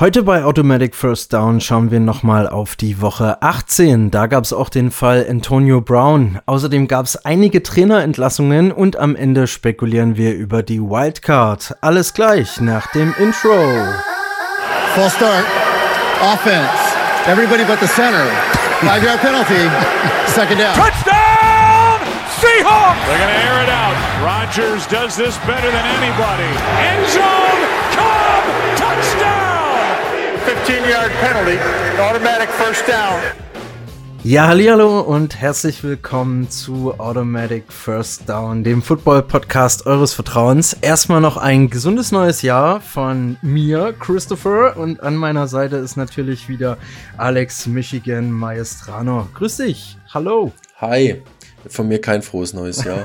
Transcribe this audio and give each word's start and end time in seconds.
Heute 0.00 0.22
bei 0.22 0.44
Automatic 0.44 0.94
First 0.94 1.32
Down 1.32 1.60
schauen 1.60 1.90
wir 1.90 1.98
nochmal 1.98 2.48
auf 2.48 2.76
die 2.76 3.00
Woche 3.00 3.42
18. 3.42 4.12
Da 4.12 4.28
gab 4.28 4.44
es 4.44 4.52
auch 4.52 4.68
den 4.68 4.92
Fall 4.92 5.26
Antonio 5.28 5.80
Brown. 5.80 6.38
Außerdem 6.46 6.86
gab 6.86 7.06
es 7.06 7.16
einige 7.24 7.64
Trainerentlassungen 7.64 8.70
und 8.70 8.96
am 8.96 9.16
Ende 9.16 9.48
spekulieren 9.48 10.16
wir 10.16 10.36
über 10.36 10.62
die 10.62 10.80
Wildcard. 10.80 11.74
Alles 11.80 12.14
gleich 12.14 12.60
nach 12.60 12.92
dem 12.92 13.12
Intro. 13.18 13.58
Full 14.94 15.10
start. 15.10 15.44
Offense. 16.22 16.78
Everybody 17.26 17.64
but 17.64 17.80
the 17.80 17.88
center. 17.88 18.26
Five 18.80 19.02
yard 19.02 19.20
penalty. 19.20 19.68
Second 20.28 20.60
down. 20.60 20.74
Touchdown! 20.76 21.98
Seahawks! 22.38 23.04
They're 23.08 23.18
to 23.18 23.34
air 23.34 23.64
it 23.64 23.68
out. 23.68 23.96
Rodgers 24.22 24.86
does 24.86 25.16
this 25.16 25.36
better 25.38 25.72
than 25.72 25.86
anybody. 25.98 26.54
End 26.86 27.04
zone! 27.08 27.87
Cobb! 30.58 30.66
Touchdown! 30.66 30.82
15-yard 30.84 31.12
penalty. 31.20 31.58
Automatic 32.00 32.48
first 32.48 32.88
down. 32.88 33.20
Ja, 34.24 34.48
hallo 34.48 35.00
und 35.00 35.40
herzlich 35.40 35.84
willkommen 35.84 36.50
zu 36.50 36.94
Automatic 36.98 37.72
First 37.72 38.28
Down, 38.28 38.64
dem 38.64 38.82
Football-Podcast 38.82 39.86
eures 39.86 40.14
Vertrauens. 40.14 40.72
Erstmal 40.72 41.20
noch 41.20 41.36
ein 41.36 41.70
gesundes 41.70 42.12
neues 42.12 42.42
Jahr 42.42 42.80
von 42.80 43.36
mir, 43.42 43.94
Christopher, 43.98 44.76
und 44.76 45.02
an 45.02 45.16
meiner 45.16 45.46
Seite 45.46 45.76
ist 45.76 45.96
natürlich 45.96 46.48
wieder 46.48 46.78
Alex 47.16 47.66
Michigan 47.66 48.30
Maestrano. 48.30 49.28
Grüß 49.34 49.58
dich, 49.58 49.96
hallo. 50.12 50.52
Hi. 50.80 51.22
Von 51.68 51.88
mir 51.88 52.00
kein 52.00 52.22
frohes 52.22 52.52
neues 52.52 52.84
Jahr. 52.84 53.04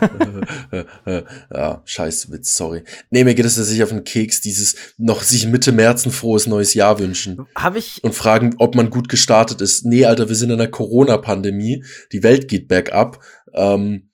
ja, 1.54 1.82
scheiß 1.86 2.32
Witz, 2.32 2.56
sorry. 2.56 2.84
Nee, 3.10 3.24
mir 3.24 3.36
geht 3.36 3.46
es 3.46 3.56
tatsächlich 3.56 3.84
auf 3.84 3.90
den 3.90 4.04
Keks, 4.04 4.42
dieses 4.42 4.76
noch 4.98 5.22
sich 5.22 5.48
Mitte 5.48 5.72
März 5.72 6.06
ein 6.06 6.12
frohes 6.12 6.48
neues 6.48 6.74
Jahr 6.74 7.00
wünschen. 7.00 7.46
Hab 7.56 7.76
ich. 7.76 8.04
Und 8.04 8.16
fragen, 8.16 8.56
ob 8.60 8.76
man 8.76 8.90
gut 8.90 9.10
gestartet 9.10 9.62
ist. 9.62 9.86
Nee, 9.86 10.06
Alter, 10.06 10.30
wir 10.30 10.36
sind 10.36 10.50
in 10.50 10.60
einer 10.60 10.70
Corona-Pandemie. 10.70 11.84
Die 12.12 12.24
Welt 12.24 12.48
geht 12.48 12.68
bergab. 12.68 13.24
Ähm, 13.54 14.10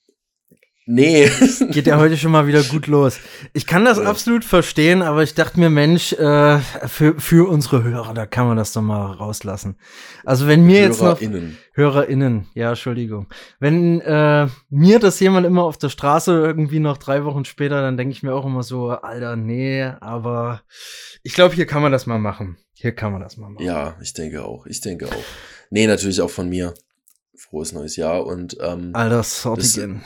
Nee. 0.91 1.29
Geht 1.69 1.85
ja 1.85 1.99
heute 1.99 2.17
schon 2.17 2.31
mal 2.31 2.47
wieder 2.47 2.63
gut 2.63 2.87
los. 2.87 3.19
Ich 3.53 3.67
kann 3.67 3.85
das 3.85 3.99
ja. 3.99 4.05
absolut 4.05 4.43
verstehen, 4.43 5.03
aber 5.03 5.21
ich 5.21 5.35
dachte 5.35 5.59
mir, 5.59 5.69
Mensch, 5.69 6.13
äh, 6.13 6.57
für, 6.87 7.13
für 7.19 7.47
unsere 7.47 7.83
Hörer, 7.83 8.15
da 8.15 8.25
kann 8.25 8.47
man 8.47 8.57
das 8.57 8.73
doch 8.73 8.81
mal 8.81 9.11
rauslassen. 9.11 9.77
Also 10.25 10.47
wenn 10.47 10.65
mir 10.65 10.81
jetzt 10.81 10.99
noch 10.99 11.21
HörerInnen, 11.73 12.47
ja, 12.55 12.69
Entschuldigung. 12.69 13.27
Wenn 13.59 14.01
äh, 14.01 14.47
mir 14.71 14.97
das 14.97 15.19
jemand 15.19 15.45
immer 15.45 15.63
auf 15.63 15.77
der 15.77 15.89
Straße 15.89 16.31
irgendwie 16.31 16.79
noch 16.79 16.97
drei 16.97 17.23
Wochen 17.23 17.45
später, 17.45 17.83
dann 17.83 17.95
denke 17.95 18.13
ich 18.13 18.23
mir 18.23 18.33
auch 18.33 18.47
immer 18.47 18.63
so, 18.63 18.89
Alter, 18.89 19.35
nee, 19.35 19.83
aber 19.83 20.63
ich 21.21 21.33
glaube, 21.33 21.53
hier 21.53 21.67
kann 21.67 21.83
man 21.83 21.91
das 21.91 22.07
mal 22.07 22.17
machen. 22.17 22.57
Hier 22.73 22.93
kann 22.93 23.11
man 23.11 23.21
das 23.21 23.37
mal 23.37 23.51
machen. 23.51 23.63
Ja, 23.63 23.95
ich 24.01 24.13
denke 24.13 24.43
auch. 24.43 24.65
Ich 24.65 24.81
denke 24.81 25.05
auch. 25.05 25.23
Nee, 25.69 25.85
natürlich 25.85 26.19
auch 26.19 26.31
von 26.31 26.49
mir. 26.49 26.73
Frohes 27.35 27.73
neues 27.73 27.95
Jahr 27.95 28.25
und 28.25 28.57
ähm, 28.59 28.89
Alter, 28.93 29.21
Sortigen. 29.21 30.03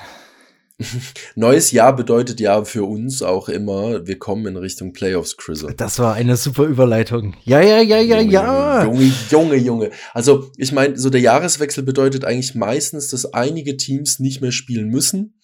Neues 1.35 1.71
Jahr 1.71 1.95
bedeutet 1.95 2.39
ja 2.39 2.63
für 2.65 2.83
uns 2.83 3.21
auch 3.21 3.47
immer, 3.47 4.05
wir 4.07 4.17
kommen 4.17 4.47
in 4.47 4.57
Richtung 4.57 4.93
Playoffs, 4.93 5.37
Chris. 5.37 5.65
Das 5.77 5.99
war 5.99 6.15
eine 6.15 6.35
super 6.35 6.65
Überleitung. 6.65 7.35
Ja, 7.43 7.61
ja, 7.61 7.79
ja, 7.81 7.99
ja, 7.99 8.19
Junge, 8.19 8.31
ja. 8.31 8.83
Junge, 8.83 9.11
Junge, 9.29 9.55
Junge. 9.55 9.91
Also, 10.13 10.51
ich 10.57 10.71
meine, 10.71 10.97
so 10.97 11.09
der 11.09 11.21
Jahreswechsel 11.21 11.83
bedeutet 11.83 12.25
eigentlich 12.25 12.55
meistens, 12.55 13.09
dass 13.09 13.33
einige 13.33 13.77
Teams 13.77 14.19
nicht 14.19 14.41
mehr 14.41 14.51
spielen 14.51 14.89
müssen. 14.89 15.35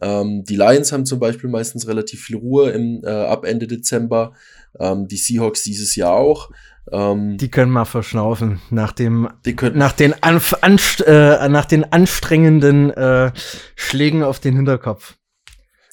Ähm, 0.00 0.44
die 0.44 0.56
Lions 0.56 0.92
haben 0.92 1.06
zum 1.06 1.18
Beispiel 1.18 1.48
meistens 1.48 1.86
relativ 1.86 2.22
viel 2.22 2.36
Ruhe 2.36 2.70
im, 2.70 3.02
äh, 3.04 3.08
ab 3.08 3.44
Ende 3.44 3.66
Dezember. 3.66 4.34
Ähm, 4.78 5.08
die 5.08 5.16
Seahawks 5.16 5.62
dieses 5.62 5.96
Jahr 5.96 6.14
auch. 6.14 6.50
Ähm, 6.92 7.38
die 7.38 7.50
können 7.50 7.70
mal 7.72 7.84
verschnaufen 7.84 8.60
nach 8.70 8.92
dem, 8.92 9.28
nach 9.74 9.92
den, 9.92 10.22
Anf 10.22 10.54
anst 10.60 11.00
äh, 11.06 11.48
nach 11.48 11.64
den 11.64 11.90
anstrengenden 11.92 12.90
äh, 12.90 13.32
Schlägen 13.74 14.22
auf 14.22 14.38
den 14.40 14.56
Hinterkopf. 14.56 15.16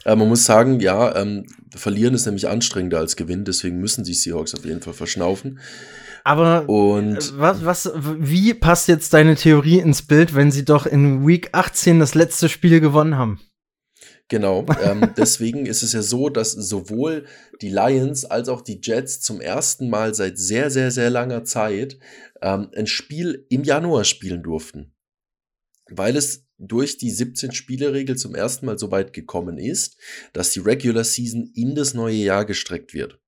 Äh, 0.03 0.15
man 0.15 0.27
muss 0.27 0.45
sagen, 0.45 0.79
ja, 0.79 1.15
ähm, 1.15 1.45
verlieren 1.75 2.13
ist 2.13 2.25
nämlich 2.25 2.49
anstrengender 2.49 2.99
als 2.99 3.15
gewinnen, 3.15 3.45
deswegen 3.45 3.79
müssen 3.79 4.03
die 4.03 4.13
Seahawks 4.13 4.53
auf 4.53 4.65
jeden 4.65 4.81
Fall 4.81 4.93
verschnaufen. 4.93 5.59
Aber 6.23 6.69
und 6.69 7.17
äh, 7.17 7.37
was, 7.37 7.65
was, 7.65 7.91
wie 7.95 8.53
passt 8.53 8.87
jetzt 8.87 9.13
deine 9.13 9.35
Theorie 9.35 9.79
ins 9.79 10.01
Bild, 10.03 10.35
wenn 10.35 10.51
sie 10.51 10.65
doch 10.65 10.85
in 10.85 11.25
Week 11.25 11.49
18 11.53 11.99
das 11.99 12.15
letzte 12.15 12.49
Spiel 12.49 12.79
gewonnen 12.79 13.17
haben? 13.17 13.39
Genau, 14.31 14.65
ähm, 14.81 15.13
deswegen 15.17 15.65
ist 15.65 15.83
es 15.83 15.91
ja 15.91 16.01
so, 16.01 16.29
dass 16.29 16.53
sowohl 16.53 17.25
die 17.61 17.67
Lions 17.67 18.23
als 18.23 18.47
auch 18.47 18.61
die 18.61 18.79
Jets 18.81 19.19
zum 19.19 19.41
ersten 19.41 19.89
Mal 19.89 20.15
seit 20.15 20.39
sehr, 20.39 20.71
sehr, 20.71 20.89
sehr 20.89 21.09
langer 21.09 21.43
Zeit 21.43 21.99
ähm, 22.41 22.69
ein 22.73 22.87
Spiel 22.87 23.45
im 23.49 23.65
Januar 23.65 24.05
spielen 24.05 24.41
durften. 24.41 24.93
Weil 25.89 26.15
es 26.15 26.47
durch 26.57 26.97
die 26.97 27.11
17-Spiele-Regel 27.11 28.15
zum 28.15 28.33
ersten 28.33 28.67
Mal 28.67 28.79
so 28.79 28.89
weit 28.89 29.11
gekommen 29.11 29.57
ist, 29.57 29.97
dass 30.31 30.51
die 30.51 30.59
Regular 30.59 31.03
Season 31.03 31.51
in 31.53 31.75
das 31.75 31.93
neue 31.93 32.15
Jahr 32.15 32.45
gestreckt 32.45 32.93
wird. 32.93 33.19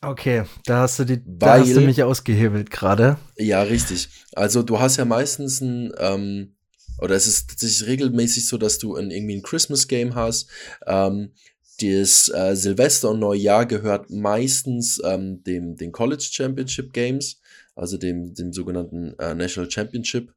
Okay, 0.00 0.44
da 0.66 0.82
hast 0.82 1.00
du, 1.00 1.04
die, 1.04 1.20
Weil, 1.24 1.24
da 1.24 1.58
hast 1.58 1.74
du 1.74 1.80
mich 1.80 2.00
ausgehebelt 2.04 2.70
gerade. 2.70 3.18
Ja, 3.36 3.62
richtig. 3.62 4.08
Also 4.36 4.62
du 4.62 4.78
hast 4.78 4.98
ja 4.98 5.04
meistens 5.04 5.60
ein, 5.60 5.92
ähm, 5.98 6.54
oder 7.02 7.16
es 7.16 7.26
ist 7.26 7.50
tatsächlich 7.50 7.88
regelmäßig 7.88 8.46
so, 8.46 8.56
dass 8.58 8.78
du 8.78 8.94
ein, 8.94 9.10
irgendwie 9.10 9.36
ein 9.36 9.42
Christmas-Game 9.42 10.14
hast. 10.14 10.48
Ähm, 10.86 11.32
das 11.80 12.28
äh, 12.32 12.54
Silvester 12.54 13.10
und 13.10 13.18
Neujahr 13.18 13.66
gehört 13.66 14.10
meistens 14.10 15.00
ähm, 15.04 15.42
dem, 15.42 15.76
den 15.76 15.90
College 15.90 16.28
Championship 16.30 16.92
Games, 16.92 17.40
also 17.74 17.96
dem, 17.96 18.34
dem 18.34 18.52
sogenannten 18.52 19.18
äh, 19.18 19.34
National 19.34 19.70
Championship, 19.70 20.32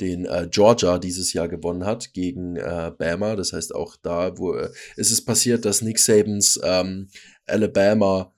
den 0.00 0.24
äh, 0.26 0.46
Georgia 0.50 0.98
dieses 0.98 1.32
Jahr 1.32 1.48
gewonnen 1.48 1.84
hat 1.84 2.12
gegen 2.12 2.56
äh, 2.56 2.92
Bama. 2.96 3.34
Das 3.34 3.52
heißt, 3.52 3.74
auch 3.74 3.96
da 3.96 4.38
wo, 4.38 4.54
äh, 4.54 4.70
ist 4.96 5.10
es 5.10 5.24
passiert, 5.24 5.64
dass 5.64 5.82
Nick 5.82 5.98
Sabans 5.98 6.60
ähm, 6.62 7.08
Alabama 7.46 8.33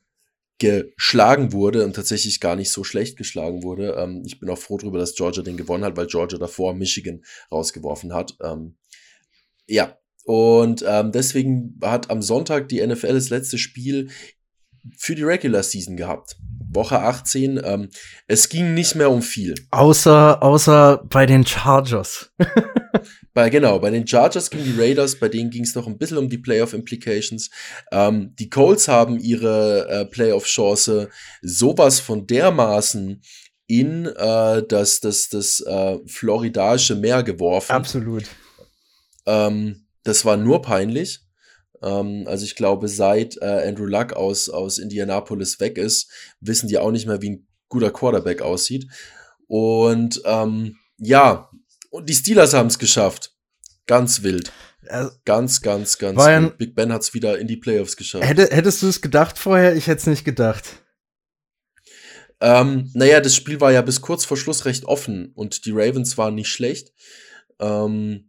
geschlagen 0.59 1.53
wurde 1.53 1.85
und 1.85 1.95
tatsächlich 1.95 2.41
gar 2.41 2.57
nicht 2.57 2.71
so 2.71 2.83
schlecht 2.83 3.17
geschlagen 3.17 3.63
wurde. 3.63 3.95
Ähm, 3.99 4.23
ich 4.25 4.41
bin 4.41 4.49
auch 4.49 4.59
froh 4.59 4.79
darüber, 4.79 4.99
dass 4.99 5.15
Georgia 5.15 5.43
den 5.43 5.57
gewonnen 5.57 5.85
hat, 5.85 5.97
weil 5.97 6.07
Georgia 6.07 6.39
davor 6.39 6.75
Michigan 6.75 7.23
rausgeworfen 7.53 8.15
hat. 8.15 8.37
Ähm, 8.43 8.77
ja, 9.67 9.99
und 10.25 10.85
ähm, 10.87 11.13
deswegen 11.13 11.79
hat 11.83 12.11
am 12.11 12.23
Sonntag 12.23 12.69
die 12.69 12.85
NFL 12.85 13.13
das 13.13 13.31
letzte 13.31 13.59
Spiel 13.59 14.09
für 14.97 15.15
die 15.15 15.23
Regular 15.23 15.63
Season 15.63 15.97
gehabt. 15.97 16.37
Woche 16.77 17.01
18. 17.01 17.61
Ähm, 17.65 17.89
es 18.29 18.49
ging 18.49 18.75
nicht 18.75 18.95
mehr 18.95 19.11
um 19.11 19.23
viel. 19.23 19.57
Außer, 19.73 20.41
außer 20.41 21.03
bei 21.09 21.27
den 21.27 21.45
Chargers. 21.45 22.31
Bei, 23.37 23.51
genau, 23.51 23.79
bei 23.79 23.91
den 23.91 24.07
Chargers 24.07 24.49
gegen 24.49 24.65
die 24.65 24.81
Raiders, 24.81 25.17
bei 25.17 25.29
denen 25.29 25.51
ging 25.51 25.63
es 25.63 25.75
noch 25.75 25.87
ein 25.87 25.99
bisschen 25.99 26.17
um 26.17 26.31
die 26.31 26.39
Playoff-Implications. 26.39 27.51
Ähm, 27.93 28.35
die 28.39 28.49
Colts 28.49 28.89
haben 28.89 29.19
ihre 29.19 29.87
äh, 29.91 30.05
Playoff-Chance 30.07 31.11
sowas 31.43 32.01
von 32.01 32.27
dermaßen 32.27 33.21
in 33.67 34.07
äh, 34.07 34.63
das, 34.67 35.01
das, 35.01 35.29
das 35.29 35.61
äh, 35.61 35.99
floridaische 36.07 36.95
Meer 36.95 37.23
geworfen. 37.23 37.73
Absolut. 37.73 38.25
Ähm, 39.27 39.87
das 40.03 40.25
war 40.25 40.39
nur 40.39 40.63
peinlich. 40.63 41.21
Ähm, 41.87 42.25
also 42.27 42.45
ich 42.45 42.57
glaube, 42.57 42.89
seit 42.89 43.37
äh, 43.41 43.69
Andrew 43.69 43.87
Luck 43.87 44.13
aus, 44.13 44.49
aus 44.49 44.79
Indianapolis 44.79 45.61
weg 45.61 45.79
ist, 45.79 46.11
wissen 46.41 46.69
die 46.69 46.79
auch 46.79 46.91
nicht 46.91 47.07
mehr, 47.07 47.23
wie 47.23 47.31
ein 47.31 47.47
guter 47.69 47.91
Quarterback 47.91 48.43
aussieht. 48.43 48.91
Und 49.47 50.21
ähm, 50.25 50.77
ja, 50.99 51.49
und 51.91 52.09
die 52.09 52.15
Steelers 52.15 52.55
haben 52.55 52.67
es 52.67 52.79
geschafft. 52.79 53.33
Ganz 53.87 54.23
wild. 54.23 54.53
Ganz, 55.25 55.63
ganz, 55.63 55.99
ganz 55.99 56.17
Bayern, 56.17 56.45
wild. 56.45 56.59
Big 56.59 56.75
Ben 56.75 56.93
hat 56.93 57.03
es 57.03 57.15
wieder 57.15 57.39
in 57.39 57.47
die 57.47 57.57
Playoffs 57.57 57.97
geschafft. 57.97 58.25
Hätte, 58.25 58.49
hättest 58.55 58.83
du 58.83 58.89
es 58.89 59.01
gedacht 59.01 59.39
vorher? 59.39 59.77
Ich 59.77 59.87
hätte 59.87 60.01
es 60.01 60.07
nicht 60.07 60.25
gedacht. 60.25 60.65
Ähm, 62.41 62.91
naja, 62.95 63.21
das 63.21 63.35
Spiel 63.35 63.61
war 63.61 63.73
ja 63.73 63.83
bis 63.83 64.01
kurz 64.01 64.25
vor 64.25 64.37
Schluss 64.37 64.65
recht 64.65 64.85
offen 64.85 65.33
und 65.35 65.65
die 65.65 65.73
Ravens 65.73 66.19
waren 66.19 66.35
nicht 66.35 66.49
schlecht. 66.49 66.93
Ähm, 67.59 68.26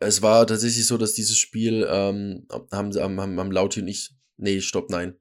es 0.00 0.22
war 0.22 0.46
tatsächlich 0.46 0.86
so, 0.86 0.96
dass 0.96 1.14
dieses 1.14 1.38
Spiel 1.38 1.86
ähm, 1.88 2.46
haben, 2.72 2.94
haben, 2.94 3.20
haben, 3.20 3.40
haben 3.40 3.52
Lauti 3.52 3.80
und 3.80 3.88
ich, 3.88 4.14
nee, 4.36 4.60
stopp, 4.60 4.90
nein. 4.90 5.14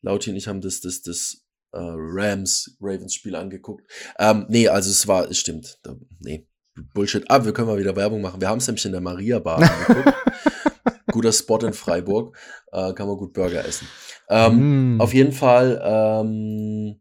Lauti 0.00 0.30
und 0.30 0.36
ich 0.36 0.48
haben 0.48 0.60
das, 0.60 0.80
das, 0.80 1.02
das 1.02 1.44
äh, 1.72 1.78
Rams-Ravens-Spiel 1.80 3.34
angeguckt. 3.34 3.90
Ähm, 4.18 4.46
nee, 4.48 4.68
also 4.68 4.90
es 4.90 5.06
war, 5.06 5.30
es 5.30 5.38
stimmt. 5.38 5.78
Nee, 6.20 6.46
Bullshit. 6.94 7.24
Ah, 7.28 7.44
wir 7.44 7.52
können 7.52 7.68
mal 7.68 7.78
wieder 7.78 7.96
Werbung 7.96 8.20
machen. 8.20 8.40
Wir 8.40 8.48
haben 8.48 8.58
es 8.58 8.66
nämlich 8.66 8.84
in 8.84 8.92
der 8.92 9.00
Maria 9.00 9.38
Bar 9.38 9.62
angeguckt. 9.62 10.16
Guter 11.12 11.32
Spot 11.32 11.58
in 11.58 11.72
Freiburg. 11.72 12.36
Äh, 12.72 12.92
kann 12.94 13.06
man 13.06 13.16
gut 13.16 13.34
Burger 13.34 13.64
essen. 13.64 13.86
Ähm, 14.28 14.96
mm. 14.96 15.00
Auf 15.00 15.12
jeden 15.12 15.32
Fall, 15.32 15.80
ähm, 15.84 17.00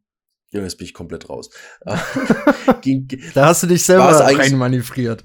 ja, 0.51 0.61
jetzt 0.61 0.77
bin 0.77 0.85
ich 0.85 0.93
komplett 0.93 1.29
raus. 1.29 1.49
Ging, 2.81 3.07
da 3.33 3.47
hast 3.47 3.63
du 3.63 3.67
dich 3.67 3.85
selber 3.85 4.09
reinmanövriert. 4.09 5.23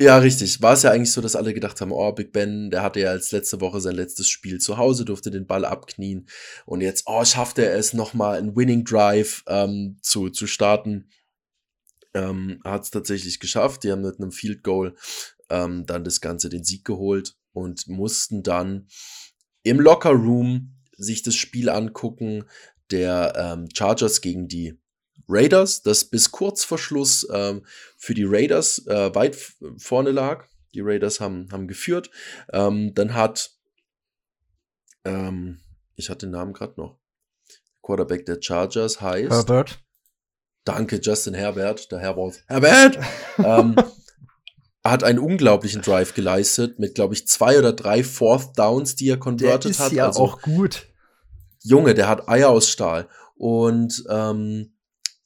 Ja, 0.00 0.18
richtig. 0.18 0.62
War 0.62 0.74
es 0.74 0.82
ja 0.84 0.92
eigentlich 0.92 1.10
so, 1.12 1.20
dass 1.20 1.34
alle 1.34 1.52
gedacht 1.52 1.80
haben, 1.80 1.90
oh, 1.90 2.12
Big 2.12 2.32
Ben, 2.32 2.70
der 2.70 2.82
hatte 2.82 3.00
ja 3.00 3.10
als 3.10 3.32
letzte 3.32 3.60
Woche 3.60 3.80
sein 3.80 3.96
letztes 3.96 4.28
Spiel 4.28 4.60
zu 4.60 4.76
Hause, 4.76 5.04
durfte 5.04 5.32
den 5.32 5.46
Ball 5.46 5.64
abknien 5.64 6.28
und 6.66 6.82
jetzt, 6.82 7.04
oh, 7.06 7.24
schafft 7.24 7.58
er 7.58 7.74
es 7.74 7.94
nochmal, 7.94 8.38
einen 8.38 8.54
Winning 8.54 8.84
Drive 8.84 9.42
ähm, 9.48 9.98
zu, 10.00 10.30
zu 10.30 10.46
starten. 10.46 11.08
Ähm, 12.14 12.60
Hat 12.64 12.84
es 12.84 12.90
tatsächlich 12.90 13.40
geschafft. 13.40 13.82
Die 13.84 13.90
haben 13.90 14.02
mit 14.02 14.20
einem 14.20 14.30
Field 14.32 14.62
Goal 14.62 14.94
ähm, 15.50 15.84
dann 15.86 16.04
das 16.04 16.20
Ganze 16.20 16.48
den 16.48 16.64
Sieg 16.64 16.84
geholt 16.84 17.36
und 17.52 17.88
mussten 17.88 18.42
dann 18.44 18.86
im 19.64 19.80
Locker 19.80 20.10
Room 20.10 20.76
sich 20.96 21.22
das 21.22 21.34
Spiel 21.34 21.68
angucken 21.68 22.44
der 22.90 23.34
ähm, 23.36 23.68
Chargers 23.74 24.20
gegen 24.20 24.48
die 24.48 24.78
Raiders, 25.28 25.82
das 25.82 26.04
bis 26.04 26.30
kurz 26.30 26.64
vor 26.64 26.78
Schluss 26.78 27.26
ähm, 27.32 27.64
für 27.96 28.14
die 28.14 28.24
Raiders 28.24 28.86
äh, 28.86 29.14
weit 29.14 29.36
vorne 29.76 30.10
lag. 30.10 30.46
Die 30.74 30.80
Raiders 30.80 31.20
haben, 31.20 31.48
haben 31.52 31.68
geführt. 31.68 32.10
Ähm, 32.52 32.94
dann 32.94 33.14
hat, 33.14 33.50
ähm, 35.04 35.60
ich 35.96 36.10
hatte 36.10 36.26
den 36.26 36.32
Namen 36.32 36.52
gerade 36.52 36.74
noch, 36.76 36.98
Quarterback 37.82 38.26
der 38.26 38.38
Chargers 38.40 39.00
heißt. 39.00 39.30
Herbert. 39.30 39.78
Danke, 40.64 41.00
Justin 41.02 41.34
Herbert, 41.34 41.90
der 41.90 41.98
Herbert. 41.98 42.44
Herbert! 42.46 42.98
ähm, 43.38 43.76
hat 44.84 45.04
einen 45.04 45.18
unglaublichen 45.18 45.82
Drive 45.82 46.14
geleistet 46.14 46.78
mit, 46.78 46.94
glaube 46.94 47.14
ich, 47.14 47.26
zwei 47.26 47.58
oder 47.58 47.72
drei 47.72 48.04
Fourth 48.04 48.58
Downs, 48.58 48.94
die 48.94 49.08
er 49.08 49.16
converted 49.18 49.64
der 49.64 49.70
ist 49.70 49.80
hat. 49.80 49.92
Ja, 49.92 50.06
also, 50.06 50.20
auch 50.20 50.42
gut. 50.42 50.86
Junge, 51.62 51.94
der 51.94 52.08
hat 52.08 52.28
Eier 52.28 52.50
aus 52.50 52.68
Stahl. 52.68 53.08
Und 53.36 54.04
ähm, 54.08 54.72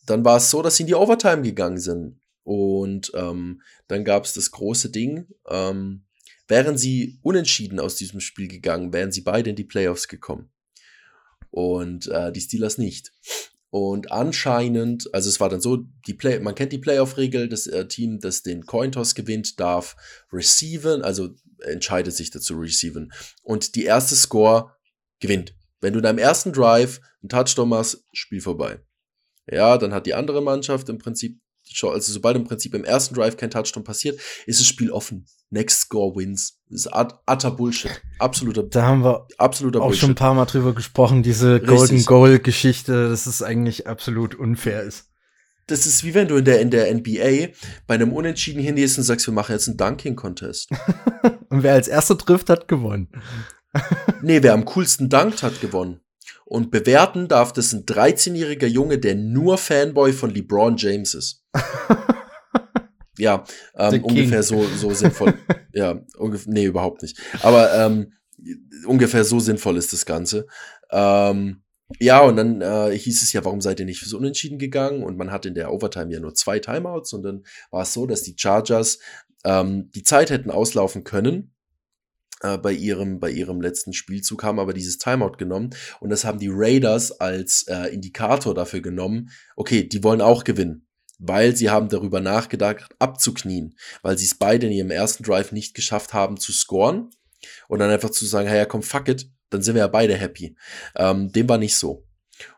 dann 0.07 0.25
war 0.25 0.39
es 0.39 0.51
so, 0.51 0.63
dass 0.63 0.77
sie 0.77 0.85
in 0.85 0.89
die 0.89 0.95
Overtime 0.95 1.43
gegangen 1.43 1.79
sind. 1.79 2.21
Und 2.45 3.13
ähm, 3.15 3.63
dann 3.89 4.05
gab 4.05 4.25
es 4.25 4.33
das 4.33 4.51
große 4.51 4.91
Ding. 4.91 5.29
Ähm, 5.49 6.05
wären 6.49 6.77
sie 6.77 7.19
unentschieden 7.23 7.79
aus 7.81 7.97
diesem 7.97 8.21
Spiel 8.21 8.49
gegangen, 8.49 8.93
wären 8.93 9.13
sie 9.13 9.21
beide 9.23 9.51
in 9.51 9.57
die 9.57 9.65
Playoffs 9.65 10.09
gekommen. 10.09 10.51
Und 11.51 12.09
äh, 12.09 12.33
die 12.33 12.41
Steelers 12.41 12.79
nicht. 12.79 13.13
Und 13.71 14.13
anscheinend, 14.13 15.09
also 15.15 15.31
es 15.31 15.41
war 15.41 15.49
dann 15.49 15.63
so, 15.63 15.79
die 16.07 16.13
Play, 16.13 16.41
man 16.41 16.55
kennt 16.55 16.73
die 16.73 16.79
Playoff-Regel, 16.79 17.49
das 17.49 17.67
äh, 17.67 17.89
Team, 17.89 18.21
das 18.21 18.43
den 18.43 18.67
Cointoss 18.67 19.15
gewinnt, 19.15 19.59
darf 19.61 19.97
receiven, 20.31 21.01
also 21.03 21.31
entscheidet 21.61 22.15
sich 22.15 22.31
dazu 22.31 22.55
receiven. 22.59 23.13
Und 23.43 23.75
die 23.75 23.85
erste 23.85 24.15
Score 24.15 24.77
gewinnt. 25.21 25.55
Wenn 25.81 25.95
du 25.95 26.01
in 26.01 26.03
deinem 26.03 26.19
ersten 26.19 26.53
Drive 26.53 27.01
einen 27.23 27.31
Touchdown 27.31 27.71
machst, 27.71 28.05
Spiel 28.13 28.43
vorbei. 28.43 28.81
Ja, 29.51 29.77
dann 29.79 29.93
hat 29.93 30.07
die 30.07 30.15
andere 30.15 30.43
Mannschaft 30.43 30.89
im 30.89 30.99
Prinzip 30.99 31.39
also 31.83 32.13
sobald 32.13 32.37
im 32.37 32.45
Prinzip 32.45 32.75
im 32.75 32.85
ersten 32.85 33.15
Drive 33.15 33.37
kein 33.37 33.51
Touchdown 33.51 33.85
passiert, 33.85 34.21
ist 34.47 34.61
das 34.61 34.67
Spiel 34.67 34.91
offen. 34.91 35.27
Next 35.51 35.83
Score 35.83 36.17
wins. 36.17 36.61
Das 36.69 36.87
ist 36.87 36.93
utter 36.95 37.51
Bullshit. 37.51 38.03
Absoluter 38.19 38.63
Da 38.65 38.83
haben 38.83 39.05
wir 39.05 39.27
absoluter 39.39 39.81
auch 39.81 39.87
Bullshit. 39.87 40.01
schon 40.01 40.11
ein 40.11 40.17
paar 40.17 40.35
Mal 40.35 40.47
drüber 40.47 40.75
gesprochen, 40.75 41.23
diese 41.23 41.61
Golden 41.61 42.05
Goal 42.05 42.39
Geschichte, 42.39 43.09
dass 43.09 43.27
es 43.27 43.43
eigentlich 43.43 43.87
absolut 43.87 44.35
unfair 44.35 44.83
ist. 44.83 45.09
Das 45.67 45.87
ist 45.87 46.05
wie 46.05 46.15
wenn 46.15 46.27
du 46.29 46.37
in 46.37 46.45
der, 46.45 46.61
in 46.61 46.71
der 46.71 46.93
NBA 46.93 47.53
bei 47.87 47.95
einem 47.95 48.13
Unentschieden 48.13 48.61
hingehst 48.61 48.99
und 48.99 49.05
sagst, 49.05 49.27
wir 49.27 49.35
machen 49.35 49.53
jetzt 49.53 49.69
einen 49.69 49.77
Dunking-Contest. 49.77 50.71
und 51.51 51.63
wer 51.63 51.75
als 51.75 51.87
erster 51.87 52.19
trifft, 52.19 52.51
hat 52.51 52.67
gewonnen. 52.67 53.09
nee, 54.23 54.43
wer 54.43 54.55
am 54.55 54.65
coolsten 54.65 55.09
dankt, 55.09 55.43
hat 55.43 55.61
gewonnen. 55.61 56.01
Und 56.53 56.71
bewerten 56.71 57.29
darf 57.29 57.55
das 57.55 57.73
ein 57.73 57.87
13-jähriger 57.87 58.67
Junge, 58.67 58.99
der 58.99 59.15
nur 59.15 59.57
Fanboy 59.57 60.13
von 60.13 60.29
LeBron 60.29 60.77
James 60.77 61.15
ist. 61.15 61.43
ja, 63.17 63.45
ähm, 63.75 64.05
ungefähr 64.05 64.43
so, 64.43 64.63
so 64.77 64.93
sinnvoll. 64.93 65.33
ja, 65.73 66.05
ungefähr, 66.19 66.53
nee, 66.53 66.67
überhaupt 66.67 67.01
nicht. 67.01 67.19
Aber 67.41 67.73
ähm, 67.75 68.13
ungefähr 68.85 69.25
so 69.25 69.41
sinnvoll 69.41 69.79
ist 69.79 69.95
das 69.95 70.05
Ganze. 70.05 70.47
Ähm, 70.91 71.63
ja, 71.99 72.21
und 72.21 72.37
dann 72.37 72.61
äh, 72.61 72.99
hieß 72.99 73.23
es 73.23 73.33
ja, 73.33 73.43
warum 73.47 73.63
seid 73.63 73.81
ihr 73.81 73.87
nicht 73.87 74.01
fürs 74.01 74.13
Unentschieden 74.13 74.59
gegangen? 74.59 75.05
Und 75.05 75.17
man 75.17 75.31
hat 75.31 75.47
in 75.47 75.55
der 75.55 75.73
Overtime 75.73 76.13
ja 76.13 76.21
nur 76.21 76.35
zwei 76.35 76.59
Timeouts 76.59 77.15
und 77.15 77.23
dann 77.23 77.45
war 77.71 77.85
es 77.85 77.95
so, 77.95 78.05
dass 78.05 78.25
die 78.25 78.37
Chargers 78.37 78.99
ähm, 79.45 79.91
die 79.95 80.03
Zeit 80.03 80.29
hätten 80.29 80.51
auslaufen 80.51 81.03
können 81.03 81.52
äh, 82.43 82.59
bei, 82.59 82.73
ihrem, 82.73 83.21
bei 83.21 83.31
ihrem 83.31 83.61
letzten 83.61 83.93
Spielzug, 83.93 84.43
haben 84.43 84.59
aber 84.59 84.75
dieses 84.75 84.99
Timeout 84.99 85.37
genommen 85.39 85.71
und 86.01 86.11
das 86.11 86.25
haben 86.25 86.39
die 86.39 86.51
Raiders 86.51 87.13
als 87.13 87.67
äh, 87.69 87.93
Indikator 87.95 88.55
dafür 88.55 88.81
genommen, 88.81 89.31
okay, 89.57 89.85
die 89.85 90.05
wollen 90.05 90.21
auch 90.21 90.45
gewinnen, 90.45 90.87
weil 91.19 91.57
sie 91.57 91.71
haben 91.71 91.89
darüber 91.89 92.21
nachgedacht, 92.21 92.95
abzuknien, 92.99 93.77
weil 94.03 94.19
sie 94.19 94.27
es 94.27 94.35
beide 94.35 94.67
in 94.67 94.73
ihrem 94.73 94.91
ersten 94.91 95.23
Drive 95.23 95.53
nicht 95.53 95.75
geschafft 95.75 96.13
haben 96.13 96.37
zu 96.37 96.53
scoren 96.53 97.11
und 97.69 97.79
dann 97.79 97.91
einfach 97.91 98.11
zu 98.11 98.27
sagen, 98.27 98.49
hey, 98.49 98.59
ja, 98.59 98.67
komm, 98.67 98.83
fuck 98.83 99.09
it, 99.09 99.31
dann 99.51 99.63
sind 99.63 99.75
wir 99.75 99.81
ja 99.81 99.89
beide 99.89 100.15
happy. 100.15 100.57
Ähm, 100.97 101.31
dem 101.31 101.49
war 101.49 101.59
nicht 101.59 101.77
so. 101.77 102.07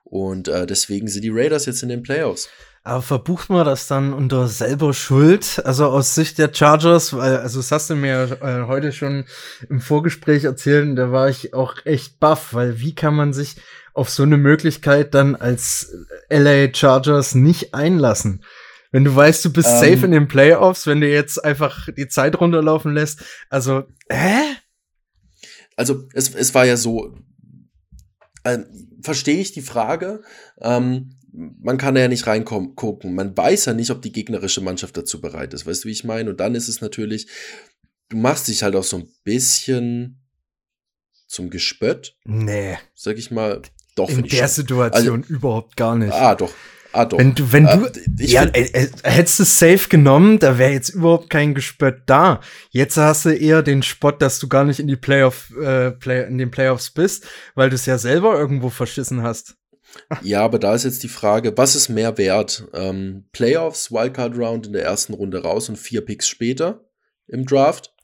Und 0.05 0.49
äh, 0.49 0.67
deswegen 0.67 1.09
sind 1.09 1.23
die 1.23 1.33
Raiders 1.33 1.67
jetzt 1.67 1.83
in 1.83 1.89
den 1.89 2.03
Playoffs. 2.03 2.49
Aber 2.87 3.01
verbucht 3.01 3.49
man 3.49 3.65
das 3.65 3.87
dann 3.87 4.13
unter 4.13 4.47
selber 4.47 4.93
Schuld? 4.93 5.63
Also 5.65 5.87
aus 5.87 6.15
Sicht 6.15 6.37
der 6.37 6.53
Chargers, 6.53 7.17
weil, 7.17 7.39
also 7.39 7.59
das 7.59 7.73
hast 7.73 7.89
du 7.89 7.95
mir 7.95 8.39
äh, 8.43 8.67
heute 8.67 8.93
schon 8.93 9.25
im 9.71 9.81
Vorgespräch 9.81 10.45
erzählt, 10.45 10.99
da 10.99 11.11
war 11.11 11.31
ich 11.31 11.55
auch 11.55 11.77
echt 11.87 12.21
baff, 12.21 12.53
weil 12.53 12.81
wie 12.81 12.95
kann 12.95 13.15
man 13.15 13.33
sich 13.33 13.57
auf 13.95 14.11
so 14.11 14.23
eine 14.23 14.37
Möglichkeit 14.37 15.15
dann 15.15 15.35
als 15.35 15.95
LA 16.29 16.75
Chargers 16.75 17.35
nicht 17.35 17.73
einlassen? 17.73 18.45
Wenn 18.93 19.05
du 19.05 19.17
weißt, 19.17 19.43
du 19.47 19.53
bist 19.53 19.71
ähm, 19.71 19.79
safe 19.79 20.05
in 20.05 20.13
den 20.13 20.29
Playoffs, 20.29 20.87
wenn 20.87 21.01
du 21.01 21.09
jetzt 21.09 21.43
einfach 21.43 21.89
die 21.97 22.09
Zeit 22.09 22.39
runterlaufen 22.39 22.93
lässt. 22.93 23.25
Also, 23.49 23.85
hä? 24.11 24.43
Also, 25.75 26.07
es, 26.13 26.35
es 26.35 26.55
war 26.55 26.67
ja 26.67 26.77
so, 26.77 27.17
äh, 28.45 28.59
verstehe 29.01 29.41
ich 29.41 29.53
die 29.53 29.63
Frage. 29.63 30.23
Ähm, 30.61 31.17
man 31.35 31.79
kann 31.79 31.97
ja 31.97 32.09
nicht 32.09 32.27
reingucken. 32.27 33.15
Man 33.15 33.37
weiß 33.37 33.67
ja 33.67 33.75
nicht, 33.75 33.91
ob 33.91 34.03
die 34.03 34.13
gegnerische 34.13 34.61
Mannschaft 34.61 34.97
dazu 34.97 35.21
bereit 35.21 35.53
ist. 35.53 35.67
Weißt 35.67 35.85
du, 35.85 35.89
wie 35.89 35.93
ich 35.93 36.05
meine? 36.05 36.31
Und 36.31 36.41
dann 36.41 36.55
ist 36.55 36.69
es 36.69 36.81
natürlich, 36.81 37.27
du 38.09 38.17
machst 38.17 38.49
dich 38.49 38.63
halt 38.63 38.77
auch 38.77 38.85
so 38.85 38.99
ein 38.99 39.09
bisschen 39.25 40.23
zum 41.27 41.51
Gespött. 41.51 42.17
Nee. 42.25 42.79
Sag 42.95 43.19
ich 43.19 43.31
mal. 43.31 43.63
Doch. 43.97 44.09
In 44.09 44.23
der 44.25 44.49
Situation 44.49 45.23
also, 45.23 45.33
überhaupt 45.33 45.77
gar 45.77 45.97
nicht. 45.97 46.13
Ah, 46.13 46.35
doch. 46.35 46.53
Ah, 46.93 47.05
doch. 47.05 47.19
Wenn 47.19 47.35
du, 47.35 47.53
wenn 47.53 47.65
du, 47.65 47.87
äh, 47.87 48.25
ja, 48.25 48.45
äh, 48.45 48.63
äh, 48.73 48.89
hättest 49.03 49.41
du 49.41 49.45
safe 49.45 49.89
genommen, 49.89 50.39
da 50.39 50.59
wäre 50.59 50.73
jetzt 50.73 50.91
überhaupt 50.91 51.29
kein 51.29 51.55
Gespött 51.55 52.03
da. 52.07 52.41
Jetzt 52.71 52.97
hast 52.97 53.25
du 53.25 53.31
eher 53.31 53.63
den 53.63 53.83
Spot, 53.83 54.13
dass 54.13 54.39
du 54.39 54.49
gar 54.49 54.65
nicht 54.65 54.79
in 54.79 54.87
die 54.87 54.97
Playoff, 54.97 55.53
äh, 55.61 55.91
Play, 55.91 56.25
in 56.29 56.39
den 56.39 56.53
Playoffs 56.53 56.93
bist, 56.93 57.27
weil 57.57 57.69
du 57.69 57.75
es 57.75 57.87
ja 57.87 57.99
selber 57.99 58.39
irgendwo 58.39 58.71
verschissen 58.71 59.23
hast. 59.23 59.57
Ja, 60.23 60.43
aber 60.43 60.59
da 60.59 60.75
ist 60.75 60.85
jetzt 60.85 61.03
die 61.03 61.09
Frage, 61.09 61.57
was 61.57 61.75
ist 61.75 61.89
mehr 61.89 62.19
wert? 62.19 62.65
Ähm, 62.75 63.25
Playoffs, 63.33 63.93
Wildcard 63.93 64.37
Round 64.37 64.67
in 64.67 64.73
der 64.73 64.85
ersten 64.85 65.15
Runde 65.15 65.43
raus 65.43 65.69
und 65.69 65.77
vier 65.77 66.05
Picks 66.05 66.29
später 66.29 66.85
im 67.27 67.47
Draft? 67.47 67.95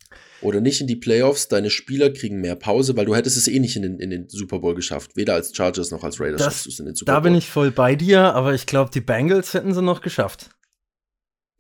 Oder 0.42 0.60
nicht 0.60 0.80
in 0.80 0.86
die 0.86 0.96
Playoffs, 0.96 1.48
deine 1.48 1.68
Spieler 1.68 2.10
kriegen 2.10 2.40
mehr 2.40 2.56
Pause, 2.56 2.96
weil 2.96 3.04
du 3.04 3.14
hättest 3.14 3.36
es 3.36 3.46
eh 3.46 3.58
nicht 3.58 3.76
in 3.76 3.82
den, 3.82 4.00
in 4.00 4.10
den 4.10 4.28
Super 4.28 4.60
Bowl 4.60 4.74
geschafft. 4.74 5.14
Weder 5.14 5.34
als 5.34 5.54
Chargers 5.54 5.90
noch 5.90 6.02
als 6.02 6.18
Raiders 6.18 6.38
das, 6.38 6.46
schaffst 6.46 6.66
du 6.66 6.70
es 6.70 6.78
in 6.78 6.86
den 6.86 6.94
Super 6.94 7.12
Bowl. 7.12 7.16
Da 7.16 7.20
bin 7.20 7.34
ich 7.34 7.48
voll 7.48 7.70
bei 7.70 7.94
dir, 7.94 8.34
aber 8.34 8.54
ich 8.54 8.66
glaube, 8.66 8.90
die 8.92 9.02
Bengals 9.02 9.52
hätten 9.52 9.74
sie 9.74 9.82
noch 9.82 10.00
geschafft. 10.00 10.50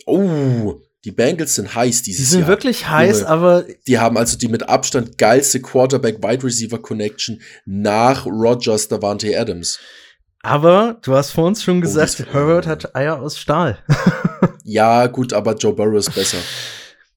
Oh, 0.06 0.80
die 1.04 1.12
Bengals 1.12 1.54
sind 1.54 1.74
heiß 1.74 2.02
dieses 2.02 2.20
Jahr. 2.20 2.24
Die 2.24 2.30
sind 2.30 2.40
Jahr. 2.40 2.48
wirklich 2.48 2.88
heiß, 2.88 3.18
Junge, 3.20 3.30
aber. 3.30 3.64
Die 3.86 3.98
haben 3.98 4.16
also 4.16 4.38
die 4.38 4.48
mit 4.48 4.68
Abstand 4.68 5.18
geilste 5.18 5.60
Quarterback-Wide 5.60 6.44
Receiver 6.44 6.80
Connection 6.80 7.40
nach 7.66 8.24
Rogers 8.26 8.88
Davante 8.88 9.38
Adams. 9.38 9.78
Aber 10.42 10.98
du 11.02 11.14
hast 11.14 11.32
vor 11.32 11.46
uns 11.46 11.62
schon 11.62 11.78
oh, 11.78 11.80
gesagt, 11.80 12.24
oh, 12.28 12.32
Herbert 12.32 12.66
hat 12.66 12.96
Eier 12.96 13.20
aus 13.20 13.38
Stahl. 13.38 13.78
ja, 14.64 15.06
gut, 15.06 15.32
aber 15.32 15.54
Joe 15.54 15.74
Burrow 15.74 15.98
ist 15.98 16.14
besser. 16.14 16.38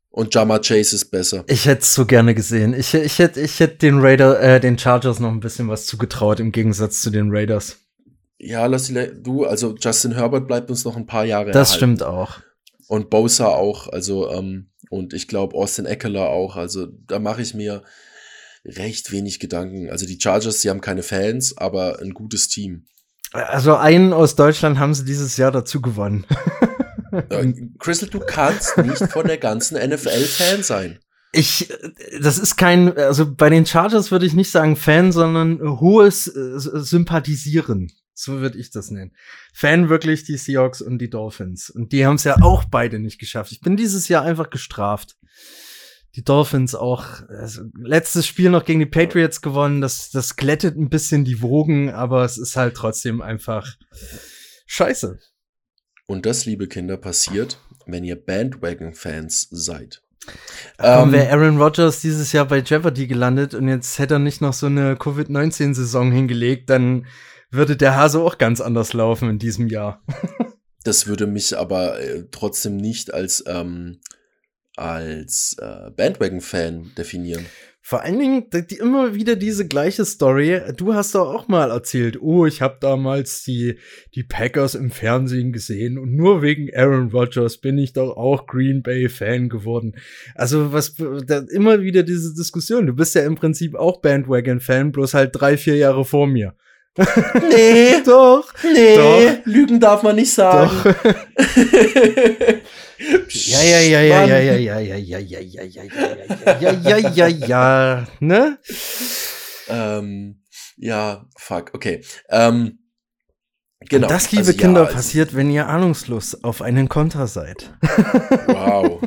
Und 0.09 0.35
Jama 0.35 0.59
Chase 0.59 0.95
ist 0.95 1.05
besser. 1.05 1.43
Ich 1.47 1.65
hätte 1.65 1.81
es 1.81 1.93
so 1.93 2.05
gerne 2.05 2.35
gesehen. 2.35 2.73
Ich, 2.73 2.93
ich 2.93 3.17
hätte 3.17 3.41
ich 3.41 3.59
hätt 3.59 3.81
den 3.81 3.99
Raider, 3.99 4.39
äh, 4.39 4.59
den 4.59 4.77
Chargers 4.77 5.19
noch 5.19 5.31
ein 5.31 5.39
bisschen 5.39 5.69
was 5.69 5.87
zugetraut 5.87 6.39
im 6.39 6.51
Gegensatz 6.51 7.01
zu 7.01 7.09
den 7.09 7.29
Raiders. 7.31 7.77
Ja, 8.37 8.65
lass 8.65 8.87
die, 8.87 9.09
du, 9.21 9.45
also 9.45 9.75
Justin 9.79 10.13
Herbert 10.13 10.47
bleibt 10.47 10.69
uns 10.69 10.83
noch 10.83 10.97
ein 10.97 11.05
paar 11.05 11.25
Jahre. 11.25 11.51
Das 11.51 11.69
erhalten. 11.69 11.97
stimmt 11.97 12.03
auch. 12.03 12.41
Und 12.87 13.09
Bosa 13.09 13.47
auch, 13.47 13.87
also, 13.87 14.29
ähm, 14.31 14.69
und 14.89 15.13
ich 15.13 15.27
glaube 15.27 15.55
Austin 15.55 15.85
Eckler 15.85 16.29
auch. 16.29 16.57
Also, 16.57 16.87
da 17.07 17.19
mache 17.19 17.41
ich 17.41 17.53
mir 17.55 17.83
recht 18.65 19.11
wenig 19.11 19.39
Gedanken. 19.39 19.89
Also, 19.89 20.05
die 20.05 20.19
Chargers, 20.21 20.59
die 20.59 20.69
haben 20.69 20.81
keine 20.81 21.03
Fans, 21.03 21.57
aber 21.57 21.99
ein 22.01 22.13
gutes 22.13 22.49
Team. 22.49 22.85
Also 23.33 23.75
einen 23.75 24.13
aus 24.13 24.35
Deutschland 24.35 24.77
haben 24.79 24.93
sie 24.93 25.05
dieses 25.05 25.37
Jahr 25.37 25.51
dazu 25.51 25.81
gewonnen. 25.81 26.25
Crystal, 27.79 28.09
du 28.09 28.19
kannst 28.19 28.77
nicht 28.77 29.11
von 29.11 29.27
der 29.27 29.37
ganzen 29.37 29.77
NFL 29.77 30.25
Fan 30.25 30.63
sein. 30.63 30.99
Ich, 31.31 31.73
das 32.21 32.37
ist 32.37 32.57
kein, 32.57 32.95
also 32.95 33.31
bei 33.33 33.49
den 33.49 33.65
Chargers 33.65 34.11
würde 34.11 34.27
ich 34.27 34.33
nicht 34.33 34.51
sagen 34.51 34.75
Fan, 34.75 35.11
sondern 35.11 35.59
hohes 35.79 36.27
äh, 36.27 36.59
Sympathisieren. 36.59 37.91
So 38.13 38.39
würde 38.41 38.59
ich 38.59 38.69
das 38.69 38.91
nennen. 38.91 39.13
Fan 39.51 39.89
wirklich 39.89 40.23
die 40.23 40.37
Seahawks 40.37 40.81
und 40.81 40.99
die 40.99 41.09
Dolphins. 41.09 41.71
Und 41.71 41.91
die 41.91 42.05
haben 42.05 42.15
es 42.15 42.23
ja 42.23 42.37
auch 42.41 42.65
beide 42.65 42.99
nicht 42.99 43.19
geschafft. 43.19 43.51
Ich 43.51 43.61
bin 43.61 43.75
dieses 43.75 44.07
Jahr 44.07 44.23
einfach 44.23 44.51
gestraft. 44.51 45.15
Die 46.15 46.23
Dolphins 46.23 46.75
auch. 46.75 47.05
Also, 47.29 47.63
letztes 47.75 48.27
Spiel 48.27 48.49
noch 48.49 48.65
gegen 48.65 48.79
die 48.79 48.85
Patriots 48.85 49.41
gewonnen. 49.41 49.81
Das, 49.81 50.11
das 50.11 50.35
glättet 50.35 50.77
ein 50.77 50.89
bisschen 50.89 51.25
die 51.25 51.41
Wogen, 51.41 51.89
aber 51.89 52.23
es 52.23 52.37
ist 52.37 52.55
halt 52.55 52.75
trotzdem 52.75 53.21
einfach 53.21 53.67
scheiße. 54.67 55.19
Und 56.05 56.25
das, 56.25 56.45
liebe 56.45 56.67
Kinder, 56.67 56.97
passiert, 56.97 57.59
wenn 57.85 58.03
ihr 58.03 58.15
Bandwagon-Fans 58.15 59.47
seid. 59.51 60.03
Ähm, 60.79 61.11
wäre 61.11 61.31
Aaron 61.31 61.57
Rodgers 61.57 62.01
dieses 62.01 62.31
Jahr 62.31 62.45
bei 62.45 62.59
Jeopardy 62.59 63.07
gelandet 63.07 63.53
und 63.53 63.67
jetzt 63.67 63.99
hätte 63.99 64.15
er 64.15 64.19
nicht 64.19 64.41
noch 64.41 64.53
so 64.53 64.67
eine 64.67 64.95
Covid-19-Saison 64.95 66.11
hingelegt, 66.11 66.69
dann 66.69 67.07
würde 67.51 67.75
der 67.75 67.95
Hase 67.95 68.19
auch 68.19 68.37
ganz 68.37 68.61
anders 68.61 68.93
laufen 68.93 69.29
in 69.29 69.39
diesem 69.39 69.67
Jahr. 69.67 70.01
das 70.83 71.07
würde 71.07 71.27
mich 71.27 71.57
aber 71.57 71.99
äh, 71.99 72.25
trotzdem 72.31 72.77
nicht 72.77 73.13
als, 73.13 73.43
ähm, 73.47 73.99
als 74.75 75.55
äh, 75.59 75.91
Bandwagon-Fan 75.91 76.91
definieren. 76.97 77.45
Vor 77.85 78.01
allen 78.01 78.17
Dingen 78.17 78.45
die, 78.49 78.77
immer 78.77 79.13
wieder 79.13 79.35
diese 79.35 79.67
gleiche 79.67 80.05
Story. 80.05 80.61
Du 80.77 80.93
hast 80.93 81.15
doch 81.15 81.27
auch 81.27 81.49
mal 81.49 81.69
erzählt, 81.69 82.17
oh, 82.21 82.45
ich 82.45 82.61
habe 82.61 82.77
damals 82.79 83.43
die, 83.43 83.77
die 84.15 84.23
Packers 84.23 84.73
im 84.73 84.89
Fernsehen 84.89 85.51
gesehen 85.51 85.97
und 85.97 86.15
nur 86.15 86.41
wegen 86.41 86.73
Aaron 86.73 87.11
Rodgers 87.11 87.57
bin 87.57 87.77
ich 87.77 87.91
doch 87.91 88.15
auch 88.15 88.47
Green 88.47 88.83
Bay 88.83 89.09
Fan 89.09 89.49
geworden. 89.49 89.97
Also 90.33 90.71
was 90.71 90.95
da, 90.95 91.43
immer 91.51 91.81
wieder 91.81 92.03
diese 92.03 92.33
Diskussion. 92.33 92.87
Du 92.87 92.93
bist 92.93 93.15
ja 93.15 93.25
im 93.25 93.35
Prinzip 93.35 93.75
auch 93.75 93.99
Bandwagon 93.99 94.61
Fan, 94.61 94.93
bloß 94.93 95.13
halt 95.13 95.31
drei, 95.33 95.57
vier 95.57 95.75
Jahre 95.75 96.05
vor 96.05 96.25
mir. 96.25 96.55
Nee, 96.95 98.01
doch. 98.05 98.53
Nee, 98.63 98.95
doch. 98.95 99.45
Lügen 99.45 99.79
darf 99.79 100.03
man 100.03 100.15
nicht 100.15 100.33
sagen. 100.33 100.69
Doch. 100.83 100.95
Ja, 103.29 103.61
ja, 103.61 103.79
ja, 103.79 104.01
ja, 104.01 104.25
ja, 104.25 104.37
ja, 104.37 104.57
ja, 104.57 104.79
ja, 104.79 104.97
ja, 104.97 105.19
ja, 105.19 105.39
ja, 105.39 105.63
ja, 105.63 105.83
ja, 106.59 106.71
ja, 106.71 106.97
ja, 106.97 107.27
ja, 107.27 107.27
ja, 107.27 108.07
ne? 108.19 108.59
Ähm, 109.67 110.41
ja, 110.77 111.25
fuck, 111.37 111.71
okay. 111.73 112.03
Ähm, 112.29 112.79
genau. 113.89 114.07
das, 114.07 114.31
liebe 114.31 114.47
also, 114.47 114.57
Kinder, 114.57 114.83
ja, 114.83 114.89
passiert, 114.91 115.35
wenn 115.35 115.49
ihr 115.51 115.67
ahnungslos 115.67 116.43
auf 116.43 116.61
einen 116.61 116.87
Konter 116.87 117.27
seid. 117.27 117.73
Wow. 118.47 119.01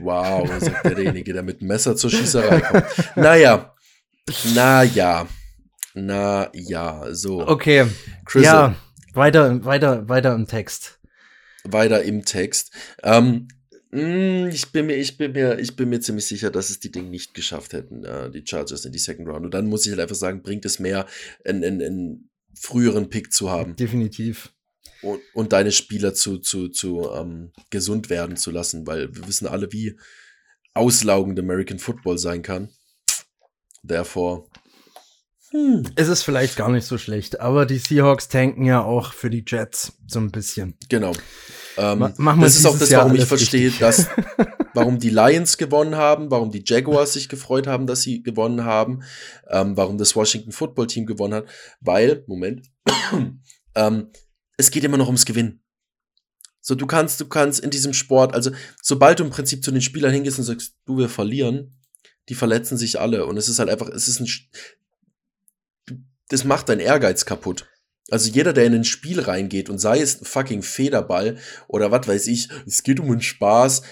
Wow, 0.00 0.48
sagt 0.60 0.84
derjenige, 0.86 1.32
der 1.32 1.42
mit 1.42 1.62
Messer 1.62 1.94
zur 1.94 2.10
Schießerei 2.10 2.60
kommt. 2.60 2.84
Naja, 3.16 3.74
naja, 4.54 5.26
naja, 6.06 7.06
so. 7.12 7.46
Okay, 7.46 7.86
Chris, 8.24 8.44
ja, 8.44 8.74
weiter, 9.14 9.64
weiter, 9.64 10.08
weiter 10.08 10.34
im 10.34 10.46
Text 10.46 10.98
weiter 11.72 12.02
im 12.02 12.24
Text. 12.24 12.72
Ähm, 13.02 13.48
mm, 13.90 14.48
ich 14.48 14.70
bin 14.72 14.86
mir, 14.86 14.96
ich 14.96 15.16
bin 15.16 15.32
mir, 15.32 15.58
ich 15.58 15.76
bin 15.76 15.88
mir 15.88 16.00
ziemlich 16.00 16.26
sicher, 16.26 16.50
dass 16.50 16.70
es 16.70 16.80
die 16.80 16.90
Dinge 16.90 17.08
nicht 17.08 17.34
geschafft 17.34 17.72
hätten, 17.72 18.04
äh, 18.04 18.30
die 18.30 18.44
Chargers 18.46 18.84
in 18.84 18.92
die 18.92 18.98
Second 18.98 19.28
Round. 19.28 19.44
Und 19.44 19.54
dann 19.54 19.66
muss 19.66 19.86
ich 19.86 19.92
halt 19.92 20.00
einfach 20.00 20.16
sagen, 20.16 20.42
bringt 20.42 20.64
es 20.64 20.78
mehr, 20.78 21.06
einen, 21.44 21.64
einen, 21.64 21.82
einen 21.82 22.30
früheren 22.54 23.08
Pick 23.08 23.32
zu 23.32 23.50
haben. 23.50 23.76
Definitiv. 23.76 24.52
Und, 25.02 25.20
und 25.32 25.52
deine 25.52 25.70
Spieler 25.70 26.12
zu, 26.12 26.38
zu, 26.38 26.68
zu 26.68 27.08
ähm, 27.14 27.52
gesund 27.70 28.10
werden 28.10 28.36
zu 28.36 28.50
lassen, 28.50 28.86
weil 28.86 29.14
wir 29.14 29.28
wissen 29.28 29.46
alle, 29.46 29.72
wie 29.72 29.96
auslaugend 30.74 31.38
American 31.38 31.78
Football 31.78 32.18
sein 32.18 32.42
kann. 32.42 32.70
Therefore. 33.86 34.48
Hm. 35.50 35.84
Es 35.94 36.08
ist 36.08 36.22
vielleicht 36.22 36.56
gar 36.56 36.70
nicht 36.70 36.86
so 36.86 36.98
schlecht, 36.98 37.40
aber 37.40 37.64
die 37.64 37.78
Seahawks 37.78 38.28
tanken 38.28 38.64
ja 38.64 38.82
auch 38.82 39.12
für 39.14 39.30
die 39.30 39.44
Jets 39.46 39.94
so 40.06 40.20
ein 40.20 40.30
bisschen. 40.30 40.74
Genau. 40.88 41.12
Ähm, 41.78 42.12
Ma 42.18 42.36
das 42.36 42.56
ist 42.56 42.66
auch 42.66 42.78
das, 42.78 42.90
warum 42.92 43.14
ich 43.14 43.24
verstehe, 43.24 43.70
dass, 43.70 44.08
warum 44.74 44.98
die 44.98 45.10
Lions 45.10 45.56
gewonnen 45.56 45.96
haben, 45.96 46.30
warum 46.30 46.50
die 46.50 46.62
Jaguars 46.66 47.14
sich 47.14 47.28
gefreut 47.28 47.66
haben, 47.66 47.86
dass 47.86 48.02
sie 48.02 48.22
gewonnen 48.22 48.64
haben, 48.64 49.02
ähm, 49.48 49.76
warum 49.76 49.96
das 49.96 50.14
Washington 50.16 50.52
Football 50.52 50.88
Team 50.88 51.06
gewonnen 51.06 51.34
hat, 51.34 51.46
weil, 51.80 52.24
Moment, 52.26 52.66
ähm, 53.74 54.10
es 54.56 54.70
geht 54.70 54.84
immer 54.84 54.98
noch 54.98 55.06
ums 55.06 55.24
Gewinnen. 55.24 55.62
So, 56.60 56.74
du 56.74 56.86
kannst, 56.86 57.20
du 57.20 57.26
kannst 57.26 57.60
in 57.60 57.70
diesem 57.70 57.94
Sport, 57.94 58.34
also 58.34 58.50
sobald 58.82 59.20
du 59.20 59.24
im 59.24 59.30
Prinzip 59.30 59.64
zu 59.64 59.70
den 59.70 59.80
Spielern 59.80 60.12
hingehst 60.12 60.38
und 60.38 60.44
sagst, 60.44 60.74
du, 60.84 60.98
wir 60.98 61.08
verlieren, 61.08 61.78
die 62.28 62.34
verletzen 62.34 62.76
sich 62.76 63.00
alle. 63.00 63.24
Und 63.24 63.36
es 63.36 63.48
ist 63.48 63.58
halt 63.58 63.70
einfach, 63.70 63.88
es 63.88 64.08
ist 64.08 64.20
ein, 64.20 64.28
das 66.28 66.44
macht 66.44 66.68
dein 66.68 66.80
Ehrgeiz 66.80 67.24
kaputt. 67.24 67.66
Also 68.10 68.30
jeder, 68.30 68.52
der 68.52 68.64
in 68.64 68.74
ein 68.74 68.84
Spiel 68.84 69.20
reingeht 69.20 69.68
und 69.68 69.78
sei 69.78 70.00
es 70.00 70.20
ein 70.20 70.24
fucking 70.24 70.62
Federball 70.62 71.36
oder 71.66 71.90
was 71.90 72.08
weiß 72.08 72.26
ich, 72.28 72.48
es 72.66 72.82
geht 72.82 73.00
um 73.00 73.10
einen 73.10 73.20
Spaß. 73.20 73.82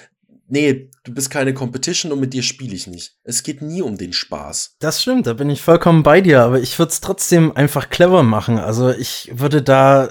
Nee, 0.48 0.90
du 1.04 1.12
bist 1.12 1.30
keine 1.30 1.52
Competition 1.52 2.12
und 2.12 2.20
mit 2.20 2.32
dir 2.32 2.42
spiele 2.42 2.74
ich 2.74 2.86
nicht. 2.86 3.16
Es 3.24 3.42
geht 3.42 3.62
nie 3.62 3.82
um 3.82 3.98
den 3.98 4.12
Spaß. 4.12 4.76
Das 4.78 5.02
stimmt, 5.02 5.26
da 5.26 5.34
bin 5.34 5.50
ich 5.50 5.60
vollkommen 5.60 6.02
bei 6.02 6.20
dir, 6.20 6.42
aber 6.42 6.60
ich 6.60 6.78
würde 6.78 6.92
es 6.92 7.00
trotzdem 7.00 7.54
einfach 7.56 7.90
clever 7.90 8.22
machen. 8.22 8.58
Also 8.58 8.90
ich 8.90 9.30
würde 9.34 9.62
da 9.62 10.08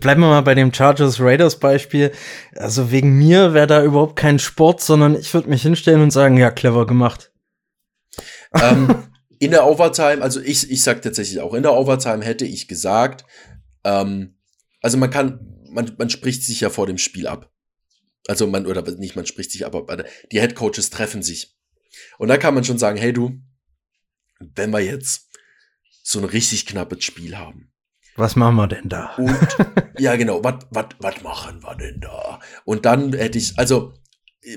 bleiben 0.00 0.22
wir 0.22 0.28
mal 0.28 0.42
bei 0.42 0.54
dem 0.54 0.72
Chargers 0.72 1.20
Raiders 1.20 1.56
Beispiel. 1.56 2.12
Also 2.56 2.90
wegen 2.90 3.18
mir 3.18 3.54
wäre 3.54 3.66
da 3.66 3.84
überhaupt 3.84 4.16
kein 4.16 4.38
Sport, 4.38 4.80
sondern 4.80 5.14
ich 5.14 5.32
würde 5.34 5.48
mich 5.48 5.62
hinstellen 5.62 6.02
und 6.02 6.10
sagen, 6.10 6.36
ja, 6.36 6.50
clever 6.50 6.86
gemacht. 6.86 7.30
Ähm, 8.54 8.94
in 9.42 9.50
der 9.50 9.66
Overtime, 9.66 10.22
also 10.22 10.40
ich, 10.40 10.70
ich 10.70 10.84
sag 10.84 11.02
tatsächlich 11.02 11.40
auch, 11.40 11.52
in 11.52 11.64
der 11.64 11.74
Overtime 11.74 12.24
hätte 12.24 12.44
ich 12.44 12.68
gesagt, 12.68 13.24
ähm, 13.82 14.36
also 14.80 14.96
man 14.98 15.10
kann, 15.10 15.58
man, 15.68 15.92
man 15.98 16.08
spricht 16.10 16.44
sich 16.44 16.60
ja 16.60 16.70
vor 16.70 16.86
dem 16.86 16.96
Spiel 16.96 17.26
ab. 17.26 17.52
Also 18.28 18.46
man, 18.46 18.68
oder 18.68 18.88
nicht, 18.98 19.16
man 19.16 19.26
spricht 19.26 19.50
sich 19.50 19.66
ab, 19.66 19.74
aber 19.74 20.04
die 20.30 20.40
Head 20.40 20.54
Coaches 20.54 20.90
treffen 20.90 21.24
sich. 21.24 21.56
Und 22.18 22.28
da 22.28 22.36
kann 22.36 22.54
man 22.54 22.62
schon 22.62 22.78
sagen, 22.78 22.96
hey 22.96 23.12
du, 23.12 23.40
wenn 24.38 24.70
wir 24.70 24.78
jetzt 24.78 25.28
so 26.04 26.20
ein 26.20 26.24
richtig 26.24 26.64
knappes 26.66 27.02
Spiel 27.02 27.36
haben. 27.36 27.72
Was 28.14 28.36
machen 28.36 28.54
wir 28.54 28.68
denn 28.68 28.88
da? 28.88 29.16
Und, 29.16 29.56
ja, 29.98 30.14
genau, 30.14 30.44
was 30.44 31.22
machen 31.24 31.60
wir 31.64 31.74
denn 31.74 32.00
da? 32.00 32.38
Und 32.64 32.86
dann 32.86 33.12
hätte 33.12 33.38
ich, 33.38 33.58
also 33.58 33.92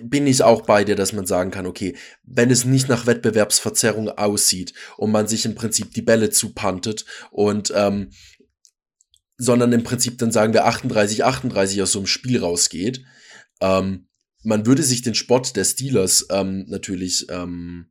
bin 0.01 0.25
ich 0.25 0.41
auch 0.41 0.63
bei 0.63 0.83
dir, 0.83 0.95
dass 0.95 1.13
man 1.13 1.25
sagen 1.25 1.51
kann, 1.51 1.67
okay, 1.67 1.95
wenn 2.23 2.49
es 2.49 2.65
nicht 2.65 2.89
nach 2.89 3.05
Wettbewerbsverzerrung 3.05 4.09
aussieht 4.09 4.73
und 4.97 5.11
man 5.11 5.27
sich 5.27 5.45
im 5.45 5.55
Prinzip 5.55 5.93
die 5.93 6.01
Bälle 6.01 6.31
zupantet 6.31 7.05
und 7.31 7.71
ähm, 7.75 8.09
sondern 9.37 9.73
im 9.73 9.83
Prinzip 9.83 10.17
dann 10.17 10.31
sagen 10.31 10.53
wir 10.53 10.65
38, 10.65 11.23
38 11.23 11.81
aus 11.81 11.91
so 11.91 11.99
einem 11.99 12.07
Spiel 12.07 12.39
rausgeht, 12.39 13.03
ähm, 13.61 14.07
man 14.43 14.65
würde 14.65 14.83
sich 14.83 15.01
den 15.01 15.15
Spott 15.15 15.55
der 15.55 15.65
Steelers 15.65 16.27
ähm, 16.29 16.65
natürlich 16.67 17.27
ähm, 17.29 17.87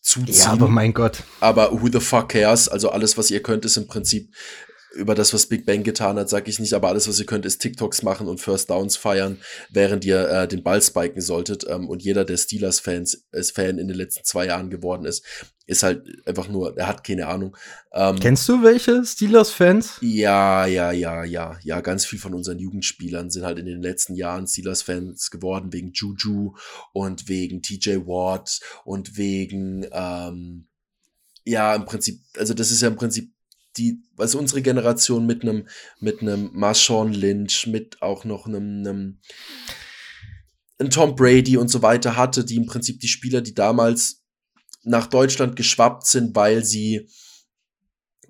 zuziehen. 0.00 0.34
Ja, 0.34 0.52
aber 0.52 0.68
mein 0.68 0.94
Gott. 0.94 1.24
Aber 1.40 1.72
who 1.72 1.88
the 1.92 2.00
fuck 2.00 2.30
cares? 2.30 2.68
Also 2.68 2.90
alles, 2.90 3.18
was 3.18 3.30
ihr 3.30 3.42
könnt, 3.42 3.64
ist 3.64 3.76
im 3.76 3.86
Prinzip 3.86 4.32
über 4.96 5.14
das, 5.14 5.32
was 5.32 5.46
Big 5.46 5.66
Bang 5.66 5.82
getan 5.82 6.18
hat, 6.18 6.28
sage 6.28 6.50
ich 6.50 6.58
nicht, 6.58 6.72
aber 6.72 6.88
alles, 6.88 7.08
was 7.08 7.20
ihr 7.20 7.26
könnt, 7.26 7.46
ist 7.46 7.58
TikToks 7.58 8.02
machen 8.02 8.28
und 8.28 8.40
First 8.40 8.70
Downs 8.70 8.96
feiern, 8.96 9.38
während 9.70 10.04
ihr 10.04 10.28
äh, 10.28 10.48
den 10.48 10.62
Ball 10.62 10.82
spiken 10.82 11.20
solltet. 11.20 11.64
Ähm, 11.68 11.88
und 11.88 12.02
jeder, 12.02 12.24
der 12.24 12.36
Steelers-Fans 12.36 13.26
ist 13.32 13.54
Fan 13.54 13.78
in 13.78 13.88
den 13.88 13.96
letzten 13.96 14.24
zwei 14.24 14.46
Jahren 14.46 14.70
geworden 14.70 15.04
ist, 15.04 15.24
ist 15.66 15.82
halt 15.82 16.06
einfach 16.26 16.48
nur, 16.48 16.76
er 16.78 16.86
hat 16.86 17.04
keine 17.04 17.26
Ahnung. 17.26 17.56
Ähm, 17.92 18.18
Kennst 18.20 18.48
du 18.48 18.62
welche 18.62 19.04
Steelers-Fans? 19.04 19.98
Ja, 20.00 20.66
ja, 20.66 20.92
ja, 20.92 21.24
ja, 21.24 21.58
ja. 21.62 21.80
Ganz 21.80 22.04
viel 22.04 22.18
von 22.18 22.34
unseren 22.34 22.58
Jugendspielern 22.58 23.30
sind 23.30 23.44
halt 23.44 23.58
in 23.58 23.66
den 23.66 23.82
letzten 23.82 24.14
Jahren 24.14 24.46
Steelers-Fans 24.46 25.30
geworden, 25.30 25.72
wegen 25.72 25.92
Juju 25.92 26.54
und 26.92 27.28
wegen 27.28 27.62
TJ 27.62 28.06
Watt 28.06 28.60
und 28.84 29.16
wegen, 29.16 29.86
ähm, 29.90 30.68
ja, 31.44 31.74
im 31.74 31.84
Prinzip, 31.84 32.20
also 32.36 32.54
das 32.54 32.70
ist 32.70 32.82
ja 32.82 32.88
im 32.88 32.96
Prinzip 32.96 33.32
die, 33.76 34.02
was 34.16 34.34
unsere 34.34 34.62
Generation 34.62 35.26
mit 35.26 35.42
einem, 35.42 35.68
mit 36.00 36.22
einem 36.22 36.50
Marshawn 36.52 37.12
Lynch, 37.12 37.66
mit 37.66 38.02
auch 38.02 38.24
noch 38.24 38.46
einem, 38.46 38.80
einem, 38.80 39.20
einem 40.78 40.90
Tom 40.90 41.14
Brady 41.14 41.56
und 41.56 41.68
so 41.68 41.82
weiter 41.82 42.16
hatte, 42.16 42.44
die 42.44 42.56
im 42.56 42.66
Prinzip 42.66 43.00
die 43.00 43.08
Spieler, 43.08 43.40
die 43.40 43.54
damals 43.54 44.22
nach 44.82 45.06
Deutschland 45.06 45.56
geschwappt 45.56 46.06
sind, 46.06 46.34
weil 46.36 46.64
sie 46.64 47.08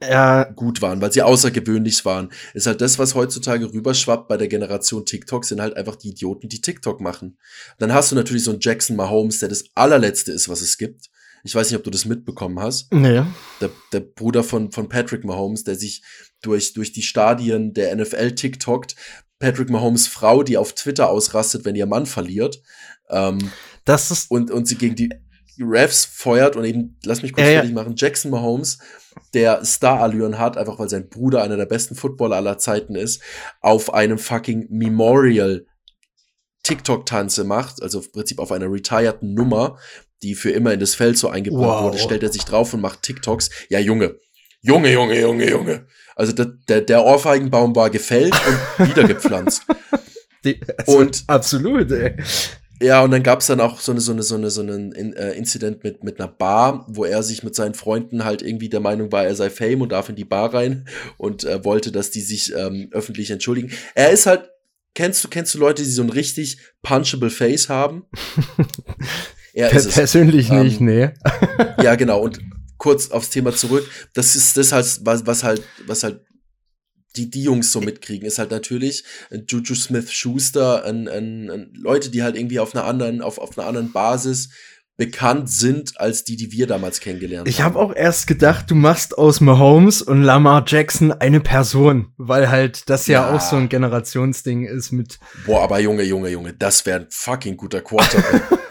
ja. 0.03 0.45
gut 0.45 0.83
waren, 0.83 1.01
weil 1.01 1.13
sie 1.13 1.23
außergewöhnlich 1.23 2.05
waren. 2.05 2.31
Ist 2.55 2.67
halt 2.67 2.81
das, 2.81 2.99
was 2.99 3.15
heutzutage 3.15 3.73
rüberschwappt 3.73 4.29
bei 4.29 4.37
der 4.37 4.49
Generation 4.49 5.05
TikTok, 5.05 5.45
sind 5.45 5.61
halt 5.61 5.77
einfach 5.77 5.97
die 5.97 6.11
Idioten, 6.11 6.49
die 6.49 6.61
TikTok 6.61 7.01
machen. 7.01 7.39
Dann 7.79 7.93
hast 7.93 8.11
du 8.11 8.17
natürlich 8.17 8.45
so 8.45 8.51
einen 8.51 8.61
Jackson 8.61 8.97
Mahomes, 8.97 9.39
der 9.39 9.49
das 9.49 9.65
allerletzte 9.75 10.33
ist, 10.33 10.49
was 10.49 10.61
es 10.61 10.79
gibt. 10.79 11.11
Ich 11.47 11.55
weiß 11.55 11.71
nicht, 11.71 11.79
ob 11.79 11.85
du 11.85 11.91
das 11.91 12.05
mitbekommen 12.05 12.61
hast. 12.61 12.93
Nee. 12.93 13.23
Der, 13.61 13.71
der 13.93 14.01
Bruder 14.01 14.43
von, 14.43 14.73
von 14.73 14.89
Patrick 14.89 15.25
Mahomes, 15.25 15.63
der 15.63 15.77
sich 15.77 16.03
durch, 16.43 16.73
durch 16.73 16.93
die 16.93 17.03
Stadien 17.03 17.73
der 17.73 17.95
NFL 17.95 18.33
TikTokt. 18.33 18.97
Patrick 19.39 19.71
Mahomes 19.71 20.09
Frau, 20.09 20.43
die 20.43 20.57
auf 20.57 20.75
Twitter 20.75 21.09
ausrastet, 21.09 21.65
wenn 21.65 21.77
ihr 21.77 21.87
Mann 21.87 22.07
verliert. 22.07 22.63
Ähm, 23.11 23.53
das 23.85 24.11
ist 24.11 24.31
und, 24.31 24.51
und 24.51 24.67
sie 24.67 24.77
gegen 24.77 24.97
die 24.97 25.11
Refs 25.59 26.05
feuert 26.05 26.57
und 26.57 26.65
eben, 26.65 26.99
lass 27.05 27.23
mich 27.23 27.33
kurz 27.33 27.47
ja, 27.47 27.55
fertig 27.55 27.73
machen, 27.73 27.95
Jackson 27.97 28.31
Mahomes, 28.31 28.79
der 29.33 29.65
Star-Allüren 29.65 30.39
hat, 30.39 30.59
einfach 30.59 30.79
weil 30.79 30.89
sein 30.89 31.09
Bruder 31.09 31.43
einer 31.43 31.57
der 31.57 31.67
besten 31.67 31.95
Footballer 31.95 32.37
aller 32.37 32.59
Zeiten 32.59 32.95
ist, 32.95 33.23
auf 33.61 33.95
einem 33.95 34.19
fucking 34.19 34.67
Memorial 34.69 35.65
TikTok-Tanze 36.65 37.45
macht, 37.45 37.81
also 37.81 38.01
im 38.01 38.11
Prinzip 38.11 38.39
auf 38.41 38.51
einer 38.53 38.71
retireden 38.71 39.35
Nummer, 39.35 39.79
die 40.23 40.35
für 40.35 40.51
immer 40.51 40.73
in 40.73 40.81
das 40.81 40.95
Feld 40.95 41.19
so 41.19 41.29
eingebaut 41.29 41.61
wow. 41.61 41.83
wurde, 41.85 41.99
stellt 41.99 42.23
er 42.23 42.33
sich 42.33 42.45
drauf 42.45 42.73
und 42.75 42.81
macht 42.81 43.03
TikToks. 43.03 43.51
Ja, 43.69 43.79
Junge. 43.79 44.19
Junge, 44.63 44.93
Junge, 44.93 45.21
Junge, 45.21 45.49
Junge. 45.49 45.87
Also 46.17 46.33
der, 46.33 46.47
der, 46.69 46.81
der 46.81 47.05
Ohrfeigenbaum 47.05 47.77
war 47.77 47.91
gefällt 47.91 48.35
und 48.79 48.89
wieder 48.89 49.05
gepflanzt. 49.05 49.63
Die, 50.45 50.61
also 50.79 50.99
und 50.99 51.25
absolut, 51.27 51.91
ey. 51.93 52.17
Ja, 52.81 53.03
und 53.03 53.11
dann 53.11 53.23
gab 53.23 53.41
es 53.41 53.47
dann 53.47 53.61
auch 53.61 53.81
so 53.81 53.93
eine, 53.93 54.01
so 54.01 54.13
eine, 54.13 54.23
so 54.23 54.35
eine, 54.35 54.51
so 54.51 54.61
einen 54.61 54.93
äh, 54.93 55.33
Incident 55.33 55.83
mit, 55.83 56.05
mit 56.05 56.21
einer 56.21 56.29
Bar, 56.29 56.85
wo 56.89 57.05
er 57.05 57.23
sich 57.23 57.43
mit 57.43 57.55
seinen 57.55 57.75
Freunden 57.75 58.25
halt 58.25 58.43
irgendwie 58.43 58.69
der 58.69 58.81
Meinung 58.81 59.11
war, 59.13 59.25
er 59.25 59.35
sei 59.35 59.49
Fame 59.49 59.81
und 59.81 59.93
darf 59.93 60.11
in 60.11 60.17
die 60.17 60.27
Bar 60.27 60.53
rein 60.53 60.87
und 61.17 61.45
äh, 61.45 61.65
wollte, 61.65 61.91
dass 61.91 62.11
die 62.11 62.21
sich 62.21 62.55
ähm, 62.55 62.89
öffentlich 62.91 63.31
entschuldigen. 63.31 63.71
Er 63.95 64.11
ist 64.11 64.27
halt, 64.27 64.51
kennst 64.95 65.25
du, 65.25 65.29
kennst 65.29 65.55
du 65.55 65.59
Leute, 65.59 65.83
die 65.83 65.91
so 65.91 66.03
ein 66.03 66.11
richtig 66.11 66.59
punchable 66.83 67.31
Face 67.31 67.71
haben? 67.71 68.05
er 69.57 69.73
ist 69.73 69.95
Persönlich 69.95 70.51
es. 70.51 70.63
nicht, 70.63 70.81
ähm, 70.81 70.87
nee. 70.87 71.11
ja, 71.83 71.95
genau. 71.95 72.21
Und 72.21 72.41
kurz 72.77 73.11
aufs 73.11 73.31
Thema 73.31 73.55
zurück. 73.55 73.89
Das 74.13 74.37
ist 74.37 74.57
das 74.57 74.73
halt, 74.73 75.01
was, 75.03 75.27
was 75.27 75.43
halt, 75.43 75.63
was 75.87 76.03
halt 76.03 76.21
die, 77.17 77.31
die 77.31 77.45
Jungs 77.45 77.73
so 77.73 77.81
mitkriegen, 77.81 78.27
ist 78.27 78.39
halt 78.39 78.51
natürlich 78.51 79.05
Juju 79.49 79.75
Smith 79.75 80.13
Schuster, 80.13 80.85
ein, 80.85 81.09
ein, 81.09 81.51
ein, 81.51 81.73
Leute, 81.75 82.11
die 82.11 82.23
halt 82.23 82.37
irgendwie 82.37 82.61
auf 82.61 82.75
einer 82.75 82.85
anderen, 82.85 83.23
auf, 83.23 83.39
auf 83.39 83.59
einer 83.59 83.67
anderen 83.67 83.93
Basis 83.93 84.51
bekannt 84.99 85.51
sind 85.51 85.99
als 85.99 86.25
die, 86.25 86.37
die 86.37 86.53
wir 86.53 86.67
damals 86.67 87.01
kennengelernt 87.01 87.49
ich 87.49 87.61
haben. 87.61 87.71
Ich 87.71 87.77
habe 87.77 87.79
auch 87.79 87.95
erst 87.95 88.27
gedacht, 88.27 88.71
du 88.71 88.75
machst 88.75 89.17
aus 89.17 89.41
Mahomes 89.41 90.03
und 90.03 90.23
Lamar 90.23 90.65
Jackson 90.67 91.13
eine 91.13 91.41
Person, 91.41 92.13
weil 92.19 92.51
halt 92.51 92.89
das 92.91 93.07
ja, 93.07 93.29
ja 93.29 93.35
auch 93.35 93.41
so 93.41 93.57
ein 93.57 93.71
Generationsding 93.71 94.65
ist 94.65 94.93
mit. 94.93 95.19
Boah, 95.47 95.63
aber 95.65 95.81
Junge, 95.81 96.03
Junge, 96.03 96.29
Junge, 96.29 96.53
das 96.53 96.85
wäre 96.85 97.01
ein 97.01 97.07
fucking 97.11 97.57
guter 97.57 97.81
Quarterback. 97.81 98.43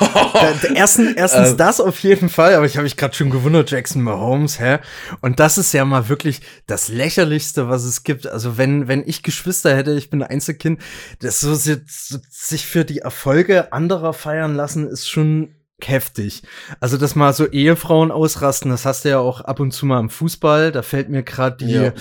Erstens, 0.74 1.12
erstens 1.16 1.50
ähm. 1.50 1.56
das 1.56 1.80
auf 1.80 1.98
jeden 2.00 2.28
Fall, 2.28 2.54
aber 2.54 2.66
ich 2.66 2.76
habe 2.76 2.84
mich 2.84 2.96
gerade 2.96 3.14
schon 3.14 3.30
gewundert, 3.30 3.70
Jackson 3.70 4.02
Mahomes, 4.02 4.60
hä? 4.60 4.78
Und 5.20 5.40
das 5.40 5.58
ist 5.58 5.72
ja 5.72 5.84
mal 5.84 6.08
wirklich 6.08 6.40
das 6.66 6.88
lächerlichste, 6.88 7.68
was 7.68 7.84
es 7.84 8.04
gibt. 8.04 8.26
Also 8.26 8.56
wenn 8.56 8.88
wenn 8.88 9.02
ich 9.06 9.22
Geschwister 9.22 9.74
hätte, 9.76 9.92
ich 9.94 10.10
bin 10.10 10.22
Einzelkind, 10.22 10.80
das 11.20 11.40
so 11.40 11.54
sich 11.54 12.66
für 12.66 12.84
die 12.84 12.98
Erfolge 12.98 13.72
anderer 13.72 14.12
feiern 14.12 14.54
lassen, 14.54 14.86
ist 14.86 15.08
schon 15.08 15.54
heftig. 15.82 16.42
Also, 16.80 16.96
dass 16.96 17.14
mal 17.14 17.32
so 17.32 17.46
Ehefrauen 17.46 18.10
ausrasten, 18.10 18.70
das 18.70 18.84
hast 18.84 19.04
du 19.04 19.10
ja 19.10 19.18
auch 19.18 19.40
ab 19.40 19.60
und 19.60 19.72
zu 19.72 19.86
mal 19.86 20.00
im 20.00 20.10
Fußball. 20.10 20.72
Da 20.72 20.82
fällt 20.82 21.08
mir 21.08 21.22
gerade 21.22 21.56
die 21.56 21.72
ja. 21.72 21.92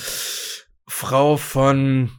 Frau 0.88 1.38
von 1.38 2.12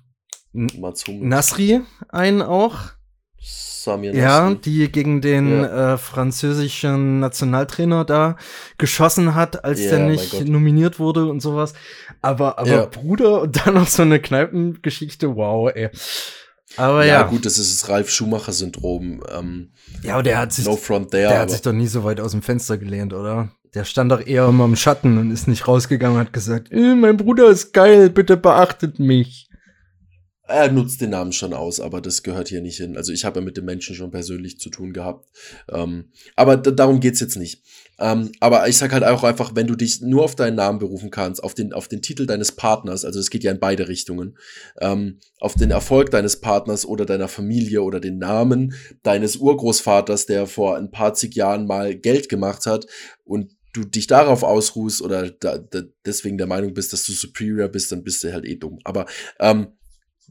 Nasri 0.53 1.81
ein 2.09 2.43
auch. 2.43 2.79
Samir. 3.89 4.15
Ja, 4.15 4.55
die 4.55 4.91
gegen 4.91 5.21
den 5.21 5.63
ja. 5.63 5.95
äh, 5.95 5.99
französischen 5.99 7.21
Nationaltrainer 7.21 8.05
da 8.05 8.37
geschossen 8.77 9.35
hat, 9.35 9.65
als 9.65 9.81
ja, 9.81 9.91
der 9.91 10.01
nicht 10.01 10.47
nominiert 10.47 10.99
wurde 10.99 11.27
und 11.27 11.41
sowas. 11.41 11.75
Aber, 12.23 12.59
aber 12.59 12.69
ja. 12.69 12.87
Bruder 12.87 13.43
und 13.43 13.67
dann 13.67 13.75
noch 13.75 13.87
so 13.87 14.03
eine 14.03 14.21
Kneipengeschichte, 14.21 15.35
wow, 15.37 15.71
ey. 15.75 15.91
Aber 16.77 17.05
ja, 17.05 17.21
ja. 17.21 17.23
gut, 17.23 17.47
das 17.47 17.59
ist 17.59 17.83
das 17.83 17.89
Ralf 17.89 18.11
Schumacher-Syndrom. 18.11 19.23
Ähm, 19.37 19.71
ja, 20.03 20.15
aber 20.15 20.23
der 20.23 20.39
hat 20.39 20.53
sich, 20.53 20.67
no 20.67 20.77
front 20.77 21.11
there, 21.11 21.29
der 21.29 21.41
hat 21.41 21.51
sich 21.51 21.63
doch 21.63 21.73
nie 21.73 21.87
so 21.87 22.05
weit 22.05 22.21
aus 22.21 22.33
dem 22.33 22.43
Fenster 22.43 22.79
gelehnt, 22.79 23.15
oder? 23.15 23.51
Der 23.75 23.85
stand 23.85 24.13
doch 24.13 24.25
eher 24.25 24.47
immer 24.47 24.65
im 24.65 24.77
Schatten 24.77 25.19
und 25.19 25.31
ist 25.31 25.49
nicht 25.49 25.67
rausgegangen 25.67 26.17
und 26.17 26.27
hat 26.27 26.33
gesagt, 26.33 26.71
äh, 26.71 26.95
mein 26.95 27.17
Bruder 27.17 27.49
ist 27.49 27.73
geil, 27.73 28.11
bitte 28.11 28.37
beachtet 28.37 28.99
mich. 28.99 29.48
Er 30.49 30.73
nutzt 30.73 31.01
den 31.03 31.11
Namen 31.11 31.33
schon 31.33 31.53
aus, 31.53 31.79
aber 31.79 32.01
das 32.01 32.23
gehört 32.23 32.49
hier 32.49 32.63
nicht 32.63 32.79
hin. 32.79 32.97
Also 32.97 33.13
ich 33.13 33.27
habe 33.27 33.41
ja 33.41 33.45
mit 33.45 33.59
dem 33.59 33.67
Menschen 33.67 33.95
schon 33.95 34.11
persönlich 34.11 34.59
zu 34.59 34.71
tun 34.71 34.95
gehabt. 34.95 35.29
Ähm, 35.71 36.11
aber 36.37 36.57
darum 36.57 37.01
geht's 37.01 37.21
jetzt 37.21 37.37
nicht. 37.37 37.63
Ähm, 37.99 38.33
aber 38.41 38.67
ich 38.67 38.79
sag 38.79 38.93
halt 38.93 39.05
auch 39.05 39.25
einfach, 39.25 39.55
wenn 39.55 39.67
du 39.67 39.75
dich 39.75 40.01
nur 40.01 40.25
auf 40.25 40.37
deinen 40.37 40.57
Namen 40.57 40.79
berufen 40.79 41.11
kannst, 41.11 41.43
auf 41.45 41.53
den, 41.53 41.75
auf 41.75 41.87
den 41.87 42.01
Titel 42.01 42.25
deines 42.25 42.53
Partners, 42.53 43.05
also 43.05 43.21
es 43.21 43.29
geht 43.29 43.45
ja 43.45 43.51
in 43.51 43.61
beide 43.61 43.89
Richtungen, 43.89 44.39
ähm, 44.81 45.19
auf 45.39 45.55
den 45.55 45.71
Erfolg 45.71 46.11
deines 46.11 46.41
Partners 46.41 46.87
oder 46.87 47.05
deiner 47.05 47.29
Familie 47.29 47.83
oder 47.83 48.01
den 48.01 48.19
Namen 48.19 48.73
deines 49.03 49.37
Urgroßvaters, 49.37 50.27
der 50.27 50.47
vor 50.47 50.77
ein 50.77 50.91
paar 50.91 51.13
zig 51.13 51.35
Jahren 51.35 51.67
mal 51.67 51.95
Geld 51.95 52.29
gemacht 52.31 52.65
hat 52.65 52.87
und 53.25 53.53
du 53.75 53.85
dich 53.85 54.07
darauf 54.07 54.45
ausruhst 54.45 55.03
oder 55.03 55.31
da, 55.31 55.59
da 55.59 55.83
deswegen 56.07 56.39
der 56.39 56.47
Meinung 56.47 56.73
bist, 56.73 56.93
dass 56.93 57.05
du 57.05 57.13
superior 57.13 57.69
bist, 57.69 57.93
dann 57.93 58.03
bist 58.03 58.25
du 58.25 58.33
halt 58.33 58.47
eh 58.47 58.57
dumm. 58.57 58.79
Aber 58.85 59.07
ähm, 59.41 59.69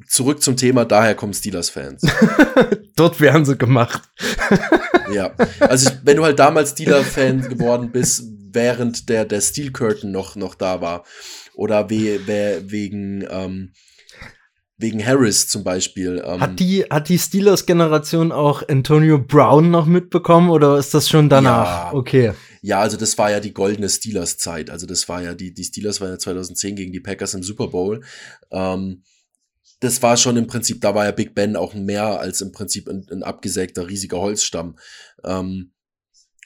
zurück 0.05 0.41
zum 0.41 0.57
Thema, 0.57 0.85
daher 0.85 1.15
kommen 1.15 1.33
Steelers-Fans. 1.33 2.03
Dort 2.95 3.19
werden 3.19 3.45
sie 3.45 3.57
gemacht. 3.57 4.03
ja, 5.13 5.33
also 5.59 5.89
ich, 5.89 5.97
wenn 6.03 6.17
du 6.17 6.23
halt 6.23 6.39
damals 6.39 6.71
Steelers-Fan 6.71 7.49
geworden 7.49 7.91
bist, 7.91 8.23
während 8.51 9.09
der, 9.09 9.25
der 9.25 9.41
Steel 9.41 9.71
Curtain 9.71 10.11
noch, 10.11 10.35
noch 10.35 10.55
da 10.55 10.81
war, 10.81 11.03
oder 11.55 11.89
we, 11.89 12.19
we, 12.27 12.63
wegen, 12.67 13.25
ähm, 13.29 13.73
wegen 14.77 15.03
Harris 15.03 15.47
zum 15.47 15.63
Beispiel. 15.63 16.23
Ähm, 16.23 16.39
hat 16.39 16.59
die, 16.59 16.83
hat 16.83 17.09
die 17.09 17.17
Steelers-Generation 17.17 18.31
auch 18.31 18.67
Antonio 18.67 19.17
Brown 19.17 19.71
noch 19.71 19.87
mitbekommen 19.87 20.49
oder 20.49 20.77
ist 20.77 20.93
das 20.93 21.09
schon 21.09 21.29
danach? 21.29 21.91
Ja, 21.91 21.93
okay. 21.93 22.33
Ja, 22.61 22.79
also 22.79 22.97
das 22.97 23.17
war 23.17 23.31
ja 23.31 23.39
die 23.39 23.53
goldene 23.53 23.89
Steelers-Zeit. 23.89 24.69
Also 24.69 24.85
das 24.85 25.09
war 25.09 25.23
ja, 25.23 25.33
die, 25.33 25.53
die 25.53 25.63
Steelers 25.63 25.99
waren 25.99 26.11
ja 26.11 26.19
2010 26.19 26.75
gegen 26.75 26.91
die 26.91 26.99
Packers 26.99 27.33
im 27.33 27.43
Super 27.43 27.67
Bowl. 27.67 28.03
Ähm, 28.51 29.03
das 29.79 30.01
war 30.01 30.17
schon 30.17 30.37
im 30.37 30.47
Prinzip, 30.47 30.81
da 30.81 30.95
war 30.95 31.05
ja 31.05 31.11
Big 31.11 31.35
Ben 31.35 31.55
auch 31.55 31.73
mehr 31.73 32.19
als 32.19 32.41
im 32.41 32.51
Prinzip 32.51 32.87
ein, 32.87 33.05
ein 33.11 33.23
abgesägter, 33.23 33.87
riesiger 33.87 34.19
Holzstamm. 34.19 34.77
Ähm, 35.23 35.71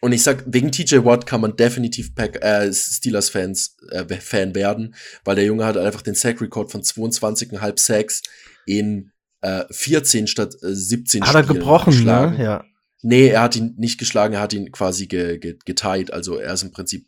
und 0.01 0.13
ich 0.13 0.23
sag, 0.23 0.43
wegen 0.47 0.71
TJ 0.71 1.05
Watt 1.05 1.27
kann 1.27 1.41
man 1.41 1.55
definitiv 1.55 2.15
Pack, 2.15 2.43
äh, 2.43 2.73
Steelers-Fans 2.73 3.77
äh, 3.91 4.15
Fan 4.15 4.55
werden, 4.55 4.95
weil 5.23 5.35
der 5.35 5.45
Junge 5.45 5.63
hat 5.63 5.77
einfach 5.77 6.01
den 6.01 6.15
Sack-Record 6.15 6.71
von 6.71 6.81
22,5 6.81 7.79
Sacks 7.79 8.23
in 8.65 9.11
äh, 9.41 9.63
14 9.69 10.27
statt 10.27 10.55
äh, 10.63 10.73
17 10.73 11.23
Hat 11.23 11.35
er 11.35 11.43
gebrochen, 11.43 11.91
ne? 11.91 11.95
geschlagen. 11.95 12.37
ne? 12.37 12.43
Ja. 12.43 12.65
Nee, 13.03 13.27
er 13.27 13.41
hat 13.41 13.55
ihn 13.55 13.75
nicht 13.77 13.99
geschlagen, 13.99 14.33
er 14.33 14.41
hat 14.41 14.53
ihn 14.53 14.71
quasi 14.71 15.07
ge, 15.07 15.37
ge, 15.37 15.57
geteilt. 15.65 16.11
Also 16.11 16.37
er 16.37 16.53
ist 16.53 16.63
im 16.63 16.71
Prinzip 16.71 17.07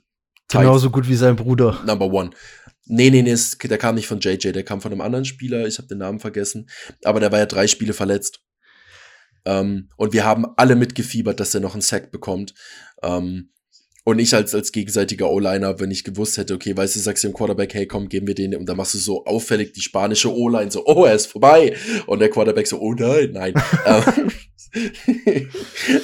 genauso 0.50 0.90
gut 0.90 1.08
wie 1.08 1.16
sein 1.16 1.36
Bruder. 1.36 1.80
Number 1.86 2.12
one. 2.12 2.32
Nee, 2.86 3.10
nee, 3.10 3.22
nee, 3.22 3.36
der 3.64 3.78
kam 3.78 3.96
nicht 3.96 4.08
von 4.08 4.20
JJ, 4.20 4.52
der 4.52 4.64
kam 4.64 4.82
von 4.82 4.92
einem 4.92 5.02
anderen 5.02 5.26
Spieler, 5.26 5.68
ich 5.68 5.78
habe 5.78 5.88
den 5.88 6.00
Namen 6.00 6.20
vergessen, 6.20 6.70
aber 7.04 7.20
der 7.20 7.32
war 7.32 7.40
ja 7.40 7.46
drei 7.46 7.68
Spiele 7.68 7.94
verletzt. 7.94 8.42
Ähm, 9.46 9.90
und 9.98 10.14
wir 10.14 10.26
haben 10.26 10.46
alle 10.58 10.76
mitgefiebert, 10.76 11.40
dass 11.40 11.54
er 11.54 11.62
noch 11.62 11.74
einen 11.74 11.82
Sack 11.82 12.12
bekommt. 12.12 12.54
Ähm, 13.02 13.50
und 14.06 14.20
ich 14.20 14.34
als, 14.36 14.54
als 14.54 14.74
gegenseitiger 14.74 15.30
O-Liner, 15.30 15.80
wenn 15.80 15.92
ich 15.92 16.04
gewusst 16.04 16.38
hätte, 16.38 16.54
okay, 16.56 16.76
weißt 16.76 16.96
du, 16.96 17.00
sagst 17.00 17.24
du 17.24 17.30
dem 17.30 17.34
Quarterback, 17.34 17.74
hey, 17.74 17.88
komm, 17.88 18.10
geben 18.10 18.28
wir 18.28 18.36
den, 18.36 18.54
und 18.54 18.66
dann 18.66 18.76
machst 18.76 18.94
du 18.96 18.98
so 18.98 19.26
auffällig 19.26 19.72
die 19.72 19.82
spanische 19.82 20.34
O-Line, 20.34 20.72
so, 20.72 20.86
oh, 20.86 21.06
er 21.06 21.16
ist 21.16 21.28
vorbei. 21.28 21.76
Und 22.06 22.20
der 22.20 22.30
Quarterback 22.30 22.68
so, 22.68 22.80
oh 22.80 22.94
nein, 22.94 23.32
nein. 23.32 23.54
Ähm, 23.86 24.32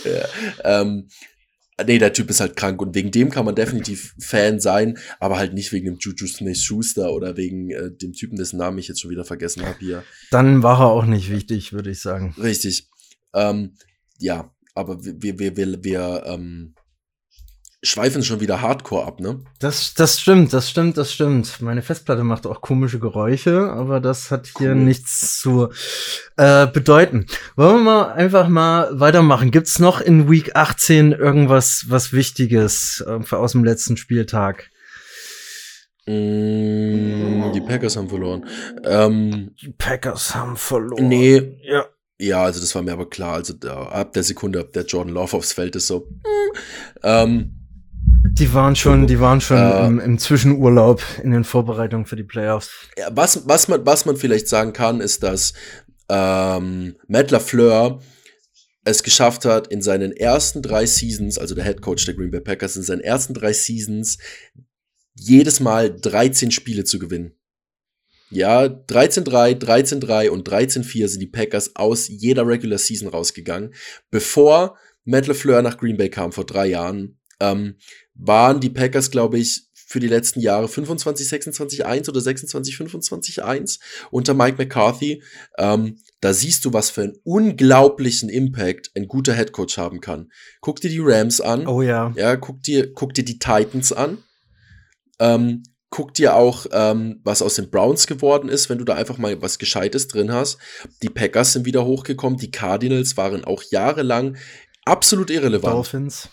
ja, 0.05 0.81
ähm, 0.81 1.07
nee, 1.85 1.97
der 1.97 2.13
Typ 2.13 2.29
ist 2.29 2.39
halt 2.39 2.55
krank 2.55 2.81
und 2.81 2.95
wegen 2.95 3.11
dem 3.11 3.29
kann 3.29 3.45
man 3.45 3.55
definitiv 3.55 4.13
Fan 4.19 4.59
sein, 4.59 4.97
aber 5.19 5.37
halt 5.37 5.53
nicht 5.53 5.71
wegen 5.71 5.85
dem 5.85 5.97
Juju 5.99 6.27
Smith-Schuster 6.27 7.11
oder 7.13 7.37
wegen 7.37 7.71
äh, 7.71 7.91
dem 7.91 8.13
Typen, 8.13 8.37
dessen 8.37 8.57
Namen 8.57 8.77
ich 8.77 8.87
jetzt 8.87 9.01
schon 9.01 9.11
wieder 9.11 9.25
vergessen 9.25 9.65
habe 9.65 9.79
hier. 9.79 10.03
Dann 10.31 10.63
war 10.63 10.79
er 10.79 10.87
auch 10.87 11.05
nicht 11.05 11.31
wichtig, 11.31 11.73
würde 11.73 11.91
ich 11.91 12.01
sagen. 12.01 12.35
Richtig. 12.41 12.89
Ähm, 13.33 13.75
ja, 14.19 14.53
aber 14.75 15.03
wir, 15.03 15.39
wir, 15.39 15.57
wir, 15.57 15.83
wir, 15.83 16.23
ähm, 16.25 16.73
schweifen 17.81 18.23
schon 18.23 18.41
wieder 18.41 18.61
Hardcore 18.61 19.05
ab, 19.05 19.19
ne? 19.19 19.39
Das, 19.59 19.93
das 19.93 20.19
stimmt, 20.19 20.51
das 20.51 20.69
stimmt, 20.69 20.97
das 20.97 21.13
stimmt. 21.13 21.61
Meine 21.61 21.81
Festplatte 21.81 22.23
macht 22.23 22.45
auch 22.45 22.61
komische 22.61 22.99
Geräusche, 22.99 23.71
aber 23.71 23.99
das 23.99 24.31
hat 24.31 24.49
hier 24.57 24.71
cool. 24.71 24.75
nichts 24.75 25.39
zu 25.39 25.69
äh, 26.35 26.67
bedeuten. 26.67 27.25
Wollen 27.55 27.77
wir 27.77 27.83
mal 27.83 28.11
einfach 28.11 28.47
mal 28.49 28.99
weitermachen? 28.99 29.51
Gibt's 29.51 29.79
noch 29.79 30.01
in 30.01 30.29
Week 30.29 30.55
18 30.55 31.13
irgendwas 31.13 31.85
was 31.87 32.11
Wichtiges 32.11 33.03
äh, 33.07 33.35
aus 33.35 33.53
dem 33.53 33.63
letzten 33.63 33.95
Spieltag? 33.95 34.69
Mm, 36.05 37.53
die 37.53 37.61
Packers 37.61 37.95
haben 37.95 38.09
verloren. 38.09 38.45
Ähm, 38.83 39.55
die 39.61 39.69
Packers 39.69 40.35
haben 40.35 40.57
verloren. 40.57 41.07
Nee. 41.07 41.57
Ja. 41.63 41.85
Ja, 42.21 42.43
also 42.43 42.59
das 42.59 42.75
war 42.75 42.81
mir 42.81 42.91
aber 42.91 43.09
klar. 43.09 43.35
Also 43.35 43.53
da, 43.53 43.83
ab 43.83 44.11
der 44.11 44.23
Sekunde, 44.23 44.59
ab 44.59 44.73
der 44.73 44.83
Jordan 44.83 45.13
Love 45.13 45.37
aufs 45.37 45.53
Feld 45.53 45.77
ist 45.77 45.87
so. 45.87 45.99
Mm, 45.99 46.57
ähm, 47.03 47.58
die 48.39 48.53
waren 48.53 48.75
schon, 48.75 49.07
die 49.07 49.19
waren 49.19 49.41
schon 49.41 49.57
äh, 49.57 49.85
im, 49.85 49.99
im, 49.99 50.17
Zwischenurlaub 50.17 51.01
in 51.23 51.31
den 51.31 51.43
Vorbereitungen 51.43 52.05
für 52.05 52.15
die 52.15 52.23
Playoffs. 52.23 52.69
Ja, 52.97 53.09
was, 53.11 53.47
was, 53.47 53.67
man, 53.67 53.85
was 53.85 54.05
man 54.05 54.15
vielleicht 54.15 54.47
sagen 54.47 54.73
kann, 54.73 55.01
ist, 55.01 55.23
dass 55.23 55.53
ähm, 56.09 56.95
Matt 57.07 57.31
LaFleur 57.31 58.01
es 58.85 59.03
geschafft 59.03 59.45
hat, 59.45 59.67
in 59.67 59.81
seinen 59.81 60.11
ersten 60.11 60.61
drei 60.61 60.85
Seasons, 60.85 61.37
also 61.37 61.53
der 61.53 61.65
Head 61.65 61.81
Coach 61.81 62.05
der 62.05 62.15
Green 62.15 62.31
Bay 62.31 62.41
Packers, 62.41 62.75
in 62.75 62.83
seinen 62.83 63.01
ersten 63.01 63.33
drei 63.33 63.53
Seasons 63.53 64.17
jedes 65.13 65.59
Mal 65.59 65.93
13 65.95 66.51
Spiele 66.51 66.85
zu 66.85 66.97
gewinnen. 66.97 67.33
Ja, 68.31 68.63
13-3, 68.63 69.59
13-3 69.59 70.29
und 70.29 70.47
13-4 70.47 71.07
sind 71.07 71.19
die 71.19 71.27
Packers 71.27 71.75
aus 71.75 72.07
jeder 72.07 72.45
Regular 72.47 72.77
Season 72.77 73.07
rausgegangen. 73.07 73.73
Bevor 74.11 74.77
Matt 75.03 75.27
LeFleur 75.27 75.61
nach 75.61 75.77
Green 75.77 75.97
Bay 75.97 76.09
kam 76.09 76.31
vor 76.31 76.45
drei 76.45 76.67
Jahren, 76.67 77.18
ähm, 77.39 77.75
waren 78.15 78.60
die 78.60 78.69
Packers, 78.69 79.12
glaube 79.12 79.39
ich, 79.39 79.69
für 79.89 79.99
die 79.99 80.08
letzten 80.08 80.39
Jahre 80.39 80.67
25, 80.67 81.28
26, 81.28 81.86
1 81.86 82.10
oder 82.10 82.21
26, 82.21 82.78
25, 82.78 83.43
1 83.43 83.80
unter 84.12 84.36
Mike 84.36 84.58
McCarthy. 84.60 85.23
Ähm, 85.58 85.97
da 86.21 86.32
siehst 86.32 86.63
du, 86.63 86.73
was 86.73 86.91
für 86.91 87.02
einen 87.02 87.17
unglaublichen 87.23 88.30
Impact 88.30 88.91
ein 88.95 89.08
guter 89.08 89.34
Headcoach 89.34 89.78
haben 89.78 89.99
kann. 89.99 90.32
Guck 90.62 90.80
dir 90.80 90.91
die 90.91 91.02
Rams 91.02 91.41
an. 91.41 91.65
Oh 91.65 91.82
ja. 91.82 92.13
Ja, 92.15 92.36
guck 92.36 92.62
dir, 92.62 92.93
guck 92.93 93.15
dir 93.15 93.25
die 93.25 93.39
Titans 93.39 93.91
an. 93.91 94.19
Ähm, 95.17 95.63
guck 95.89 96.13
dir 96.13 96.36
auch, 96.36 96.67
ähm, 96.71 97.19
was 97.23 97.41
aus 97.41 97.56
den 97.56 97.71
Browns 97.71 98.06
geworden 98.06 98.47
ist, 98.47 98.69
wenn 98.69 98.78
du 98.78 98.86
da 98.86 98.93
einfach 98.93 99.17
mal 99.17 99.41
was 99.41 99.58
Gescheites 99.58 100.08
drin 100.08 100.32
hast. 100.32 100.60
Die 101.02 101.10
Packers 101.10 101.54
sind 101.54 101.65
wieder 101.65 101.86
hochgekommen, 101.86 102.38
die 102.38 102.52
Cardinals 102.52 103.17
waren 103.17 103.43
auch 103.43 103.63
jahrelang 103.71 104.38
absolut 104.86 105.32
irrelevant. 105.32 105.73
Dolphins. 105.73 106.30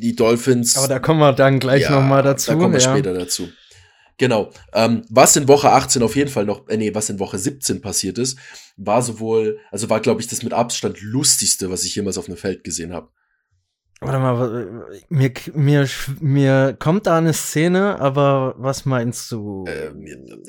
Die 0.00 0.14
Dolphins. 0.14 0.76
Aber 0.76 0.88
da 0.88 0.98
kommen 0.98 1.20
wir 1.20 1.32
dann 1.32 1.58
gleich 1.58 1.82
ja, 1.82 1.90
noch 1.90 2.02
mal 2.02 2.22
dazu. 2.22 2.52
Da 2.52 2.56
kommen 2.56 2.72
wir 2.72 2.80
ja. 2.80 2.90
später 2.90 3.14
dazu. 3.14 3.48
Genau. 4.18 4.50
Ähm, 4.72 5.02
was 5.08 5.36
in 5.36 5.46
Woche 5.46 5.70
18 5.70 6.02
auf 6.02 6.16
jeden 6.16 6.30
Fall 6.30 6.44
noch, 6.44 6.68
äh, 6.68 6.76
nee, 6.76 6.94
was 6.94 7.08
in 7.08 7.20
Woche 7.20 7.38
17 7.38 7.80
passiert 7.80 8.18
ist, 8.18 8.36
war 8.76 9.00
sowohl, 9.00 9.58
also 9.70 9.88
war, 9.90 10.00
glaube 10.00 10.20
ich, 10.20 10.26
das 10.26 10.42
mit 10.42 10.52
Abstand 10.52 11.00
lustigste, 11.00 11.70
was 11.70 11.84
ich 11.84 11.94
jemals 11.94 12.18
auf 12.18 12.26
einem 12.26 12.36
Feld 12.36 12.64
gesehen 12.64 12.92
habe. 12.92 13.08
Warte 14.00 14.18
mal, 14.20 14.86
mir, 15.08 15.32
mir, 15.54 15.88
mir 16.20 16.76
kommt 16.78 17.06
da 17.06 17.18
eine 17.18 17.32
Szene, 17.32 17.98
aber 17.98 18.54
was 18.56 18.84
meinst 18.84 19.32
du? 19.32 19.64
Äh, 19.66 19.90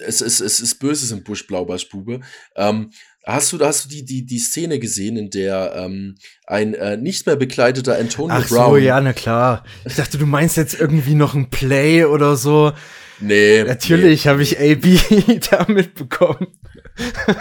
es, 0.05 0.21
es, 0.21 0.39
es 0.39 0.59
ist 0.59 0.75
Böses 0.75 1.11
im 1.11 1.23
Busch, 1.23 1.47
Blaubarschbube. 1.47 2.19
Ähm, 2.55 2.91
hast 3.25 3.51
du, 3.51 3.59
hast 3.59 3.85
du 3.85 3.89
die, 3.89 4.05
die, 4.05 4.23
die 4.25 4.37
Szene 4.37 4.77
gesehen, 4.77 5.17
in 5.17 5.31
der 5.31 5.73
ähm, 5.75 6.15
ein 6.45 6.75
äh, 6.75 6.97
nicht 6.97 7.25
mehr 7.25 7.37
bekleideter 7.37 7.97
Antonio 7.97 8.35
Ach 8.35 8.47
Brown. 8.47 8.69
so, 8.71 8.77
ja, 8.77 9.01
na 9.01 9.13
klar. 9.13 9.63
Ich 9.83 9.95
dachte, 9.95 10.19
du 10.19 10.27
meinst 10.27 10.55
jetzt 10.55 10.79
irgendwie 10.79 11.15
noch 11.15 11.33
ein 11.33 11.49
Play 11.49 12.05
oder 12.05 12.35
so. 12.35 12.73
Nee. 13.19 13.63
Natürlich 13.63 14.25
nee. 14.25 14.29
habe 14.29 14.43
ich 14.43 14.59
AB 14.59 15.39
da 15.49 15.65
mitbekommen. 15.67 16.47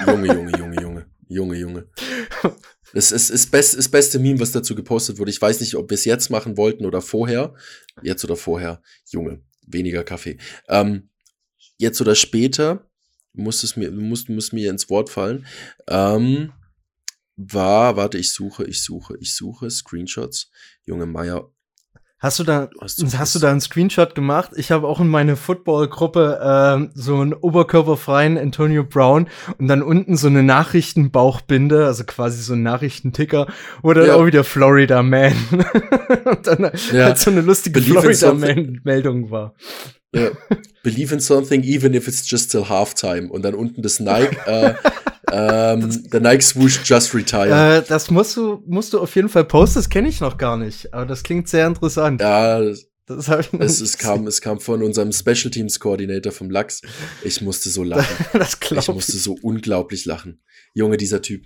Junge, 0.07 0.27
Junge, 0.33 0.59
Junge, 0.59 0.81
Junge. 0.81 1.07
Junge, 1.29 1.57
Junge. 1.57 1.87
Das 2.93 3.13
ist 3.13 3.31
das, 3.31 3.47
best, 3.47 3.91
beste 3.91 4.19
Meme, 4.19 4.41
was 4.41 4.53
dazu 4.53 4.75
gepostet 4.75 5.19
wurde. 5.19 5.31
Ich 5.31 5.41
weiß 5.41 5.61
nicht, 5.61 5.75
ob 5.75 5.91
wir 5.91 5.95
es 5.95 6.05
jetzt 6.05 6.31
machen 6.31 6.57
wollten 6.57 6.87
oder 6.87 7.03
vorher. 7.03 7.55
Jetzt 8.03 8.25
oder 8.25 8.37
vorher. 8.37 8.83
Junge, 9.11 9.43
weniger 9.67 10.05
Kaffee. 10.05 10.39
Ähm, 10.69 11.11
jetzt 11.77 12.01
oder 12.01 12.15
später, 12.15 12.91
muss 13.33 13.63
es 13.63 13.77
mir, 13.77 13.91
muss, 13.91 14.29
muss 14.29 14.53
mir 14.53 14.71
ins 14.71 14.89
Wort 14.91 15.11
fallen. 15.11 15.47
Ähm, 15.87 16.53
war, 17.37 17.97
warte, 17.97 18.19
ich 18.19 18.33
suche, 18.33 18.65
ich 18.65 18.83
suche, 18.83 19.17
ich 19.21 19.35
suche, 19.35 19.71
Screenshots. 19.71 20.51
Junge 20.85 21.07
Meier, 21.07 21.53
Hast 22.21 22.41
du 22.41 22.45
da, 22.45 22.69
hast 22.81 23.01
du, 23.01 23.07
hast 23.17 23.37
du 23.37 23.39
da 23.39 23.53
einen 23.53 23.61
Screenshot 23.61 24.17
gemacht? 24.17 24.51
Ich 24.57 24.73
habe 24.73 24.89
auch 24.89 24.99
in 24.99 25.07
meine 25.07 25.37
Football-Gruppe 25.37 26.89
äh, 26.91 26.99
so 26.99 27.21
einen 27.21 27.33
oberkörperfreien 27.33 28.37
Antonio 28.37 28.83
Brown 28.83 29.29
und 29.59 29.69
dann 29.69 29.83
unten 29.83 30.17
so 30.17 30.27
eine 30.27 30.43
Nachrichtenbauchbinde, 30.43 31.87
also 31.87 32.03
quasi 32.03 32.43
so 32.43 32.55
ein 32.55 32.65
Nachrichtenticker, 32.65 33.47
wo 33.83 33.93
dann 33.93 34.09
ja. 34.09 34.15
auch 34.17 34.27
wieder 34.27 34.43
Florida 34.43 35.05
Man 35.05 35.33
und 36.25 36.45
dann 36.45 36.73
ja. 36.93 37.05
halt 37.05 37.19
so 37.19 37.31
eine 37.31 37.41
lustige 37.41 37.81
Believe 37.81 38.01
Florida 38.01 38.35
Man-Meldung 38.35 39.31
war. 39.31 39.55
Ja. 40.13 40.31
Believe 40.83 41.15
in 41.15 41.21
something, 41.21 41.63
even 41.63 41.95
if 41.95 42.09
it's 42.09 42.29
just 42.29 42.51
till 42.51 42.69
halftime. 42.69 43.31
Und 43.31 43.43
dann 43.43 43.55
unten 43.55 43.83
das 43.83 44.01
Nike, 44.01 44.37
äh, 44.47 44.75
ähm, 45.33 46.11
der 46.11 46.21
Nike 46.21 46.43
Swoosh 46.43 46.81
Just 46.85 47.15
Retire. 47.15 47.79
Äh, 47.79 47.83
das 47.89 48.11
musst 48.11 48.37
du, 48.37 48.63
musst 48.67 48.93
du 48.93 49.01
auf 49.01 49.15
jeden 49.15 49.29
Fall 49.29 49.45
posten, 49.45 49.79
das 49.79 49.89
kenne 49.89 50.09
ich 50.09 50.21
noch 50.21 50.37
gar 50.39 50.57
nicht. 50.57 50.93
Aber 50.95 51.07
das 51.07 51.23
klingt 51.23 51.49
sehr 51.49 51.67
interessant. 51.67 52.21
Ja, 52.21 52.61
das, 52.61 52.87
das 53.07 53.29
habe 53.29 53.41
ich 53.41 53.53
noch 53.53 53.61
es, 53.61 53.81
es, 53.81 53.97
kam, 53.99 54.27
es 54.27 54.41
kam 54.41 54.61
von 54.61 54.83
unserem 54.83 55.13
Special 55.13 55.51
Teams 55.51 55.81
Coordinator 55.81 56.33
vom 56.33 56.51
Lachs. 56.51 56.83
Ich 57.23 57.41
musste 57.41 57.71
so 57.71 57.83
lachen. 57.83 58.27
das 58.33 58.61
glaub 58.61 58.83
ich 58.83 58.89
musste 58.89 59.17
so 59.17 59.37
unglaublich 59.43 60.05
lachen. 60.05 60.41
Junge, 60.75 60.97
dieser 60.97 61.23
Typ. 61.23 61.45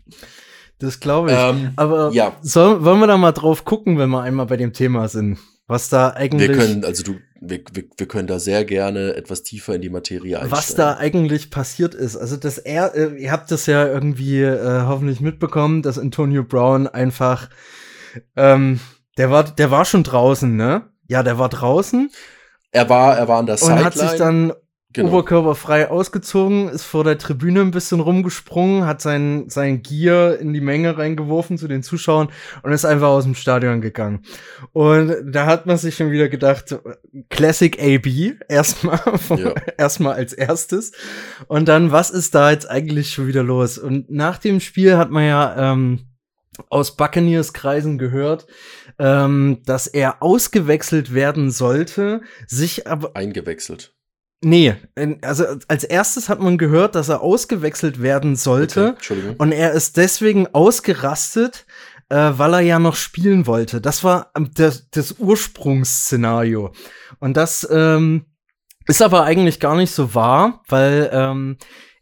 Das 0.78 0.98
glaube 0.98 1.30
ich. 1.30 1.38
Ähm, 1.38 1.72
Aber 1.76 2.10
ja. 2.12 2.36
soll, 2.42 2.84
wollen 2.84 2.98
wir 2.98 3.06
da 3.06 3.16
mal 3.16 3.32
drauf 3.32 3.64
gucken, 3.64 3.98
wenn 3.98 4.10
wir 4.10 4.22
einmal 4.22 4.46
bei 4.46 4.56
dem 4.56 4.72
Thema 4.72 5.08
sind? 5.08 5.38
Was 5.68 5.88
da 5.88 6.10
eigentlich. 6.10 6.48
Wir 6.48 6.56
können, 6.56 6.84
also 6.84 7.04
du, 7.04 7.14
wir, 7.42 7.60
wir, 7.72 7.84
wir 7.96 8.06
können 8.06 8.28
da 8.28 8.38
sehr 8.38 8.64
gerne 8.64 9.14
etwas 9.14 9.42
tiefer 9.42 9.74
in 9.74 9.82
die 9.82 9.90
Materie 9.90 10.38
einsteigen. 10.38 10.56
Was 10.56 10.74
da 10.74 10.96
eigentlich 10.96 11.50
passiert 11.50 11.94
ist. 11.94 12.16
Also, 12.16 12.36
dass 12.36 12.58
er, 12.58 12.94
äh, 12.94 13.20
ihr 13.20 13.32
habt 13.32 13.50
das 13.50 13.66
ja 13.66 13.86
irgendwie 13.86 14.42
äh, 14.42 14.82
hoffentlich 14.86 15.20
mitbekommen, 15.20 15.82
dass 15.82 15.98
Antonio 15.98 16.44
Brown 16.44 16.86
einfach, 16.86 17.50
ähm, 18.36 18.80
der 19.18 19.30
war, 19.30 19.44
der 19.44 19.70
war 19.70 19.84
schon 19.84 20.04
draußen, 20.04 20.54
ne? 20.54 20.88
Ja, 21.08 21.22
der 21.22 21.38
war 21.38 21.48
draußen. 21.48 22.10
Er 22.70 22.88
war, 22.88 23.18
er 23.18 23.28
war 23.28 23.40
an 23.40 23.46
der 23.46 23.56
Sideline. 23.56 23.80
Und 23.80 23.84
hat 23.86 23.94
sich 23.94 24.12
dann 24.12 24.52
Genau. 24.94 25.08
Oberkörperfrei 25.08 25.88
ausgezogen, 25.88 26.68
ist 26.68 26.84
vor 26.84 27.02
der 27.02 27.16
Tribüne 27.16 27.60
ein 27.62 27.70
bisschen 27.70 28.00
rumgesprungen, 28.00 28.84
hat 28.84 29.00
sein, 29.00 29.48
sein 29.48 29.82
Gear 29.82 30.36
in 30.38 30.52
die 30.52 30.60
Menge 30.60 30.98
reingeworfen 30.98 31.56
zu 31.56 31.66
den 31.66 31.82
Zuschauern 31.82 32.28
und 32.62 32.72
ist 32.72 32.84
einfach 32.84 33.08
aus 33.08 33.24
dem 33.24 33.34
Stadion 33.34 33.80
gegangen. 33.80 34.22
Und 34.72 35.14
da 35.24 35.46
hat 35.46 35.64
man 35.64 35.78
sich 35.78 35.96
schon 35.96 36.10
wieder 36.10 36.28
gedacht, 36.28 36.76
Classic 37.30 37.80
AB, 37.80 38.34
erstmal, 38.48 39.00
ja. 39.30 39.54
erstmal 39.78 40.14
als 40.14 40.34
erstes. 40.34 40.92
Und 41.46 41.68
dann, 41.68 41.90
was 41.90 42.10
ist 42.10 42.34
da 42.34 42.50
jetzt 42.50 42.68
eigentlich 42.68 43.12
schon 43.12 43.26
wieder 43.26 43.42
los? 43.42 43.78
Und 43.78 44.10
nach 44.10 44.36
dem 44.36 44.60
Spiel 44.60 44.98
hat 44.98 45.10
man 45.10 45.24
ja 45.24 45.72
ähm, 45.72 46.00
aus 46.68 46.96
Buccaneers 46.96 47.54
Kreisen 47.54 47.96
gehört, 47.96 48.46
ähm, 48.98 49.62
dass 49.64 49.86
er 49.86 50.22
ausgewechselt 50.22 51.14
werden 51.14 51.50
sollte, 51.50 52.20
sich 52.46 52.86
aber 52.86 53.16
eingewechselt 53.16 53.94
Nee, 54.44 54.74
also 55.22 55.44
als 55.68 55.84
erstes 55.84 56.28
hat 56.28 56.40
man 56.40 56.58
gehört, 56.58 56.96
dass 56.96 57.08
er 57.08 57.20
ausgewechselt 57.20 58.02
werden 58.02 58.34
sollte. 58.34 58.96
Okay, 58.96 59.34
und 59.38 59.52
er 59.52 59.72
ist 59.72 59.96
deswegen 59.96 60.48
ausgerastet, 60.52 61.64
äh, 62.08 62.32
weil 62.36 62.54
er 62.54 62.60
ja 62.60 62.78
noch 62.80 62.96
spielen 62.96 63.46
wollte. 63.46 63.80
Das 63.80 64.02
war 64.02 64.32
ähm, 64.36 64.50
das, 64.54 64.90
das 64.90 65.12
Ursprungsszenario. 65.18 66.72
Und 67.20 67.36
das 67.36 67.66
ähm, 67.70 68.26
ist 68.88 69.00
aber 69.00 69.22
eigentlich 69.22 69.60
gar 69.60 69.76
nicht 69.76 69.92
so 69.92 70.14
wahr, 70.14 70.62
weil 70.68 71.08
ähm, 71.12 71.56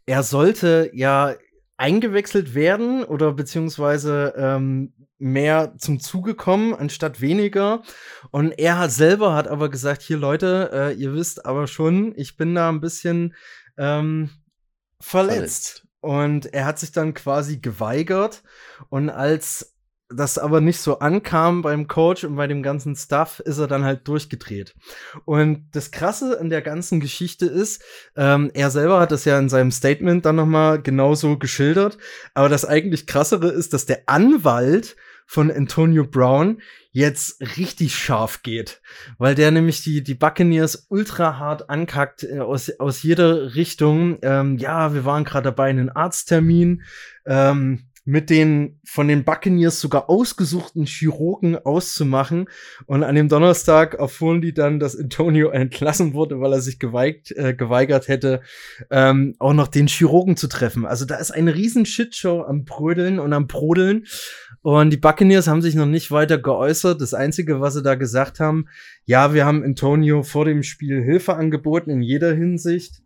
er 0.07 0.23
sollte 0.23 0.89
ja 0.93 1.35
eingewechselt 1.77 2.55
werden 2.55 3.03
oder 3.03 3.33
beziehungsweise 3.33 4.33
ähm, 4.35 4.93
mehr 5.21 5.75
zum 5.77 5.99
Zuge 5.99 6.35
kommen, 6.35 6.73
anstatt 6.73 7.21
weniger. 7.21 7.83
Und 8.31 8.51
er 8.51 8.79
hat 8.79 8.91
selber 8.91 9.35
hat 9.35 9.47
aber 9.47 9.69
gesagt, 9.69 10.01
hier 10.01 10.17
Leute, 10.17 10.69
äh, 10.73 10.93
ihr 10.93 11.13
wisst 11.13 11.45
aber 11.45 11.67
schon, 11.67 12.13
ich 12.17 12.37
bin 12.37 12.55
da 12.55 12.69
ein 12.69 12.81
bisschen 12.81 13.35
ähm, 13.77 14.29
verletzt. 14.99 15.37
verletzt. 15.39 15.87
Und 16.01 16.53
er 16.53 16.65
hat 16.65 16.79
sich 16.79 16.91
dann 16.91 17.13
quasi 17.13 17.59
geweigert. 17.59 18.41
Und 18.89 19.09
als 19.09 19.75
das 20.13 20.37
aber 20.37 20.61
nicht 20.61 20.79
so 20.79 20.99
ankam 20.99 21.61
beim 21.61 21.87
Coach 21.87 22.23
und 22.23 22.35
bei 22.35 22.47
dem 22.47 22.63
ganzen 22.63 22.95
Stuff, 22.95 23.39
ist 23.39 23.57
er 23.57 23.67
dann 23.67 23.83
halt 23.83 24.07
durchgedreht. 24.07 24.73
Und 25.25 25.69
das 25.71 25.91
Krasse 25.91 26.39
an 26.39 26.49
der 26.49 26.61
ganzen 26.61 26.99
Geschichte 26.99 27.45
ist, 27.45 27.83
ähm, 28.15 28.51
er 28.53 28.71
selber 28.71 28.99
hat 28.99 29.11
das 29.11 29.25
ja 29.25 29.37
in 29.39 29.49
seinem 29.49 29.71
Statement 29.71 30.25
dann 30.25 30.35
noch 30.35 30.45
mal 30.45 30.81
genauso 30.81 31.37
geschildert. 31.37 31.97
Aber 32.33 32.49
das 32.49 32.65
eigentlich 32.65 33.07
Krassere 33.07 33.49
ist, 33.49 33.73
dass 33.73 33.85
der 33.85 34.03
Anwalt 34.07 34.95
von 35.25 35.51
Antonio 35.51 36.05
Brown 36.05 36.61
jetzt 36.91 37.41
richtig 37.57 37.95
scharf 37.95 38.43
geht, 38.43 38.81
weil 39.17 39.35
der 39.35 39.51
nämlich 39.51 39.81
die, 39.83 40.03
die 40.03 40.15
Buccaneers 40.15 40.87
ultra 40.89 41.37
hart 41.37 41.69
ankackt 41.69 42.23
äh, 42.23 42.39
aus, 42.39 42.69
aus 42.79 43.03
jeder 43.03 43.55
Richtung. 43.55 44.17
Ähm, 44.21 44.57
ja, 44.57 44.93
wir 44.93 45.05
waren 45.05 45.23
gerade 45.23 45.45
dabei, 45.45 45.69
einen 45.69 45.89
Arzttermin 45.89 46.83
ähm, 47.25 47.90
mit 48.03 48.29
den 48.29 48.79
von 48.83 49.07
den 49.07 49.23
Buccaneers 49.23 49.79
sogar 49.79 50.09
ausgesuchten 50.09 50.85
Chirurgen 50.85 51.55
auszumachen. 51.57 52.49
Und 52.87 53.03
an 53.03 53.15
dem 53.15 53.29
Donnerstag 53.29 53.93
erfuhren 53.93 54.41
die 54.41 54.53
dann, 54.53 54.79
dass 54.79 54.97
Antonio 54.97 55.49
entlassen 55.51 56.13
wurde, 56.13 56.39
weil 56.39 56.53
er 56.53 56.61
sich 56.61 56.79
geweigt, 56.79 57.31
äh, 57.31 57.53
geweigert 57.53 58.07
hätte, 58.07 58.41
ähm, 58.89 59.35
auch 59.39 59.53
noch 59.53 59.67
den 59.67 59.87
Chirurgen 59.87 60.35
zu 60.35 60.47
treffen. 60.47 60.85
Also 60.85 61.05
da 61.05 61.15
ist 61.15 61.31
eine 61.31 61.53
riesen 61.53 61.85
Shitshow 61.85 62.41
am 62.41 62.65
Brödeln 62.65 63.19
und 63.19 63.33
am 63.33 63.47
Brodeln. 63.47 64.05
Und 64.63 64.91
die 64.91 64.97
Buccaneers 64.97 65.47
haben 65.47 65.61
sich 65.61 65.75
noch 65.75 65.85
nicht 65.85 66.11
weiter 66.11 66.37
geäußert. 66.37 67.01
Das 67.01 67.13
Einzige, 67.13 67.61
was 67.61 67.75
sie 67.75 67.83
da 67.83 67.95
gesagt 67.95 68.39
haben, 68.39 68.67
ja, 69.05 69.33
wir 69.33 69.45
haben 69.45 69.63
Antonio 69.63 70.23
vor 70.23 70.45
dem 70.45 70.63
Spiel 70.63 71.03
Hilfe 71.03 71.35
angeboten 71.35 71.89
in 71.89 72.01
jeder 72.01 72.33
Hinsicht. 72.33 73.01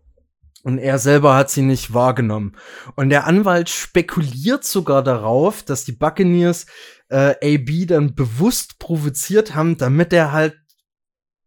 Und 0.66 0.80
er 0.80 0.98
selber 0.98 1.36
hat 1.36 1.52
sie 1.52 1.62
nicht 1.62 1.94
wahrgenommen. 1.94 2.58
Und 2.96 3.12
der 3.12 3.28
Anwalt 3.28 3.70
spekuliert 3.70 4.64
sogar 4.64 5.04
darauf, 5.04 5.62
dass 5.62 5.86
die 5.86 5.92
Buccaneers 5.92 6.66
äh, 7.10 7.36
AB 7.54 7.86
dann 7.88 8.16
bewusst 8.16 8.80
provoziert 8.80 9.54
haben, 9.54 9.78
damit 9.78 10.12
er 10.12 10.32
halt 10.32 10.56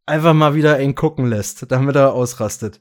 einfach 0.07 0.35
mal 0.35 0.55
wieder 0.55 0.81
ihn 0.81 0.95
gucken 0.95 1.27
lässt, 1.27 1.69
damit 1.73 1.97
er 1.97 2.13
ausrastet. 2.13 2.81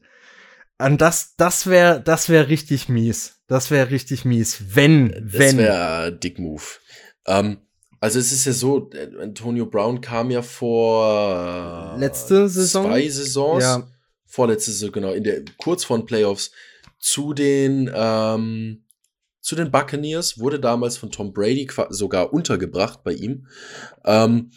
Und 0.77 1.01
das, 1.01 1.35
das 1.37 1.65
wäre, 1.65 2.01
das 2.01 2.29
wäre 2.29 2.49
richtig 2.49 2.87
mies. 2.87 3.41
Das 3.47 3.71
wäre 3.71 3.89
richtig 3.89 4.23
mies, 4.23 4.75
wenn, 4.75 5.09
das 5.09 5.39
wenn. 5.39 5.57
Das 5.57 5.65
wäre 5.65 6.19
Dick 6.19 6.37
Move. 6.37 6.61
Ähm, 7.25 7.61
also 7.99 8.19
es 8.19 8.31
ist 8.31 8.45
ja 8.45 8.53
so, 8.53 8.91
Antonio 9.19 9.65
Brown 9.65 10.01
kam 10.01 10.29
ja 10.29 10.43
vor 10.43 11.95
letzte 11.97 12.47
Saison, 12.47 12.85
zwei 12.85 13.09
Saisons, 13.09 13.63
ja. 13.63 13.87
Vorletzte 14.27 14.71
Saison 14.71 14.91
genau, 14.91 15.11
in 15.13 15.23
der 15.23 15.43
kurz 15.57 15.83
vor 15.83 15.97
den 15.97 16.05
Playoffs 16.05 16.51
zu 16.99 17.33
den 17.33 17.89
ähm, 17.93 18.83
zu 19.47 19.55
den 19.55 19.71
Buccaneers 19.71 20.39
wurde 20.39 20.59
damals 20.59 20.97
von 20.97 21.09
Tom 21.09 21.31
Brady 21.31 21.69
sogar 21.89 22.33
untergebracht 22.33 23.03
bei 23.03 23.13
ihm 23.13 23.47
ähm, 24.03 24.51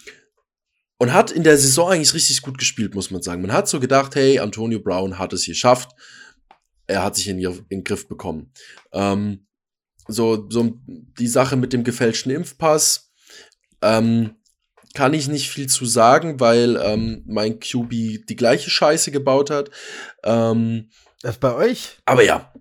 und 0.99 1.13
hat 1.13 1.31
in 1.31 1.45
der 1.45 1.57
Saison 1.59 1.93
eigentlich 1.93 2.13
richtig 2.13 2.43
gut 2.43 2.59
gespielt, 2.59 2.97
muss 2.97 3.13
man 3.13 3.23
sagen. 3.23 3.41
Man 3.41 3.53
hat 3.53 3.69
so 3.69 3.79
gedacht, 3.79 4.17
hey, 4.17 4.41
Antonio 4.41 4.81
Brown 4.81 5.19
hat 5.19 5.33
es 5.33 5.47
geschafft, 5.47 5.93
er 6.89 7.05
hat 7.05 7.15
sich 7.15 7.29
in, 7.29 7.39
in 7.39 7.65
den 7.71 7.85
Griff 7.85 8.09
bekommen. 8.09 8.53
Ähm, 8.93 9.47
so, 10.09 10.49
so 10.51 10.81
die 10.87 11.29
Sache 11.29 11.55
mit 11.55 11.73
dem 11.73 11.85
gefälschten 11.85 12.33
Impfpass 12.33 13.13
ähm, 13.83 14.40
kann 14.95 15.15
ich 15.15 15.29
nicht 15.29 15.51
viel 15.51 15.69
zu 15.69 15.87
sagen, 15.87 16.41
weil 16.41 16.79
ähm, 16.83 17.23
mein 17.27 17.61
QB 17.61 17.91
die 17.91 18.37
gleiche 18.37 18.71
Scheiße 18.71 19.11
gebaut 19.11 19.51
hat. 19.51 19.71
Ähm, 20.25 20.91
das 21.23 21.39
bei 21.39 21.55
euch? 21.55 21.99
Aber 22.07 22.23
ja. 22.23 22.53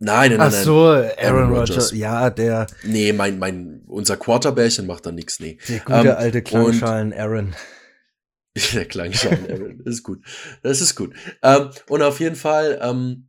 Nein, 0.00 0.30
nein, 0.30 0.38
nein. 0.38 0.48
Ach 0.48 0.52
so, 0.52 0.86
Aaron, 0.86 1.10
Aaron 1.18 1.52
Rodgers. 1.52 1.92
Ja, 1.92 2.30
der. 2.30 2.68
Nee, 2.84 3.12
mein, 3.12 3.38
mein, 3.38 3.82
unser 3.88 4.16
Quarterbärchen 4.16 4.86
macht 4.86 5.06
da 5.06 5.12
nichts, 5.12 5.40
nee. 5.40 5.58
Der 5.68 5.80
gute 5.80 6.08
ähm, 6.10 6.16
alte 6.16 6.42
Klangschalen 6.42 7.12
Aaron. 7.12 7.54
Der 8.74 8.86
Klangschalen 8.86 9.50
Aaron, 9.50 9.82
das 9.84 9.94
ist 9.94 10.02
gut. 10.02 10.24
Das 10.62 10.80
ist 10.80 10.94
gut. 10.94 11.14
Ähm, 11.42 11.70
und 11.88 12.02
auf 12.02 12.20
jeden 12.20 12.36
Fall, 12.36 12.78
ähm, 12.82 13.27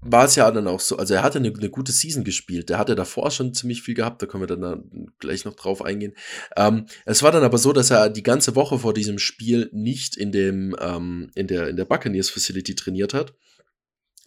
war 0.00 0.24
es 0.24 0.36
ja 0.36 0.50
dann 0.50 0.68
auch 0.68 0.80
so, 0.80 0.96
also 0.96 1.14
er 1.14 1.22
hatte 1.22 1.38
eine, 1.38 1.52
eine, 1.52 1.70
gute 1.70 1.92
Season 1.92 2.24
gespielt. 2.24 2.68
Der 2.68 2.78
hatte 2.78 2.94
davor 2.94 3.30
schon 3.30 3.54
ziemlich 3.54 3.82
viel 3.82 3.94
gehabt, 3.94 4.22
da 4.22 4.26
können 4.26 4.42
wir 4.42 4.46
dann 4.46 4.60
da 4.60 4.82
gleich 5.18 5.44
noch 5.44 5.54
drauf 5.54 5.82
eingehen. 5.82 6.14
Ähm, 6.56 6.86
es 7.04 7.22
war 7.22 7.32
dann 7.32 7.44
aber 7.44 7.58
so, 7.58 7.72
dass 7.72 7.90
er 7.90 8.10
die 8.10 8.22
ganze 8.22 8.54
Woche 8.54 8.78
vor 8.78 8.94
diesem 8.94 9.18
Spiel 9.18 9.68
nicht 9.72 10.16
in 10.16 10.32
dem, 10.32 10.76
ähm, 10.80 11.30
in 11.34 11.46
der, 11.46 11.68
in 11.68 11.76
der 11.76 11.84
Buccaneers 11.84 12.30
Facility 12.30 12.74
trainiert 12.74 13.14
hat. 13.14 13.34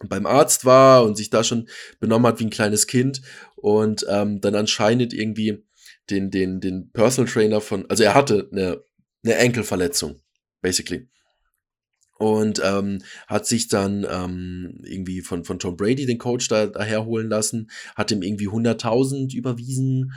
Beim 0.04 0.26
Arzt 0.26 0.64
war 0.64 1.04
und 1.04 1.16
sich 1.16 1.30
da 1.30 1.44
schon 1.44 1.68
benommen 1.98 2.26
hat 2.26 2.40
wie 2.40 2.44
ein 2.44 2.50
kleines 2.50 2.86
Kind 2.86 3.20
und 3.56 4.06
ähm, 4.08 4.40
dann 4.40 4.54
anscheinend 4.54 5.12
irgendwie 5.12 5.64
den, 6.08 6.30
den, 6.30 6.60
den 6.60 6.90
Personal 6.90 7.30
Trainer 7.30 7.60
von, 7.60 7.88
also 7.88 8.02
er 8.02 8.14
hatte 8.14 8.48
eine, 8.50 8.82
eine 9.22 9.34
Enkelverletzung, 9.36 10.20
basically 10.62 11.08
und 12.20 12.60
ähm, 12.62 12.98
hat 13.28 13.46
sich 13.46 13.68
dann 13.68 14.06
ähm, 14.08 14.78
irgendwie 14.84 15.22
von, 15.22 15.42
von 15.42 15.58
Tom 15.58 15.78
Brady 15.78 16.04
den 16.04 16.18
Coach 16.18 16.48
da, 16.48 16.66
daher 16.66 17.06
holen 17.06 17.30
lassen, 17.30 17.70
hat 17.96 18.10
ihm 18.10 18.20
irgendwie 18.20 18.48
100.000 18.48 19.34
überwiesen 19.34 20.12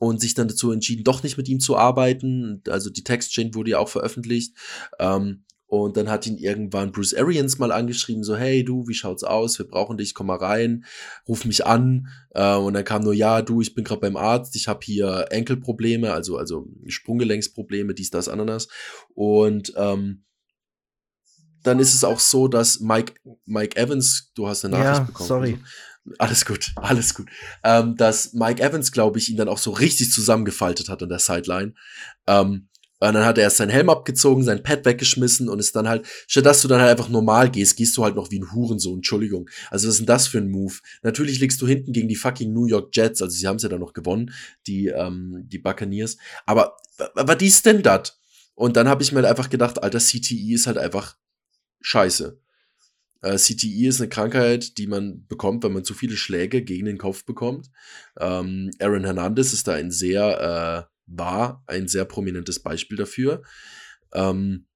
und 0.00 0.20
sich 0.20 0.34
dann 0.34 0.48
dazu 0.48 0.72
entschieden, 0.72 1.04
doch 1.04 1.22
nicht 1.22 1.36
mit 1.36 1.48
ihm 1.48 1.60
zu 1.60 1.76
arbeiten. 1.76 2.60
Also 2.68 2.90
die 2.90 3.04
Textchain 3.04 3.54
wurde 3.54 3.70
ja 3.70 3.78
auch 3.78 3.88
veröffentlicht. 3.88 4.56
Ähm, 4.98 5.44
und 5.68 5.96
dann 5.96 6.10
hat 6.10 6.26
ihn 6.26 6.38
irgendwann 6.38 6.90
Bruce 6.90 7.14
Arians 7.14 7.60
mal 7.60 7.70
angeschrieben, 7.70 8.24
so, 8.24 8.36
hey 8.36 8.64
du, 8.64 8.88
wie 8.88 8.94
schaut's 8.94 9.22
aus? 9.22 9.56
Wir 9.56 9.68
brauchen 9.68 9.96
dich, 9.96 10.12
komm 10.12 10.26
mal 10.26 10.38
rein, 10.38 10.84
ruf 11.28 11.44
mich 11.44 11.64
an. 11.64 12.08
Äh, 12.30 12.56
und 12.56 12.74
dann 12.74 12.84
kam 12.84 13.04
nur, 13.04 13.14
ja, 13.14 13.42
du, 13.42 13.60
ich 13.60 13.76
bin 13.76 13.84
gerade 13.84 14.00
beim 14.00 14.16
Arzt, 14.16 14.56
ich 14.56 14.66
habe 14.66 14.80
hier 14.82 15.26
Enkelprobleme, 15.30 16.12
also, 16.12 16.36
also 16.36 16.66
Sprunggelenksprobleme, 16.88 17.94
dies, 17.94 18.10
das, 18.10 18.28
Ananas. 18.28 18.66
Und 19.14 19.72
ähm, 19.76 20.24
dann 21.64 21.80
ist 21.80 21.94
es 21.94 22.04
auch 22.04 22.20
so, 22.20 22.46
dass 22.46 22.80
Mike, 22.80 23.14
Mike 23.46 23.76
Evans, 23.76 24.30
du 24.34 24.46
hast 24.46 24.64
eine 24.64 24.76
Nachricht 24.76 24.98
ja, 24.98 25.04
bekommen. 25.04 25.28
Sorry. 25.28 25.58
Alles 26.18 26.44
gut, 26.44 26.72
alles 26.76 27.14
gut. 27.14 27.28
Ähm, 27.62 27.96
dass 27.96 28.34
Mike 28.34 28.62
Evans, 28.62 28.92
glaube 28.92 29.18
ich, 29.18 29.30
ihn 29.30 29.36
dann 29.36 29.48
auch 29.48 29.58
so 29.58 29.70
richtig 29.70 30.12
zusammengefaltet 30.12 30.88
hat 30.88 31.02
an 31.02 31.08
der 31.08 31.18
Sideline. 31.18 31.74
Ähm, 32.26 32.68
und 33.00 33.12
dann 33.12 33.24
hat 33.24 33.36
er 33.36 33.44
erst 33.44 33.58
seinen 33.58 33.70
Helm 33.70 33.90
abgezogen, 33.90 34.44
sein 34.44 34.62
Pad 34.62 34.84
weggeschmissen 34.84 35.48
und 35.48 35.58
ist 35.58 35.76
dann 35.76 35.88
halt, 35.88 36.06
statt 36.26 36.46
dass 36.46 36.62
du 36.62 36.68
dann 36.68 36.80
halt 36.80 36.90
einfach 36.90 37.10
normal 37.10 37.50
gehst, 37.50 37.76
gehst 37.76 37.96
du 37.96 38.04
halt 38.04 38.14
noch 38.14 38.30
wie 38.30 38.38
ein 38.38 38.52
Hurensohn, 38.52 38.96
Entschuldigung. 38.96 39.50
Also 39.70 39.88
was 39.88 39.94
ist 39.94 39.98
denn 40.00 40.06
das 40.06 40.26
für 40.26 40.38
ein 40.38 40.48
Move? 40.48 40.74
Natürlich 41.02 41.40
liegst 41.40 41.60
du 41.60 41.66
hinten 41.66 41.92
gegen 41.92 42.08
die 42.08 42.16
fucking 42.16 42.52
New 42.52 42.66
York 42.66 42.94
Jets, 42.96 43.20
also 43.20 43.34
sie 43.36 43.46
haben 43.46 43.56
es 43.56 43.62
ja 43.62 43.68
dann 43.68 43.80
noch 43.80 43.92
gewonnen, 43.92 44.32
die, 44.66 44.86
ähm, 44.88 45.44
die 45.48 45.58
Buccaneers. 45.58 46.16
Aber 46.46 46.76
was 47.14 47.42
ist 47.42 47.66
denn 47.66 47.82
das? 47.82 48.18
Und 48.54 48.76
dann 48.76 48.88
habe 48.88 49.02
ich 49.02 49.12
mir 49.12 49.18
halt 49.18 49.26
einfach 49.26 49.50
gedacht, 49.50 49.82
alter, 49.82 49.98
CTE 49.98 50.54
ist 50.54 50.66
halt 50.66 50.78
einfach 50.78 51.16
scheiße. 51.84 52.40
Äh, 53.22 53.36
CTE 53.36 53.88
ist 53.88 54.00
eine 54.00 54.08
Krankheit, 54.08 54.78
die 54.78 54.86
man 54.86 55.26
bekommt, 55.26 55.64
wenn 55.64 55.72
man 55.72 55.84
zu 55.84 55.94
viele 55.94 56.16
Schläge 56.16 56.62
gegen 56.62 56.86
den 56.86 56.98
Kopf 56.98 57.24
bekommt. 57.24 57.70
Ähm, 58.18 58.70
Aaron 58.80 59.04
Hernandez 59.04 59.52
ist 59.52 59.68
da 59.68 59.74
ein 59.74 59.90
sehr, 59.90 60.88
äh, 60.88 60.94
war 61.06 61.62
ein 61.66 61.86
sehr 61.86 62.06
prominentes 62.06 62.60
Beispiel 62.60 62.96
dafür. 62.96 63.42
Ähm, 64.12 64.66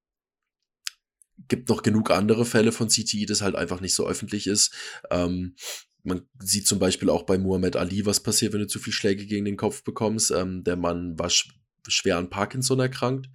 gibt 1.48 1.68
noch 1.68 1.82
genug 1.82 2.10
andere 2.10 2.44
Fälle 2.44 2.72
von 2.72 2.88
CTE, 2.88 3.26
das 3.26 3.42
halt 3.42 3.54
einfach 3.54 3.80
nicht 3.80 3.94
so 3.94 4.06
öffentlich 4.06 4.46
ist. 4.46 4.74
Ähm, 5.10 5.54
man 6.02 6.22
sieht 6.38 6.66
zum 6.66 6.78
Beispiel 6.78 7.10
auch 7.10 7.24
bei 7.24 7.38
Muhammad 7.38 7.76
Ali, 7.76 8.04
was 8.06 8.20
passiert, 8.20 8.52
wenn 8.52 8.60
du 8.60 8.66
zu 8.66 8.78
viele 8.78 8.94
Schläge 8.94 9.26
gegen 9.26 9.44
den 9.46 9.56
Kopf 9.56 9.82
bekommst. 9.82 10.30
Ähm, 10.30 10.62
der 10.64 10.76
Mann 10.76 11.18
war 11.18 11.30
sch 11.30 11.48
schwer 11.86 12.18
an 12.18 12.28
Parkinson 12.28 12.80
erkrankt. 12.80 13.30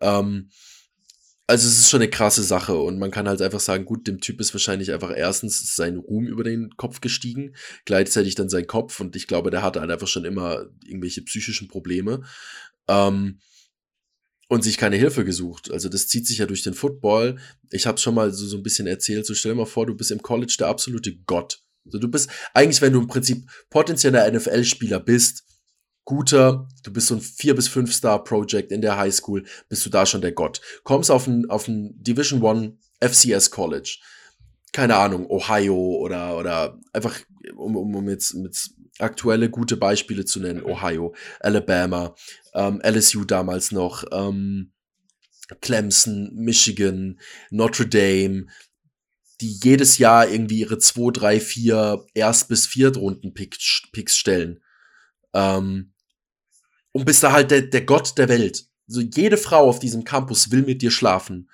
Ähm, 0.00 0.48
also 1.50 1.66
es 1.66 1.80
ist 1.80 1.90
schon 1.90 2.00
eine 2.00 2.10
krasse 2.10 2.44
Sache 2.44 2.76
und 2.76 3.00
man 3.00 3.10
kann 3.10 3.26
halt 3.26 3.42
einfach 3.42 3.58
sagen, 3.58 3.84
gut, 3.84 4.06
dem 4.06 4.20
Typ 4.20 4.40
ist 4.40 4.54
wahrscheinlich 4.54 4.92
einfach 4.92 5.12
erstens 5.14 5.74
sein 5.74 5.96
Ruhm 5.96 6.28
über 6.28 6.44
den 6.44 6.70
Kopf 6.76 7.00
gestiegen, 7.00 7.56
gleichzeitig 7.84 8.36
dann 8.36 8.48
sein 8.48 8.68
Kopf 8.68 9.00
und 9.00 9.16
ich 9.16 9.26
glaube, 9.26 9.50
der 9.50 9.62
hatte 9.62 9.80
halt 9.80 9.90
einfach 9.90 10.06
schon 10.06 10.24
immer 10.24 10.66
irgendwelche 10.84 11.22
psychischen 11.22 11.66
Probleme 11.66 12.22
ähm, 12.86 13.40
und 14.48 14.62
sich 14.62 14.78
keine 14.78 14.94
Hilfe 14.94 15.24
gesucht. 15.24 15.72
Also 15.72 15.88
das 15.88 16.06
zieht 16.06 16.24
sich 16.24 16.38
ja 16.38 16.46
durch 16.46 16.62
den 16.62 16.74
Football. 16.74 17.40
Ich 17.70 17.84
habe 17.86 17.98
schon 17.98 18.14
mal 18.14 18.32
so, 18.32 18.46
so 18.46 18.56
ein 18.56 18.62
bisschen 18.62 18.86
erzählt, 18.86 19.26
so 19.26 19.34
stell 19.34 19.52
dir 19.52 19.58
mal 19.58 19.66
vor, 19.66 19.86
du 19.86 19.96
bist 19.96 20.12
im 20.12 20.22
College 20.22 20.54
der 20.60 20.68
absolute 20.68 21.16
Gott. 21.26 21.64
Also 21.84 21.98
du 21.98 22.08
bist 22.08 22.30
eigentlich, 22.54 22.80
wenn 22.80 22.92
du 22.92 23.00
im 23.00 23.08
Prinzip 23.08 23.44
potenzieller 23.70 24.30
NFL-Spieler 24.30 25.00
bist, 25.00 25.42
guter, 26.10 26.66
du 26.82 26.92
bist 26.92 27.06
so 27.06 27.14
ein 27.14 27.20
4 27.20 27.54
bis 27.54 27.68
5 27.68 27.94
Star 27.94 28.24
Project 28.24 28.72
in 28.72 28.80
der 28.80 28.96
High 28.96 29.14
School, 29.14 29.44
bist 29.68 29.86
du 29.86 29.90
da 29.90 30.04
schon 30.04 30.20
der 30.20 30.32
Gott. 30.32 30.60
Kommst 30.82 31.08
auf 31.08 31.28
ein, 31.28 31.48
auf 31.48 31.68
ein 31.68 31.94
Division 32.02 32.42
One 32.42 32.78
FCS 33.00 33.52
College. 33.52 33.98
Keine 34.72 34.96
Ahnung, 34.96 35.30
Ohio 35.30 35.76
oder, 35.76 36.36
oder 36.36 36.80
einfach, 36.92 37.16
um, 37.54 37.76
um, 37.76 37.94
um 37.94 38.08
jetzt 38.08 38.34
mit 38.34 38.58
aktuelle 38.98 39.50
gute 39.50 39.76
Beispiele 39.76 40.24
zu 40.24 40.40
nennen, 40.40 40.64
Ohio, 40.64 41.14
Alabama, 41.38 42.16
ähm, 42.54 42.80
LSU 42.82 43.24
damals 43.24 43.70
noch, 43.70 44.02
ähm, 44.10 44.72
Clemson, 45.60 46.34
Michigan, 46.34 47.20
Notre 47.50 47.86
Dame, 47.86 48.46
die 49.40 49.60
jedes 49.62 49.98
Jahr 49.98 50.28
irgendwie 50.28 50.58
ihre 50.58 50.78
2, 50.78 51.12
3, 51.12 51.38
4 51.38 52.04
Erst- 52.14 52.48
bis 52.48 52.66
Viertrunden-Picks 52.66 54.16
stellen. 54.16 54.60
Ähm, 55.34 55.89
und 56.92 57.04
bist 57.04 57.22
da 57.22 57.32
halt 57.32 57.50
der, 57.50 57.62
der 57.62 57.82
Gott 57.82 58.18
der 58.18 58.28
Welt. 58.28 58.66
So 58.86 59.00
jede 59.00 59.36
Frau 59.36 59.68
auf 59.68 59.78
diesem 59.78 60.04
Campus 60.04 60.50
will 60.50 60.62
mit 60.62 60.82
dir 60.82 60.90
schlafen. 60.90 61.48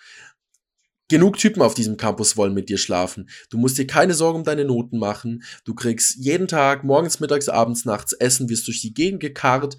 Genug 1.08 1.38
Typen 1.38 1.62
auf 1.62 1.74
diesem 1.74 1.96
Campus 1.96 2.36
wollen 2.36 2.54
mit 2.54 2.68
dir 2.68 2.78
schlafen. 2.78 3.28
Du 3.48 3.58
musst 3.58 3.78
dir 3.78 3.86
keine 3.86 4.14
Sorgen 4.14 4.38
um 4.40 4.44
deine 4.44 4.64
Noten 4.64 4.98
machen. 4.98 5.44
Du 5.64 5.74
kriegst 5.74 6.16
jeden 6.16 6.48
Tag, 6.48 6.82
morgens, 6.82 7.20
mittags, 7.20 7.48
abends, 7.48 7.84
nachts 7.84 8.12
Essen, 8.12 8.48
wirst 8.48 8.66
durch 8.66 8.80
die 8.80 8.92
Gegend 8.92 9.20
gekarrt. 9.20 9.76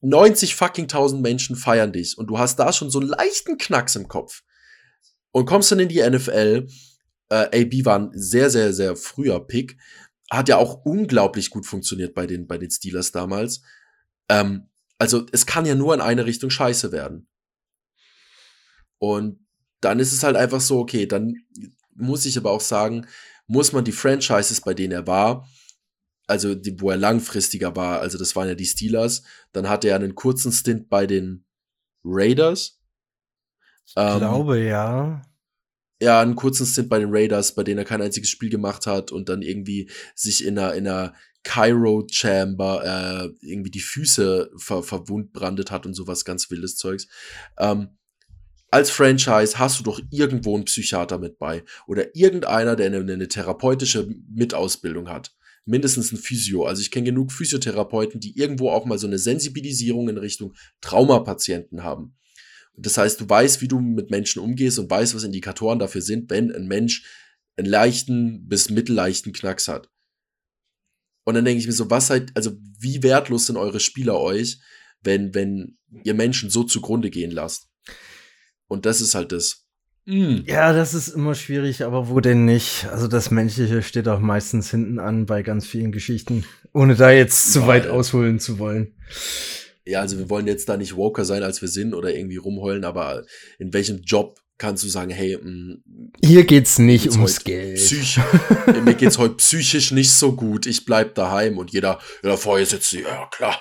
90 0.00 0.54
fucking 0.54 0.88
tausend 0.88 1.22
Menschen 1.22 1.54
feiern 1.54 1.92
dich 1.92 2.16
und 2.16 2.28
du 2.28 2.38
hast 2.38 2.58
da 2.58 2.72
schon 2.72 2.90
so 2.90 2.98
einen 2.98 3.08
leichten 3.08 3.58
Knacks 3.58 3.94
im 3.94 4.08
Kopf. 4.08 4.42
Und 5.32 5.46
kommst 5.46 5.70
dann 5.70 5.80
in 5.80 5.88
die 5.88 6.02
NFL. 6.02 6.66
Äh, 7.28 7.62
AB 7.62 7.84
war 7.84 7.98
ein 7.98 8.10
sehr, 8.14 8.50
sehr, 8.50 8.72
sehr 8.72 8.96
früher 8.96 9.46
Pick. 9.46 9.76
Hat 10.30 10.48
ja 10.48 10.56
auch 10.56 10.84
unglaublich 10.84 11.50
gut 11.50 11.66
funktioniert 11.66 12.14
bei 12.14 12.26
den, 12.26 12.46
bei 12.46 12.58
den 12.58 12.70
Steelers 12.70 13.12
damals. 13.12 13.62
Ähm, 14.28 14.68
also 14.98 15.26
es 15.32 15.46
kann 15.46 15.66
ja 15.66 15.74
nur 15.74 15.94
in 15.94 16.00
eine 16.00 16.26
Richtung 16.26 16.50
scheiße 16.50 16.92
werden. 16.92 17.26
Und 18.98 19.44
dann 19.80 19.98
ist 19.98 20.12
es 20.12 20.22
halt 20.22 20.36
einfach 20.36 20.60
so, 20.60 20.78
okay, 20.78 21.06
dann 21.06 21.34
muss 21.94 22.24
ich 22.24 22.38
aber 22.38 22.52
auch 22.52 22.60
sagen, 22.60 23.06
muss 23.46 23.72
man 23.72 23.84
die 23.84 23.92
Franchises, 23.92 24.60
bei 24.60 24.74
denen 24.74 24.92
er 24.92 25.06
war, 25.06 25.48
also 26.26 26.54
die, 26.54 26.80
wo 26.80 26.90
er 26.90 26.96
langfristiger 26.96 27.74
war, 27.74 28.00
also 28.00 28.16
das 28.16 28.36
waren 28.36 28.48
ja 28.48 28.54
die 28.54 28.64
Steelers, 28.64 29.22
dann 29.52 29.68
hatte 29.68 29.88
er 29.88 29.96
einen 29.96 30.14
kurzen 30.14 30.52
Stint 30.52 30.88
bei 30.88 31.06
den 31.06 31.44
Raiders. 32.04 32.80
Ich 33.86 33.94
ähm, 33.96 34.18
glaube 34.18 34.60
ja. 34.60 35.22
ja, 36.00 36.20
einen 36.20 36.36
kurzen 36.36 36.64
Stint 36.64 36.88
bei 36.88 37.00
den 37.00 37.10
Raiders, 37.10 37.54
bei 37.54 37.64
denen 37.64 37.78
er 37.78 37.84
kein 37.84 38.02
einziges 38.02 38.30
Spiel 38.30 38.50
gemacht 38.50 38.86
hat 38.86 39.10
und 39.10 39.28
dann 39.28 39.42
irgendwie 39.42 39.90
sich 40.14 40.44
in 40.44 40.58
einer, 40.58 40.74
in 40.74 40.86
einer 40.86 41.14
Cairo 41.42 42.06
Chamber 42.10 43.32
äh, 43.42 43.46
irgendwie 43.46 43.70
die 43.70 43.80
Füße 43.80 44.50
ver 44.56 44.82
verwundbrandet 44.82 45.70
hat 45.70 45.86
und 45.86 45.94
sowas 45.94 46.24
ganz 46.24 46.50
wildes 46.50 46.76
Zeugs. 46.76 47.08
Ähm, 47.58 47.88
als 48.70 48.90
Franchise 48.90 49.58
hast 49.58 49.78
du 49.78 49.82
doch 49.82 50.00
irgendwo 50.10 50.54
einen 50.54 50.64
Psychiater 50.64 51.18
mit 51.18 51.38
bei 51.38 51.62
oder 51.86 52.16
irgendeiner, 52.16 52.74
der 52.74 52.86
eine, 52.86 53.12
eine 53.12 53.28
therapeutische 53.28 54.08
Mitausbildung 54.30 55.10
hat. 55.10 55.34
Mindestens 55.66 56.10
ein 56.10 56.16
Physio. 56.16 56.64
Also 56.64 56.80
ich 56.80 56.90
kenne 56.90 57.04
genug 57.04 57.32
Physiotherapeuten, 57.32 58.18
die 58.18 58.36
irgendwo 58.36 58.70
auch 58.70 58.86
mal 58.86 58.98
so 58.98 59.06
eine 59.06 59.18
Sensibilisierung 59.18 60.08
in 60.08 60.16
Richtung 60.16 60.54
Traumapatienten 60.80 61.84
haben. 61.84 62.16
Das 62.74 62.96
heißt, 62.96 63.20
du 63.20 63.28
weißt, 63.28 63.60
wie 63.60 63.68
du 63.68 63.78
mit 63.78 64.10
Menschen 64.10 64.40
umgehst 64.40 64.78
und 64.78 64.90
weißt, 64.90 65.14
was 65.14 65.24
Indikatoren 65.24 65.78
dafür 65.78 66.00
sind, 66.00 66.30
wenn 66.30 66.50
ein 66.50 66.66
Mensch 66.66 67.04
einen 67.56 67.68
leichten 67.68 68.48
bis 68.48 68.70
mittelleichten 68.70 69.34
Knacks 69.34 69.68
hat. 69.68 69.91
Und 71.24 71.34
dann 71.34 71.44
denke 71.44 71.60
ich 71.60 71.66
mir 71.66 71.72
so, 71.72 71.90
was 71.90 72.08
seid, 72.08 72.30
also 72.34 72.52
wie 72.78 73.02
wertlos 73.02 73.46
sind 73.46 73.56
eure 73.56 73.80
Spieler 73.80 74.18
euch, 74.20 74.58
wenn, 75.02 75.34
wenn 75.34 75.76
ihr 76.04 76.14
Menschen 76.14 76.50
so 76.50 76.64
zugrunde 76.64 77.10
gehen 77.10 77.30
lasst? 77.30 77.68
Und 78.66 78.86
das 78.86 79.00
ist 79.00 79.14
halt 79.14 79.32
das. 79.32 79.66
Mm. 80.04 80.38
Ja, 80.46 80.72
das 80.72 80.94
ist 80.94 81.08
immer 81.08 81.34
schwierig, 81.34 81.84
aber 81.84 82.08
wo 82.08 82.20
denn 82.20 82.44
nicht? 82.44 82.86
Also 82.90 83.06
das 83.06 83.30
Menschliche 83.30 83.82
steht 83.82 84.08
auch 84.08 84.20
meistens 84.20 84.70
hinten 84.70 84.98
an 84.98 85.26
bei 85.26 85.42
ganz 85.42 85.66
vielen 85.66 85.92
Geschichten, 85.92 86.44
ohne 86.72 86.96
da 86.96 87.10
jetzt 87.10 87.52
zu 87.52 87.66
weit 87.66 87.86
ausholen 87.86 88.40
zu 88.40 88.58
wollen 88.58 88.94
ja, 89.84 90.00
also 90.00 90.18
wir 90.18 90.30
wollen 90.30 90.46
jetzt 90.46 90.68
da 90.68 90.76
nicht 90.76 90.96
Woker 90.96 91.24
sein, 91.24 91.42
als 91.42 91.60
wir 91.60 91.68
sind 91.68 91.94
oder 91.94 92.14
irgendwie 92.14 92.36
rumheulen, 92.36 92.84
aber 92.84 93.24
in 93.58 93.72
welchem 93.72 94.02
Job 94.02 94.38
kannst 94.62 94.84
du 94.84 94.88
sagen, 94.88 95.10
hey, 95.10 95.36
mh, 95.36 95.50
mm, 95.50 96.12
hier 96.24 96.44
geht's 96.44 96.78
nicht 96.78 97.02
geht's 97.02 97.16
ums 97.16 97.42
Geld. 97.42 97.78
Psych 97.78 98.20
mir 98.84 98.94
geht's 98.94 99.18
heute 99.18 99.34
psychisch 99.34 99.90
nicht 99.90 100.12
so 100.12 100.36
gut, 100.36 100.66
ich 100.66 100.84
bleib 100.84 101.16
daheim 101.16 101.58
und 101.58 101.72
jeder, 101.72 101.98
ja, 102.22 102.36
vorher 102.36 102.64
sitzt 102.64 102.92
ja 102.92 103.26
klar, 103.32 103.60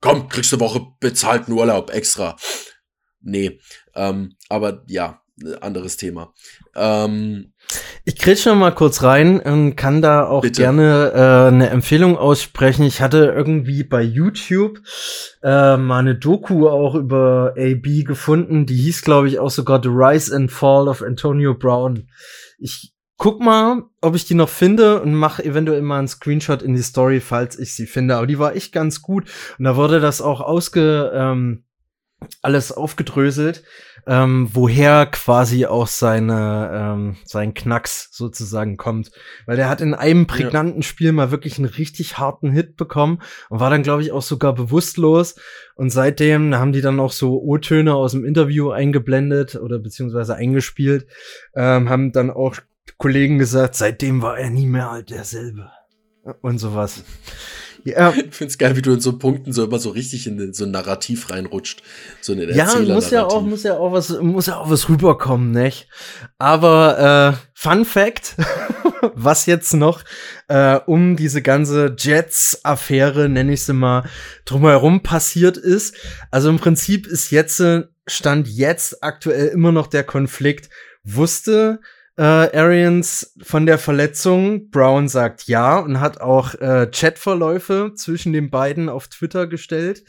komm, 0.00 0.30
kriegst 0.30 0.54
eine 0.54 0.60
Woche 0.60 0.80
bezahlten 0.98 1.52
Urlaub 1.52 1.90
extra. 1.90 2.36
Nee, 3.20 3.60
ähm, 3.94 4.34
aber 4.48 4.82
ja, 4.86 5.20
anderes 5.60 5.96
Thema. 5.96 6.32
Ähm, 6.74 7.52
ich 8.04 8.16
kriege 8.16 8.36
schon 8.36 8.58
mal 8.58 8.74
kurz 8.74 9.02
rein 9.02 9.40
und 9.40 9.76
kann 9.76 10.02
da 10.02 10.26
auch 10.26 10.42
Bitte. 10.42 10.62
gerne 10.62 11.12
äh, 11.14 11.48
eine 11.48 11.70
Empfehlung 11.70 12.16
aussprechen. 12.16 12.84
Ich 12.84 13.00
hatte 13.00 13.32
irgendwie 13.34 13.84
bei 13.84 14.02
YouTube 14.02 14.78
äh, 15.42 15.76
mal 15.76 15.98
eine 15.98 16.16
Doku 16.16 16.68
auch 16.68 16.94
über 16.94 17.54
AB 17.56 18.04
gefunden. 18.04 18.66
Die 18.66 18.76
hieß, 18.76 19.02
glaube 19.02 19.28
ich, 19.28 19.38
auch 19.38 19.50
sogar 19.50 19.80
The 19.82 19.90
Rise 19.90 20.34
and 20.34 20.50
Fall 20.50 20.88
of 20.88 21.02
Antonio 21.02 21.54
Brown. 21.54 22.08
Ich 22.58 22.92
guck 23.16 23.40
mal, 23.40 23.82
ob 24.00 24.16
ich 24.16 24.24
die 24.24 24.34
noch 24.34 24.48
finde 24.48 25.00
und 25.02 25.14
mache 25.14 25.44
eventuell 25.44 25.82
mal 25.82 25.98
einen 25.98 26.08
Screenshot 26.08 26.62
in 26.62 26.74
die 26.74 26.82
Story, 26.82 27.20
falls 27.20 27.58
ich 27.58 27.74
sie 27.74 27.86
finde. 27.86 28.16
Aber 28.16 28.26
die 28.26 28.38
war 28.38 28.56
echt 28.56 28.72
ganz 28.72 29.02
gut. 29.02 29.30
Und 29.58 29.64
da 29.64 29.76
wurde 29.76 30.00
das 30.00 30.22
auch 30.22 30.40
ausge 30.40 31.12
ähm, 31.14 31.64
alles 32.42 32.72
aufgedröselt 32.72 33.62
ähm, 34.06 34.48
woher 34.52 35.06
quasi 35.06 35.66
auch 35.66 35.86
seine, 35.86 36.70
ähm, 36.72 37.16
sein 37.24 37.54
Knacks 37.54 38.08
sozusagen 38.12 38.76
kommt. 38.76 39.10
Weil 39.46 39.56
der 39.56 39.68
hat 39.68 39.80
in 39.80 39.94
einem 39.94 40.26
prägnanten 40.26 40.82
ja. 40.82 40.86
Spiel 40.86 41.12
mal 41.12 41.30
wirklich 41.30 41.58
einen 41.58 41.68
richtig 41.68 42.18
harten 42.18 42.50
Hit 42.50 42.76
bekommen 42.76 43.20
und 43.48 43.60
war 43.60 43.70
dann, 43.70 43.82
glaube 43.82 44.02
ich, 44.02 44.12
auch 44.12 44.22
sogar 44.22 44.54
bewusstlos. 44.54 45.36
Und 45.74 45.90
seitdem 45.90 46.54
haben 46.54 46.72
die 46.72 46.82
dann 46.82 47.00
auch 47.00 47.12
so 47.12 47.40
O-Töne 47.40 47.94
aus 47.94 48.12
dem 48.12 48.24
Interview 48.24 48.70
eingeblendet 48.70 49.56
oder 49.56 49.78
beziehungsweise 49.78 50.34
eingespielt, 50.34 51.06
ähm, 51.54 51.88
haben 51.88 52.12
dann 52.12 52.30
auch 52.30 52.56
Kollegen 52.98 53.38
gesagt, 53.38 53.74
seitdem 53.76 54.22
war 54.22 54.38
er 54.38 54.50
nie 54.50 54.66
mehr 54.66 54.90
halt 54.90 55.10
derselbe. 55.10 55.70
Und 56.42 56.58
sowas. 56.58 57.02
Ja. 57.84 58.12
Ich 58.30 58.34
finde 58.34 58.50
es 58.50 58.58
geil, 58.58 58.76
wie 58.76 58.82
du 58.82 58.92
in 58.92 59.00
so 59.00 59.18
Punkten 59.18 59.52
so 59.52 59.64
immer 59.64 59.78
so 59.78 59.90
richtig 59.90 60.26
in 60.26 60.52
so 60.52 60.64
ein 60.64 60.70
Narrativ 60.70 61.30
reinrutscht. 61.30 61.82
So 62.20 62.32
in 62.32 62.54
ja, 62.54 62.78
muss 62.78 63.10
ja 63.10 63.24
auch, 63.24 63.42
muss 63.42 63.62
ja 63.62 63.76
auch 63.76 63.92
was, 63.92 64.10
muss 64.20 64.46
ja 64.46 64.58
auch 64.58 64.70
was 64.70 64.88
rüberkommen, 64.88 65.50
nicht? 65.50 65.88
Aber 66.38 67.36
äh, 67.36 67.46
Fun 67.54 67.84
Fact, 67.84 68.36
was 69.14 69.46
jetzt 69.46 69.74
noch 69.74 70.02
äh, 70.48 70.78
um 70.86 71.16
diese 71.16 71.42
ganze 71.42 71.94
Jets-Affäre, 71.98 73.28
nenne 73.28 73.52
ich 73.52 73.62
sie 73.62 73.74
mal, 73.74 74.04
drumherum 74.44 75.02
passiert 75.02 75.56
ist. 75.56 75.94
Also 76.30 76.48
im 76.50 76.58
Prinzip 76.58 77.06
ist 77.06 77.30
jetzt, 77.30 77.60
äh, 77.60 77.84
stand 78.06 78.48
jetzt 78.48 79.02
aktuell 79.02 79.48
immer 79.48 79.72
noch 79.72 79.86
der 79.86 80.04
Konflikt, 80.04 80.70
wusste 81.04 81.80
äh, 82.20 82.22
Arians 82.22 83.32
von 83.40 83.64
der 83.64 83.78
Verletzung. 83.78 84.68
Brown 84.68 85.08
sagt 85.08 85.44
ja 85.48 85.78
und 85.78 86.00
hat 86.00 86.20
auch 86.20 86.54
äh, 86.56 86.86
Chatverläufe 86.92 87.92
zwischen 87.94 88.34
den 88.34 88.50
beiden 88.50 88.90
auf 88.90 89.08
Twitter 89.08 89.46
gestellt. 89.46 90.04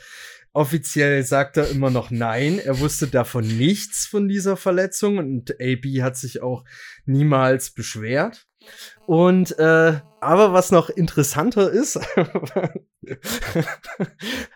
Offiziell 0.52 1.24
sagt 1.24 1.56
er 1.56 1.70
immer 1.70 1.90
noch 1.90 2.12
nein. 2.12 2.60
Er 2.60 2.82
wusste 2.82 3.08
davon 3.08 3.48
nichts 3.48 4.08
von 4.08 4.28
dieser 4.28 4.58
Verletzung 4.58 5.20
und 5.20 5.56
AB 5.62 6.02
hat 6.02 6.18
sich 6.18 6.42
auch 6.42 6.66
niemals 7.06 7.72
beschwert. 7.72 8.46
Und 9.06 9.58
äh, 9.58 10.02
aber 10.22 10.54
was 10.54 10.72
noch 10.72 10.90
interessanter 10.90 11.72
ist, 11.72 12.00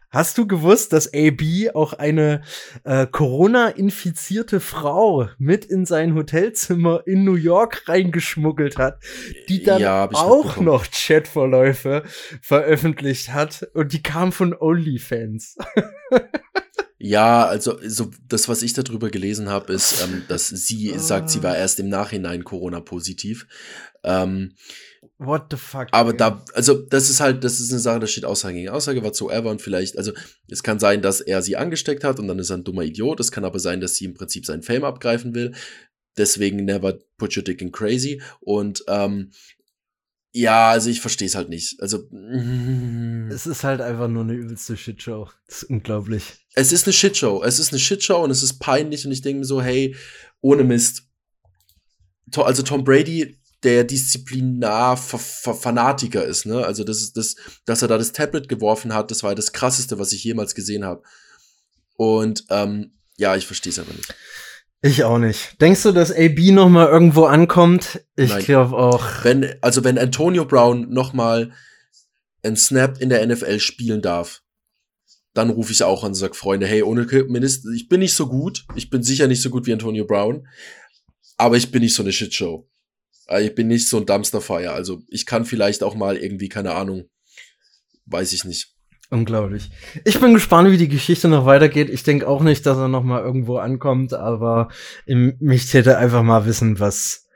hast 0.10 0.38
du 0.38 0.48
gewusst, 0.48 0.94
dass 0.94 1.12
AB 1.12 1.72
auch 1.74 1.94
eine 1.94 2.44
äh, 2.84 3.08
Corona-infizierte 3.08 4.60
Frau 4.60 5.28
mit 5.40 5.66
in 5.66 5.86
sein 5.86 6.14
Hotelzimmer 6.14 7.02
in 7.08 7.24
New 7.24 7.34
York 7.34 7.88
reingeschmuggelt 7.88 8.78
hat, 8.78 9.00
die 9.50 9.64
dann 9.64 9.82
ja, 9.82 10.08
auch 10.14 10.58
noch 10.58 10.86
Chatverläufe 10.92 12.04
veröffentlicht 12.42 13.34
hat 13.34 13.68
und 13.74 13.92
die 13.92 14.04
kam 14.04 14.32
von 14.32 14.54
OnlyFans. 14.54 15.58
Ja, 16.98 17.46
also 17.46 17.78
so 17.86 18.10
das, 18.28 18.48
was 18.48 18.64
ich 18.64 18.74
darüber 18.74 19.10
gelesen 19.10 19.50
habe, 19.50 19.74
ist, 19.74 20.04
ähm, 20.04 20.24
dass 20.28 20.48
sie 20.48 20.98
sagt, 20.98 21.30
sie 21.30 21.44
war 21.44 21.56
erst 21.56 21.80
im 21.80 21.90
Nachhinein 21.90 22.44
Corona-positiv. 22.44 23.48
Ähm, 24.04 24.54
What 25.18 25.46
the 25.52 25.58
fuck? 25.58 25.88
Aber 25.92 26.12
ey. 26.12 26.18
da, 26.18 26.44
also 26.54 26.74
das 26.74 27.10
ist 27.10 27.22
halt, 27.22 27.44
das 27.44 27.60
ist 27.60 27.72
eine 27.72 27.80
Sache, 27.80 28.00
da 28.02 28.08
steht 28.08 28.26
Aussage 28.26 28.56
gegen 28.56 28.70
Aussage, 28.70 29.02
whatsoever 29.02 29.50
und 29.50 29.62
vielleicht, 29.62 29.98
also 29.98 30.12
es 30.50 30.62
kann 30.62 30.80
sein, 30.80 31.02
dass 31.02 31.22
er 31.22 31.42
sie 31.42 31.56
angesteckt 31.56 32.04
hat 32.04 32.20
und 32.20 32.28
dann 32.28 32.40
ist 32.40 32.50
er 32.50 32.58
ein 32.58 32.64
dummer 32.66 32.84
Idiot. 32.84 33.20
Es 33.20 33.32
kann 33.32 33.46
aber 33.46 33.60
sein, 33.60 33.80
dass 33.80 33.96
sie 33.96 34.06
im 34.06 34.14
Prinzip 34.14 34.46
seinen 34.46 34.64
Fame 34.64 34.84
abgreifen 34.84 35.34
will. 35.34 35.54
Deswegen 36.18 36.66
never 36.66 37.00
put 37.18 37.36
your 37.36 37.44
dick 37.44 37.62
in 37.62 37.72
crazy. 37.72 38.22
Und 38.42 38.84
ähm, 38.88 39.32
ja, 40.34 40.72
also 40.72 40.90
ich 40.90 41.00
verstehe 41.00 41.28
es 41.28 41.36
halt 41.36 41.48
nicht. 41.48 41.82
Also 41.82 42.10
es 43.30 43.48
ist 43.48 43.64
halt 43.64 43.80
einfach 43.80 44.10
nur 44.10 44.24
eine 44.24 44.34
übelste 44.34 44.76
Shitshow. 44.76 45.30
Das 45.48 45.64
ist 45.64 45.70
unglaublich. 45.70 46.46
Es 46.56 46.74
ist 46.74 46.88
eine 46.88 46.94
Shitshow. 46.94 47.42
Es 47.42 47.60
ist 47.60 47.72
eine 47.72 47.80
Shitshow 47.80 48.22
und 48.22 48.32
es 48.32 48.44
ist 48.44 48.60
peinlich 48.60 49.06
und 49.06 49.14
ich 49.14 49.22
denke 49.22 49.40
mir 49.40 49.46
so, 49.46 49.62
hey, 49.62 49.96
ohne 50.42 50.66
Mist. 50.66 51.04
Also 52.36 52.64
Tom 52.64 52.84
Brady 52.84 53.38
der 53.66 53.84
Disziplinar-Fanatiker 53.84 56.24
ist, 56.24 56.46
ne? 56.46 56.64
Also 56.66 56.84
das 56.84 57.02
ist 57.02 57.18
das, 57.18 57.36
dass 57.66 57.82
er 57.82 57.88
da 57.88 57.98
das 57.98 58.12
Tablet 58.14 58.48
geworfen 58.48 58.94
hat, 58.94 59.10
das 59.12 59.24
war 59.24 59.36
das 59.36 59.52
krasseste, 59.52 60.00
was 60.00 60.14
ich 60.14 60.24
jemals 60.24 60.56
gesehen 60.56 60.86
habe. 60.86 61.04
Und 61.98 62.46
ähm, 62.50 62.94
ja, 63.18 63.36
ich 63.36 63.46
verstehe 63.48 63.72
es 63.72 63.80
aber 63.80 63.92
nicht. 63.94 64.14
Ich 64.82 65.04
auch 65.04 65.18
nicht. 65.18 65.60
Denkst 65.62 65.84
du, 65.84 65.92
dass 65.92 66.12
AB 66.12 66.52
noch 66.52 66.70
mal 66.70 66.88
irgendwo 66.88 67.26
ankommt? 67.26 68.02
Ich 68.16 68.38
glaube 68.40 68.78
auch. 68.78 69.04
Wenn 69.24 69.56
also 69.62 69.84
wenn 69.84 69.98
Antonio 69.98 70.46
Brown 70.46 70.94
noch 70.94 71.12
mal 71.14 71.52
ein 72.44 72.56
Snap 72.56 73.02
in 73.02 73.10
der 73.10 73.26
NFL 73.26 73.60
spielen 73.60 74.04
darf, 74.04 74.44
dann 75.34 75.50
rufe 75.50 75.72
ich 75.72 75.82
auch 75.84 76.04
an 76.04 76.10
und 76.10 76.16
sage, 76.16 76.36
Freunde, 76.36 76.68
hey, 76.68 76.84
ohne 76.84 77.08
Minister, 77.28 77.72
ich 77.72 77.90
bin 77.90 78.00
nicht 78.00 78.14
so 78.14 78.28
gut, 78.28 78.68
ich 78.76 78.92
bin 78.92 79.02
sicher 79.02 79.26
nicht 79.28 79.42
so 79.42 79.50
gut 79.50 79.66
wie 79.66 79.74
Antonio 79.74 80.06
Brown, 80.06 80.48
aber 81.38 81.58
ich 81.58 81.72
bin 81.72 81.82
nicht 81.82 81.96
so 81.96 82.04
eine 82.04 82.14
Shitshow. 82.14 82.70
Äh, 83.28 83.46
ich 83.46 83.56
bin 83.56 83.68
nicht 83.68 83.88
so 83.88 83.98
ein 83.98 84.06
Dumpsterfire. 84.06 84.72
Also 84.72 85.02
ich 85.08 85.26
kann 85.26 85.46
vielleicht 85.46 85.84
auch 85.84 85.96
mal 85.96 86.18
irgendwie, 86.18 86.50
keine 86.50 86.74
Ahnung, 86.74 87.06
weiß 88.06 88.34
ich 88.34 88.46
nicht. 88.46 88.76
Unglaublich. 89.12 89.70
Ich 90.04 90.20
bin 90.20 90.34
gespannt, 90.34 90.72
wie 90.72 90.78
die 90.78 90.88
Geschichte 90.88 91.28
noch 91.28 91.46
weitergeht. 91.46 91.90
Ich 91.90 92.04
denke 92.04 92.28
auch 92.28 92.42
nicht, 92.42 92.66
dass 92.66 92.78
er 92.78 92.88
noch 92.88 93.04
mal 93.04 93.22
irgendwo 93.22 93.58
ankommt, 93.58 94.14
aber 94.14 94.70
mich 95.06 95.70
täte 95.70 95.98
einfach 95.98 96.24
mal 96.24 96.46
wissen, 96.46 96.80
was, 96.80 97.28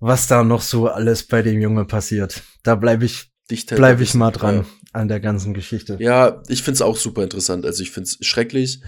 was 0.00 0.26
da 0.26 0.44
noch 0.44 0.60
so 0.60 0.88
alles 0.88 1.26
bei 1.26 1.40
dem 1.40 1.60
Junge 1.60 1.86
passiert. 1.86 2.42
Da 2.62 2.74
bleibe 2.74 3.06
ich, 3.06 3.32
bleibe 3.68 4.02
ich 4.02 4.12
mal 4.12 4.32
dran 4.32 4.56
ja. 4.56 4.64
an 4.92 5.08
der 5.08 5.20
ganzen 5.20 5.54
Geschichte. 5.54 5.96
Ja, 5.98 6.42
ich 6.46 6.62
find's 6.62 6.82
auch 6.82 6.96
super 6.96 7.22
interessant. 7.22 7.64
Also 7.64 7.82
ich 7.82 7.90
find's 7.90 8.18
schrecklich, 8.20 8.82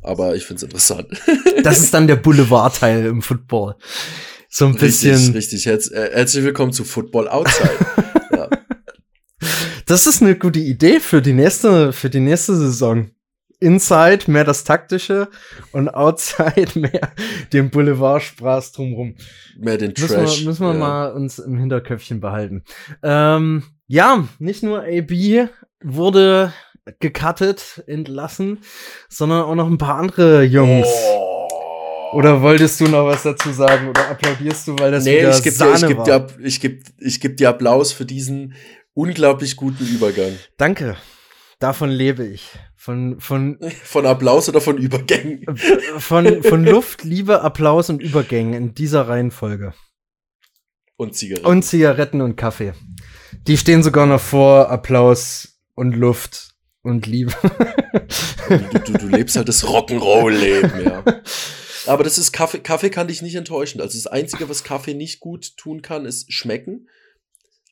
aber 0.00 0.36
ich 0.36 0.46
find's 0.46 0.62
interessant. 0.62 1.08
das 1.64 1.80
ist 1.80 1.92
dann 1.92 2.06
der 2.06 2.16
Boulevardteil 2.16 3.04
im 3.06 3.20
Football 3.20 3.74
so 4.54 4.66
ein 4.66 4.76
bisschen. 4.76 5.14
Richtig, 5.14 5.34
richtig. 5.34 5.66
Herz, 5.66 5.90
äh, 5.90 6.10
herzlich 6.12 6.44
willkommen 6.44 6.72
zu 6.72 6.84
Football 6.84 7.28
Outside. 7.28 7.76
ja. 8.30 8.48
Das 9.86 10.06
ist 10.06 10.22
eine 10.22 10.36
gute 10.36 10.60
Idee 10.60 10.98
für 11.00 11.20
die 11.20 11.34
nächste, 11.34 11.92
für 11.92 12.08
die 12.08 12.20
nächste 12.20 12.54
Saison. 12.54 13.10
Inside 13.60 14.30
mehr 14.30 14.44
das 14.44 14.64
Taktische 14.64 15.28
und 15.72 15.88
Outside 15.88 16.68
mehr 16.78 17.12
den 17.52 17.68
Boulevard-Spaß 17.70 18.72
drumrum. 18.72 19.16
Mehr 19.58 19.76
den 19.76 19.94
Trash. 19.94 20.10
Müssen 20.10 20.38
wir, 20.38 20.46
müssen 20.46 20.66
wir 20.66 20.72
ja. 20.72 20.78
mal 20.78 21.12
uns 21.12 21.38
im 21.40 21.58
Hinterköpfchen 21.58 22.20
behalten. 22.20 22.62
Ähm, 23.02 23.64
ja, 23.88 24.26
nicht 24.38 24.62
nur 24.62 24.84
AB 24.84 25.48
wurde 25.82 26.52
gecuttet, 27.00 27.82
entlassen, 27.86 28.60
sondern 29.08 29.42
auch 29.42 29.54
noch 29.56 29.66
ein 29.66 29.78
paar 29.78 29.96
andere 29.96 30.44
Jungs. 30.44 30.86
Oh. 30.88 31.33
Oder 32.14 32.40
wolltest 32.42 32.80
du 32.80 32.84
noch 32.84 33.06
was 33.06 33.24
dazu 33.24 33.52
sagen 33.52 33.88
oder 33.88 34.08
applaudierst 34.08 34.68
du, 34.68 34.78
weil 34.78 34.92
das 34.92 35.04
nee, 35.04 35.18
wieder 35.18 35.36
ich 35.36 35.42
geb 35.42 35.52
Sahne 35.52 35.72
dir, 35.72 35.82
ich 35.82 35.88
geb 35.88 35.98
war? 35.98 36.04
Dir, 36.04 36.26
ich 36.44 36.60
gebe 36.60 36.82
ich 37.00 37.20
geb 37.20 37.36
dir 37.36 37.48
Applaus 37.48 37.92
für 37.92 38.04
diesen 38.04 38.54
unglaublich 38.94 39.56
guten 39.56 39.84
Übergang. 39.84 40.38
Danke. 40.56 40.96
Davon 41.58 41.90
lebe 41.90 42.24
ich. 42.24 42.46
Von, 42.76 43.18
von, 43.20 43.58
von 43.84 44.06
Applaus 44.06 44.48
oder 44.48 44.60
von 44.60 44.78
Übergängen? 44.78 45.44
Von, 45.98 46.42
von 46.42 46.64
Luft, 46.64 47.02
Liebe, 47.02 47.40
Applaus 47.40 47.88
und 47.88 48.02
Übergängen 48.02 48.52
in 48.52 48.74
dieser 48.74 49.08
Reihenfolge. 49.08 49.72
Und 50.96 51.16
Zigaretten. 51.16 51.46
Und 51.46 51.62
Zigaretten 51.62 52.20
und 52.20 52.36
Kaffee. 52.36 52.74
Die 53.46 53.56
stehen 53.56 53.82
sogar 53.82 54.06
noch 54.06 54.20
vor 54.20 54.70
Applaus 54.70 55.60
und 55.74 55.96
Luft 55.96 56.54
und 56.82 57.06
Liebe. 57.06 57.32
Du, 58.48 58.78
du, 58.78 58.92
du 58.92 59.08
lebst 59.08 59.36
halt 59.36 59.48
das 59.48 59.64
Rock'n'Roll-Leben, 59.64 60.84
ja. 60.84 61.02
Aber 61.86 62.04
das 62.04 62.18
ist 62.18 62.32
Kaffee, 62.32 62.60
Kaffee 62.60 62.90
kann 62.90 63.08
dich 63.08 63.22
nicht 63.22 63.34
enttäuschen. 63.34 63.80
Also 63.80 63.98
das 63.98 64.06
Einzige, 64.06 64.48
was 64.48 64.64
Kaffee 64.64 64.94
nicht 64.94 65.20
gut 65.20 65.56
tun 65.56 65.82
kann, 65.82 66.04
ist 66.04 66.32
schmecken. 66.32 66.88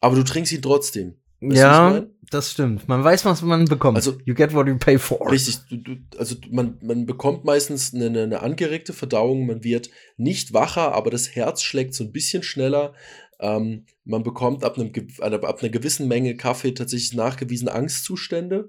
Aber 0.00 0.16
du 0.16 0.24
trinkst 0.24 0.52
ihn 0.52 0.62
trotzdem. 0.62 1.16
Weißt 1.40 1.56
ja, 1.56 2.06
das 2.30 2.52
stimmt. 2.52 2.88
Man 2.88 3.02
weiß, 3.02 3.24
was 3.24 3.42
man 3.42 3.64
bekommt. 3.64 3.96
Also, 3.96 4.16
you 4.24 4.34
get 4.34 4.54
what 4.54 4.68
you 4.68 4.78
pay 4.78 4.96
for. 4.96 5.30
Richtig. 5.30 5.58
Du, 5.68 5.76
du, 5.76 5.96
also 6.16 6.36
man, 6.50 6.78
man 6.82 7.04
bekommt 7.04 7.44
meistens 7.44 7.92
eine, 7.92 8.22
eine 8.22 8.40
angeregte 8.40 8.92
Verdauung. 8.92 9.46
Man 9.46 9.64
wird 9.64 9.90
nicht 10.16 10.52
wacher, 10.52 10.92
aber 10.92 11.10
das 11.10 11.34
Herz 11.34 11.62
schlägt 11.62 11.94
so 11.94 12.04
ein 12.04 12.12
bisschen 12.12 12.44
schneller. 12.44 12.94
Ähm, 13.40 13.86
man 14.04 14.22
bekommt 14.22 14.62
ab, 14.62 14.78
einem, 14.78 14.92
ab 15.20 15.62
einer 15.62 15.70
gewissen 15.70 16.06
Menge 16.06 16.36
Kaffee 16.36 16.74
tatsächlich 16.74 17.14
nachgewiesen 17.14 17.68
Angstzustände. 17.68 18.68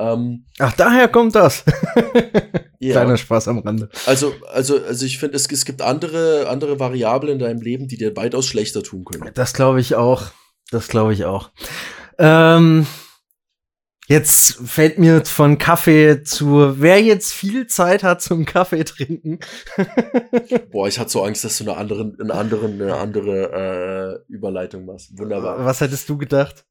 Ähm, 0.00 0.46
Ach, 0.58 0.72
daher 0.72 1.08
kommt 1.08 1.34
das. 1.34 1.64
ja. 2.78 2.92
Kleiner 2.92 3.16
Spaß 3.16 3.48
am 3.48 3.58
Rande. 3.58 3.90
Also, 4.06 4.32
also, 4.52 4.82
also 4.82 5.04
ich 5.04 5.18
finde, 5.18 5.36
es, 5.36 5.50
es 5.50 5.64
gibt 5.64 5.82
andere, 5.82 6.48
andere 6.48 6.80
Variablen 6.80 7.34
in 7.34 7.38
deinem 7.38 7.60
Leben, 7.60 7.88
die 7.88 7.98
dir 7.98 8.16
weitaus 8.16 8.46
schlechter 8.46 8.82
tun 8.82 9.04
können. 9.04 9.30
Das 9.34 9.52
glaube 9.52 9.80
ich 9.80 9.94
auch. 9.94 10.28
Das 10.70 10.88
glaube 10.88 11.12
ich 11.12 11.24
auch. 11.24 11.50
Ähm, 12.18 12.86
jetzt 14.06 14.58
fällt 14.64 14.98
mir 14.98 15.24
von 15.24 15.58
Kaffee 15.58 16.22
zu, 16.22 16.80
wer 16.80 17.02
jetzt 17.02 17.32
viel 17.32 17.66
Zeit 17.66 18.02
hat 18.02 18.22
zum 18.22 18.44
Kaffee 18.44 18.84
trinken. 18.84 19.40
Boah, 20.70 20.88
ich 20.88 20.98
hatte 20.98 21.10
so 21.10 21.24
Angst, 21.24 21.44
dass 21.44 21.58
du 21.58 21.64
eine 21.64 21.76
andere, 21.76 22.14
eine 22.20 22.34
andere, 22.34 22.66
eine 22.66 22.96
andere 22.96 24.22
äh, 24.28 24.32
Überleitung 24.32 24.86
machst. 24.86 25.18
Wunderbar. 25.18 25.64
Was 25.64 25.80
hättest 25.80 26.08
du 26.08 26.16
gedacht? 26.16 26.64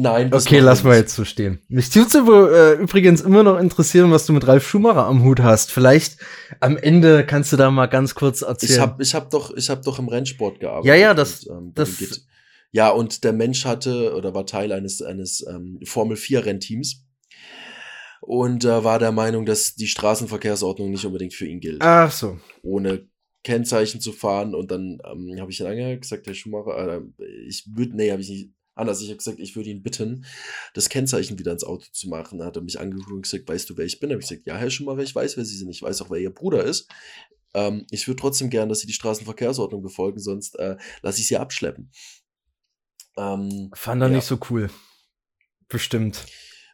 Nein. 0.00 0.32
Okay, 0.32 0.60
lass 0.60 0.84
mal 0.84 0.96
jetzt 0.96 1.16
so 1.16 1.24
stehen. 1.24 1.60
Mich 1.66 1.90
tut 1.90 2.14
äh, 2.14 2.74
übrigens 2.74 3.20
immer 3.20 3.42
noch 3.42 3.58
interessieren, 3.58 4.12
was 4.12 4.26
du 4.26 4.32
mit 4.32 4.46
Ralf 4.46 4.64
Schumacher 4.64 5.04
am 5.04 5.24
Hut 5.24 5.40
hast. 5.40 5.72
Vielleicht 5.72 6.18
am 6.60 6.76
Ende 6.76 7.26
kannst 7.26 7.52
du 7.52 7.56
da 7.56 7.68
mal 7.72 7.86
ganz 7.86 8.14
kurz 8.14 8.42
erzählen. 8.42 8.72
Ich 8.72 8.78
habe 8.78 9.02
ich 9.02 9.14
hab 9.14 9.30
doch, 9.30 9.56
ich 9.56 9.68
hab 9.68 9.82
doch 9.82 9.98
im 9.98 10.06
Rennsport 10.06 10.60
gearbeitet. 10.60 10.86
Ja, 10.86 10.94
ja, 10.94 11.14
das, 11.14 11.42
und, 11.44 11.58
ähm, 11.58 11.72
das 11.74 12.26
ja, 12.70 12.90
und 12.90 13.24
der 13.24 13.32
Mensch 13.32 13.64
hatte 13.64 14.14
oder 14.14 14.34
war 14.34 14.46
Teil 14.46 14.70
eines, 14.70 15.02
eines 15.02 15.44
ähm, 15.48 15.80
Formel-4-Rennteams 15.82 17.04
und 18.20 18.64
äh, 18.64 18.84
war 18.84 19.00
der 19.00 19.10
Meinung, 19.10 19.46
dass 19.46 19.74
die 19.74 19.88
Straßenverkehrsordnung 19.88 20.90
nicht 20.90 21.06
unbedingt 21.06 21.34
für 21.34 21.46
ihn 21.46 21.58
gilt. 21.58 21.82
Ach 21.82 22.12
so. 22.12 22.38
Ohne 22.62 23.08
Kennzeichen 23.42 24.00
zu 24.00 24.12
fahren 24.12 24.54
und 24.54 24.70
dann 24.70 24.98
ähm, 25.10 25.40
habe 25.40 25.50
ich 25.50 25.58
ihn 25.58 25.66
angehört, 25.66 26.02
gesagt, 26.02 26.26
Herr 26.28 26.34
Schumacher, 26.34 26.98
äh, 26.98 27.24
ich 27.48 27.64
würde, 27.74 27.96
nee, 27.96 28.12
habe 28.12 28.22
ich 28.22 28.28
nicht, 28.28 28.50
anders, 28.78 29.00
ich 29.00 29.08
habe 29.08 29.18
gesagt, 29.18 29.38
ich 29.40 29.56
würde 29.56 29.70
ihn 29.70 29.82
bitten, 29.82 30.24
das 30.74 30.88
Kennzeichen 30.88 31.38
wieder 31.38 31.52
ins 31.52 31.64
Auto 31.64 31.86
zu 31.92 32.08
machen. 32.08 32.38
Da 32.38 32.46
hat 32.46 32.56
er 32.56 32.62
mich 32.62 32.80
angeguckt 32.80 33.12
und 33.12 33.22
gesagt, 33.22 33.48
weißt 33.48 33.68
du, 33.70 33.76
wer 33.76 33.84
ich 33.84 34.00
bin? 34.00 34.08
Da 34.08 34.14
habe 34.14 34.22
ich 34.22 34.28
gesagt, 34.28 34.46
ja, 34.46 34.56
Herr 34.56 34.70
Schumacher, 34.70 35.02
ich 35.02 35.14
weiß, 35.14 35.36
wer 35.36 35.44
Sie 35.44 35.56
sind, 35.56 35.70
ich 35.70 35.82
weiß 35.82 36.02
auch, 36.02 36.10
wer 36.10 36.18
Ihr 36.18 36.32
Bruder 36.32 36.64
ist. 36.64 36.88
Ähm, 37.54 37.86
ich 37.90 38.06
würde 38.06 38.20
trotzdem 38.20 38.50
gern, 38.50 38.68
dass 38.68 38.80
Sie 38.80 38.86
die 38.86 38.92
Straßenverkehrsordnung 38.92 39.82
befolgen, 39.82 40.20
sonst 40.20 40.58
äh, 40.58 40.76
lasse 41.02 41.20
ich 41.20 41.28
Sie 41.28 41.36
abschleppen. 41.36 41.90
Ähm, 43.16 43.70
Fand 43.74 44.02
er 44.02 44.08
ja. 44.08 44.16
nicht 44.16 44.26
so 44.26 44.38
cool. 44.50 44.70
Bestimmt. 45.68 46.26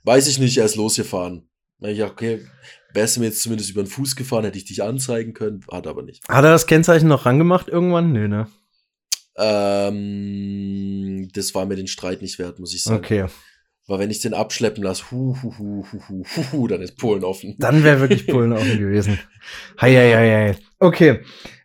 Weiß 0.04 0.28
ich 0.28 0.38
nicht, 0.38 0.58
er 0.58 0.66
ist 0.66 0.76
losgefahren. 0.76 1.48
Ich 1.80 1.98
dachte, 1.98 2.12
okay, 2.12 2.46
wärst 2.92 3.16
du 3.16 3.20
mir 3.20 3.26
jetzt 3.26 3.42
zumindest 3.42 3.70
über 3.70 3.82
den 3.82 3.88
Fuß 3.88 4.16
gefahren, 4.16 4.44
hätte 4.44 4.58
ich 4.58 4.64
dich 4.64 4.82
anzeigen 4.82 5.34
können, 5.34 5.64
hat 5.70 5.86
aber 5.86 6.02
nicht. 6.02 6.26
Hat 6.28 6.44
er 6.44 6.52
das 6.52 6.66
Kennzeichen 6.66 7.08
noch 7.08 7.26
rangemacht 7.26 7.68
irgendwann? 7.68 8.12
Nö, 8.12 8.28
ne? 8.28 8.48
Ähm, 9.36 11.28
das 11.32 11.54
war 11.54 11.66
mir 11.66 11.76
den 11.76 11.86
Streit 11.86 12.22
nicht 12.22 12.38
wert, 12.38 12.58
muss 12.58 12.74
ich 12.74 12.82
sagen. 12.82 12.98
Okay. 12.98 13.26
Weil 13.86 13.98
wenn 13.98 14.10
ich 14.10 14.20
den 14.20 14.32
abschleppen 14.32 14.82
lasse, 14.82 15.10
hu, 15.10 15.36
hu, 15.42 15.58
hu, 15.58 15.84
hu, 15.92 16.00
hu, 16.08 16.24
hu, 16.24 16.44
hu, 16.52 16.68
dann 16.68 16.80
ist 16.80 16.96
Polen 16.96 17.22
offen. 17.22 17.56
Dann 17.58 17.84
wäre 17.84 18.00
wirklich 18.00 18.26
Polen 18.28 18.52
offen 18.52 18.78
gewesen. 18.78 19.18
Hei, 19.80 19.94
hei, 19.94 20.12
hei, 20.14 20.30
hei. 20.30 20.58
Okay. 20.78 21.20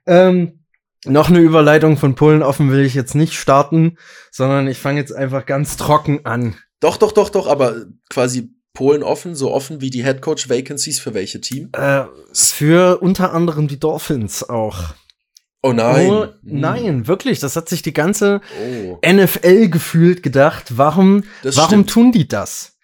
Ähm, 0.05 0.59
noch 1.05 1.29
eine 1.29 1.39
Überleitung 1.39 1.95
von 1.95 2.15
Polen 2.15 2.43
offen 2.43 2.71
will 2.71 2.83
ich 2.83 2.93
jetzt 2.93 3.15
nicht 3.15 3.33
starten, 3.33 3.97
sondern 4.31 4.67
ich 4.67 4.77
fange 4.79 4.99
jetzt 4.99 5.13
einfach 5.13 5.45
ganz 5.45 5.77
trocken 5.77 6.25
an. 6.25 6.55
Doch, 6.81 6.97
doch, 6.97 7.13
doch, 7.13 7.29
doch, 7.29 7.47
aber 7.47 7.85
quasi 8.09 8.53
Polen 8.73 9.03
offen, 9.03 9.33
so 9.35 9.51
offen 9.51 9.79
wie 9.81 9.89
die 9.89 10.03
Headcoach 10.03 10.49
Vacancies 10.49 10.99
für 10.99 11.13
welche 11.13 11.39
Team? 11.39 11.69
Äh, 11.73 12.03
für 12.33 13.01
unter 13.01 13.33
anderem 13.33 13.67
die 13.67 13.79
Dolphins 13.79 14.47
auch. 14.47 14.93
Oh 15.61 15.73
nein. 15.73 16.09
Oh, 16.09 16.27
nein, 16.41 17.07
wirklich. 17.07 17.39
Das 17.39 17.55
hat 17.55 17.67
sich 17.67 17.81
die 17.81 17.93
ganze 17.93 18.41
oh. 18.61 18.99
NFL 19.05 19.69
gefühlt 19.69 20.23
gedacht. 20.23 20.77
Warum, 20.77 21.23
warum 21.43 21.85
tun 21.85 22.11
die 22.11 22.27
das? 22.27 22.77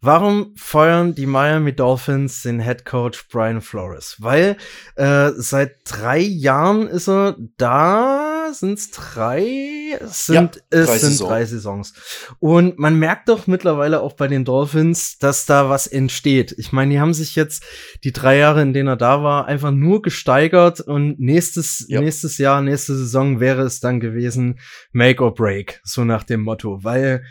Warum 0.00 0.54
feuern 0.56 1.14
die 1.14 1.26
Miami 1.26 1.74
Dolphins 1.74 2.42
den 2.42 2.60
Head 2.60 2.84
Coach 2.84 3.28
Brian 3.28 3.60
Flores? 3.60 4.16
Weil 4.18 4.56
äh, 4.96 5.30
seit 5.36 5.78
drei 5.84 6.18
Jahren 6.18 6.86
ist 6.86 7.08
er 7.08 7.36
da, 7.56 8.35
sind 8.52 8.78
es 8.78 8.90
drei, 8.90 9.96
es 10.00 10.26
sind, 10.26 10.56
ja, 10.56 10.62
es 10.70 10.86
drei 10.86 10.98
sind 10.98 11.10
Saison. 11.10 11.28
drei 11.28 11.44
Saisons. 11.44 11.94
Und 12.38 12.78
man 12.78 12.98
merkt 12.98 13.28
doch 13.28 13.46
mittlerweile 13.46 14.00
auch 14.00 14.14
bei 14.14 14.28
den 14.28 14.44
Dolphins, 14.44 15.18
dass 15.18 15.46
da 15.46 15.68
was 15.68 15.86
entsteht. 15.86 16.54
Ich 16.58 16.72
meine, 16.72 16.92
die 16.92 17.00
haben 17.00 17.14
sich 17.14 17.36
jetzt 17.36 17.64
die 18.04 18.12
drei 18.12 18.38
Jahre, 18.38 18.62
in 18.62 18.72
denen 18.72 18.88
er 18.88 18.96
da 18.96 19.22
war, 19.22 19.46
einfach 19.46 19.70
nur 19.70 20.02
gesteigert 20.02 20.80
und 20.80 21.18
nächstes, 21.18 21.86
ja. 21.88 22.00
nächstes 22.00 22.38
Jahr, 22.38 22.62
nächste 22.62 22.96
Saison 22.96 23.40
wäre 23.40 23.62
es 23.62 23.80
dann 23.80 24.00
gewesen, 24.00 24.58
Make 24.92 25.22
or 25.22 25.34
Break, 25.34 25.80
so 25.84 26.04
nach 26.04 26.24
dem 26.24 26.42
Motto, 26.42 26.82
weil 26.82 27.24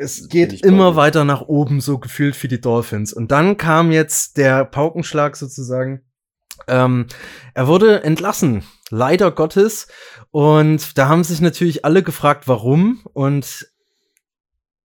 es 0.00 0.28
geht 0.28 0.64
immer 0.64 0.96
weiter 0.96 1.24
nach 1.24 1.42
oben, 1.42 1.80
so 1.82 1.98
gefühlt 1.98 2.34
für 2.34 2.48
die 2.48 2.60
Dolphins. 2.60 3.12
Und 3.12 3.30
dann 3.30 3.58
kam 3.58 3.92
jetzt 3.92 4.38
der 4.38 4.64
Paukenschlag 4.64 5.36
sozusagen. 5.36 6.00
Ähm, 6.68 7.06
er 7.52 7.66
wurde 7.66 8.02
entlassen, 8.02 8.62
leider 8.90 9.30
Gottes. 9.30 9.88
Und 10.30 10.98
da 10.98 11.08
haben 11.08 11.24
sich 11.24 11.40
natürlich 11.40 11.84
alle 11.84 12.02
gefragt, 12.02 12.46
warum. 12.46 13.00
Und 13.12 13.70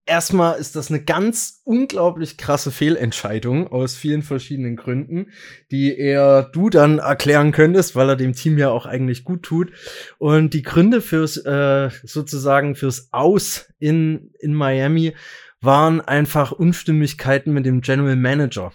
erstmal 0.06 0.60
ist 0.60 0.76
das 0.76 0.89
eine 0.89 1.03
ganz 1.03 1.62
unglaublich 1.64 2.38
krasse 2.38 2.72
Fehlentscheidung 2.72 3.68
aus 3.68 3.95
vielen 3.95 4.22
verschiedenen 4.22 4.76
Gründen, 4.76 5.32
die 5.72 5.97
eher 5.97 6.43
du 6.43 6.70
dann 6.70 6.99
erklären 6.99 7.51
könntest, 7.51 7.95
weil 7.95 8.10
er 8.10 8.16
dem 8.16 8.34
Team 8.34 8.58
ja 8.58 8.70
auch 8.70 8.86
eigentlich 8.86 9.24
gut 9.24 9.43
tut. 9.43 9.72
Und 10.18 10.53
die 10.53 10.64
Gründe 10.64 11.01
fürs 11.01 11.38
äh, 11.38 11.89
sozusagen 12.03 12.76
fürs 12.76 13.10
Aus 13.12 13.68
in 13.80 14.32
in 14.39 14.53
Miami 14.53 15.14
waren 15.62 16.01
einfach 16.01 16.51
Unstimmigkeiten 16.51 17.51
mit 17.51 17.66
dem 17.66 17.82
General 17.82 18.16
Manager. 18.16 18.72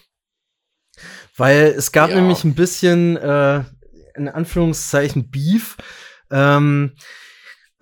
Weil 1.37 1.73
es 1.77 1.93
gab 1.93 2.11
ja. 2.11 2.17
nämlich 2.17 2.45
ein 2.45 2.55
bisschen 2.55 3.17
äh, 3.17 3.63
in 4.21 4.29
Anführungszeichen 4.29 5.31
Beef. 5.31 5.77
Ähm, 6.31 6.93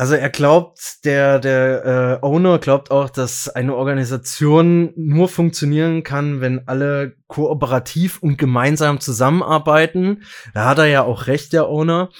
also 0.00 0.14
er 0.14 0.30
glaubt, 0.30 1.04
der, 1.04 1.40
der 1.40 2.20
äh, 2.22 2.24
Owner 2.24 2.60
glaubt 2.60 2.92
auch, 2.92 3.10
dass 3.10 3.48
eine 3.48 3.74
Organisation 3.74 4.92
nur 4.94 5.28
funktionieren 5.28 6.04
kann, 6.04 6.40
wenn 6.40 6.68
alle 6.68 7.16
kooperativ 7.26 8.22
und 8.22 8.38
gemeinsam 8.38 9.00
zusammenarbeiten. 9.00 10.22
Da 10.54 10.66
hat 10.66 10.78
er 10.78 10.86
ja 10.86 11.02
auch 11.02 11.26
recht, 11.26 11.52
der 11.52 11.68
Owner. 11.68 12.10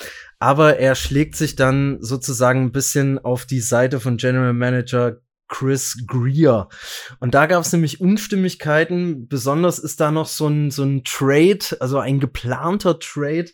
Aber 0.40 0.78
er 0.78 0.96
schlägt 0.96 1.36
sich 1.36 1.54
dann 1.54 1.98
sozusagen 2.00 2.64
ein 2.64 2.72
bisschen 2.72 3.20
auf 3.20 3.44
die 3.44 3.60
Seite 3.60 4.00
von 4.00 4.16
General 4.16 4.52
Manager 4.52 5.18
Chris 5.46 6.04
Greer. 6.06 6.68
Und 7.20 7.34
da 7.34 7.46
gab 7.46 7.62
es 7.62 7.72
nämlich 7.72 8.00
Unstimmigkeiten. 8.00 9.28
Besonders 9.28 9.78
ist 9.78 10.00
da 10.00 10.10
noch 10.10 10.26
so 10.26 10.48
ein, 10.48 10.72
so 10.72 10.82
ein 10.82 11.04
Trade, 11.04 11.60
also 11.78 11.98
ein 11.98 12.18
geplanter 12.18 12.98
Trade 12.98 13.50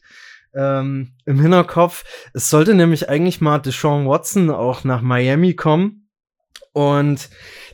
ähm, 0.55 1.12
im 1.24 1.40
Hinterkopf. 1.40 2.05
Es 2.32 2.50
sollte 2.50 2.74
nämlich 2.74 3.09
eigentlich 3.09 3.40
mal 3.40 3.59
Deshaun 3.59 4.07
Watson 4.07 4.50
auch 4.50 4.84
nach 4.84 5.02
Miami 5.02 5.55
kommen. 5.55 6.09
Und 6.72 7.30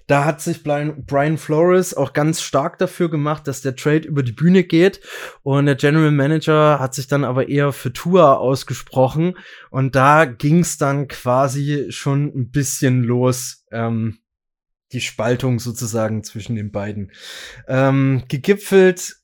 da 0.06 0.24
hat 0.24 0.40
sich 0.40 0.62
Brian 0.62 1.38
Flores 1.38 1.94
auch 1.94 2.12
ganz 2.12 2.42
stark 2.42 2.78
dafür 2.78 3.08
gemacht, 3.10 3.46
dass 3.46 3.62
der 3.62 3.76
Trade 3.76 4.08
über 4.08 4.22
die 4.22 4.32
Bühne 4.32 4.64
geht. 4.64 5.00
Und 5.42 5.66
der 5.66 5.76
General 5.76 6.10
Manager 6.10 6.78
hat 6.80 6.94
sich 6.94 7.06
dann 7.06 7.24
aber 7.24 7.48
eher 7.48 7.72
für 7.72 7.92
Tour 7.92 8.40
ausgesprochen. 8.40 9.38
Und 9.70 9.94
da 9.94 10.24
ging 10.24 10.60
es 10.60 10.76
dann 10.78 11.08
quasi 11.08 11.86
schon 11.90 12.26
ein 12.34 12.50
bisschen 12.50 13.04
los. 13.04 13.64
Ähm, 13.70 14.18
die 14.92 15.00
Spaltung 15.00 15.60
sozusagen 15.60 16.24
zwischen 16.24 16.56
den 16.56 16.72
beiden. 16.72 17.12
Ähm, 17.68 18.24
gegipfelt 18.28 19.19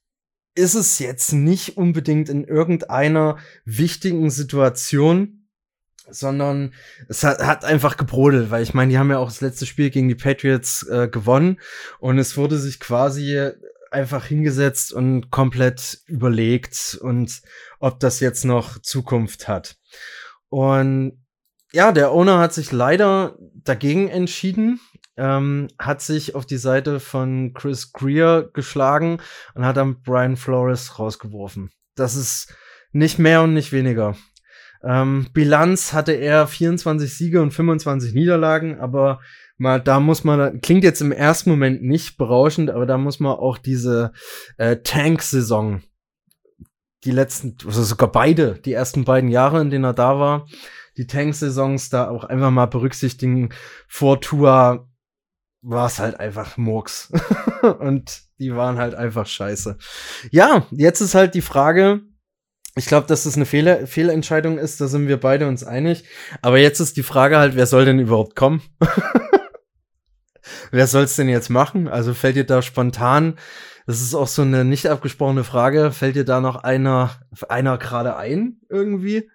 ist 0.57 0.75
es 0.75 0.99
jetzt 0.99 1.33
nicht 1.33 1.77
unbedingt 1.77 2.29
in 2.29 2.45
irgendeiner 2.45 3.37
wichtigen 3.65 4.31
Situation, 4.31 5.49
sondern 6.09 6.73
es 7.09 7.23
hat, 7.23 7.41
hat 7.41 7.65
einfach 7.65 7.97
gebrodelt, 7.97 8.51
weil 8.51 8.63
ich 8.63 8.75
meine, 8.75 8.91
die 8.91 8.99
haben 8.99 9.11
ja 9.11 9.19
auch 9.19 9.29
das 9.29 9.41
letzte 9.41 9.67
Spiel 9.67 9.91
gegen 9.91 10.09
die 10.09 10.15
Patriots 10.15 10.83
äh, 10.89 11.09
gewonnen 11.09 11.61
und 12.01 12.19
es 12.19 12.37
wurde 12.37 12.59
sich 12.59 12.81
quasi 12.81 13.51
einfach 13.91 14.25
hingesetzt 14.25 14.93
und 14.93 15.31
komplett 15.31 16.01
überlegt 16.07 16.99
und 17.01 17.43
ob 17.79 18.01
das 18.01 18.21
jetzt 18.21 18.45
noch 18.45 18.79
Zukunft 18.81 19.49
hat. 19.49 19.77
Und 20.49 21.25
ja, 21.73 21.93
der 21.93 22.13
Owner 22.13 22.39
hat 22.39 22.55
sich 22.55 22.73
leider 22.73 23.37
dagegen 23.55 24.09
entschieden, 24.09 24.81
ähm, 25.17 25.69
hat 25.79 26.03
sich 26.03 26.35
auf 26.35 26.47
die 26.47 26.59
Seite 26.59 27.01
von 27.01 27.53
Chris 27.55 27.93
Greer 27.93 28.49
geschlagen 28.53 29.19
und 29.55 29.65
hat 29.65 29.77
dann 29.77 30.03
Brian 30.03 30.37
Flores 30.37 30.99
rausgeworfen. 30.99 31.71
Das 31.95 32.17
ist 32.17 32.55
nicht 32.93 33.19
mehr 33.19 33.43
und 33.43 33.55
nicht 33.55 33.73
weniger. 33.73 34.17
Ähm, 34.83 35.29
Bilanz 35.33 35.93
hatte 35.93 36.13
er 36.13 36.47
24 36.47 37.13
Siege 37.13 37.43
und 37.43 37.53
25 37.53 38.15
Niederlagen, 38.15 38.79
aber 38.79 39.21
mal, 39.59 39.81
da 39.81 40.01
muss 40.01 40.23
man, 40.23 40.61
klingt 40.61 40.85
jetzt 40.85 41.01
im 41.01 41.13
ersten 41.13 41.51
Moment 41.51 41.83
nicht 41.83 42.19
berauschend, 42.19 42.71
aber 42.71 42.87
da 42.87 42.99
muss 42.99 43.19
man 43.19 43.33
auch 43.33 43.59
diese 43.59 44.13
äh, 44.59 44.77
Tank-Saison, 44.77 45.83
die 47.05 47.11
letzten, 47.11 47.57
also 47.65 47.83
sogar 47.83 48.13
beide, 48.13 48.55
die 48.65 48.73
ersten 48.73 49.05
beiden 49.05 49.31
Jahre, 49.31 49.61
in 49.61 49.71
denen 49.71 49.85
er 49.85 49.95
da 49.95 50.19
war, 50.19 50.47
die 50.97 51.07
Tank-Saisons 51.07 51.91
da 51.91 52.09
auch 52.09 52.25
einfach 52.25 52.51
mal 52.51 52.67
berücksichtigen. 52.67 53.51
Vor 53.87 54.21
Tour 54.21 54.89
war 55.69 55.87
es 55.87 55.99
halt 55.99 56.21
einfach 56.21 56.57
Murks. 56.57 57.11
und 57.81 58.23
die 58.39 58.55
waren 58.55 58.79
halt 58.79 58.95
einfach 58.95 59.27
scheiße. 59.27 59.77
Ja, 60.31 60.67
jetzt 60.71 61.01
ist 61.01 61.15
halt 61.15 61.35
die 61.35 61.43
Frage, 61.43 62.03
ich 62.77 62.87
glaube, 62.87 63.07
dass 63.07 63.25
das 63.25 63.37
eine 63.37 63.47
Fehler 63.47 63.87
Fehlentscheidung 63.87 64.59
ist, 64.59 64.81
da 64.81 64.87
sind 64.87 65.09
wir 65.09 65.19
beide 65.19 65.49
uns 65.49 65.65
einig. 65.65 66.05
Aber 66.43 66.59
jetzt 66.59 66.81
ist 66.81 66.97
die 66.97 67.03
Frage 67.03 67.39
halt, 67.39 67.57
wer 67.57 67.67
soll 67.67 67.85
denn 67.85 67.99
überhaupt 67.99 68.37
kommen? 68.37 68.63
wer 70.71 70.87
soll 70.87 71.05
es 71.05 71.17
denn 71.17 71.29
jetzt 71.29 71.51
machen? 71.51 71.89
Also 71.89 72.15
fällt 72.15 72.37
dir 72.37 72.45
da 72.45 72.63
spontan, 72.63 73.37
das 73.87 74.01
ist 74.01 74.15
auch 74.15 74.29
so 74.29 74.43
eine 74.43 74.65
nicht 74.65 74.87
abgesprochene 74.87 75.45
Frage, 75.45 75.91
fällt 75.91 76.17
dir 76.17 76.25
da 76.25 76.41
noch 76.41 76.57
einer, 76.57 77.11
einer 77.49 77.79
gerade 77.79 78.17
ein 78.17 78.61
irgendwie? 78.69 79.31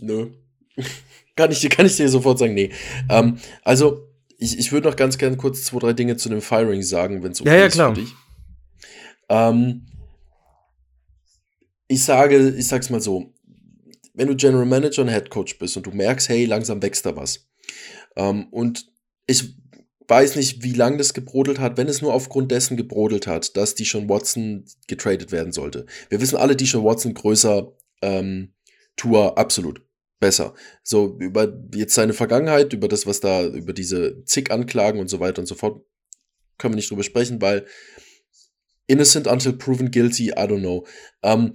Nö. 0.00 0.30
kann, 1.36 1.52
ich, 1.52 1.68
kann 1.70 1.86
ich 1.86 1.96
dir 1.96 2.08
sofort 2.08 2.38
sagen, 2.38 2.54
nee. 2.54 2.72
Ähm, 3.08 3.38
also, 3.62 4.09
ich, 4.40 4.58
ich 4.58 4.72
würde 4.72 4.88
noch 4.88 4.96
ganz 4.96 5.18
gerne 5.18 5.36
kurz 5.36 5.64
zwei, 5.64 5.78
drei 5.78 5.92
Dinge 5.92 6.16
zu 6.16 6.28
dem 6.28 6.40
Firing 6.40 6.82
sagen, 6.82 7.22
wenn 7.22 7.32
es 7.32 7.40
okay 7.40 7.50
ja, 7.50 7.56
ja, 7.56 7.66
ist 7.66 7.74
klar. 7.74 7.94
für 7.94 8.00
dich. 8.00 8.14
Ähm, 9.28 9.86
ich 11.86 12.02
sage, 12.02 12.48
ich 12.56 12.66
sag's 12.66 12.88
mal 12.88 13.00
so, 13.00 13.34
wenn 14.14 14.28
du 14.28 14.34
General 14.34 14.64
Manager 14.64 15.02
und 15.02 15.08
Head 15.08 15.30
Coach 15.30 15.58
bist 15.58 15.76
und 15.76 15.86
du 15.86 15.90
merkst, 15.90 16.28
hey, 16.28 16.46
langsam 16.46 16.82
wächst 16.82 17.04
da 17.04 17.14
was. 17.14 17.48
Ähm, 18.16 18.48
und 18.50 18.86
ich 19.26 19.54
weiß 20.08 20.36
nicht, 20.36 20.62
wie 20.62 20.72
lange 20.72 20.96
das 20.96 21.14
gebrodelt 21.14 21.60
hat, 21.60 21.76
wenn 21.76 21.86
es 21.88 22.02
nur 22.02 22.14
aufgrund 22.14 22.50
dessen 22.50 22.76
gebrodelt 22.76 23.26
hat, 23.26 23.56
dass 23.56 23.74
die 23.74 23.84
schon 23.84 24.08
Watson 24.08 24.64
getradet 24.88 25.32
werden 25.32 25.52
sollte. 25.52 25.86
Wir 26.08 26.20
wissen 26.20 26.36
alle, 26.36 26.56
die 26.56 26.66
schon 26.66 26.82
Watson 26.82 27.14
größer 27.14 27.72
ähm, 28.02 28.54
Tour 28.96 29.38
absolut 29.38 29.82
besser. 30.20 30.54
So 30.82 31.16
über 31.18 31.52
jetzt 31.74 31.94
seine 31.94 32.12
Vergangenheit, 32.12 32.72
über 32.72 32.88
das, 32.88 33.06
was 33.06 33.20
da, 33.20 33.46
über 33.46 33.72
diese 33.72 34.24
zig 34.24 34.50
Anklagen 34.50 35.00
und 35.00 35.08
so 35.08 35.18
weiter 35.18 35.40
und 35.40 35.46
so 35.46 35.54
fort, 35.54 35.84
können 36.58 36.74
wir 36.74 36.76
nicht 36.76 36.90
drüber 36.90 37.02
sprechen, 37.02 37.40
weil 37.40 37.66
innocent 38.86 39.26
until 39.26 39.54
proven 39.54 39.90
guilty, 39.90 40.28
I 40.28 40.42
don't 40.42 40.60
know. 40.60 40.86
Ähm, 41.22 41.54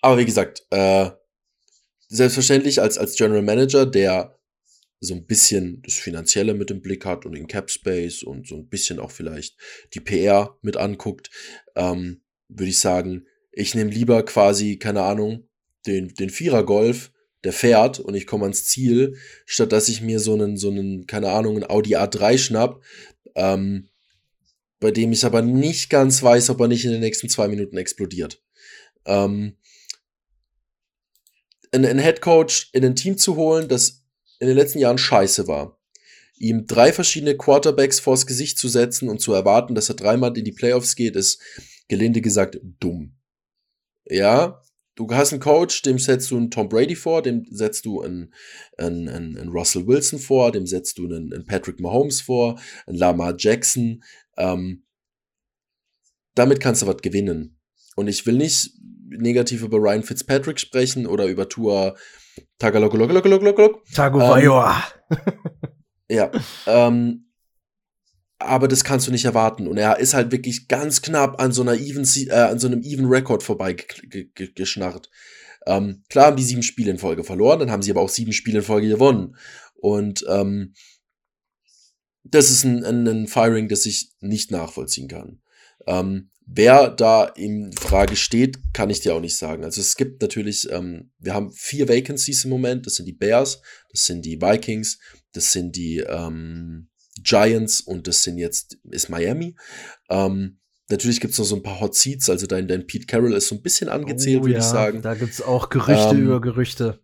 aber 0.00 0.18
wie 0.18 0.24
gesagt, 0.24 0.64
äh, 0.70 1.10
selbstverständlich 2.08 2.80
als, 2.80 2.98
als 2.98 3.16
General 3.16 3.42
Manager, 3.42 3.84
der 3.84 4.38
so 5.00 5.14
ein 5.14 5.26
bisschen 5.26 5.82
das 5.82 5.94
Finanzielle 5.94 6.54
mit 6.54 6.70
im 6.70 6.80
Blick 6.80 7.04
hat 7.04 7.26
und 7.26 7.32
den 7.32 7.48
Cap 7.48 7.70
Space 7.70 8.22
und 8.22 8.46
so 8.46 8.56
ein 8.56 8.68
bisschen 8.68 8.98
auch 8.98 9.10
vielleicht 9.10 9.56
die 9.94 10.00
PR 10.00 10.56
mit 10.62 10.76
anguckt, 10.76 11.30
ähm, 11.74 12.22
würde 12.48 12.70
ich 12.70 12.78
sagen, 12.78 13.26
ich 13.52 13.74
nehme 13.74 13.90
lieber 13.90 14.24
quasi, 14.24 14.78
keine 14.78 15.02
Ahnung, 15.02 15.48
den, 15.86 16.14
den 16.14 16.30
Vierer-Golf, 16.30 17.10
der 17.44 17.52
fährt 17.52 18.00
und 18.00 18.14
ich 18.14 18.26
komme 18.26 18.44
ans 18.44 18.66
Ziel, 18.66 19.16
statt 19.44 19.72
dass 19.72 19.88
ich 19.88 20.00
mir 20.00 20.20
so 20.20 20.34
einen, 20.34 20.56
so 20.56 20.70
einen, 20.70 21.06
keine 21.06 21.30
Ahnung, 21.30 21.56
einen 21.56 21.70
Audi 21.70 21.96
A3 21.96 22.38
schnapp, 22.38 22.82
ähm, 23.34 23.88
bei 24.80 24.90
dem 24.90 25.12
ich 25.12 25.24
aber 25.24 25.42
nicht 25.42 25.88
ganz 25.90 26.22
weiß, 26.22 26.50
ob 26.50 26.60
er 26.60 26.68
nicht 26.68 26.84
in 26.84 26.90
den 26.90 27.00
nächsten 27.00 27.28
zwei 27.28 27.48
Minuten 27.48 27.76
explodiert. 27.76 28.42
Ähm, 29.04 29.56
einen 31.72 31.98
Headcoach 31.98 32.70
in 32.72 32.84
ein 32.84 32.96
Team 32.96 33.18
zu 33.18 33.36
holen, 33.36 33.68
das 33.68 34.02
in 34.38 34.48
den 34.48 34.56
letzten 34.56 34.78
Jahren 34.78 34.98
scheiße 34.98 35.46
war. 35.46 35.78
Ihm 36.38 36.66
drei 36.66 36.92
verschiedene 36.92 37.36
Quarterbacks 37.36 38.00
vors 38.00 38.26
Gesicht 38.26 38.58
zu 38.58 38.68
setzen 38.68 39.08
und 39.08 39.20
zu 39.20 39.32
erwarten, 39.32 39.74
dass 39.74 39.88
er 39.88 39.94
dreimal 39.94 40.36
in 40.36 40.44
die 40.44 40.52
Playoffs 40.52 40.94
geht, 40.96 41.16
ist 41.16 41.40
gelinde 41.88 42.20
gesagt 42.20 42.58
dumm. 42.80 43.16
Ja, 44.04 44.62
du 44.96 45.06
hast 45.10 45.32
einen 45.32 45.40
Coach, 45.40 45.82
dem 45.82 45.98
setzt 45.98 46.30
du 46.30 46.36
einen 46.36 46.50
Tom 46.50 46.68
Brady 46.68 46.96
vor, 46.96 47.22
dem 47.22 47.46
setzt 47.50 47.84
du 47.84 48.02
einen, 48.02 48.32
einen, 48.78 49.08
einen 49.08 49.48
Russell 49.50 49.86
Wilson 49.86 50.18
vor, 50.18 50.50
dem 50.50 50.66
setzt 50.66 50.98
du 50.98 51.04
einen, 51.04 51.32
einen 51.32 51.46
Patrick 51.46 51.78
Mahomes 51.80 52.22
vor, 52.22 52.58
einen 52.86 52.98
Lamar 52.98 53.34
Jackson. 53.38 54.02
Ähm, 54.36 54.84
damit 56.34 56.60
kannst 56.60 56.82
du 56.82 56.86
was 56.86 56.96
gewinnen. 56.98 57.58
Und 57.94 58.08
ich 58.08 58.26
will 58.26 58.36
nicht 58.36 58.72
negativ 59.08 59.62
über 59.62 59.78
Ryan 59.78 60.02
Fitzpatrick 60.02 60.58
sprechen 60.58 61.06
oder 61.06 61.26
über 61.26 61.48
Tour 61.48 61.96
Tagalogologologolog. 62.58 63.84
Tagovailoa. 63.94 64.82
Ähm, 65.10 65.16
ja. 66.08 66.30
Ähm, 66.66 67.25
aber 68.38 68.68
das 68.68 68.84
kannst 68.84 69.06
du 69.06 69.10
nicht 69.10 69.24
erwarten. 69.24 69.66
Und 69.66 69.78
er 69.78 69.98
ist 69.98 70.14
halt 70.14 70.32
wirklich 70.32 70.68
ganz 70.68 71.02
knapp 71.02 71.40
an 71.40 71.52
so 71.52 71.62
einer 71.62 71.74
even, 71.74 72.06
äh, 72.28 72.32
an 72.32 72.58
so 72.58 72.66
einem 72.66 72.82
even 72.82 73.06
Record 73.06 73.42
vorbeigeschnarrt. 73.42 75.10
Ähm, 75.66 76.04
klar 76.08 76.26
haben 76.26 76.36
die 76.36 76.44
sieben 76.44 76.62
Spiele 76.62 76.90
in 76.90 76.98
Folge 76.98 77.24
verloren, 77.24 77.58
dann 77.58 77.70
haben 77.70 77.82
sie 77.82 77.90
aber 77.90 78.00
auch 78.00 78.08
sieben 78.08 78.32
Spiele 78.32 78.58
in 78.58 78.64
Folge 78.64 78.88
gewonnen. 78.88 79.36
Und 79.74 80.24
ähm, 80.28 80.74
das 82.24 82.50
ist 82.50 82.64
ein, 82.64 82.84
ein, 82.84 83.06
ein 83.06 83.26
Firing, 83.26 83.68
das 83.68 83.86
ich 83.86 84.10
nicht 84.20 84.50
nachvollziehen 84.50 85.08
kann. 85.08 85.40
Ähm, 85.86 86.30
Wer 86.48 86.90
da 86.90 87.24
in 87.24 87.72
Frage 87.72 88.14
steht, 88.14 88.72
kann 88.72 88.88
ich 88.88 89.00
dir 89.00 89.16
auch 89.16 89.20
nicht 89.20 89.36
sagen. 89.36 89.64
Also 89.64 89.80
es 89.80 89.96
gibt 89.96 90.22
natürlich, 90.22 90.70
ähm, 90.70 91.10
wir 91.18 91.34
haben 91.34 91.50
vier 91.50 91.88
Vacancies 91.88 92.44
im 92.44 92.50
Moment. 92.50 92.86
Das 92.86 92.94
sind 92.94 93.06
die 93.06 93.12
Bears, 93.12 93.60
das 93.90 94.06
sind 94.06 94.24
die 94.24 94.40
Vikings, 94.40 95.00
das 95.32 95.50
sind 95.50 95.74
die 95.74 95.98
ähm, 95.98 96.88
Giants 97.22 97.80
und 97.80 98.06
das 98.06 98.22
sind 98.22 98.38
jetzt 98.38 98.78
ist 98.90 99.08
Miami. 99.08 99.56
Ähm, 100.10 100.58
natürlich 100.88 101.20
gibt 101.20 101.32
es 101.32 101.38
noch 101.38 101.46
so 101.46 101.56
ein 101.56 101.62
paar 101.62 101.80
Hot 101.80 101.94
Seats. 101.94 102.30
Also 102.30 102.46
dein, 102.46 102.68
dein 102.68 102.86
Pete 102.86 103.06
Carroll 103.06 103.34
ist 103.34 103.48
so 103.48 103.54
ein 103.54 103.62
bisschen 103.62 103.88
angezählt, 103.88 104.40
oh, 104.40 104.44
würde 104.44 104.54
ja, 104.54 104.60
ich 104.60 104.64
sagen. 104.64 105.02
Da 105.02 105.14
gibt 105.14 105.32
es 105.32 105.42
auch 105.42 105.68
Gerüchte 105.68 106.14
ähm, 106.14 106.22
über 106.24 106.40
Gerüchte. 106.40 107.00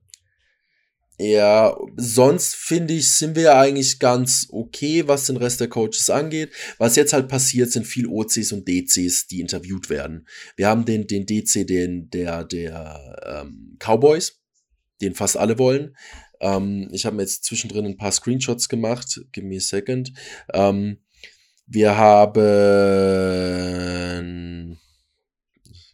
Ja, 1.18 1.76
sonst 1.96 2.56
finde 2.56 2.94
ich, 2.94 3.12
sind 3.12 3.36
wir 3.36 3.42
ja 3.44 3.60
eigentlich 3.60 4.00
ganz 4.00 4.48
okay, 4.50 5.06
was 5.06 5.26
den 5.26 5.36
Rest 5.36 5.60
der 5.60 5.68
Coaches 5.68 6.10
angeht. 6.10 6.52
Was 6.78 6.96
jetzt 6.96 7.12
halt 7.12 7.28
passiert, 7.28 7.70
sind 7.70 7.86
viel 7.86 8.06
OCs 8.08 8.50
und 8.50 8.66
DCs, 8.66 9.28
die 9.28 9.40
interviewt 9.40 9.88
werden. 9.88 10.26
Wir 10.56 10.68
haben 10.68 10.84
den, 10.84 11.06
den 11.06 11.26
DC, 11.26 11.66
den, 11.66 12.10
der, 12.10 12.44
der 12.44 13.16
ähm, 13.24 13.76
Cowboys, 13.78 14.40
den 15.00 15.14
fast 15.14 15.36
alle 15.36 15.58
wollen. 15.58 15.94
Ähm, 16.43 16.88
ich 16.93 17.07
habe 17.07 17.16
mir 17.16 17.22
jetzt 17.22 17.45
zwischendrin 17.45 17.86
ein 17.86 17.97
paar 17.97 18.12
Screenshots 18.12 18.68
gemacht. 18.68 19.22
Give 19.32 19.47
me 19.47 19.57
a 19.57 19.61
second. 19.61 20.12
Ähm, 20.53 20.99
wir 21.66 21.97
haben. 21.97 22.43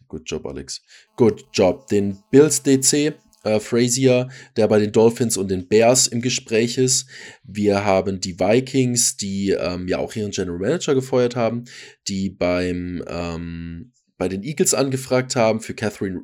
Good 0.09 0.23
job, 0.25 0.45
Alex. 0.45 0.81
Good 1.15 1.45
job. 1.53 1.87
Den 1.87 2.17
Bills 2.31 2.61
DC 2.63 3.13
äh, 3.43 3.59
Frazier, 3.59 4.29
der 4.57 4.67
bei 4.67 4.79
den 4.79 4.91
Dolphins 4.91 5.37
und 5.37 5.49
den 5.49 5.67
Bears 5.67 6.07
im 6.07 6.21
Gespräch 6.21 6.77
ist. 6.77 7.07
Wir 7.43 7.85
haben 7.85 8.19
die 8.19 8.39
Vikings, 8.39 9.17
die 9.17 9.51
ähm, 9.51 9.87
ja 9.87 9.99
auch 9.99 10.15
ihren 10.15 10.31
General 10.31 10.59
Manager 10.59 10.95
gefeuert 10.95 11.35
haben, 11.35 11.65
die 12.07 12.29
beim 12.29 13.03
ähm, 13.07 13.93
bei 14.17 14.27
den 14.27 14.43
Eagles 14.43 14.73
angefragt 14.73 15.35
haben 15.35 15.61
für 15.61 15.73
Catherine 15.73 16.23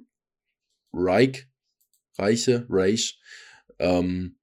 Reich, 0.91 1.47
Reiche, 2.17 2.65
Reich. 2.69 3.19
Ähm, 3.79 4.37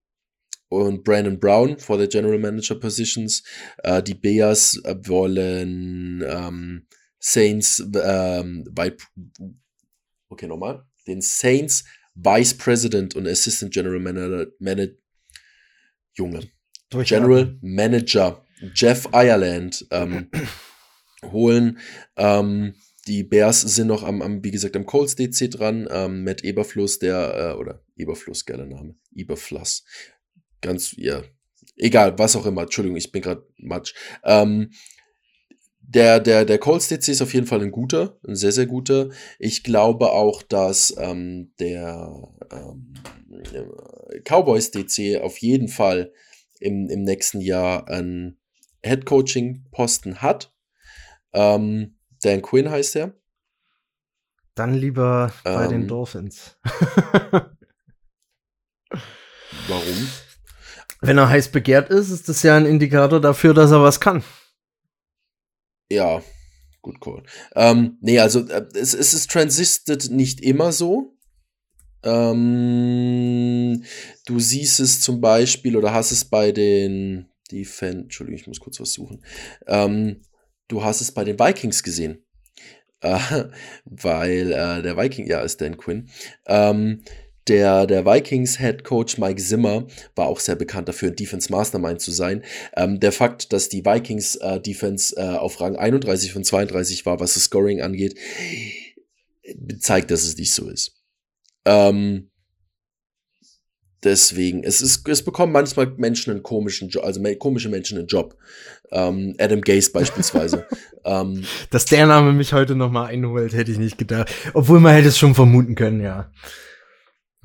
und 0.68 1.05
Brandon 1.05 1.39
Brown 1.39 1.78
for 1.78 1.99
the 1.99 2.09
General 2.09 2.39
Manager 2.39 2.74
Positions. 2.74 3.43
Äh, 3.83 4.03
die 4.03 4.14
Bears 4.14 4.80
äh, 4.85 4.97
wollen 5.07 6.24
ähm, 6.26 6.87
Saints 7.18 7.83
ähm, 7.95 8.64
bei 8.70 8.97
okay 10.28 10.47
nochmal 10.47 10.85
den 11.07 11.20
Saints 11.20 11.85
Vice 12.14 12.55
President 12.55 13.14
und 13.14 13.28
Assistant 13.28 13.72
General 13.72 13.99
Manager, 13.99 14.51
Manager 14.59 14.95
Junge 16.14 16.51
General 16.91 17.59
Manager 17.61 18.45
Jeff 18.74 19.09
Ireland 19.12 19.87
ähm, 19.91 20.30
holen. 21.33 21.78
Ähm, 22.16 22.74
die 23.07 23.24
Bears 23.24 23.62
sind 23.62 23.88
noch 23.88 24.03
am, 24.03 24.22
am, 24.22 24.44
wie 24.44 24.50
gesagt, 24.50 24.76
am 24.76 24.86
Colts 24.86 25.16
DC 25.16 25.50
dran. 25.50 25.88
Ähm, 25.90 26.24
Matt 26.24 26.44
Eberfluss, 26.44 26.98
der, 26.98 27.55
äh, 27.55 27.59
oder 27.59 27.82
Eberfluss, 27.96 28.44
geiler 28.44 28.66
Name. 28.66 28.94
Eberfluss. 29.14 29.84
Ganz, 30.61 30.94
ja. 30.96 31.22
Egal, 31.76 32.18
was 32.18 32.36
auch 32.36 32.46
immer. 32.46 32.62
Entschuldigung, 32.62 32.96
ich 32.96 33.11
bin 33.11 33.22
gerade 33.22 33.46
matsch. 33.59 33.94
Ähm, 34.24 34.70
der, 35.80 36.20
der, 36.20 36.44
der 36.44 36.59
Colts 36.59 36.88
DC 36.88 37.09
ist 37.09 37.22
auf 37.22 37.34
jeden 37.34 37.46
Fall 37.46 37.61
ein 37.61 37.72
guter, 37.72 38.18
ein 38.26 38.36
sehr, 38.36 38.53
sehr 38.53 38.66
guter. 38.66 39.11
Ich 39.38 39.64
glaube 39.64 40.12
auch, 40.12 40.42
dass 40.42 40.94
ähm, 40.96 41.53
der 41.59 42.28
ähm, 42.50 42.94
Cowboys 44.24 44.70
DC 44.70 45.20
auf 45.20 45.38
jeden 45.38 45.68
Fall 45.68 46.12
im, 46.61 46.88
im 46.88 47.03
nächsten 47.03 47.40
Jahr 47.40 47.88
einen 47.88 48.38
Head-Coaching-Posten 48.84 50.22
hat. 50.22 50.55
Ähm, 51.32 51.96
Dan 52.23 52.41
Quinn 52.43 52.70
heißt 52.70 52.97
er. 52.97 53.12
Dann 54.55 54.75
lieber 54.75 55.33
bei 55.45 55.66
den 55.66 55.83
ähm. 55.83 55.89
Dolphins. 55.89 56.57
warum? 59.68 60.09
Wenn 61.01 61.18
er 61.18 61.29
heiß 61.29 61.51
begehrt 61.51 61.91
ist, 61.91 62.11
ist 62.11 62.29
das 62.29 62.43
ja 62.43 62.57
ein 62.57 62.66
Indikator 62.66 63.20
dafür, 63.20 63.55
dass 63.55 63.73
er 63.73 63.83
was 63.83 64.01
kann. 64.01 64.23
Ja, 65.91 66.23
gut 66.81 67.01
call. 67.01 67.23
Ähm, 67.55 67.99
nee, 68.01 68.18
also 68.20 68.47
äh, 68.47 68.66
es, 68.75 68.95
es 68.95 69.14
ist 69.14 69.31
transisted 69.31 70.11
nicht 70.11 70.41
immer 70.41 70.73
so. 70.73 71.16
Ähm, 72.05 73.85
du 74.27 74.39
siehst 74.39 74.81
es 74.81 75.01
zum 75.01 75.20
Beispiel 75.20 75.77
oder 75.77 75.93
hast 75.93 76.12
es 76.12 76.25
bei 76.25 76.53
den 76.53 77.29
Defense, 77.51 78.03
Entschuldigung, 78.03 78.41
ich 78.41 78.47
muss 78.47 78.61
kurz 78.61 78.81
was 78.81 78.93
suchen. 78.93 79.25
Ähm, 79.66 80.23
du 80.68 80.84
hast 80.84 81.00
es 81.00 81.12
bei 81.12 81.24
den 81.24 81.38
Vikings 81.38 81.82
gesehen. 81.82 82.24
Äh, 83.00 83.18
weil 83.84 84.52
äh, 84.52 84.82
der 84.82 84.96
Viking, 84.96 85.26
ja, 85.26 85.40
ist 85.40 85.60
Dan 85.60 85.76
Quinn. 85.76 86.08
Ähm, 86.46 87.02
der, 87.48 87.86
der 87.86 88.06
Vikings 88.06 88.58
Head 88.58 88.84
Coach 88.84 89.18
Mike 89.18 89.42
Zimmer 89.42 89.86
war 90.14 90.28
auch 90.28 90.38
sehr 90.38 90.54
bekannt 90.54 90.88
dafür, 90.88 91.10
ein 91.10 91.16
Defense 91.16 91.50
Mastermind 91.50 92.00
zu 92.00 92.12
sein. 92.12 92.44
Ähm, 92.76 93.00
der 93.00 93.10
Fakt, 93.10 93.52
dass 93.52 93.68
die 93.68 93.84
Vikings 93.84 94.36
äh, 94.36 94.60
Defense 94.60 95.16
äh, 95.16 95.36
auf 95.36 95.60
Rang 95.60 95.76
31 95.76 96.32
von 96.32 96.44
32 96.44 97.04
war, 97.04 97.18
was 97.18 97.34
das 97.34 97.44
Scoring 97.44 97.82
angeht, 97.82 98.16
zeigt, 99.80 100.12
dass 100.12 100.22
es 100.22 100.36
nicht 100.36 100.52
so 100.52 100.68
ist. 100.68 101.02
Ähm, 101.64 102.30
deswegen, 104.05 104.64
es 104.64 104.80
ist, 104.80 105.09
es 105.09 105.24
bekommen 105.24 105.53
manchmal 105.53 105.86
Menschen 105.96 106.32
einen 106.32 106.42
komischen 106.42 106.88
Job, 106.88 107.05
also 107.05 107.20
komische 107.38 107.68
Menschen 107.68 107.98
einen 107.98 108.07
Job. 108.07 108.36
Ähm, 108.90 109.34
Adam 109.38 109.61
Gaze 109.61 109.90
beispielsweise. 109.90 110.66
ähm, 111.05 111.44
Dass 111.70 111.86
der 111.86 112.07
Name 112.07 112.32
mich 112.32 112.53
heute 112.53 112.74
noch 112.74 112.90
mal 112.90 113.07
einholt, 113.07 113.55
hätte 113.55 113.72
ich 113.72 113.78
nicht 113.78 113.98
gedacht. 113.98 114.32
Obwohl 114.55 114.80
man 114.80 114.94
hätte 114.94 115.09
es 115.09 115.18
schon 115.18 115.34
vermuten 115.34 115.74
können, 115.74 116.00
ja. 116.00 116.30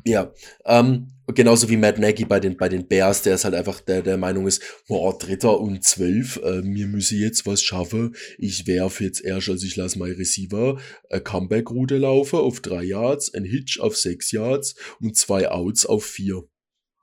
Ja, 0.04 0.32
ähm, 0.66 1.17
genauso 1.36 1.70
wie 1.70 1.78
Matt 1.78 2.00
Nagy 2.00 2.26
bei 2.26 2.40
den, 2.40 2.58
bei 2.58 2.70
den 2.70 2.88
Bears, 2.88 3.22
der 3.22 3.36
ist 3.36 3.46
halt 3.46 3.56
einfach 3.56 3.82
der, 3.82 4.02
der 4.02 4.18
Meinung 4.18 4.48
ist, 4.48 4.62
boah, 4.88 5.18
Dritter 5.18 5.60
und 5.60 5.84
Zwölf, 5.84 6.40
äh, 6.44 6.62
mir 6.62 6.88
müsse 6.88 7.16
jetzt 7.16 7.46
was 7.46 7.62
schaffen. 7.62 8.16
Ich 8.38 8.68
werfe 8.68 9.04
jetzt 9.04 9.24
erst, 9.24 9.50
also 9.50 9.66
ich 9.66 9.76
lasse 9.76 10.00
mein 10.00 10.14
Receiver 10.14 10.80
eine 11.10 11.22
Comeback-Route 11.22 11.98
laufen 11.98 12.40
auf 12.40 12.62
drei 12.62 12.84
Yards, 12.84 13.34
ein 13.34 13.44
Hitch 13.44 13.80
auf 13.80 13.98
sechs 13.98 14.32
Yards 14.32 14.76
und 15.02 15.18
zwei 15.18 15.50
Outs 15.50 15.86
auf 15.86 16.06
vier. 16.06 16.44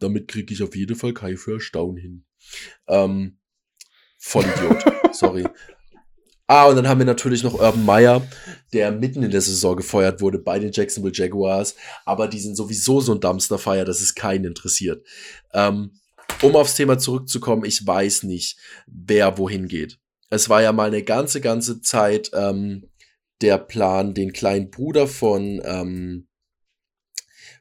Damit 0.01 0.29
kriege 0.29 0.53
ich 0.53 0.63
auf 0.63 0.75
jeden 0.75 0.97
Fall 0.97 1.15
kein 1.15 1.37
First 1.37 1.75
Down 1.75 1.97
hin. 1.97 2.25
Ähm, 2.89 3.39
Vollidiot, 4.19 4.85
sorry. 5.13 5.45
Ah, 6.47 6.67
und 6.67 6.77
dann 6.77 6.89
haben 6.89 6.99
wir 6.99 7.07
natürlich 7.07 7.43
noch 7.43 7.55
Urban 7.55 7.87
Meyer, 7.87 8.27
der 8.75 8.93
mitten 8.93 9.23
in 9.23 9.31
der 9.31 9.41
Saison 9.41 9.77
gefeuert 9.77 10.21
wurde 10.21 10.39
bei 10.39 10.59
den 10.59 10.73
Jacksonville 10.73 11.15
Jaguars. 11.15 11.75
Aber 12.05 12.29
die 12.29 12.39
sind 12.39 12.55
sowieso 12.55 13.01
so 13.01 13.15
ein 13.15 13.21
Dumpster-Fire, 13.21 13.85
dass 13.85 14.03
es 14.03 14.15
keinen 14.15 14.45
interessiert. 14.45 15.07
Ähm, 15.55 15.93
um 16.43 16.55
aufs 16.57 16.75
Thema 16.75 16.99
zurückzukommen, 16.99 17.65
ich 17.65 17.87
weiß 17.87 18.25
nicht, 18.25 18.59
wer 18.87 19.39
wohin 19.39 19.69
geht. 19.69 19.99
Es 20.29 20.49
war 20.49 20.61
ja 20.61 20.73
mal 20.73 20.89
eine 20.89 21.03
ganze, 21.03 21.41
ganze 21.41 21.81
Zeit 21.81 22.31
ähm, 22.35 22.91
der 23.41 23.59
Plan, 23.59 24.13
den 24.15 24.33
kleinen 24.33 24.71
Bruder 24.71 25.07
von 25.07 25.63
ähm, 25.65 26.29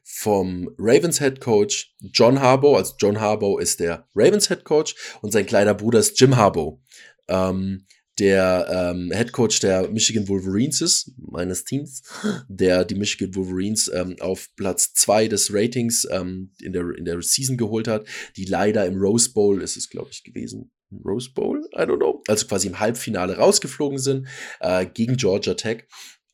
vom 0.02 0.70
Ravens 0.78 1.18
Head 1.18 1.40
Coach 1.40 1.94
John 2.00 2.40
Harbaugh, 2.40 2.76
also 2.76 2.94
John 2.98 3.20
Harbaugh 3.20 3.58
ist 3.58 3.80
der 3.80 4.06
Ravens 4.14 4.48
Head 4.48 4.64
Coach 4.64 4.94
und 5.22 5.32
sein 5.32 5.46
kleiner 5.46 5.74
Bruder 5.74 5.98
ist 5.98 6.20
Jim 6.20 6.36
Harbaugh. 6.36 6.80
Ähm, 7.28 7.86
der 8.18 8.66
ähm, 8.70 9.10
Head 9.12 9.32
Coach 9.32 9.60
der 9.60 9.88
Michigan 9.88 10.28
Wolverines 10.28 10.80
ist, 10.80 11.12
meines 11.18 11.64
Teams, 11.64 12.02
der 12.48 12.84
die 12.84 12.94
Michigan 12.94 13.34
Wolverines 13.34 13.90
ähm, 13.92 14.16
auf 14.20 14.54
Platz 14.56 14.94
zwei 14.94 15.26
des 15.28 15.52
Ratings 15.52 16.06
ähm, 16.10 16.52
in, 16.60 16.72
der, 16.72 16.90
in 16.96 17.04
der 17.04 17.20
Season 17.22 17.56
geholt 17.56 17.88
hat, 17.88 18.06
die 18.36 18.44
leider 18.44 18.86
im 18.86 18.96
Rose 18.96 19.32
Bowl, 19.32 19.62
ist 19.62 19.76
es 19.76 19.90
glaube 19.90 20.10
ich 20.12 20.22
gewesen, 20.22 20.70
Rose 21.04 21.30
Bowl, 21.34 21.68
I 21.74 21.80
don't 21.80 21.96
know, 21.96 22.22
also 22.28 22.46
quasi 22.46 22.68
im 22.68 22.78
Halbfinale 22.78 23.36
rausgeflogen 23.36 23.98
sind 23.98 24.28
äh, 24.60 24.86
gegen 24.86 25.16
Georgia 25.16 25.54
Tech. 25.54 25.84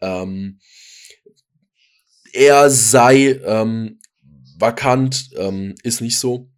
Ähm, 0.00 0.60
er 2.32 2.70
sei 2.70 3.40
ähm, 3.44 4.00
vakant, 4.58 5.30
ähm, 5.36 5.74
ist 5.82 6.00
nicht 6.00 6.18
so. 6.18 6.50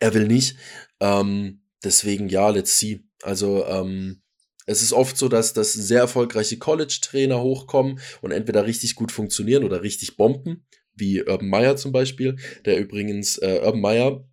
Er 0.00 0.14
will 0.14 0.28
nicht. 0.28 0.56
Ähm, 1.00 1.62
deswegen 1.82 2.28
ja, 2.28 2.50
let's 2.50 2.78
see. 2.78 3.04
Also 3.22 3.64
ähm, 3.66 4.22
es 4.66 4.82
ist 4.82 4.92
oft 4.92 5.16
so, 5.16 5.28
dass, 5.28 5.54
dass 5.54 5.72
sehr 5.72 6.00
erfolgreiche 6.00 6.58
College-Trainer 6.58 7.40
hochkommen 7.40 8.00
und 8.20 8.32
entweder 8.32 8.66
richtig 8.66 8.96
gut 8.96 9.12
funktionieren 9.12 9.64
oder 9.64 9.82
richtig 9.82 10.16
bomben, 10.16 10.66
wie 10.94 11.22
Urban 11.22 11.48
Meyer 11.48 11.76
zum 11.76 11.92
Beispiel, 11.92 12.36
der 12.64 12.78
übrigens, 12.78 13.38
äh, 13.38 13.60
Urban 13.64 13.80
Meyer, 13.80 14.28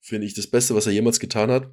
finde 0.00 0.26
ich, 0.26 0.34
das 0.34 0.46
Beste, 0.46 0.74
was 0.74 0.86
er 0.86 0.92
jemals 0.92 1.20
getan 1.20 1.50
hat, 1.50 1.70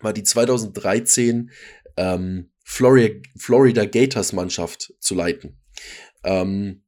war 0.00 0.12
die 0.12 0.24
2013 0.24 1.50
ähm, 1.96 2.50
Florida, 2.64 3.20
Florida 3.36 3.84
Gators 3.84 4.32
Mannschaft 4.32 4.92
zu 4.98 5.14
leiten. 5.14 5.60
Ähm, 6.24 6.82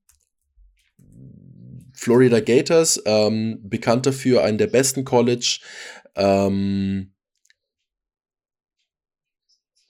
Florida 1.93 2.41
Gators, 2.41 3.01
ähm, 3.05 3.61
bekannt 3.63 4.07
dafür, 4.07 4.43
einen 4.43 4.59
der 4.59 4.67
besten 4.67 5.05
College 5.05 5.61
ähm, 6.15 7.13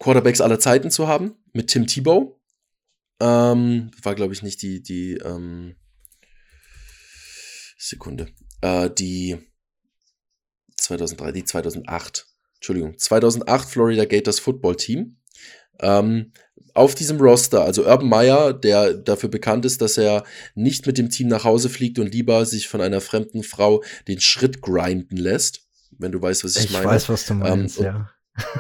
Quarterbacks 0.07 0.41
aller 0.41 0.61
Zeiten 0.61 0.93
zu 0.93 1.09
haben, 1.09 1.35
mit 1.53 1.67
Tim 1.67 1.89
Tebow. 1.89 2.41
Ähm, 3.19 3.91
war, 4.03 4.15
glaube 4.15 4.35
ich, 4.35 4.43
nicht 4.45 4.63
die, 4.63 4.81
die, 4.81 5.15
ähm, 5.15 5.75
Sekunde, 7.77 8.29
äh, 8.61 8.89
die 8.89 9.37
2003, 10.77 11.33
die 11.33 11.45
2008, 11.45 12.25
Entschuldigung, 12.55 12.97
2008 12.97 13.69
Florida 13.69 14.05
Gators 14.05 14.39
Football 14.39 14.77
Team. 14.77 15.17
Ähm, 15.81 16.33
auf 16.73 16.95
diesem 16.95 17.21
Roster, 17.21 17.65
also 17.65 17.85
Urban 17.85 18.09
Meyer, 18.09 18.53
der 18.53 18.95
dafür 18.95 19.29
bekannt 19.29 19.65
ist, 19.65 19.81
dass 19.81 19.99
er 19.99 20.23
nicht 20.55 20.87
mit 20.87 20.99
dem 20.99 21.11
Team 21.11 21.27
nach 21.27 21.43
Hause 21.43 21.69
fliegt 21.69 21.99
und 21.99 22.15
lieber 22.15 22.47
sich 22.47 22.69
von 22.69 22.81
einer 22.81 23.01
fremden 23.01 23.43
Frau 23.43 23.83
den 24.07 24.21
Schritt 24.21 24.63
grinden 24.63 25.17
lässt, 25.17 25.67
wenn 25.99 26.13
du 26.13 26.23
weißt, 26.23 26.45
was 26.45 26.55
ich, 26.55 26.67
ich 26.67 26.71
meine. 26.71 26.85
Ich 26.85 26.91
weiß, 26.93 27.09
was 27.09 27.27
du 27.27 27.35
meinst, 27.35 27.81
ähm, 27.81 27.85
ja. 27.85 28.16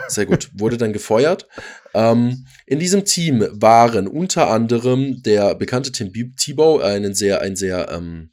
Sehr 0.08 0.26
gut. 0.26 0.50
Wurde 0.54 0.76
dann 0.76 0.92
gefeuert. 0.92 1.48
Ähm, 1.94 2.46
in 2.66 2.78
diesem 2.78 3.04
Team 3.04 3.46
waren 3.52 4.08
unter 4.08 4.50
anderem 4.50 5.22
der 5.22 5.54
bekannte 5.54 5.92
Tim 5.92 6.12
Tebow, 6.36 6.80
einen 6.80 7.14
sehr, 7.14 7.40
ein 7.40 7.56
sehr, 7.56 7.90
ähm, 7.90 8.32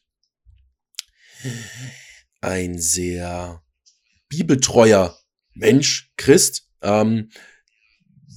ein 2.42 2.80
sehr 2.80 3.62
bibeltreuer 4.30 5.18
Mensch, 5.54 6.12
Christ, 6.18 6.68
ähm, 6.82 7.30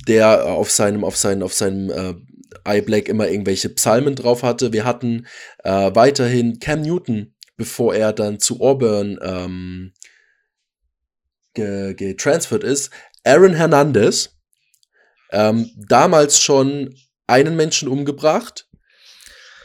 der 0.06 0.44
auf 0.46 0.70
seinem, 0.70 1.04
auf 1.04 1.16
seinem, 1.16 1.42
auf 1.42 1.54
seinem 1.54 1.90
äh, 1.90 2.14
iBlack 2.78 3.08
immer 3.08 3.28
irgendwelche 3.28 3.68
Psalmen 3.70 4.14
drauf 4.14 4.42
hatte. 4.42 4.72
Wir 4.72 4.84
hatten 4.84 5.26
äh, 5.64 5.90
weiterhin 5.94 6.58
Cam 6.58 6.82
Newton, 6.82 7.34
bevor 7.56 7.94
er 7.94 8.12
dann 8.12 8.38
zu 8.38 8.60
Auburn 8.60 9.18
ähm, 9.22 9.92
getransfert 11.56 12.64
ist, 12.64 12.90
Aaron 13.24 13.54
Hernandez, 13.54 14.36
ähm, 15.32 15.70
damals 15.76 16.40
schon 16.40 16.94
einen 17.26 17.56
Menschen 17.56 17.88
umgebracht, 17.88 18.68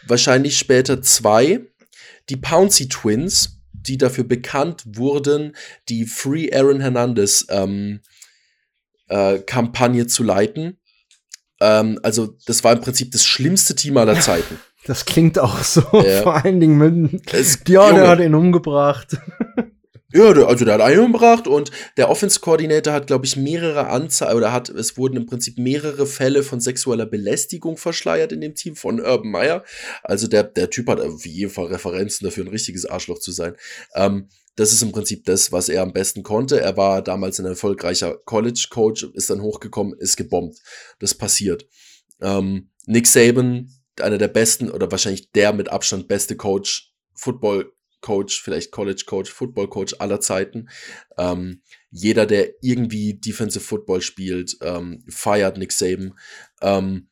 wahrscheinlich 0.07 0.57
später 0.57 1.01
zwei. 1.01 1.61
Die 2.29 2.37
Pouncy 2.37 2.87
Twins, 2.87 3.61
die 3.73 3.97
dafür 3.97 4.23
bekannt 4.23 4.83
wurden, 4.85 5.55
die 5.89 6.05
Free 6.05 6.51
Aaron 6.53 6.81
Hernandez 6.81 7.45
ähm, 7.49 8.01
äh, 9.07 9.39
Kampagne 9.39 10.07
zu 10.07 10.23
leiten. 10.23 10.79
Ähm, 11.59 11.99
also, 12.01 12.35
das 12.45 12.63
war 12.63 12.73
im 12.73 12.81
Prinzip 12.81 13.11
das 13.11 13.25
schlimmste 13.25 13.75
Team 13.75 13.97
aller 13.97 14.19
Zeiten. 14.19 14.59
Das 14.85 15.05
klingt 15.05 15.37
auch 15.37 15.63
so, 15.63 15.83
ja. 15.93 16.21
vor 16.23 16.43
allen 16.43 16.59
Dingen 16.59 16.77
mit. 16.77 17.33
Es, 17.33 17.59
ja, 17.67 17.91
der 17.91 18.07
hat 18.07 18.19
ihn 18.19 18.33
umgebracht. 18.33 19.17
Ja, 20.13 20.31
also 20.45 20.65
der 20.65 20.73
hat 20.73 20.81
einen 20.81 20.99
umgebracht 20.99 21.47
und 21.47 21.71
der 21.95 22.09
Offense-Koordinator 22.09 22.93
hat, 22.93 23.07
glaube 23.07 23.25
ich, 23.25 23.37
mehrere 23.37 23.87
Anzeigen, 23.87 24.35
oder 24.35 24.51
hat, 24.51 24.69
es 24.69 24.97
wurden 24.97 25.17
im 25.17 25.25
Prinzip 25.25 25.57
mehrere 25.57 26.05
Fälle 26.05 26.43
von 26.43 26.59
sexueller 26.59 27.05
Belästigung 27.05 27.77
verschleiert 27.77 28.31
in 28.31 28.41
dem 28.41 28.55
Team 28.55 28.75
von 28.75 28.99
Urban 28.99 29.31
Meyer. 29.31 29.63
Also 30.03 30.27
der, 30.27 30.43
der 30.43 30.69
Typ 30.69 30.87
hat 30.87 30.99
auf 30.99 31.25
jeden 31.25 31.51
Fall 31.51 31.67
Referenzen 31.67 32.25
dafür, 32.25 32.43
ein 32.43 32.49
richtiges 32.49 32.85
Arschloch 32.85 33.19
zu 33.19 33.31
sein. 33.31 33.55
Ähm, 33.95 34.27
das 34.55 34.73
ist 34.73 34.81
im 34.81 34.91
Prinzip 34.91 35.25
das, 35.25 35.51
was 35.51 35.69
er 35.69 35.81
am 35.81 35.93
besten 35.93 36.23
konnte. 36.23 36.59
Er 36.59 36.75
war 36.75 37.01
damals 37.01 37.39
ein 37.39 37.45
erfolgreicher 37.45 38.17
College-Coach, 38.25 39.07
ist 39.13 39.29
dann 39.29 39.41
hochgekommen, 39.41 39.97
ist 39.97 40.17
gebombt. 40.17 40.57
Das 40.99 41.15
passiert. 41.15 41.67
Ähm, 42.21 42.69
Nick 42.85 43.07
Saban, 43.07 43.71
einer 43.99 44.17
der 44.17 44.27
besten 44.27 44.69
oder 44.69 44.91
wahrscheinlich 44.91 45.31
der 45.31 45.53
mit 45.53 45.69
Abstand 45.69 46.07
beste 46.07 46.35
Coach, 46.35 46.93
Football 47.13 47.71
Coach, 48.01 48.41
vielleicht 48.41 48.71
College 48.71 49.03
Coach, 49.05 49.31
Football 49.31 49.69
Coach 49.69 49.95
aller 49.99 50.19
Zeiten. 50.19 50.69
Ähm, 51.17 51.61
jeder, 51.89 52.25
der 52.25 52.51
irgendwie 52.61 53.13
Defensive 53.13 53.63
Football 53.63 54.01
spielt, 54.01 54.57
ähm, 54.61 55.03
feiert 55.07 55.57
Nick 55.57 55.71
Saban. 55.71 56.17
Ähm, 56.61 57.07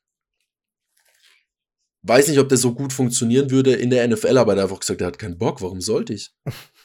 weiß 2.03 2.27
nicht, 2.27 2.39
ob 2.39 2.49
der 2.49 2.57
so 2.57 2.73
gut 2.73 2.93
funktionieren 2.93 3.51
würde 3.51 3.73
in 3.73 3.89
der 3.89 4.07
NFL, 4.07 4.37
aber 4.37 4.53
er 4.53 4.57
hat 4.57 4.63
einfach 4.63 4.79
gesagt, 4.79 5.01
er 5.01 5.07
hat 5.07 5.19
keinen 5.19 5.37
Bock, 5.37 5.61
warum 5.61 5.81
sollte 5.81 6.13
ich? 6.13 6.33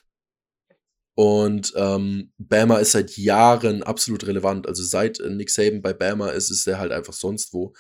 Und 1.17 1.73
ähm, 1.77 2.33
Bama 2.39 2.79
ist 2.79 2.91
seit 2.93 3.17
Jahren 3.17 3.85
absolut 3.85 4.27
relevant. 4.27 4.67
Also 4.67 4.83
seit 4.83 5.21
Nick 5.31 5.49
Saban 5.49 5.81
bei 5.81 5.93
Bama 5.93 6.31
ist, 6.31 6.51
ist 6.51 6.67
er 6.67 6.79
halt 6.79 6.91
einfach 6.91 7.13
sonst 7.13 7.53
wo. 7.53 7.73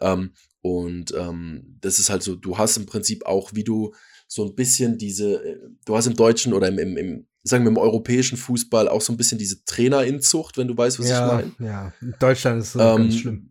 Ähm, 0.00 0.34
und 0.62 1.12
ähm, 1.14 1.78
das 1.80 1.98
ist 1.98 2.10
halt 2.10 2.22
so, 2.22 2.36
du 2.36 2.58
hast 2.58 2.76
im 2.76 2.86
Prinzip 2.86 3.26
auch, 3.26 3.54
wie 3.54 3.64
du 3.64 3.94
so 4.26 4.44
ein 4.44 4.54
bisschen 4.54 4.98
diese, 4.98 5.42
äh, 5.44 5.58
du 5.84 5.96
hast 5.96 6.06
im 6.06 6.16
Deutschen 6.16 6.52
oder 6.52 6.68
im, 6.68 6.78
im, 6.78 6.96
im 6.96 7.26
sagen 7.42 7.64
wir 7.64 7.70
im 7.70 7.78
europäischen 7.78 8.36
Fußball 8.36 8.88
auch 8.88 9.00
so 9.00 9.12
ein 9.12 9.16
bisschen 9.16 9.38
diese 9.38 9.64
Trainerinzucht, 9.64 10.58
wenn 10.58 10.68
du 10.68 10.76
weißt, 10.76 10.98
was 10.98 11.08
ja, 11.08 11.40
ich 11.40 11.58
meine. 11.58 11.70
Ja, 11.70 11.92
Deutschland 12.18 12.62
ist 12.62 12.72
so 12.72 12.80
ähm, 12.80 12.96
ganz 12.96 13.16
schlimm. 13.18 13.50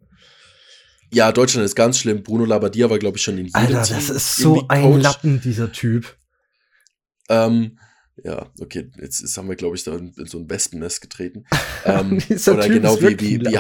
Ja, 1.14 1.32
Deutschland 1.32 1.66
ist 1.66 1.76
ganz 1.76 1.98
schlimm. 1.98 2.24
Bruno 2.24 2.46
Labbadia 2.46 2.90
war, 2.90 3.00
glaube 3.00 3.18
ich, 3.18 3.24
schon 3.24 3.38
in 3.38 3.46
jedem 3.46 3.56
Alter, 3.56 3.84
Team 3.84 3.96
das 3.96 4.10
ist 4.10 4.36
so 4.36 4.66
ein 4.68 5.00
Lappen, 5.00 5.40
dieser 5.40 5.72
Typ. 5.72 6.18
Ähm, 7.30 7.80
ja, 8.24 8.52
okay, 8.60 8.92
jetzt, 9.00 9.22
jetzt 9.22 9.38
haben 9.38 9.48
wir, 9.48 9.56
glaube 9.56 9.76
ich, 9.76 9.84
da 9.84 9.96
in, 9.96 10.14
in, 10.14 10.26
so 10.26 10.40
ein 10.40 10.50
Wespennest 10.50 11.02
getreten. 11.02 11.46
ähm, 11.86 12.22
oder 12.30 12.62
typ 12.62 12.74
genau 12.74 13.00
wie, 13.02 13.20
wie, 13.20 13.42
wie, 13.42 13.60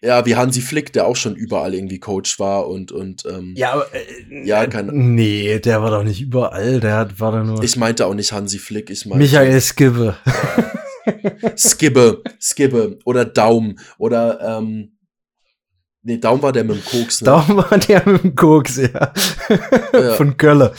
ja, 0.00 0.24
wie 0.26 0.36
Hansi 0.36 0.60
Flick, 0.60 0.92
der 0.92 1.06
auch 1.06 1.16
schon 1.16 1.34
überall 1.34 1.74
irgendwie 1.74 1.98
Coach 1.98 2.38
war 2.38 2.68
und, 2.68 2.92
und 2.92 3.24
ähm, 3.26 3.54
ja, 3.56 3.72
aber, 3.72 3.86
äh, 3.92 4.46
ja, 4.46 4.66
kein, 4.66 5.14
Nee, 5.14 5.58
der 5.58 5.82
war 5.82 5.90
doch 5.90 6.04
nicht 6.04 6.20
überall, 6.20 6.80
der 6.80 6.96
hat, 6.96 7.20
war 7.20 7.32
da 7.32 7.42
nur. 7.42 7.62
Ich 7.62 7.76
meinte 7.76 8.06
auch 8.06 8.14
nicht 8.14 8.32
Hansi 8.32 8.58
Flick, 8.58 8.90
ich 8.90 9.06
meinte. 9.06 9.22
Michael 9.22 9.60
Skibbe. 9.60 10.16
Skibbe, 11.56 12.22
Skibbe 12.38 12.98
oder 13.04 13.24
Daum 13.24 13.78
oder 13.98 14.58
ähm, 14.58 14.92
Nee, 16.02 16.18
Daum 16.18 16.40
war 16.40 16.52
der 16.52 16.64
mit 16.64 16.76
dem 16.76 16.84
Koks. 16.84 17.20
Ne? 17.20 17.26
Daum 17.26 17.56
war 17.56 17.76
der 17.76 18.08
mit 18.08 18.22
dem 18.22 18.34
Koks, 18.34 18.76
ja. 18.76 19.12
ja. 19.92 20.14
Von 20.14 20.36
Kölle. 20.36 20.72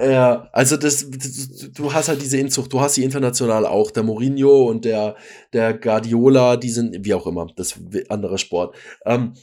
Ja, 0.00 0.48
also 0.52 0.76
das, 0.76 1.10
du 1.10 1.92
hast 1.92 2.08
halt 2.08 2.22
diese 2.22 2.38
Inzucht, 2.38 2.72
du 2.72 2.80
hast 2.80 2.94
sie 2.94 3.02
international 3.02 3.66
auch. 3.66 3.90
Der 3.90 4.04
Mourinho 4.04 4.68
und 4.68 4.84
der, 4.84 5.16
der 5.52 5.74
Guardiola, 5.74 6.56
die 6.56 6.70
sind, 6.70 7.04
wie 7.04 7.14
auch 7.14 7.26
immer, 7.26 7.48
das 7.56 7.72
ist 7.72 8.10
anderer 8.10 8.38
Sport. 8.38 8.76
Ähm, 9.04 9.34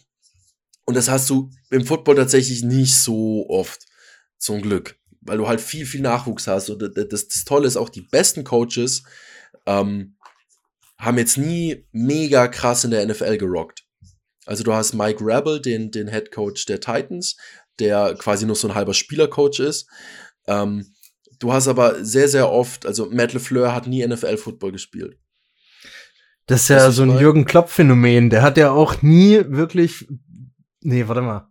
und 0.86 0.96
das 0.96 1.10
hast 1.10 1.30
du 1.30 1.50
im 1.72 1.86
Football 1.86 2.16
tatsächlich 2.16 2.64
nicht 2.64 2.96
so 2.96 3.46
oft. 3.50 3.86
Zum 4.38 4.62
Glück. 4.62 4.98
Weil 5.22 5.38
du 5.38 5.48
halt 5.48 5.60
viel, 5.60 5.86
viel 5.86 6.02
Nachwuchs 6.02 6.48
hast. 6.48 6.70
Und 6.70 6.82
das, 6.82 7.28
das, 7.28 7.46
Tolle 7.46 7.68
ist 7.68 7.78
auch, 7.78 7.90
die 7.90 8.02
besten 8.02 8.44
Coaches 8.44 9.04
ähm, 9.66 10.18
haben 10.98 11.18
jetzt 11.18 11.38
nie 11.38 11.88
mega 11.92 12.48
krass 12.48 12.84
in 12.84 12.92
der 12.92 13.06
NFL 13.06 13.38
gerockt. 13.38 13.86
Also 14.46 14.64
du 14.64 14.74
hast 14.74 14.94
Mike 14.94 15.26
Rebel, 15.26 15.60
den, 15.62 15.90
den 15.90 16.08
Head 16.10 16.32
Coach 16.32 16.66
der 16.66 16.80
Titans, 16.80 17.36
der 17.80 18.14
quasi 18.16 18.46
nur 18.46 18.56
so 18.56 18.68
ein 18.68 18.76
halber 18.76 18.94
Spielercoach 18.94 19.60
ist. 19.60 19.88
Ähm, 20.48 20.86
du 21.40 21.54
hast 21.54 21.68
aber 21.68 22.04
sehr, 22.04 22.28
sehr 22.28 22.52
oft, 22.52 22.86
also 22.86 23.10
Matt 23.12 23.34
LeFleur 23.34 23.74
hat 23.74 23.88
nie 23.88 24.06
NFL-Football 24.06 24.72
gespielt. 24.72 25.18
Das 26.48 26.62
ist 26.62 26.68
ja 26.70 26.92
so 26.92 27.04
ein 27.04 27.18
Jürgen 27.18 27.46
Klopp-Phänomen. 27.46 28.30
Der 28.30 28.44
hat 28.44 28.58
ja 28.58 28.72
auch 28.72 29.02
nie 29.02 29.42
wirklich. 29.48 30.08
Nee, 30.82 31.08
warte 31.08 31.22
mal. 31.22 31.50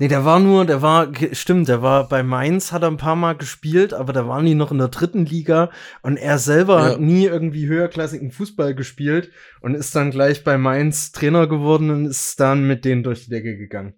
Nee, 0.00 0.06
der 0.06 0.24
war 0.24 0.38
nur, 0.38 0.64
der 0.64 0.80
war, 0.80 1.08
stimmt, 1.32 1.66
der 1.66 1.82
war 1.82 2.08
bei 2.08 2.22
Mainz, 2.22 2.70
hat 2.70 2.82
er 2.82 2.88
ein 2.88 2.98
paar 2.98 3.16
Mal 3.16 3.36
gespielt, 3.36 3.92
aber 3.92 4.12
da 4.12 4.28
waren 4.28 4.46
die 4.46 4.54
noch 4.54 4.70
in 4.70 4.78
der 4.78 4.88
dritten 4.88 5.26
Liga 5.26 5.70
und 6.02 6.16
er 6.16 6.38
selber 6.38 6.78
ja. 6.78 6.84
hat 6.84 7.00
nie 7.00 7.24
irgendwie 7.24 7.66
höherklassigen 7.66 8.30
Fußball 8.30 8.76
gespielt 8.76 9.32
und 9.60 9.74
ist 9.74 9.96
dann 9.96 10.12
gleich 10.12 10.44
bei 10.44 10.56
Mainz 10.56 11.10
Trainer 11.10 11.48
geworden 11.48 11.90
und 11.90 12.06
ist 12.06 12.38
dann 12.38 12.64
mit 12.64 12.84
denen 12.84 13.02
durch 13.02 13.24
die 13.24 13.30
Decke 13.30 13.56
gegangen. 13.56 13.94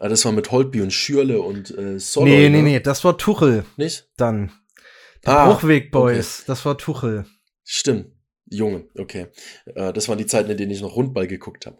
Ah, 0.00 0.08
das 0.08 0.24
war 0.24 0.32
mit 0.32 0.50
Holtby 0.50 0.82
und 0.82 0.92
Schürle 0.92 1.40
und 1.40 1.76
äh, 1.76 1.98
Solo. 1.98 2.26
Nee, 2.26 2.48
nee, 2.48 2.56
ne? 2.58 2.62
nee, 2.62 2.80
das 2.80 3.04
war 3.04 3.16
Tuchel. 3.16 3.64
Nicht? 3.76 4.08
Dann. 4.16 4.52
Die 5.22 5.28
ah, 5.28 5.50
Bruchweg 5.50 5.90
Boys, 5.90 6.40
okay. 6.40 6.44
das 6.48 6.64
war 6.64 6.76
Tuchel. 6.76 7.26
Stimmt. 7.64 8.12
Junge, 8.50 8.84
okay. 8.98 9.28
Äh, 9.66 9.92
das 9.92 10.08
waren 10.08 10.18
die 10.18 10.26
Zeiten, 10.26 10.50
in 10.50 10.56
denen 10.56 10.72
ich 10.72 10.82
noch 10.82 10.96
Rundball 10.96 11.26
geguckt 11.26 11.66
habe. 11.66 11.78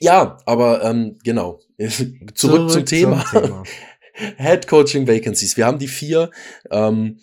Ja, 0.00 0.38
aber 0.46 0.82
ähm, 0.82 1.18
genau. 1.22 1.60
Zurück, 1.78 2.34
Zurück, 2.34 2.70
zum 2.70 2.86
Thema. 2.86 3.24
Zum 3.30 3.42
Thema. 3.42 3.62
Head 4.36 4.66
Coaching 4.66 5.06
Vacancies. 5.06 5.56
Wir 5.56 5.66
haben 5.66 5.78
die 5.78 5.88
vier. 5.88 6.30
Ähm, 6.70 7.20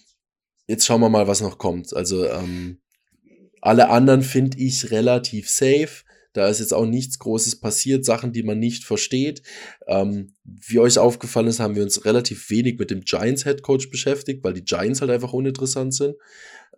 jetzt 0.67 0.86
schauen 0.86 1.01
wir 1.01 1.09
mal, 1.09 1.27
was 1.27 1.41
noch 1.41 1.57
kommt. 1.57 1.93
Also 1.95 2.25
ähm, 2.25 2.79
alle 3.61 3.89
anderen 3.89 4.21
finde 4.21 4.57
ich 4.57 4.91
relativ 4.91 5.49
safe. 5.49 6.03
Da 6.34 6.47
ist 6.47 6.59
jetzt 6.59 6.73
auch 6.73 6.86
nichts 6.86 7.19
Großes 7.19 7.59
passiert, 7.59 8.05
Sachen, 8.05 8.32
die 8.32 8.43
man 8.43 8.59
nicht 8.59 8.86
versteht. 8.86 9.41
Ähm, 9.88 10.34
wie 10.43 10.79
euch 10.79 10.97
aufgefallen 10.97 11.47
ist, 11.47 11.59
haben 11.59 11.75
wir 11.75 11.84
uns 11.84 12.05
relativ 12.05 12.49
wenig 12.49 12.79
mit 12.79 12.89
dem 12.89 13.01
Giants 13.01 13.43
Head 13.43 13.63
Coach 13.63 13.89
beschäftigt, 13.89 14.43
weil 14.43 14.53
die 14.53 14.63
Giants 14.63 15.01
halt 15.01 15.11
einfach 15.11 15.34
uninteressant 15.34 15.93
sind. 15.93 16.15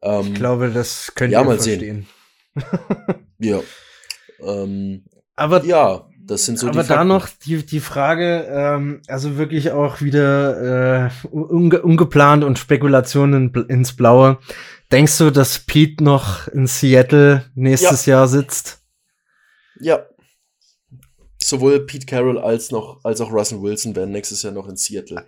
Ähm, 0.02 0.28
ich 0.28 0.34
glaube, 0.34 0.72
das 0.72 1.14
könnt 1.16 1.32
ja, 1.32 1.42
ihr 1.42 1.46
mal 1.46 1.56
verstehen. 1.58 2.08
Sehen. 2.56 2.66
ja. 3.40 3.62
Ähm, 4.42 5.04
aber 5.36 5.64
ja, 5.66 6.08
das 6.26 6.46
sind 6.46 6.58
so 6.58 6.68
aber 6.70 6.84
die 6.84 6.90
da 6.90 7.04
noch 7.04 7.28
die, 7.28 7.66
die 7.66 7.80
Frage, 7.80 8.48
ähm, 8.50 9.02
also 9.08 9.38
wirklich 9.38 9.72
auch 9.72 10.02
wieder 10.02 11.06
äh, 11.06 11.28
unge 11.32 11.82
ungeplant 11.82 12.44
und 12.44 12.60
Spekulationen 12.60 13.54
ins 13.68 13.94
Blaue. 13.94 14.38
Denkst 14.92 15.18
du, 15.18 15.32
dass 15.32 15.60
Pete 15.60 16.04
noch 16.04 16.48
in 16.48 16.68
Seattle 16.68 17.46
nächstes 17.56 18.06
ja. 18.06 18.18
Jahr 18.18 18.28
sitzt? 18.28 18.83
Ja. 19.80 20.06
Sowohl 21.42 21.86
Pete 21.86 22.06
Carroll 22.06 22.40
als, 22.40 22.72
noch, 22.72 23.04
als 23.04 23.20
auch 23.20 23.32
Russell 23.32 23.62
Wilson 23.62 23.96
werden 23.96 24.12
nächstes 24.12 24.44
Jahr 24.44 24.54
noch 24.54 24.68
in 24.70 24.78
Seattle 24.78 25.26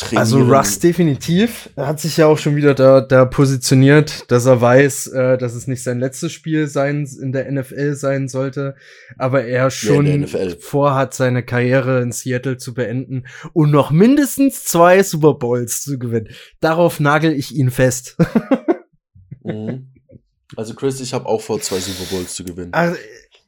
trainieren. 0.00 0.18
Also 0.18 0.40
Russ 0.42 0.78
definitiv. 0.78 1.70
Er 1.76 1.86
hat 1.86 2.00
sich 2.00 2.16
ja 2.16 2.26
auch 2.26 2.38
schon 2.38 2.56
wieder 2.56 2.74
da, 2.74 3.00
da 3.00 3.24
positioniert, 3.24 4.30
dass 4.30 4.46
er 4.46 4.60
weiß, 4.60 5.08
äh, 5.08 5.38
dass 5.38 5.54
es 5.54 5.66
nicht 5.66 5.82
sein 5.82 6.00
letztes 6.00 6.32
Spiel 6.32 6.66
sein 6.66 7.08
in 7.20 7.32
der 7.32 7.50
NFL 7.50 7.94
sein 7.94 8.28
sollte, 8.28 8.74
aber 9.18 9.44
er 9.44 9.70
schon 9.70 10.26
ja, 10.26 10.48
vorhat, 10.58 11.14
seine 11.14 11.42
Karriere 11.44 12.00
in 12.00 12.12
Seattle 12.12 12.56
zu 12.56 12.74
beenden 12.74 13.24
und 13.52 13.70
noch 13.70 13.90
mindestens 13.90 14.64
zwei 14.64 15.02
Super 15.02 15.34
Bowls 15.34 15.82
zu 15.82 15.98
gewinnen. 15.98 16.28
Darauf 16.60 17.00
nagel 17.00 17.32
ich 17.32 17.54
ihn 17.54 17.70
fest. 17.70 18.16
mhm. 19.42 19.92
Also 20.56 20.74
Chris, 20.74 21.00
ich 21.00 21.14
habe 21.14 21.26
auch 21.26 21.40
vor, 21.40 21.60
zwei 21.60 21.78
Super 21.78 22.10
Bowls 22.10 22.34
zu 22.34 22.44
gewinnen. 22.44 22.72
Also, 22.72 22.96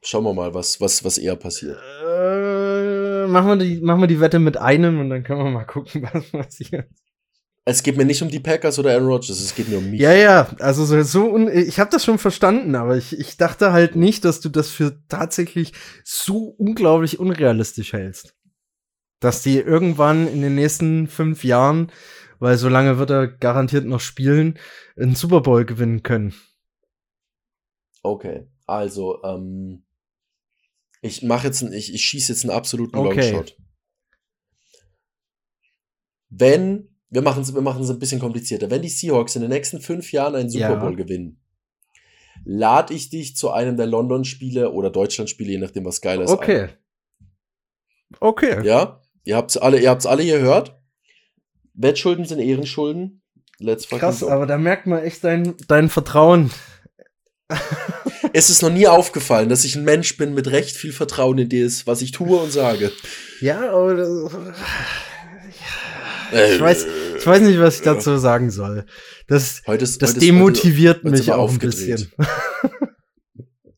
Schauen 0.05 0.25
wir 0.25 0.35
mal, 0.35 0.53
was, 0.53 0.81
was, 0.81 1.05
was 1.05 1.17
eher 1.17 1.37
passiert. 1.37 1.79
Äh, 2.05 3.29
machen, 3.29 3.49
wir 3.49 3.57
die, 3.57 3.81
machen 3.81 4.01
wir 4.01 4.09
die 4.09 4.21
Wette 4.21 4.41
mit 4.41 4.57
einem 4.57 4.99
und 4.99 5.11
dann 5.11 5.23
können 5.23 5.45
wir 5.45 5.51
mal 5.51 5.65
gucken, 5.65 6.03
was 6.13 6.31
passiert. 6.31 6.89
Es 7.65 7.85
geht 7.85 7.97
mir 7.97 8.05
nicht 8.05 8.21
um 8.21 8.29
die 8.29 8.41
Packers 8.41 8.81
oder 8.81 8.91
Aaron 8.91 9.07
Rodgers, 9.07 9.41
es 9.41 9.55
geht 9.55 9.69
mir 9.69 9.79
um 9.79 9.89
mich. 9.89 10.01
Ja, 10.01 10.13
ja, 10.13 10.49
also 10.59 10.85
so, 10.85 11.01
so 11.05 11.39
ich 11.49 11.79
habe 11.79 11.91
das 11.91 12.05
schon 12.05 12.19
verstanden, 12.19 12.75
aber 12.75 12.97
ich, 12.97 13.17
ich 13.17 13.37
dachte 13.37 13.73
halt 13.73 13.95
nicht, 13.95 14.25
dass 14.25 14.41
du 14.41 14.49
das 14.49 14.69
für 14.69 15.01
tatsächlich 15.07 15.73
so 16.03 16.49
unglaublich 16.59 17.21
unrealistisch 17.21 17.93
hältst. 17.93 18.35
Dass 19.21 19.43
die 19.43 19.59
irgendwann 19.59 20.27
in 20.27 20.43
den 20.43 20.57
nächsten 20.57 21.07
fünf 21.07 21.45
Jahren, 21.45 21.93
weil 22.41 22.59
so 22.59 22.69
lange 22.69 22.99
wird 22.99 23.11
er 23.11 23.29
garantiert 23.29 23.85
noch 23.85 24.01
spielen, 24.01 24.59
einen 24.97 25.15
Super 25.15 25.43
Bowl 25.43 25.65
gewinnen 25.65 26.03
können. 26.03 26.35
Okay, 28.03 28.49
also, 28.67 29.23
ähm, 29.23 29.85
ich 31.03 31.23
mache 31.23 31.49
jetzt, 31.49 31.63
ein, 31.63 31.73
ich, 31.73 31.93
ich 31.93 32.03
schieße 32.05 32.33
jetzt 32.33 32.45
einen 32.45 32.57
absoluten 32.57 32.97
okay. 32.97 33.33
Longshot. 33.33 33.57
Wenn 36.31 36.89
wir 37.13 37.21
machen 37.21 37.43
es 37.43 37.55
wir 37.55 37.61
machen's 37.61 37.91
ein 37.91 37.99
bisschen 37.99 38.21
komplizierter. 38.21 38.71
Wenn 38.71 38.81
die 38.81 38.89
Seahawks 38.89 39.37
in 39.37 39.43
den 39.43 39.51
nächsten 39.51 39.81
fünf 39.81 40.13
Jahren 40.13 40.35
einen 40.35 40.49
Super 40.49 40.77
Bowl 40.77 40.93
ja. 40.93 40.97
gewinnen, 40.97 41.39
lade 42.45 42.95
ich 42.95 43.11
dich 43.11 43.37
zu 43.37 43.51
einem 43.51 43.77
der 43.77 43.87
London-Spiele 43.87 44.73
oder 44.73 44.89
Deutschland-Spiele, 44.89 45.53
je 45.53 45.59
nachdem, 45.59 45.85
was 45.85 46.01
geil 46.01 46.23
ist. 46.23 46.31
Okay. 46.31 46.63
Ein. 46.63 46.71
Okay. 48.19 48.67
Ja, 48.67 49.03
ihr 49.25 49.37
habt's 49.37 49.59
alle, 49.59 49.79
ihr 49.79 49.91
habt's 49.91 50.07
alle 50.07 50.25
gehört. 50.25 50.81
Wettschulden 51.75 52.25
sind 52.25 52.39
Ehrenschulden. 52.39 53.23
Let's 53.59 53.87
Krass, 53.89 54.25
aber 54.25 54.47
da 54.47 54.57
merkt 54.57 54.87
man 54.87 55.03
echt 55.03 55.23
dein, 55.23 55.55
dein 55.69 55.91
Vertrauen. 55.91 56.51
es 58.33 58.51
ist 58.51 58.63
noch 58.63 58.71
nie 58.71 58.87
aufgefallen, 58.87 59.49
dass 59.49 59.65
ich 59.65 59.77
ein 59.77 59.85
Mensch 59.85 60.17
bin 60.17 60.35
mit 60.35 60.49
recht 60.49 60.77
viel 60.77 60.93
Vertrauen 60.93 61.39
in 61.39 61.49
das, 61.49 61.87
was 61.87 62.03
ich 62.03 62.13
tue 62.13 62.37
und 62.37 62.53
sage. 62.53 62.93
Ja, 63.41 63.73
aber 63.73 63.95
das, 63.95 64.09
ich, 66.33 66.61
weiß, 66.61 66.87
ich 67.19 67.27
weiß 67.27 67.43
nicht, 67.43 67.61
was 67.61 67.77
ich 67.77 67.83
dazu 67.83 68.17
sagen 68.17 68.51
soll. 68.51 68.87
Das, 69.27 69.63
heute 69.67 69.85
ist, 69.85 70.03
das 70.03 70.11
heute 70.11 70.21
demotiviert 70.21 71.05
heute, 71.05 71.11
mich 71.11 71.33
auch 71.33 71.51
ein 71.51 71.59
bisschen. 71.59 72.11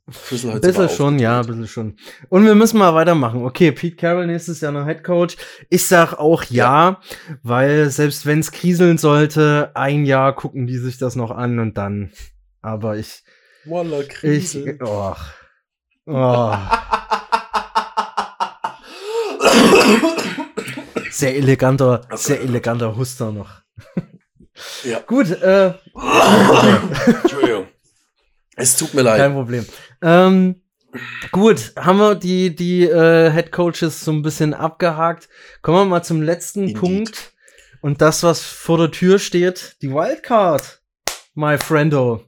Ein 0.07 0.61
bisschen 0.61 0.89
schon, 0.89 1.19
ja, 1.19 1.41
ein 1.41 1.47
bisschen 1.47 1.67
schon. 1.67 1.97
Und 2.29 2.45
wir 2.45 2.55
müssen 2.55 2.79
mal 2.79 2.95
weitermachen. 2.95 3.43
Okay, 3.43 3.73
Pete 3.73 3.97
Carroll 3.97 4.27
nächstes 4.27 4.61
Jahr 4.61 4.71
noch 4.71 4.87
Head 4.87 5.03
Coach. 5.03 5.37
Ich 5.71 5.87
sag 5.87 6.15
auch 6.15 6.45
ja, 6.45 6.91
ja. 6.91 7.01
weil 7.43 7.91
selbst 7.91 8.27
wenn 8.27 8.41
es 8.41 8.53
kriseln 8.53 8.99
sollte, 8.99 9.73
ein 9.75 10.05
Jahr 10.05 10.35
gucken 10.35 10.67
die 10.67 10.79
sich 10.79 10.99
das 10.99 11.17
noch 11.17 11.31
an 11.31 11.59
und 11.59 11.77
dann. 11.77 12.11
Aber 12.63 12.97
ich. 12.97 13.25
Walla, 13.67 14.03
Krise. 14.03 14.71
Ich, 14.71 14.83
oh, 14.83 15.15
oh. 16.07 16.55
sehr 21.11 21.37
eleganter, 21.37 22.03
sehr 22.15 22.41
eleganter 22.41 22.97
Huster 22.97 23.33
noch. 23.33 23.51
Ja. 24.85 25.01
Gut, 25.01 25.31
äh. 25.31 25.75
Entschuldigung. 27.07 27.67
Es 28.55 28.77
tut 28.77 28.95
mir 28.95 29.03
leid. 29.03 29.19
Kein 29.19 29.33
Problem. 29.33 29.67
Ähm, 30.01 30.63
gut, 31.33 31.73
haben 31.77 31.99
wir 31.99 32.15
die, 32.15 32.55
die 32.55 32.85
äh, 32.85 33.33
Head 33.33 33.51
Coaches 33.51 34.05
so 34.05 34.13
ein 34.13 34.23
bisschen 34.23 34.55
abgehakt. 34.55 35.29
Kommen 35.61 35.79
wir 35.79 35.85
mal 35.87 36.05
zum 36.05 36.23
letzten 36.23 36.69
Indeed. 36.69 36.79
Punkt. 36.79 37.33
Und 37.81 38.01
das, 38.01 38.23
was 38.23 38.43
vor 38.43 38.79
der 38.79 38.93
Tür 38.93 39.19
steht, 39.19 39.75
die 39.83 39.91
Wildcard, 39.91 40.81
my 41.35 41.59
friendo. 41.59 42.25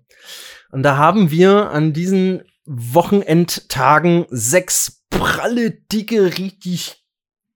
Und 0.70 0.82
da 0.82 0.96
haben 0.96 1.30
wir 1.30 1.70
an 1.70 1.92
diesen 1.92 2.42
Wochenendtagen 2.64 4.26
sechs 4.28 5.04
pralle, 5.10 5.70
dicke, 5.70 6.38
richtig 6.38 7.04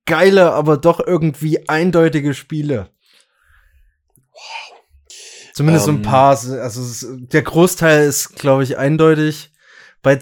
geile, 0.06 0.52
aber 0.52 0.76
doch 0.76 1.00
irgendwie 1.04 1.68
eindeutige 1.68 2.34
Spiele. 2.34 2.90
Zumindest 5.52 5.88
ähm, 5.88 5.94
so 5.94 5.98
ein 5.98 6.04
ähm. 6.04 6.10
paar. 6.10 6.30
Also 6.30 7.16
der 7.16 7.42
Großteil 7.42 8.06
ist, 8.06 8.36
glaube 8.36 8.62
ich, 8.62 8.78
eindeutig. 8.78 9.52
Bei, 10.02 10.18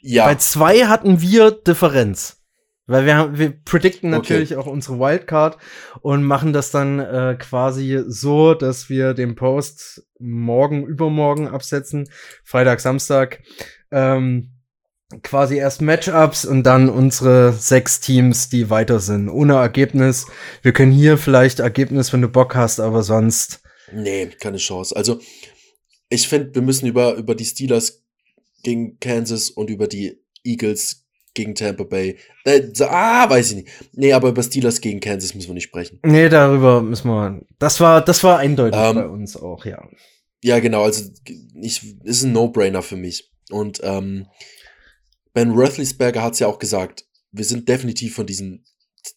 ja. 0.00 0.26
bei 0.26 0.34
zwei 0.34 0.86
hatten 0.86 1.20
wir 1.20 1.50
Differenz. 1.50 2.43
Weil 2.86 3.06
wir 3.06 3.16
haben, 3.16 3.38
wir 3.38 3.50
predikten 3.64 4.10
natürlich 4.10 4.52
okay. 4.52 4.60
auch 4.60 4.66
unsere 4.66 4.98
Wildcard 4.98 5.56
und 6.00 6.22
machen 6.22 6.52
das 6.52 6.70
dann 6.70 6.98
äh, 6.98 7.36
quasi 7.38 8.02
so, 8.06 8.54
dass 8.54 8.90
wir 8.90 9.14
den 9.14 9.34
Post 9.36 10.06
morgen, 10.18 10.86
übermorgen 10.86 11.48
absetzen, 11.48 12.08
Freitag, 12.44 12.80
Samstag, 12.80 13.42
ähm, 13.90 14.50
quasi 15.22 15.56
erst 15.56 15.80
Matchups 15.80 16.44
und 16.44 16.64
dann 16.64 16.90
unsere 16.90 17.52
sechs 17.52 18.00
Teams, 18.00 18.48
die 18.50 18.68
weiter 18.68 19.00
sind, 19.00 19.28
ohne 19.28 19.54
Ergebnis. 19.54 20.26
Wir 20.62 20.72
können 20.72 20.92
hier 20.92 21.16
vielleicht 21.16 21.60
Ergebnis, 21.60 22.12
wenn 22.12 22.22
du 22.22 22.28
Bock 22.28 22.54
hast, 22.54 22.80
aber 22.80 23.02
sonst 23.02 23.62
Nee, 23.92 24.26
keine 24.40 24.56
Chance. 24.56 24.96
Also, 24.96 25.20
ich 26.08 26.28
finde, 26.28 26.54
wir 26.54 26.62
müssen 26.62 26.86
über, 26.86 27.14
über 27.14 27.34
die 27.34 27.44
Steelers 27.44 28.02
gegen 28.62 28.98
Kansas 28.98 29.50
und 29.50 29.70
über 29.70 29.86
die 29.86 30.20
Eagles 30.42 31.03
gegen 31.34 31.54
Tampa 31.54 31.84
Bay. 31.84 32.16
Äh, 32.44 32.62
ah, 32.80 33.28
weiß 33.28 33.50
ich 33.50 33.56
nicht. 33.56 33.68
Nee, 33.92 34.12
aber 34.12 34.28
über 34.28 34.42
Steelers 34.42 34.80
gegen 34.80 35.00
Kansas 35.00 35.34
müssen 35.34 35.48
wir 35.48 35.54
nicht 35.54 35.64
sprechen. 35.64 35.98
Nee, 36.04 36.28
darüber 36.28 36.80
müssen 36.80 37.08
wir. 37.08 37.42
Das 37.58 37.80
war, 37.80 38.04
das 38.04 38.22
war 38.22 38.38
eindeutig 38.38 38.80
ähm, 38.80 38.94
bei 38.94 39.06
uns 39.06 39.36
auch, 39.36 39.64
ja. 39.64 39.86
Ja, 40.42 40.60
genau. 40.60 40.84
Also, 40.84 41.10
ich, 41.60 42.00
ist 42.04 42.22
ein 42.22 42.32
No-Brainer 42.32 42.82
für 42.82 42.96
mich. 42.96 43.32
Und 43.50 43.80
ähm, 43.82 44.26
Ben 45.32 45.50
Roethlisberger 45.50 46.22
hat 46.22 46.34
es 46.34 46.38
ja 46.38 46.46
auch 46.46 46.58
gesagt. 46.58 47.04
Wir 47.32 47.44
sind 47.44 47.68
definitiv 47.68 48.14
von 48.14 48.26
diesen 48.26 48.64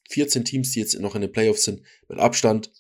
14 0.10 0.44
Teams, 0.44 0.72
die 0.72 0.80
jetzt 0.80 1.00
noch 1.00 1.16
in 1.16 1.22
den 1.22 1.32
Playoffs 1.32 1.64
sind, 1.64 1.82
mit 2.10 2.20
Abstand 2.20 2.72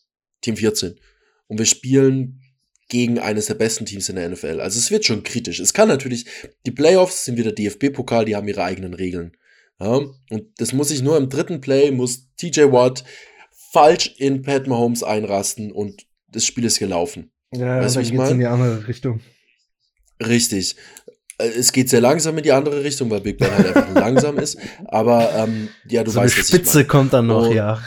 Team 0.41 0.57
14 0.57 0.99
und 1.47 1.57
wir 1.57 1.65
spielen 1.65 2.41
gegen 2.89 3.19
eines 3.19 3.47
der 3.47 3.55
besten 3.55 3.85
Teams 3.85 4.09
in 4.09 4.15
der 4.15 4.29
NFL. 4.29 4.61
Also 4.61 4.79
es 4.79 4.91
wird 4.91 5.05
schon 5.05 5.23
kritisch. 5.23 5.59
Es 5.59 5.73
kann 5.73 5.87
natürlich, 5.87 6.25
die 6.65 6.71
Playoffs 6.71 7.25
sind 7.25 7.37
wieder 7.37 7.51
DFB-Pokal, 7.51 8.25
die 8.25 8.35
haben 8.35 8.47
ihre 8.47 8.63
eigenen 8.63 8.93
Regeln. 8.93 9.35
Ja, 9.79 9.99
und 10.29 10.43
das 10.57 10.73
muss 10.73 10.89
ich 10.89 11.01
nur 11.01 11.17
im 11.17 11.29
dritten 11.29 11.61
Play, 11.61 11.91
muss 11.91 12.27
TJ 12.37 12.71
Watt 12.71 13.03
falsch 13.71 14.15
in 14.17 14.41
Pat 14.41 14.67
Mahomes 14.67 15.03
einrasten 15.03 15.71
und 15.71 16.07
das 16.29 16.45
Spiel 16.45 16.65
ist 16.65 16.79
gelaufen. 16.79 17.31
Ja, 17.53 17.81
weißt 17.81 17.97
du, 17.97 17.99
ich 17.99 18.13
meine? 18.13 18.31
in 18.31 18.39
die 18.39 18.45
andere 18.45 18.87
Richtung. 18.87 19.21
Richtig. 20.19 20.75
Äh, 21.37 21.49
es 21.49 21.71
geht 21.71 21.89
sehr 21.89 22.01
langsam 22.01 22.37
in 22.37 22.43
die 22.43 22.51
andere 22.51 22.83
Richtung, 22.83 23.09
weil 23.09 23.21
Big 23.21 23.37
Ben 23.37 23.51
halt 23.51 23.75
einfach 23.75 23.93
langsam 23.93 24.37
ist. 24.37 24.57
Aber 24.85 25.33
ähm, 25.35 25.69
ja, 25.87 26.03
du 26.03 26.11
so 26.11 26.19
weißt, 26.19 26.35
eine 26.35 26.45
Spitze 26.45 26.85
kommt 26.85 27.13
dann 27.13 27.27
noch, 27.27 27.47
und, 27.47 27.55
ja. 27.55 27.81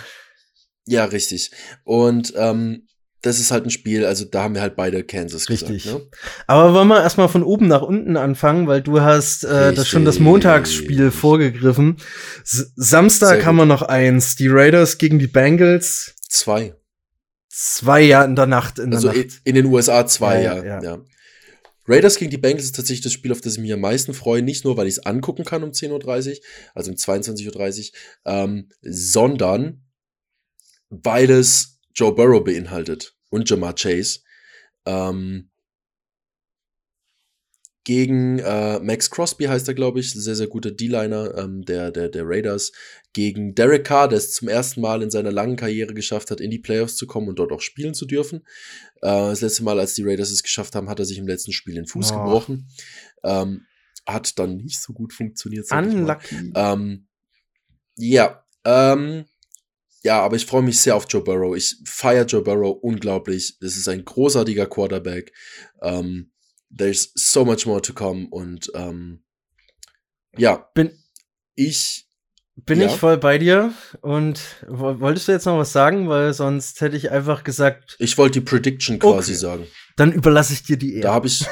Ja, 0.87 1.05
richtig. 1.05 1.51
Und 1.85 2.33
ähm, 2.37 2.87
das 3.23 3.39
ist 3.39 3.51
halt 3.51 3.67
ein 3.67 3.71
Spiel, 3.71 4.07
also 4.07 4.25
da 4.25 4.45
haben 4.45 4.55
wir 4.55 4.63
halt 4.63 4.77
beide 4.77 5.05
Kansas 5.05 5.51
Richtig. 5.51 5.85
Gesagt, 5.85 6.05
ne? 6.05 6.09
Aber 6.47 6.73
wollen 6.73 6.89
wir 6.89 7.03
erstmal 7.03 7.29
von 7.29 7.43
oben 7.43 7.69
nach 7.69 7.83
unten 7.83 8.17
anfangen, 8.17 8.67
weil 8.67 8.81
du 8.81 9.01
hast 9.01 9.45
äh, 9.45 9.75
das 9.75 9.89
schon 9.89 10.05
das 10.05 10.19
Montagsspiel 10.19 11.11
vorgegriffen. 11.11 11.97
S 12.43 12.73
Samstag 12.77 13.45
haben 13.45 13.57
wir 13.57 13.67
noch 13.67 13.83
eins, 13.83 14.37
die 14.37 14.49
Raiders 14.49 14.97
gegen 14.99 15.19
die 15.19 15.27
Bengals. 15.27 16.15
Zwei. 16.29 16.75
Zwei, 17.49 18.03
ja, 18.03 18.25
in 18.25 18.37
der 18.37 18.47
Nacht. 18.47 18.79
In 18.79 18.95
also 18.95 19.11
der 19.11 19.25
Nacht. 19.25 19.41
in 19.45 19.55
den 19.55 19.67
USA 19.67 20.07
zwei, 20.07 20.43
ja, 20.43 20.57
ja, 20.57 20.65
ja. 20.65 20.83
ja. 20.83 20.99
Raiders 21.87 22.17
gegen 22.17 22.31
die 22.31 22.39
Bengals 22.39 22.65
ist 22.65 22.77
tatsächlich 22.77 23.03
das 23.03 23.13
Spiel, 23.13 23.33
auf 23.33 23.41
das 23.41 23.55
ich 23.55 23.61
mich 23.61 23.73
am 23.73 23.81
meisten 23.81 24.15
freue. 24.15 24.43
Nicht 24.43 24.65
nur, 24.65 24.77
weil 24.77 24.87
ich 24.87 24.95
es 24.95 25.07
angucken 25.07 25.45
kann 25.45 25.63
um 25.63 25.71
10.30 25.71 25.91
Uhr, 26.31 26.37
also 26.75 26.91
um 26.91 26.97
22.30 26.97 27.91
Uhr, 27.91 28.33
ähm, 28.33 28.69
sondern 28.81 29.83
weil 30.89 31.31
es 31.31 31.80
Joe 31.95 32.15
Burrow 32.15 32.43
beinhaltet 32.43 33.17
und 33.31 33.49
Jamar 33.49 33.75
Chase. 33.75 34.21
Ähm, 34.87 35.51
gegen 37.85 38.39
äh, 38.41 38.79
Max 38.81 39.11
Crosby 39.11 39.45
heißt 39.45 39.67
er, 39.67 39.75
glaube 39.75 40.01
ich, 40.01 40.13
sehr, 40.13 40.37
sehr 40.37 40.47
guter 40.49 40.71
D-Liner 40.71 41.37
ähm, 41.37 41.65
der, 41.65 41.91
der, 41.91 42.09
der 42.09 42.25
Raiders. 42.27 42.73
Gegen 43.15 43.55
Derek 43.55 43.85
Carr, 43.85 44.09
der 44.09 44.19
es 44.19 44.33
zum 44.33 44.49
ersten 44.49 44.81
Mal 44.81 45.03
in 45.03 45.11
seiner 45.11 45.33
langen 45.33 45.57
Karriere 45.57 45.95
geschafft 45.95 46.31
hat, 46.31 46.41
in 46.41 46.51
die 46.51 46.59
Playoffs 46.59 46.97
zu 46.97 47.07
kommen 47.07 47.29
und 47.29 47.39
dort 47.39 47.53
auch 47.53 47.61
spielen 47.61 47.95
zu 47.95 48.07
dürfen. 48.07 48.45
Äh, 49.03 49.31
das 49.31 49.41
letzte 49.41 49.65
Mal, 49.65 49.81
als 49.81 49.95
die 49.95 50.05
Raiders 50.05 50.31
es 50.31 50.43
geschafft 50.43 50.75
haben, 50.75 50.91
hat 50.91 50.99
er 50.99 51.07
sich 51.07 51.19
im 51.19 51.27
letzten 51.27 51.53
Spiel 51.53 51.75
den 51.75 51.87
Fuß 51.87 52.13
oh. 52.13 52.17
gebrochen. 52.17 52.69
Ähm, 53.25 53.67
hat 54.07 54.39
dann 54.39 54.59
nicht 54.59 54.81
so 54.81 54.93
gut 54.93 55.13
funktioniert. 55.13 55.71
Unlucky. 55.73 56.53
Ähm, 56.55 57.09
ja, 57.97 58.45
ähm, 58.65 59.25
ja, 60.03 60.21
aber 60.21 60.37
ich 60.37 60.47
freue 60.47 60.63
mich 60.63 60.81
sehr 60.81 60.97
auf 60.97 61.07
Joe 61.09 61.23
Burrow. 61.23 61.55
Ich 61.57 61.77
feiere 61.85 62.25
Joe 62.25 62.43
Burrow 62.43 62.79
unglaublich. 62.83 63.57
Es 63.61 63.77
ist 63.77 63.89
ein 63.89 64.05
großartiger 64.05 64.67
Quarterback. 64.67 65.33
Um, 65.81 65.91
ähm, 65.95 66.33
there's 66.75 67.13
so 67.15 67.45
much 67.45 67.67
more 67.67 67.83
to 67.83 67.93
come. 67.93 68.29
Und 68.31 68.69
um, 68.75 68.81
ähm, 68.81 69.23
ja, 70.37 70.69
bin 70.75 70.91
ich 71.55 72.07
bin 72.67 72.81
ja. 72.81 72.87
ich 72.87 72.93
voll 72.93 73.19
bei 73.19 73.39
dir. 73.39 73.73
Und 74.01 74.41
wolltest 74.67 75.29
du 75.29 75.33
jetzt 75.33 75.47
noch 75.47 75.59
was 75.59 75.73
sagen? 75.73 76.09
Weil 76.09 76.33
sonst 76.33 76.81
hätte 76.81 76.97
ich 76.97 77.11
einfach 77.11 77.45
gesagt. 77.45 77.97
Ich 77.99 78.17
wollte 78.17 78.41
die 78.41 78.47
Prediction 78.47 78.99
quasi 78.99 79.33
okay. 79.33 79.41
sagen. 79.41 79.67
Dann 79.97 80.13
überlasse 80.13 80.53
ich 80.55 80.63
dir 80.63 80.77
die 80.77 80.95
Ehre. 80.95 81.03
Da 81.03 81.15
habe 81.15 81.27
ich, 81.27 81.47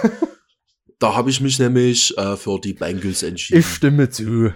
da 0.99 1.15
habe 1.15 1.31
ich 1.31 1.41
mich 1.41 1.59
nämlich 1.59 2.17
äh, 2.17 2.37
für 2.37 2.59
die 2.61 2.73
Bengals 2.73 3.23
entschieden. 3.23 3.61
Ich 3.61 3.67
stimme 3.67 4.09
zu. 4.09 4.55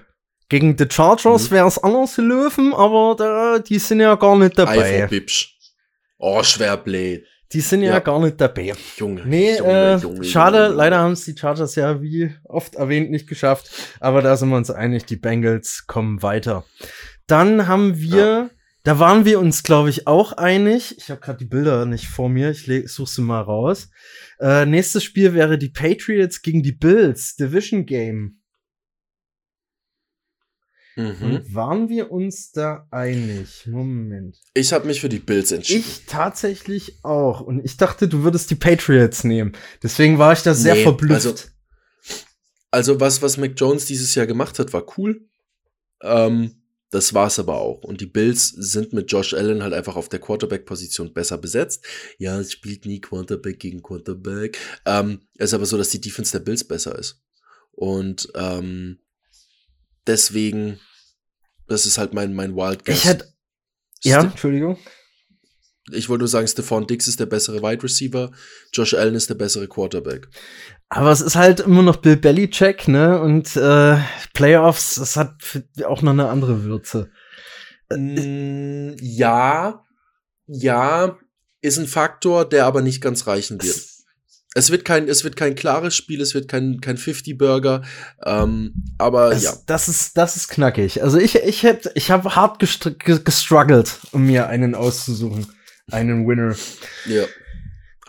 Gegen 0.53 0.77
die 0.77 0.85
Chargers 0.87 1.49
mhm. 1.49 1.55
wäre 1.55 1.67
es 1.67 1.79
anders 1.79 2.17
gelaufen, 2.17 2.75
aber 2.75 3.17
da, 3.17 3.59
die 3.59 3.79
sind 3.79 4.01
ja 4.01 4.17
gar 4.17 4.37
nicht 4.37 4.59
dabei. 4.59 5.07
Bipsch. 5.07 5.57
Oh, 6.19 6.43
schwer 6.43 6.77
blöd. 6.77 7.25
Die 7.55 7.63
sind 7.63 7.81
ja, 7.81 7.93
ja, 7.93 8.01
gar 8.01 8.21
nicht 8.21 8.39
dabei. 8.39 8.75
Junge. 8.99 9.23
Nee, 9.25 9.57
Junge, 9.57 9.71
äh, 9.71 9.97
Junge, 9.97 10.25
schade. 10.25 10.65
Junge. 10.65 10.75
Leider 10.75 10.99
haben 10.99 11.13
es 11.13 11.25
die 11.25 11.35
Chargers 11.35 11.75
ja, 11.77 12.03
wie 12.03 12.35
oft 12.45 12.75
erwähnt, 12.75 13.11
nicht 13.11 13.31
geschafft. 13.31 13.71
Aber 13.99 14.21
da 14.21 14.37
sind 14.37 14.51
wir 14.51 14.59
uns 14.59 14.71
einig, 14.71 15.07
die 15.07 15.17
Bengals 15.17 15.85
kommen 15.87 16.23
weiter. 16.23 16.67
Dann 17.27 17.67
haben 17.67 17.99
wir, 17.99 18.27
ja. 18.27 18.51
da 18.83 18.99
waren 18.99 19.25
wir 19.25 19.41
uns, 19.41 19.63
glaube 19.63 19.89
ich, 19.89 20.07
auch 20.07 20.35
einig. 20.35 20.99
Ich 20.99 21.09
habe 21.09 21.23
gerade 21.23 21.39
die 21.39 21.47
Bilder 21.47 21.87
nicht 21.87 22.09
vor 22.09 22.29
mir. 22.29 22.51
Ich 22.51 22.67
suche 22.93 23.11
sie 23.11 23.23
mal 23.23 23.41
raus. 23.41 23.89
Äh, 24.39 24.67
nächstes 24.67 25.03
Spiel 25.03 25.33
wäre 25.33 25.57
die 25.57 25.71
Patriots 25.71 26.43
gegen 26.43 26.63
die 26.63 26.73
Bills. 26.73 27.37
Division 27.37 27.87
Game. 27.87 28.42
Mhm. 30.97 31.43
waren 31.55 31.89
wir 31.89 32.11
uns 32.11 32.53
da 32.53 32.87
einig? 32.91 33.67
Moment. 33.67 34.37
Ich 34.55 34.73
habe 34.73 34.87
mich 34.87 35.01
für 35.01 35.09
die 35.09 35.19
Bills 35.19 35.51
entschieden. 35.51 35.81
Ich 35.81 36.07
tatsächlich 36.07 36.99
auch. 37.03 37.41
Und 37.41 37.65
ich 37.65 37.77
dachte, 37.77 38.09
du 38.09 38.25
würdest 38.25 38.51
die 38.51 38.57
Patriots 38.57 39.25
nehmen. 39.25 39.53
Deswegen 39.83 40.19
war 40.19 40.33
ich 40.33 40.43
da 40.43 40.55
sehr 40.55 40.75
nee, 40.75 40.83
verblüfft. 40.83 41.15
Also, 41.15 41.35
also, 42.71 43.01
was, 43.01 43.23
was 43.23 43.37
Mac 43.37 43.53
Jones 43.57 43.87
dieses 43.87 44.15
Jahr 44.15 44.27
gemacht 44.27 44.59
hat, 44.59 44.73
war 44.73 44.85
cool. 44.99 45.27
Ähm, 46.03 46.63
das 46.91 47.15
war's 47.15 47.39
aber 47.39 47.59
auch. 47.59 47.85
Und 47.85 48.03
die 48.03 48.07
Bills 48.07 48.49
sind 48.49 48.93
mit 48.93 49.11
Josh 49.11 49.33
Allen 49.33 49.63
halt 49.63 49.73
einfach 49.73 49.97
auf 49.97 50.11
der 50.11 50.21
Quarterback-Position 50.21 51.15
besser 51.15 51.39
besetzt. 51.39 51.83
Ja, 52.19 52.39
es 52.39 52.53
spielt 52.53 52.85
nie 52.85 53.01
Quarterback 53.01 53.59
gegen 53.59 53.83
Quarterback. 53.83 54.59
Ähm, 54.85 55.23
es 55.39 55.51
ist 55.51 55.55
aber 55.55 55.65
so, 55.65 55.79
dass 55.79 55.89
die 55.89 56.03
Defense 56.03 56.33
der 56.33 56.45
Bills 56.45 56.65
besser 56.65 56.99
ist. 56.99 57.23
Und 57.73 58.31
ähm, 58.35 58.99
deswegen, 60.07 60.81
das 61.69 61.87
ist 61.87 61.99
halt 61.99 62.15
mein, 62.15 62.35
mein 62.35 62.57
Wild 62.57 62.85
Guess. 62.85 62.99
Ich 62.99 63.05
hätte. 63.05 63.33
Ja, 64.05 64.23
Entschuldigung. 64.23 64.79
Ich 65.91 66.09
wollte 66.09 66.21
nur 66.21 66.29
sagen, 66.29 66.47
Stephon 66.47 66.87
Dix 66.87 67.09
ist 67.09 67.19
der 67.19 67.27
bessere 67.27 67.61
Wide 67.61 67.83
Receiver, 67.83 68.31
Josh 68.73 68.95
Allen 68.95 69.15
ist 69.15 69.29
der 69.31 69.35
bessere 69.35 69.67
Quarterback. 69.67 70.29
Aber 70.89 71.11
es 71.11 71.21
ist 71.21 71.35
halt 71.35 71.61
immer 71.61 71.83
noch 71.83 71.97
Bill 71.97 72.17
Belichick, 72.17 72.87
ne? 72.87 73.21
Und 73.21 73.57
äh, 73.57 73.97
Playoffs, 74.33 74.97
das 74.97 75.17
hat 75.17 75.35
auch 75.85 76.03
noch 76.03 76.13
eine 76.13 76.29
andere 76.29 76.65
Würze. 76.65 77.11
Mm, 77.91 78.93
ja, 79.01 79.85
ja, 80.47 81.19
ist 81.61 81.79
ein 81.79 81.87
Faktor, 81.87 82.49
der 82.49 82.67
aber 82.67 82.83
nicht 82.83 83.01
ganz 83.01 83.27
reichen 83.27 83.63
wird. 83.63 83.92
Es 84.55 84.71
wird 84.71 84.85
kein, 84.85 85.09
es 85.09 85.25
wird 85.25 85.37
kein 85.37 85.55
klares 85.55 85.97
Spiel, 85.97 86.21
es 86.21 86.35
wird 86.35 86.49
kein, 86.49 86.81
kein 86.81 86.99
50-Burger, 86.99 87.83
ähm, 88.25 88.75
aber 88.99 89.33
es, 89.33 89.45
ja. 89.45 89.55
Das 89.67 89.89
ist, 89.89 90.19
das 90.19 90.37
ist 90.37 90.49
knackig. 90.49 91.03
Also 91.03 91.19
ich, 91.19 91.37
ich 91.37 91.63
hätte, 91.63 91.91
ich 91.95 92.11
habe 92.11 92.37
hart 92.37 92.59
gestruggelt, 92.59 93.99
um 94.13 94.27
mir 94.27 94.49
einen 94.49 94.75
auszusuchen. 94.75 95.47
Einen 95.91 96.27
Winner. 96.29 96.55
Ja. 97.07 97.25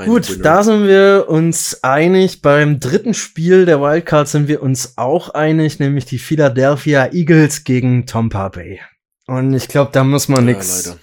Gut, 0.05 0.29
Winner. 0.29 0.43
da 0.43 0.63
sind 0.63 0.87
wir 0.87 1.25
uns 1.29 1.83
einig. 1.83 2.41
Beim 2.41 2.79
dritten 2.79 3.13
Spiel 3.13 3.65
der 3.65 3.79
Wildcard 3.79 4.27
sind 4.27 4.47
wir 4.47 4.61
uns 4.61 4.97
auch 4.97 5.29
einig, 5.29 5.79
nämlich 5.79 6.05
die 6.05 6.19
Philadelphia 6.19 7.11
Eagles 7.13 7.63
gegen 7.63 8.05
Tampa 8.05 8.49
Bay. 8.49 8.81
Und 9.27 9.53
ich 9.53 9.67
glaube, 9.69 9.91
da 9.93 10.03
muss 10.03 10.27
man 10.27 10.45
nix, 10.45 10.85
ja, 10.85 10.95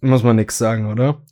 muss 0.00 0.22
man 0.22 0.36
nix 0.36 0.56
sagen, 0.56 0.86
oder? 0.86 1.22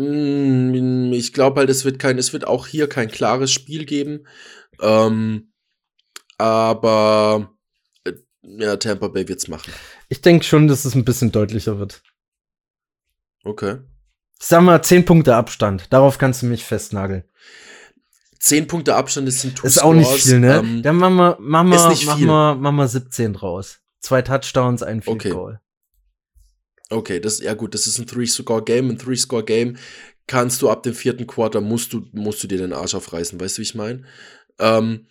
Mm, 0.00 1.12
ich 1.12 1.32
glaube 1.32 1.60
halt, 1.60 1.70
es 1.70 1.84
wird 1.84 1.98
kein, 1.98 2.16
es 2.18 2.32
wird 2.32 2.46
auch 2.46 2.66
hier 2.66 2.88
kein 2.88 3.10
klares 3.10 3.52
Spiel 3.52 3.84
geben. 3.84 4.26
Ähm, 4.80 5.52
aber 6.38 7.52
äh, 8.04 8.12
ja, 8.42 8.76
Tampa 8.76 9.08
Bay 9.08 9.28
wird's 9.28 9.48
machen. 9.48 9.72
Ich 10.08 10.22
denke 10.22 10.44
schon, 10.44 10.68
dass 10.68 10.84
es 10.84 10.94
ein 10.94 11.04
bisschen 11.04 11.32
deutlicher 11.32 11.78
wird. 11.78 12.02
Okay. 13.44 13.78
Sag 14.38 14.62
mal, 14.62 14.82
10 14.82 15.04
Punkte 15.04 15.36
Abstand. 15.36 15.92
Darauf 15.92 16.16
kannst 16.16 16.40
du 16.40 16.46
mich 16.46 16.64
festnageln. 16.64 17.24
10 18.38 18.66
Punkte 18.66 18.96
Abstand 18.96 19.28
ist 19.28 19.44
ein 19.44 19.54
Ist 19.62 19.82
auch 19.82 19.92
nicht 19.92 20.10
viel, 20.10 20.40
ne? 20.40 20.60
Ähm, 20.60 20.82
Dann 20.82 20.96
machen 20.96 21.16
wir, 21.16 21.36
machen 21.40 21.68
wir, 21.68 22.06
machen 22.06 22.26
wir, 22.26 22.54
machen 22.54 22.76
wir 22.76 22.88
17 22.88 23.34
draus. 23.34 23.80
Zwei 24.00 24.22
Touchdowns, 24.22 24.82
ein 24.82 25.02
Field 25.02 25.16
okay. 25.16 25.30
Goal. 25.30 25.60
Okay, 26.90 27.20
das, 27.20 27.38
ja 27.40 27.54
gut, 27.54 27.74
das 27.74 27.86
ist 27.86 27.98
ein 27.98 28.06
Three-Score-Game. 28.06 28.90
Ein 28.90 28.98
Three-Score-Game 28.98 29.76
kannst 30.26 30.60
du 30.60 30.68
ab 30.68 30.82
dem 30.82 30.94
vierten 30.94 31.26
Quarter, 31.26 31.60
musst 31.60 31.92
du, 31.92 32.06
musst 32.12 32.42
du 32.42 32.48
dir 32.48 32.58
den 32.58 32.72
Arsch 32.72 32.94
aufreißen, 32.94 33.40
weißt 33.40 33.56
du, 33.56 33.60
wie 33.60 33.64
ich 33.64 33.74
meine? 33.74 34.04
Ähm, 34.58 35.06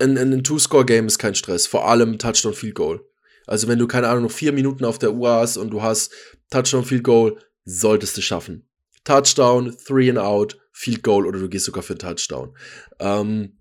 ein, 0.00 0.18
ein 0.18 0.44
Two-Score-Game 0.44 1.06
ist 1.06 1.18
kein 1.18 1.34
Stress, 1.34 1.66
vor 1.66 1.88
allem 1.88 2.18
Touchdown-Field-Goal. 2.18 3.04
Also 3.46 3.66
wenn 3.66 3.78
du, 3.78 3.86
keine 3.86 4.08
Ahnung, 4.08 4.24
noch 4.24 4.30
vier 4.30 4.52
Minuten 4.52 4.84
auf 4.84 4.98
der 4.98 5.14
Uhr 5.14 5.32
hast 5.32 5.56
und 5.56 5.70
du 5.70 5.82
hast 5.82 6.12
Touchdown-Field-Goal, 6.50 7.38
solltest 7.64 8.16
du 8.16 8.20
schaffen. 8.20 8.68
Touchdown, 9.04 9.76
Three 9.86 10.10
and 10.10 10.18
Out, 10.18 10.58
Field 10.72 11.02
Goal 11.02 11.26
oder 11.26 11.38
du 11.38 11.48
gehst 11.48 11.64
sogar 11.64 11.82
für 11.82 11.96
Touchdown. 11.96 12.56
Ähm, 13.00 13.58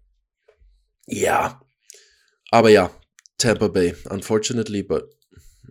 ja. 1.06 1.62
Aber 2.52 2.70
ja, 2.70 2.92
Tampa 3.38 3.70
Bay, 3.70 3.96
unfortunately, 4.10 4.84
but. 4.84 5.10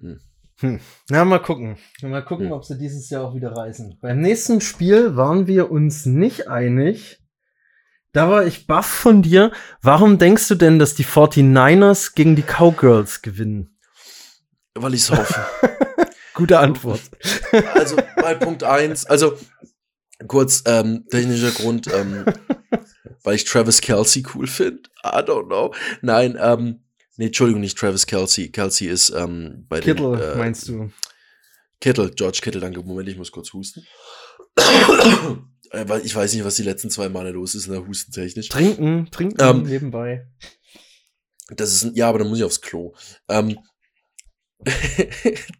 Hm. 0.01 0.21
Hm. 0.61 0.81
Na, 1.11 1.25
mal 1.25 1.39
gucken. 1.39 1.77
Mal 2.03 2.25
gucken, 2.25 2.47
hm. 2.47 2.53
ob 2.53 2.65
sie 2.65 2.79
dieses 2.79 3.11
Jahr 3.11 3.25
auch 3.25 3.35
wieder 3.35 3.53
reisen. 3.53 3.99
Beim 4.01 4.21
nächsten 4.21 4.61
Spiel 4.61 5.17
waren 5.17 5.47
wir 5.47 5.71
uns 5.71 6.07
nicht 6.07 6.49
einig. 6.49 7.21
Da 8.13 8.31
war 8.31 8.47
ich 8.47 8.67
baff 8.67 8.87
von 8.87 9.21
dir. 9.21 9.53
Warum 9.83 10.17
denkst 10.17 10.49
du 10.49 10.55
denn, 10.55 10.79
dass 10.79 10.95
die 10.95 11.05
49ers 11.05 12.15
gegen 12.15 12.35
die 12.35 12.43
Cowgirls 12.43 13.21
gewinnen? 13.21 13.79
Weil 14.75 14.95
ich 14.95 15.03
es 15.03 15.11
hoffe. 15.11 15.47
Gute 16.35 16.59
Antwort. 16.59 17.03
Also 17.75 17.97
bei 18.17 18.35
Punkt 18.35 18.63
1, 18.63 19.07
also 19.07 19.39
kurz 20.27 20.63
ähm, 20.67 21.05
technischer 21.11 21.51
Grund, 21.51 21.93
ähm, 21.93 22.25
weil 23.23 23.35
ich 23.35 23.45
Travis 23.45 23.81
Kelsey 23.81 24.25
cool 24.35 24.47
finde. 24.47 24.83
I 25.05 25.19
don't 25.19 25.47
know. 25.47 25.75
Nein, 26.01 26.39
ähm, 26.41 26.86
Nee, 27.17 27.27
Entschuldigung, 27.27 27.61
nicht 27.61 27.79
Travis 27.79 28.07
Kelsey. 28.07 28.51
Kelsey 28.51 28.89
ist 28.89 29.11
ähm, 29.11 29.65
bei 29.69 29.81
Kittle, 29.81 30.17
den, 30.17 30.21
äh, 30.21 30.37
meinst 30.37 30.69
du? 30.69 30.91
Kittle, 31.81 32.11
George 32.11 32.41
Kittle, 32.43 32.61
danke. 32.61 32.83
Moment, 32.83 33.09
ich 33.09 33.17
muss 33.17 33.33
kurz 33.33 33.53
husten. 33.53 33.87
Äh, 35.73 36.01
ich 36.05 36.15
weiß 36.15 36.35
nicht, 36.35 36.45
was 36.45 36.57
die 36.57 36.63
letzten 36.63 36.91
zwei 36.91 37.09
Male 37.09 37.31
los 37.31 37.55
ist 37.55 37.67
in 37.67 37.73
der 37.73 37.87
Hustentechnisch. 37.87 38.49
Trinken, 38.49 39.11
trinken 39.11 39.37
ähm, 39.41 39.63
nebenbei. 39.65 40.29
Das 41.49 41.73
ist, 41.73 41.97
ja, 41.97 42.09
aber 42.09 42.19
dann 42.19 42.29
muss 42.29 42.39
ich 42.39 42.45
aufs 42.45 42.61
Klo. 42.61 42.95
Ähm, 43.29 43.59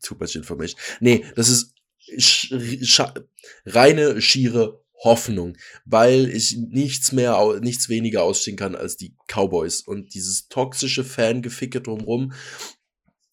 too 0.03 0.17
much 0.19 0.37
information. 0.37 0.81
Nee, 1.01 1.25
das 1.37 1.49
ist 1.49 1.75
sch 2.19 2.55
reine, 3.67 4.21
schiere 4.21 4.85
Hoffnung, 5.05 5.57
weil 5.85 6.29
ich 6.31 6.57
nichts 6.57 7.13
mehr, 7.13 7.59
nichts 7.61 7.89
weniger 7.89 8.23
ausstehen 8.23 8.57
kann 8.57 8.75
als 8.75 8.97
die 8.97 9.15
Cowboys 9.27 9.83
und 9.83 10.15
dieses 10.15 10.49
toxische 10.49 11.05
Fangeficke 11.05 11.81
drumrum 11.81 12.33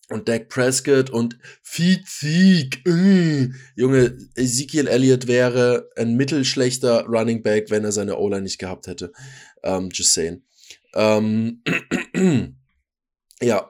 und 0.10 0.28
Dak 0.30 0.50
Prescott 0.50 1.10
und 1.10 1.38
Fizik. 1.62 2.86
Äh. 2.86 3.50
Junge, 3.76 4.18
Ezekiel 4.36 4.88
Elliott 4.88 5.28
wäre 5.28 5.90
ein 5.96 6.16
mittelschlechter 6.16 7.06
Running 7.06 7.42
Back, 7.42 7.70
wenn 7.70 7.84
er 7.84 7.92
seine 7.92 8.18
O-Line 8.18 8.44
nicht 8.44 8.60
gehabt 8.60 8.88
hätte. 8.88 9.12
Um, 9.62 9.86
ähm, 9.86 9.90
just 9.92 10.14
saying. 10.14 10.44
Um, 10.94 11.62
ähm, 12.14 12.58
ja. 13.42 13.70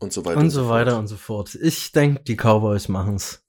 Und 0.00 0.12
so 0.12 0.24
weiter. 0.24 0.38
Und 0.38 0.50
so, 0.50 0.60
und 0.60 0.66
so 0.66 0.70
weiter 0.70 0.90
fort. 0.92 1.00
und 1.00 1.06
so 1.08 1.16
fort. 1.16 1.54
Ich 1.60 1.92
denke, 1.92 2.22
die 2.24 2.36
Cowboys 2.36 2.88
machen's. 2.88 3.42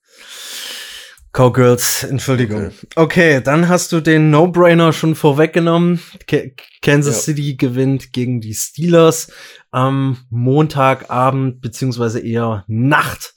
Cowgirls, 1.31 2.03
Entschuldigung. 2.03 2.67
Okay. 2.67 3.35
okay. 3.35 3.41
dann 3.43 3.67
hast 3.69 3.91
du 3.91 4.01
den 4.01 4.31
No-Brainer 4.31 4.93
schon 4.93 5.15
vorweggenommen. 5.15 5.99
K 6.27 6.55
Kansas 6.81 7.15
ja. 7.17 7.21
City 7.21 7.55
gewinnt 7.55 8.13
gegen 8.13 8.41
die 8.41 8.53
Steelers 8.55 9.31
am 9.69 10.17
Montagabend, 10.29 11.61
beziehungsweise 11.61 12.19
eher 12.19 12.63
Nacht 12.67 13.33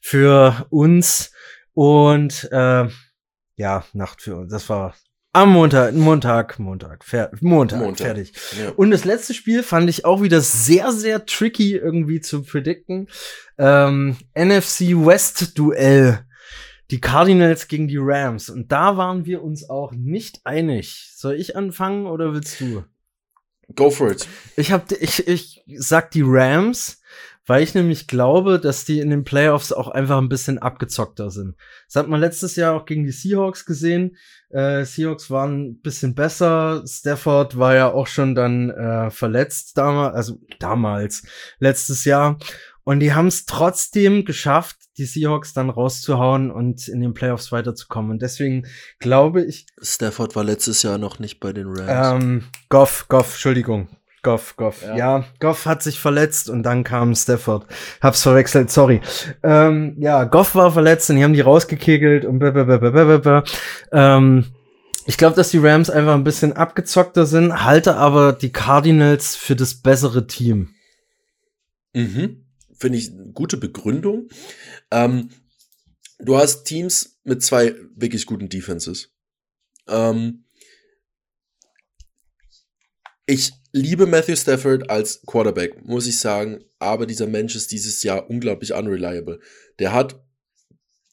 für 0.00 0.66
uns. 0.70 1.32
Und 1.72 2.48
äh, 2.52 2.88
ja, 3.56 3.84
Nacht 3.92 4.22
für 4.22 4.36
uns. 4.36 4.52
Das 4.52 4.68
war 4.68 4.94
am 5.32 5.50
Montag, 5.50 5.94
Montag, 5.94 6.58
Montag, 6.58 7.04
fer 7.04 7.30
Montag, 7.42 7.80
Montag, 7.80 8.06
fertig. 8.06 8.32
Ja. 8.58 8.70
Und 8.70 8.90
das 8.90 9.04
letzte 9.04 9.34
Spiel 9.34 9.62
fand 9.62 9.90
ich 9.90 10.06
auch 10.06 10.22
wieder 10.22 10.40
sehr, 10.40 10.92
sehr 10.92 11.26
tricky 11.26 11.76
irgendwie 11.76 12.20
zu 12.20 12.42
predikten. 12.42 13.08
Ähm, 13.58 14.16
NFC 14.34 14.96
West 14.96 15.58
Duell 15.58 16.24
die 16.90 17.00
Cardinals 17.00 17.68
gegen 17.68 17.88
die 17.88 17.98
Rams. 17.98 18.48
Und 18.48 18.70
da 18.72 18.96
waren 18.96 19.26
wir 19.26 19.42
uns 19.42 19.68
auch 19.68 19.92
nicht 19.92 20.40
einig. 20.44 21.12
Soll 21.14 21.34
ich 21.34 21.56
anfangen 21.56 22.06
oder 22.06 22.32
willst 22.32 22.60
du? 22.60 22.84
Go 23.74 23.90
for 23.90 24.12
it. 24.12 24.28
Ich 24.56 24.70
hab, 24.70 24.92
ich, 24.92 25.26
ich 25.26 25.64
sag 25.76 26.12
die 26.12 26.22
Rams, 26.24 27.00
weil 27.46 27.62
ich 27.62 27.74
nämlich 27.74 28.06
glaube, 28.06 28.60
dass 28.60 28.84
die 28.84 29.00
in 29.00 29.10
den 29.10 29.24
Playoffs 29.24 29.72
auch 29.72 29.88
einfach 29.88 30.18
ein 30.18 30.28
bisschen 30.28 30.58
abgezockter 30.58 31.30
sind. 31.30 31.56
Das 31.86 31.96
hat 31.96 32.08
man 32.08 32.20
letztes 32.20 32.56
Jahr 32.56 32.74
auch 32.74 32.86
gegen 32.86 33.04
die 33.04 33.12
Seahawks 33.12 33.64
gesehen. 33.64 34.16
Äh, 34.50 34.84
Seahawks 34.84 35.30
waren 35.30 35.64
ein 35.64 35.80
bisschen 35.80 36.14
besser. 36.14 36.84
Stafford 36.86 37.58
war 37.58 37.74
ja 37.74 37.92
auch 37.92 38.06
schon 38.06 38.34
dann 38.34 38.70
äh, 38.70 39.10
verletzt 39.10 39.76
damals, 39.78 40.14
also 40.14 40.40
damals, 40.60 41.24
letztes 41.58 42.04
Jahr. 42.04 42.38
Und 42.86 43.00
die 43.00 43.14
haben 43.14 43.26
es 43.26 43.46
trotzdem 43.46 44.24
geschafft, 44.24 44.76
die 44.96 45.06
Seahawks 45.06 45.52
dann 45.52 45.70
rauszuhauen 45.70 46.52
und 46.52 46.86
in 46.86 47.00
den 47.00 47.14
Playoffs 47.14 47.50
weiterzukommen. 47.50 48.12
Und 48.12 48.22
deswegen 48.22 48.64
glaube 49.00 49.42
ich. 49.42 49.66
Stafford 49.82 50.36
war 50.36 50.44
letztes 50.44 50.84
Jahr 50.84 50.96
noch 50.96 51.18
nicht 51.18 51.40
bei 51.40 51.52
den 51.52 51.66
Rams. 51.66 52.22
Ähm, 52.22 52.44
Goff, 52.68 53.06
Goff, 53.08 53.32
Entschuldigung. 53.32 53.88
Goff, 54.22 54.54
Goff. 54.56 54.84
Ja. 54.84 54.96
ja. 54.96 55.24
Goff 55.40 55.66
hat 55.66 55.82
sich 55.82 55.98
verletzt 55.98 56.48
und 56.48 56.62
dann 56.62 56.84
kam 56.84 57.16
Stafford. 57.16 57.66
Hab's 58.00 58.22
verwechselt, 58.22 58.70
sorry. 58.70 59.00
Ähm, 59.42 59.96
ja, 59.98 60.22
Goff 60.22 60.54
war 60.54 60.70
verletzt 60.70 61.10
und 61.10 61.16
die 61.16 61.24
haben 61.24 61.32
die 61.32 61.40
rausgekegelt 61.40 62.24
und 62.24 62.40
ähm, 63.90 64.44
ich 65.06 65.18
glaube, 65.18 65.34
dass 65.34 65.50
die 65.50 65.58
Rams 65.58 65.90
einfach 65.90 66.14
ein 66.14 66.22
bisschen 66.22 66.52
abgezockter 66.52 67.26
sind, 67.26 67.64
halte 67.64 67.96
aber 67.96 68.32
die 68.32 68.52
Cardinals 68.52 69.34
für 69.34 69.56
das 69.56 69.74
bessere 69.74 70.28
Team. 70.28 70.70
Mhm. 71.92 72.45
Finde 72.78 72.98
ich 72.98 73.10
eine 73.10 73.32
gute 73.32 73.56
Begründung. 73.56 74.28
Ähm, 74.90 75.30
du 76.18 76.36
hast 76.36 76.64
Teams 76.64 77.18
mit 77.24 77.42
zwei 77.42 77.74
wirklich 77.94 78.26
guten 78.26 78.48
Defenses. 78.48 79.10
Ähm, 79.88 80.44
ich 83.26 83.52
liebe 83.72 84.06
Matthew 84.06 84.36
Stafford 84.36 84.88
als 84.88 85.22
Quarterback, 85.26 85.84
muss 85.84 86.06
ich 86.06 86.18
sagen, 86.18 86.64
aber 86.78 87.06
dieser 87.06 87.26
Mensch 87.26 87.56
ist 87.56 87.72
dieses 87.72 88.02
Jahr 88.02 88.30
unglaublich 88.30 88.72
unreliable. 88.72 89.40
Der 89.78 89.92
hat 89.92 90.22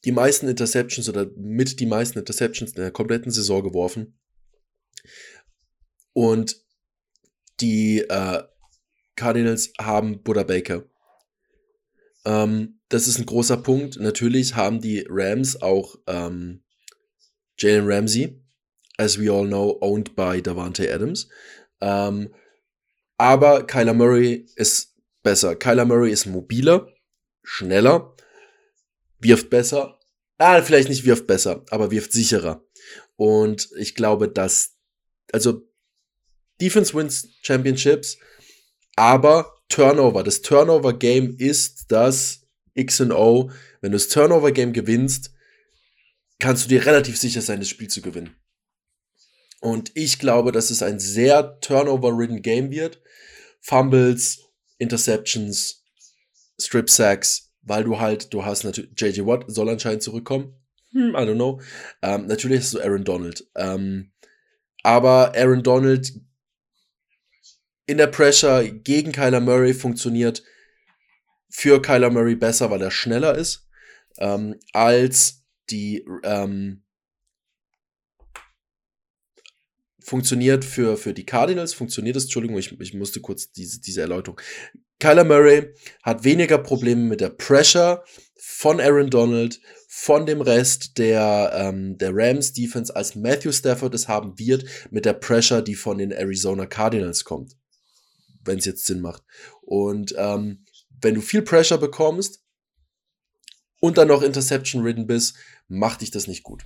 die 0.04 0.12
meisten 0.12 0.48
Interceptions 0.48 1.08
oder 1.08 1.26
mit 1.36 1.80
die 1.80 1.86
meisten 1.86 2.18
Interceptions 2.18 2.72
in 2.72 2.82
der 2.82 2.90
kompletten 2.90 3.32
Saison 3.32 3.62
geworfen. 3.62 4.18
Und 6.12 6.62
die 7.60 8.00
äh, 8.00 8.42
Cardinals 9.16 9.72
haben 9.80 10.22
Buddha 10.22 10.42
Baker. 10.42 10.84
Ähm, 12.24 12.80
das 12.88 13.08
ist 13.08 13.18
ein 13.18 13.26
großer 13.26 13.56
Punkt. 13.58 13.98
Natürlich 13.98 14.54
haben 14.54 14.80
die 14.80 15.06
Rams 15.08 15.60
auch 15.60 15.96
ähm, 16.06 16.62
Jalen 17.58 17.86
Ramsey, 17.86 18.40
as 18.96 19.20
we 19.20 19.30
all 19.32 19.46
know, 19.46 19.78
owned 19.80 20.14
by 20.14 20.42
Davante 20.42 20.92
Adams. 20.92 21.28
Ähm, 21.80 22.34
aber 23.18 23.66
Kyler 23.66 23.94
Murray 23.94 24.46
ist 24.56 24.94
besser. 25.22 25.56
Kyler 25.56 25.84
Murray 25.84 26.10
ist 26.10 26.26
mobiler, 26.26 26.88
schneller, 27.42 28.14
wirft 29.18 29.50
besser. 29.50 29.98
Ah, 30.38 30.62
vielleicht 30.62 30.88
nicht 30.88 31.04
wirft 31.04 31.26
besser, 31.26 31.64
aber 31.70 31.90
wirft 31.90 32.12
sicherer. 32.12 32.64
Und 33.16 33.70
ich 33.76 33.94
glaube, 33.94 34.28
dass, 34.28 34.76
also, 35.32 35.62
Defense 36.60 36.94
wins 36.94 37.28
Championships, 37.42 38.18
aber 38.96 39.53
Turnover, 39.68 40.22
das 40.22 40.42
Turnover-Game 40.42 41.36
ist 41.38 41.86
das 41.88 42.46
X 42.74 43.00
und 43.00 43.12
O. 43.12 43.50
Wenn 43.80 43.92
du 43.92 43.96
das 43.96 44.08
Turnover-Game 44.08 44.72
gewinnst, 44.72 45.32
kannst 46.38 46.64
du 46.64 46.68
dir 46.68 46.84
relativ 46.86 47.18
sicher 47.18 47.40
sein, 47.40 47.60
das 47.60 47.68
Spiel 47.68 47.88
zu 47.88 48.02
gewinnen. 48.02 48.36
Und 49.60 49.92
ich 49.94 50.18
glaube, 50.18 50.52
dass 50.52 50.70
es 50.70 50.82
ein 50.82 51.00
sehr 51.00 51.58
turnover-ridden 51.60 52.42
Game 52.42 52.70
wird. 52.70 53.00
Fumbles, 53.60 54.40
Interceptions, 54.78 55.82
Strip 56.60 56.90
Sacks, 56.90 57.50
weil 57.62 57.84
du 57.84 57.98
halt, 57.98 58.34
du 58.34 58.44
hast 58.44 58.64
natürlich, 58.64 58.90
JJ 59.00 59.24
Watt 59.24 59.44
soll 59.48 59.70
anscheinend 59.70 60.02
zurückkommen. 60.02 60.54
Hm, 60.92 61.14
I 61.14 61.20
don't 61.20 61.36
know. 61.36 61.60
Ähm, 62.02 62.26
natürlich 62.26 62.60
hast 62.60 62.74
du 62.74 62.80
Aaron 62.80 63.04
Donald. 63.04 63.46
Ähm, 63.56 64.12
aber 64.82 65.32
Aaron 65.34 65.62
Donald 65.62 66.12
in 67.86 67.98
der 67.98 68.06
Pressure 68.06 68.68
gegen 68.68 69.12
Kyler 69.12 69.40
Murray 69.40 69.74
funktioniert 69.74 70.42
für 71.50 71.80
Kyler 71.80 72.10
Murray 72.10 72.34
besser, 72.34 72.70
weil 72.70 72.82
er 72.82 72.90
schneller 72.90 73.36
ist, 73.36 73.68
ähm, 74.18 74.58
als 74.72 75.44
die 75.70 76.04
ähm, 76.22 76.82
funktioniert 80.00 80.64
für, 80.64 80.96
für 80.96 81.14
die 81.14 81.24
Cardinals, 81.24 81.72
funktioniert 81.72 82.16
es, 82.16 82.24
Entschuldigung, 82.24 82.58
ich, 82.58 82.78
ich 82.80 82.94
musste 82.94 83.20
kurz 83.20 83.52
diese, 83.52 83.80
diese 83.80 84.02
Erläuterung. 84.02 84.40
Kyler 85.00 85.24
Murray 85.24 85.72
hat 86.02 86.24
weniger 86.24 86.58
Probleme 86.58 87.02
mit 87.02 87.20
der 87.20 87.30
Pressure 87.30 88.04
von 88.36 88.80
Aaron 88.80 89.10
Donald, 89.10 89.60
von 89.88 90.26
dem 90.26 90.40
Rest 90.40 90.98
der, 90.98 91.52
ähm, 91.54 91.96
der 91.98 92.10
Rams 92.12 92.52
Defense, 92.52 92.94
als 92.94 93.14
Matthew 93.14 93.52
Stafford 93.52 93.94
es 93.94 94.08
haben 94.08 94.38
wird, 94.38 94.64
mit 94.90 95.04
der 95.04 95.14
Pressure, 95.14 95.62
die 95.62 95.74
von 95.74 95.98
den 95.98 96.12
Arizona 96.12 96.66
Cardinals 96.66 97.24
kommt. 97.24 97.56
Wenn 98.44 98.58
es 98.58 98.64
jetzt 98.64 98.86
Sinn 98.86 99.00
macht. 99.00 99.22
Und 99.62 100.14
ähm, 100.18 100.64
wenn 101.00 101.14
du 101.14 101.20
viel 101.20 101.42
Pressure 101.42 101.78
bekommst 101.78 102.40
und 103.80 103.98
dann 103.98 104.08
noch 104.08 104.22
Interception-ridden 104.22 105.06
bist, 105.06 105.36
macht 105.68 106.00
dich 106.00 106.10
das 106.10 106.26
nicht 106.26 106.42
gut. 106.42 106.64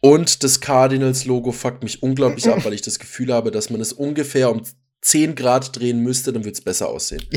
Und 0.00 0.42
das 0.42 0.60
Cardinals-Logo 0.60 1.52
fuckt 1.52 1.82
mich 1.82 2.02
unglaublich 2.02 2.48
ab, 2.48 2.64
weil 2.64 2.74
ich 2.74 2.82
das 2.82 2.98
Gefühl 2.98 3.32
habe, 3.32 3.50
dass 3.50 3.70
man 3.70 3.80
es 3.80 3.92
ungefähr 3.92 4.50
um 4.50 4.62
10 5.02 5.34
Grad 5.34 5.76
drehen 5.76 6.00
müsste, 6.00 6.32
dann 6.32 6.44
wird 6.44 6.56
es 6.56 6.60
besser 6.60 6.88
aussehen. 6.88 7.24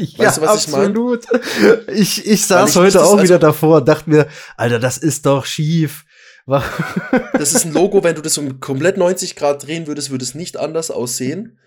Ja, 0.00 0.26
weißt 0.26 0.36
du, 0.36 0.40
was 0.42 0.68
absolut. 0.68 1.24
ich 1.24 1.60
meine? 1.60 1.92
Ich, 1.92 2.24
ich 2.24 2.46
saß 2.46 2.70
ich 2.70 2.76
heute 2.76 3.02
auch 3.02 3.20
wieder 3.20 3.40
davor 3.40 3.78
und 3.78 3.88
dachte 3.88 4.08
mir, 4.08 4.28
Alter, 4.56 4.78
das 4.78 4.96
ist 4.96 5.26
doch 5.26 5.44
schief. 5.44 6.04
Das 6.48 7.52
ist 7.54 7.66
ein 7.66 7.72
Logo, 7.72 8.02
wenn 8.02 8.14
du 8.14 8.22
das 8.22 8.38
um 8.38 8.58
komplett 8.60 8.96
90 8.96 9.36
Grad 9.36 9.66
drehen 9.66 9.86
würdest, 9.86 10.10
würde 10.10 10.24
es 10.24 10.34
nicht 10.34 10.56
anders 10.56 10.90
aussehen, 10.90 11.58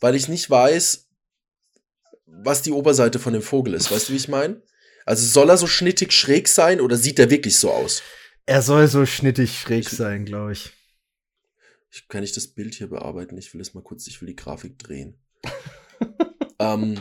weil 0.00 0.16
ich 0.16 0.28
nicht 0.28 0.50
weiß, 0.50 1.08
was 2.26 2.62
die 2.62 2.72
Oberseite 2.72 3.18
von 3.18 3.32
dem 3.32 3.42
Vogel 3.42 3.74
ist. 3.74 3.90
Weißt 3.90 4.08
du, 4.08 4.12
wie 4.12 4.16
ich 4.16 4.28
meine? 4.28 4.62
Also 5.06 5.24
soll 5.24 5.48
er 5.48 5.56
so 5.56 5.66
schnittig 5.66 6.12
schräg 6.12 6.48
sein 6.48 6.80
oder 6.80 6.96
sieht 6.96 7.18
der 7.18 7.30
wirklich 7.30 7.56
so 7.56 7.70
aus? 7.70 8.02
Er 8.46 8.62
soll 8.62 8.88
so 8.88 9.06
schnittig 9.06 9.58
schräg 9.58 9.88
sein, 9.88 10.24
glaube 10.24 10.52
ich. 10.52 10.72
ich. 11.90 12.08
Kann 12.08 12.22
ich 12.22 12.32
das 12.32 12.48
Bild 12.48 12.74
hier 12.74 12.88
bearbeiten? 12.88 13.38
Ich 13.38 13.54
will 13.54 13.60
es 13.60 13.74
mal 13.74 13.82
kurz, 13.82 14.06
ich 14.06 14.20
will 14.20 14.26
die 14.26 14.36
Grafik 14.36 14.78
drehen. 14.78 15.16
ähm, 16.58 17.00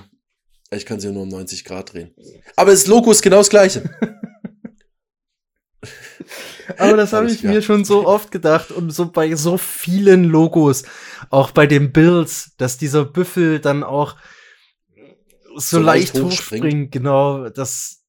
ich 0.69 0.85
kann 0.85 0.99
sie 0.99 1.11
nur 1.11 1.23
um 1.23 1.29
90 1.29 1.65
Grad 1.65 1.93
drehen. 1.93 2.13
Aber 2.55 2.71
das 2.71 2.87
Logo 2.87 3.11
ist 3.11 3.21
genau 3.21 3.37
das 3.37 3.49
gleiche. 3.49 3.89
Aber 6.77 6.97
das 6.97 7.13
habe 7.13 7.29
ich 7.29 7.43
mir 7.43 7.61
schon 7.61 7.85
so 7.85 8.05
oft 8.05 8.31
gedacht 8.31 8.71
und 8.71 8.89
so 8.91 9.11
bei 9.11 9.35
so 9.35 9.57
vielen 9.57 10.23
Logos, 10.23 10.83
auch 11.29 11.51
bei 11.51 11.67
den 11.67 11.91
Bills, 11.91 12.51
dass 12.57 12.77
dieser 12.77 13.05
Büffel 13.05 13.59
dann 13.59 13.83
auch 13.83 14.15
so, 15.55 15.77
so 15.77 15.79
leicht, 15.79 16.15
leicht 16.15 16.25
hochspringt. 16.25 16.91
Genau, 16.91 17.49
das, 17.49 18.03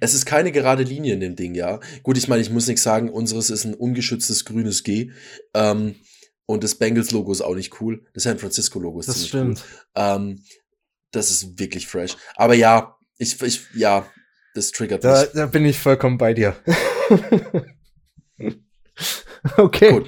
es 0.00 0.14
ist 0.14 0.26
keine 0.26 0.52
gerade 0.52 0.82
Linie 0.82 1.14
in 1.14 1.20
dem 1.20 1.36
Ding, 1.36 1.54
ja. 1.54 1.80
Gut, 2.02 2.18
ich 2.18 2.28
meine, 2.28 2.42
ich 2.42 2.50
muss 2.50 2.66
nichts 2.66 2.82
sagen, 2.82 3.10
unseres 3.10 3.50
ist 3.50 3.64
ein 3.64 3.74
ungeschütztes 3.74 4.44
grünes 4.44 4.82
G. 4.82 5.12
Ähm, 5.54 5.96
und 6.46 6.64
das 6.64 6.76
Bengals-Logo 6.76 7.30
ist 7.30 7.42
auch 7.42 7.54
nicht 7.54 7.80
cool. 7.80 8.06
Das 8.14 8.22
San 8.22 8.38
Francisco-Logo 8.38 9.00
ist 9.00 9.08
das 9.08 9.16
ziemlich 9.16 9.28
stimmt. 9.28 9.64
cool. 9.64 10.02
Ähm, 10.02 10.42
das 11.10 11.30
ist 11.30 11.58
wirklich 11.58 11.86
fresh. 11.86 12.16
Aber 12.36 12.54
ja, 12.54 12.96
ich, 13.18 13.40
ich 13.42 13.62
ja, 13.74 14.06
das 14.58 14.72
triggert 14.72 15.04
da, 15.04 15.20
mich. 15.22 15.30
Da 15.32 15.46
bin 15.46 15.64
ich 15.64 15.78
vollkommen 15.78 16.18
bei 16.18 16.34
dir. 16.34 16.56
Okay. 19.56 19.92
Gut. 19.92 20.06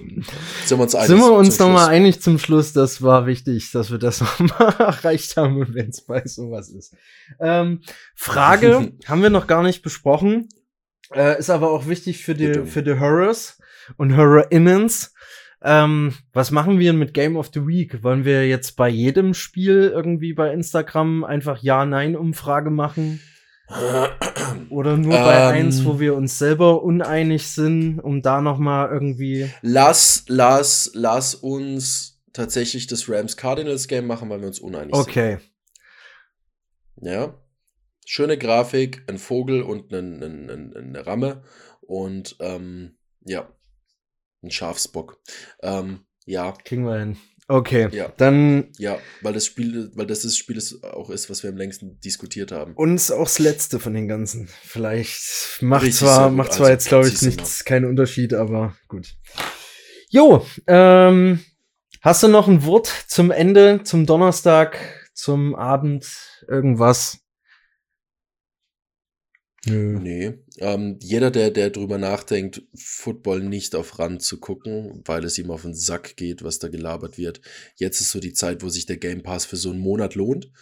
Sind 0.64 0.78
wir 0.78 0.82
uns 0.82 0.94
einig? 0.94 1.08
Sind 1.08 1.18
wir 1.18 1.32
uns 1.32 1.58
nochmal 1.58 1.88
einig 1.88 2.20
zum 2.20 2.38
Schluss? 2.38 2.72
Das 2.72 3.00
war 3.00 3.26
wichtig, 3.26 3.70
dass 3.72 3.90
wir 3.90 3.98
das 3.98 4.20
nochmal 4.38 4.74
erreicht 4.78 5.36
haben 5.36 5.56
und 5.56 5.74
wenn 5.74 5.88
es 5.88 6.04
bei 6.04 6.22
sowas 6.24 6.68
ist. 6.68 6.96
Ähm, 7.38 7.80
Frage 8.14 8.92
haben 9.06 9.22
wir 9.22 9.30
noch 9.30 9.46
gar 9.46 9.62
nicht 9.62 9.82
besprochen. 9.82 10.48
Äh, 11.14 11.38
ist 11.38 11.50
aber 11.50 11.70
auch 11.70 11.86
wichtig 11.86 12.24
für 12.24 12.34
die, 12.34 12.66
für 12.66 12.82
die 12.82 12.98
Horrors 12.98 13.58
und 13.96 14.16
HorrorInnens. 14.16 15.14
Ähm, 15.62 16.14
was 16.32 16.50
machen 16.50 16.78
wir 16.78 16.92
mit 16.92 17.12
Game 17.12 17.36
of 17.36 17.50
the 17.52 17.66
Week? 17.66 18.02
Wollen 18.02 18.24
wir 18.24 18.48
jetzt 18.48 18.76
bei 18.76 18.88
jedem 18.88 19.34
Spiel 19.34 19.92
irgendwie 19.94 20.32
bei 20.32 20.52
Instagram 20.52 21.24
einfach 21.24 21.62
Ja-Nein-Umfrage 21.62 22.70
machen? 22.70 23.20
Oder 24.70 24.96
nur 24.96 25.16
bei 25.16 25.36
ähm, 25.36 25.66
eins, 25.66 25.84
wo 25.84 26.00
wir 26.00 26.14
uns 26.14 26.38
selber 26.38 26.82
uneinig 26.82 27.46
sind, 27.48 28.00
um 28.00 28.22
da 28.22 28.40
noch 28.40 28.58
mal 28.58 28.88
irgendwie. 28.90 29.50
Lass, 29.62 30.24
lass, 30.28 30.90
lass 30.94 31.34
uns 31.34 32.20
tatsächlich 32.32 32.86
das 32.86 33.08
Rams 33.08 33.36
Cardinals 33.36 33.88
Game 33.88 34.06
machen, 34.06 34.28
weil 34.30 34.40
wir 34.40 34.48
uns 34.48 34.60
uneinig 34.60 34.94
okay. 34.94 35.38
sind. 35.38 37.06
Okay. 37.06 37.14
Ja. 37.16 37.34
Schöne 38.06 38.38
Grafik, 38.38 39.04
ein 39.08 39.18
Vogel 39.18 39.62
und 39.62 39.92
eine, 39.94 40.24
eine, 40.24 40.72
eine 40.76 41.06
Ramme 41.06 41.42
und 41.80 42.36
ähm, 42.40 42.96
ja, 43.24 43.48
ein 44.42 44.50
Schafsbock. 44.50 45.20
Ähm, 45.62 46.06
ja. 46.26 46.52
Kriegen 46.64 46.84
wir 46.84 46.98
hin. 46.98 47.18
Okay, 47.50 47.88
ja. 47.90 48.12
dann. 48.16 48.68
Ja, 48.78 49.00
weil 49.22 49.32
das 49.32 49.44
Spiel, 49.44 49.90
weil 49.96 50.06
das 50.06 50.22
das 50.22 50.36
Spiel 50.36 50.56
ist, 50.56 50.84
auch 50.84 51.10
ist, 51.10 51.28
was 51.30 51.42
wir 51.42 51.50
am 51.50 51.56
längsten 51.56 51.98
diskutiert 51.98 52.52
haben. 52.52 52.74
Und 52.74 52.94
ist 52.94 53.10
auch 53.10 53.24
das 53.24 53.40
letzte 53.40 53.80
von 53.80 53.92
den 53.92 54.06
ganzen. 54.06 54.46
Vielleicht 54.62 55.60
macht 55.60 55.82
Richtig 55.82 55.98
zwar, 55.98 56.30
macht 56.30 56.52
zwar 56.52 56.66
also, 56.66 56.72
jetzt, 56.72 56.88
glaube 56.88 57.08
ich, 57.08 57.20
nichts, 57.22 57.64
keinen 57.64 57.86
Unterschied, 57.86 58.34
aber 58.34 58.76
gut. 58.86 59.16
Jo, 60.10 60.46
ähm, 60.68 61.40
hast 62.02 62.22
du 62.22 62.28
noch 62.28 62.46
ein 62.46 62.64
Wort 62.64 62.86
zum 63.08 63.32
Ende, 63.32 63.80
zum 63.82 64.06
Donnerstag, 64.06 64.78
zum 65.12 65.56
Abend, 65.56 66.06
irgendwas? 66.46 67.18
Nö. 69.66 69.98
Nee. 69.98 70.38
Ähm, 70.60 70.98
jeder, 71.00 71.30
der, 71.30 71.50
der 71.50 71.70
drüber 71.70 71.96
nachdenkt, 71.96 72.62
Football 72.74 73.40
nicht 73.40 73.74
auf 73.74 73.98
Rand 73.98 74.22
zu 74.22 74.38
gucken, 74.38 75.02
weil 75.06 75.24
es 75.24 75.38
ihm 75.38 75.50
auf 75.50 75.62
den 75.62 75.74
Sack 75.74 76.16
geht, 76.16 76.44
was 76.44 76.58
da 76.58 76.68
gelabert 76.68 77.16
wird. 77.16 77.40
Jetzt 77.76 78.02
ist 78.02 78.10
so 78.10 78.20
die 78.20 78.34
Zeit, 78.34 78.62
wo 78.62 78.68
sich 78.68 78.84
der 78.84 78.98
Game 78.98 79.22
Pass 79.22 79.46
für 79.46 79.56
so 79.56 79.70
einen 79.70 79.80
Monat 79.80 80.14
lohnt. 80.14 80.52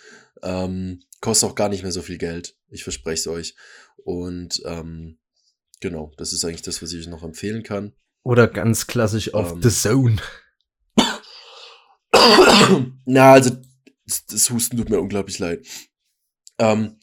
Ähm, 0.43 1.01
kostet 1.21 1.51
auch 1.51 1.57
gar 1.57 1.69
nicht 1.69 1.83
mehr 1.83 1.91
so 1.91 2.03
viel 2.03 2.19
Geld. 2.19 2.57
Ich 2.69 2.85
verspreche 2.85 3.21
es 3.21 3.27
euch. 3.27 3.57
Und 3.97 4.63
ähm, 4.65 5.19
genau, 5.81 6.13
das 6.17 6.33
ist 6.33 6.45
eigentlich 6.45 6.63
das, 6.63 6.81
was 6.81 6.93
ich 6.93 7.01
euch 7.01 7.09
noch 7.09 7.25
empfehlen 7.25 7.65
kann. 7.65 7.93
Oder 8.23 8.47
ganz 8.47 8.87
klassisch 8.87 9.35
auf 9.35 9.53
ähm, 9.53 9.63
The 9.63 9.71
Zone. 9.71 10.17
Na, 13.05 13.33
also, 13.33 13.51
das, 14.07 14.27
das, 14.27 14.51
Husten 14.51 14.77
tut 14.77 14.91
mir 14.91 15.01
unglaublich 15.01 15.39
leid. 15.41 15.67
Ähm, 16.59 17.01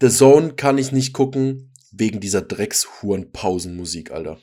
The 0.00 0.10
Zone 0.10 0.54
kann 0.54 0.78
ich 0.78 0.90
nicht 0.90 1.12
gucken, 1.12 1.72
wegen 1.96 2.20
dieser 2.20 2.42
Dreckshuren-Pausenmusik, 2.42 4.10
Alter. 4.10 4.38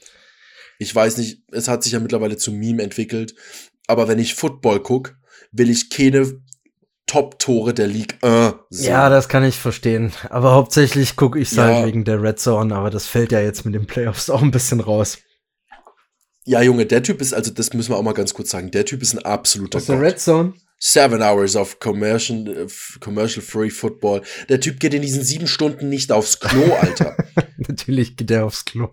Ich 0.80 0.94
weiß 0.94 1.18
nicht, 1.18 1.44
es 1.52 1.68
hat 1.68 1.84
sich 1.84 1.94
ja 1.94 2.00
mittlerweile 2.00 2.38
zum 2.38 2.58
Meme 2.58 2.82
entwickelt, 2.82 3.36
aber 3.88 4.08
wenn 4.08 4.20
ich 4.20 4.36
Football 4.36 4.82
gucke, 4.82 5.16
will 5.52 5.70
ich 5.70 5.90
keine 5.90 6.42
Top-Tore 7.06 7.74
der 7.74 7.88
League 7.88 8.18
1 8.22 8.56
sehen. 8.70 8.92
Ja, 8.92 9.10
das 9.10 9.28
kann 9.28 9.44
ich 9.44 9.58
verstehen. 9.58 10.14
Aber 10.30 10.54
hauptsächlich 10.54 11.18
gucke 11.18 11.40
ich 11.40 11.50
es 11.50 11.58
ja. 11.58 11.66
halt 11.66 11.88
wegen 11.88 12.06
der 12.06 12.24
Red 12.24 12.40
Zone, 12.40 12.74
aber 12.74 12.90
das 12.90 13.06
fällt 13.06 13.32
ja 13.32 13.42
jetzt 13.42 13.66
mit 13.66 13.76
den 13.76 13.86
Playoffs 13.86 14.30
auch 14.30 14.42
ein 14.42 14.52
bisschen 14.52 14.80
raus. 14.80 15.18
Ja, 16.46 16.62
Junge, 16.62 16.86
der 16.86 17.04
Typ 17.04 17.22
ist, 17.22 17.34
also 17.34 17.52
das 17.52 17.74
müssen 17.74 17.92
wir 17.92 17.98
auch 17.98 18.04
mal 18.04 18.14
ganz 18.14 18.34
kurz 18.34 18.50
sagen, 18.50 18.72
der 18.72 18.86
Typ 18.86 19.02
ist 19.02 19.14
ein 19.14 19.24
absoluter 19.24 19.78
Aus 19.78 19.86
der 19.86 20.02
Red 20.02 20.20
Zone? 20.20 20.54
Seven 20.84 21.22
hours 21.22 21.56
of 21.56 21.80
commercial, 21.80 22.68
commercial 23.00 23.44
free 23.44 23.70
football. 23.70 24.24
Der 24.50 24.60
Typ 24.60 24.80
geht 24.80 24.96
in 24.96 25.04
diesen 25.04 25.24
sieben 25.24 25.46
Stunden 25.46 25.90
nicht 25.90 26.12
aufs 26.12 26.40
Klo, 26.40 26.74
Alter. 26.74 27.16
Natürlich 27.58 28.18
geht 28.18 28.32
er 28.32 28.48
aufs 28.48 28.66
Klo. 28.66 28.90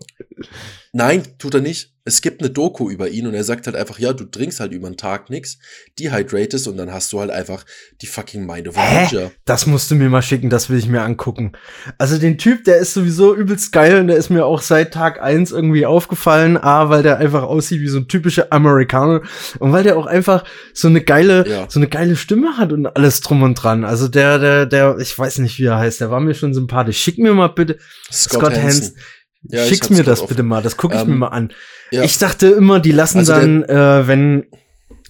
Nein, 0.93 1.23
tut 1.39 1.55
er 1.55 1.61
nicht 1.61 1.95
es 2.09 2.21
gibt 2.21 2.41
eine 2.41 2.49
Doku 2.49 2.89
über 2.89 3.07
ihn 3.07 3.27
und 3.27 3.33
er 3.33 3.43
sagt 3.43 3.67
halt 3.67 3.75
einfach, 3.75 3.99
ja, 3.99 4.13
du 4.13 4.25
trinkst 4.25 4.59
halt 4.59 4.73
über 4.73 4.89
den 4.89 4.97
Tag 4.97 5.29
nichts, 5.29 5.59
dehydratest 5.97 6.67
und 6.67 6.77
dann 6.77 6.91
hast 6.91 7.13
du 7.13 7.19
halt 7.19 7.29
einfach 7.31 7.65
die 8.01 8.07
fucking 8.07 8.45
Mind 8.45 8.67
of 8.67 8.77
a 8.77 9.01
Ninja. 9.01 9.31
Das 9.45 9.65
musst 9.67 9.89
du 9.91 9.95
mir 9.95 10.09
mal 10.09 10.21
schicken, 10.21 10.49
das 10.49 10.69
will 10.69 10.77
ich 10.77 10.87
mir 10.87 11.01
angucken. 11.01 11.53
Also 11.97 12.17
den 12.17 12.37
Typ, 12.37 12.63
der 12.63 12.77
ist 12.77 12.93
sowieso 12.93 13.35
übelst 13.35 13.71
geil 13.71 13.99
und 13.99 14.07
der 14.07 14.17
ist 14.17 14.29
mir 14.29 14.45
auch 14.45 14.61
seit 14.61 14.93
Tag 14.93 15.21
eins 15.21 15.51
irgendwie 15.51 15.85
aufgefallen. 15.85 16.57
A, 16.57 16.89
weil 16.89 17.03
der 17.03 17.17
einfach 17.17 17.43
aussieht 17.43 17.81
wie 17.81 17.87
so 17.87 17.99
ein 17.99 18.07
typischer 18.07 18.47
Amerikaner 18.51 19.21
und 19.59 19.71
weil 19.71 19.83
der 19.83 19.97
auch 19.97 20.07
einfach 20.07 20.43
so 20.73 20.87
eine 20.87 21.01
geile, 21.01 21.47
ja. 21.47 21.65
so 21.69 21.79
eine 21.79 21.87
geile 21.87 22.15
Stimme 22.15 22.57
hat 22.57 22.73
und 22.73 22.87
alles 22.87 23.21
drum 23.21 23.43
und 23.43 23.55
dran. 23.55 23.85
Also 23.85 24.07
der, 24.07 24.39
der, 24.39 24.65
der, 24.65 24.97
ich 24.97 25.17
weiß 25.17 25.37
nicht, 25.39 25.59
wie 25.59 25.65
er 25.65 25.77
heißt, 25.77 26.01
der 26.01 26.09
war 26.09 26.19
mir 26.19 26.33
schon 26.33 26.53
sympathisch. 26.53 26.97
Schick 26.99 27.19
mir 27.19 27.33
mal 27.33 27.47
bitte 27.47 27.77
Scott, 28.11 28.41
Scott 28.41 28.53
Hansen. 28.53 28.63
Hansen. 28.63 28.95
Ja, 29.43 29.65
Schick's 29.65 29.89
mir 29.89 30.03
das 30.03 30.25
bitte 30.25 30.43
mal, 30.43 30.61
das 30.61 30.77
gucke 30.77 30.95
ich 30.95 31.01
ähm, 31.01 31.09
mir 31.09 31.15
mal 31.15 31.27
an. 31.29 31.53
Ja. 31.91 32.03
Ich 32.03 32.17
dachte 32.17 32.47
immer, 32.47 32.79
die 32.79 32.91
lassen 32.91 33.19
also 33.19 33.33
dann, 33.33 33.63
äh, 33.63 34.07
wenn 34.07 34.45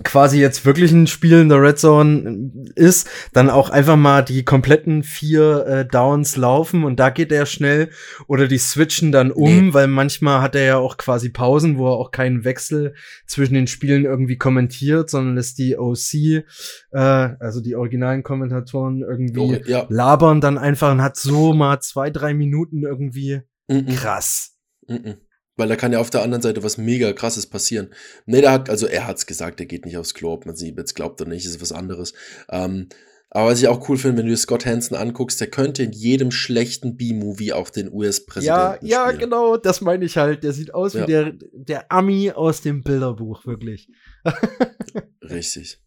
quasi 0.03 0.39
jetzt 0.39 0.65
wirklich 0.65 0.91
ein 0.91 1.07
Spiel 1.07 1.41
in 1.41 1.49
der 1.49 1.61
Red 1.61 1.79
Zone 1.79 2.51
ist, 2.75 3.09
dann 3.33 3.49
auch 3.49 3.69
einfach 3.69 3.95
mal 3.95 4.21
die 4.23 4.45
kompletten 4.45 5.03
vier 5.03 5.65
äh, 5.65 5.85
Downs 5.85 6.37
laufen 6.37 6.83
und 6.83 6.99
da 6.99 7.09
geht 7.09 7.31
er 7.31 7.45
schnell 7.45 7.89
oder 8.27 8.47
die 8.47 8.57
switchen 8.57 9.11
dann 9.11 9.31
um, 9.31 9.67
nee. 9.67 9.73
weil 9.73 9.87
manchmal 9.87 10.41
hat 10.41 10.55
er 10.55 10.63
ja 10.63 10.77
auch 10.77 10.97
quasi 10.97 11.29
Pausen, 11.29 11.77
wo 11.77 11.87
er 11.87 11.97
auch 11.97 12.11
keinen 12.11 12.45
Wechsel 12.45 12.93
zwischen 13.27 13.55
den 13.55 13.67
Spielen 13.67 14.05
irgendwie 14.05 14.37
kommentiert, 14.37 15.09
sondern 15.09 15.35
lässt 15.35 15.57
die 15.57 15.77
OC, 15.77 16.13
äh, 16.13 16.45
also 16.91 17.61
die 17.61 17.75
originalen 17.75 18.23
Kommentatoren 18.23 19.01
irgendwie 19.01 19.39
oh, 19.39 19.69
ja. 19.69 19.85
labern 19.89 20.41
dann 20.41 20.57
einfach 20.57 20.91
und 20.91 21.01
hat 21.01 21.17
so 21.17 21.53
mal 21.53 21.79
zwei, 21.81 22.09
drei 22.09 22.33
Minuten 22.33 22.83
irgendwie 22.83 23.41
-mm. 23.69 23.95
krass. 23.95 24.57
Mm 24.87 25.13
weil 25.59 25.67
da 25.67 25.75
kann 25.75 25.91
ja 25.91 25.99
auf 25.99 26.09
der 26.09 26.23
anderen 26.23 26.41
Seite 26.41 26.63
was 26.63 26.77
mega 26.77 27.11
krasses 27.13 27.45
passieren. 27.45 27.93
Nee, 28.25 28.41
der 28.41 28.51
hat, 28.51 28.69
also 28.69 28.87
er 28.87 29.05
hat's 29.05 29.27
gesagt, 29.27 29.59
er 29.59 29.65
geht 29.65 29.85
nicht 29.85 29.97
aufs 29.97 30.13
Klo, 30.13 30.31
ob 30.31 30.45
man 30.45 30.55
sie 30.55 30.73
jetzt 30.75 30.95
glaubt 30.95 31.21
oder 31.21 31.29
nicht, 31.29 31.45
ist 31.45 31.61
was 31.61 31.73
anderes. 31.73 32.13
Ähm, 32.49 32.87
aber 33.29 33.51
was 33.51 33.61
ich 33.61 33.67
auch 33.67 33.87
cool 33.89 33.97
finde, 33.97 34.17
wenn 34.17 34.25
du 34.25 34.31
dir 34.31 34.37
Scott 34.37 34.65
Hansen 34.65 34.95
anguckst, 34.95 35.39
der 35.39 35.51
könnte 35.51 35.83
in 35.83 35.91
jedem 35.91 36.31
schlechten 36.31 36.97
B-Movie 36.97 37.53
auch 37.53 37.69
den 37.69 37.93
US-Präsidenten 37.93 38.87
Ja, 38.87 39.09
ja, 39.09 39.11
genau, 39.11 39.57
das 39.57 39.81
meine 39.81 40.05
ich 40.05 40.17
halt. 40.17 40.43
Der 40.43 40.53
sieht 40.53 40.73
aus 40.73 40.93
ja. 40.93 41.03
wie 41.03 41.11
der, 41.11 41.33
der 41.51 41.91
Ami 41.91 42.31
aus 42.31 42.61
dem 42.61 42.81
Bilderbuch, 42.81 43.45
wirklich. 43.45 43.89
Richtig. 45.21 45.79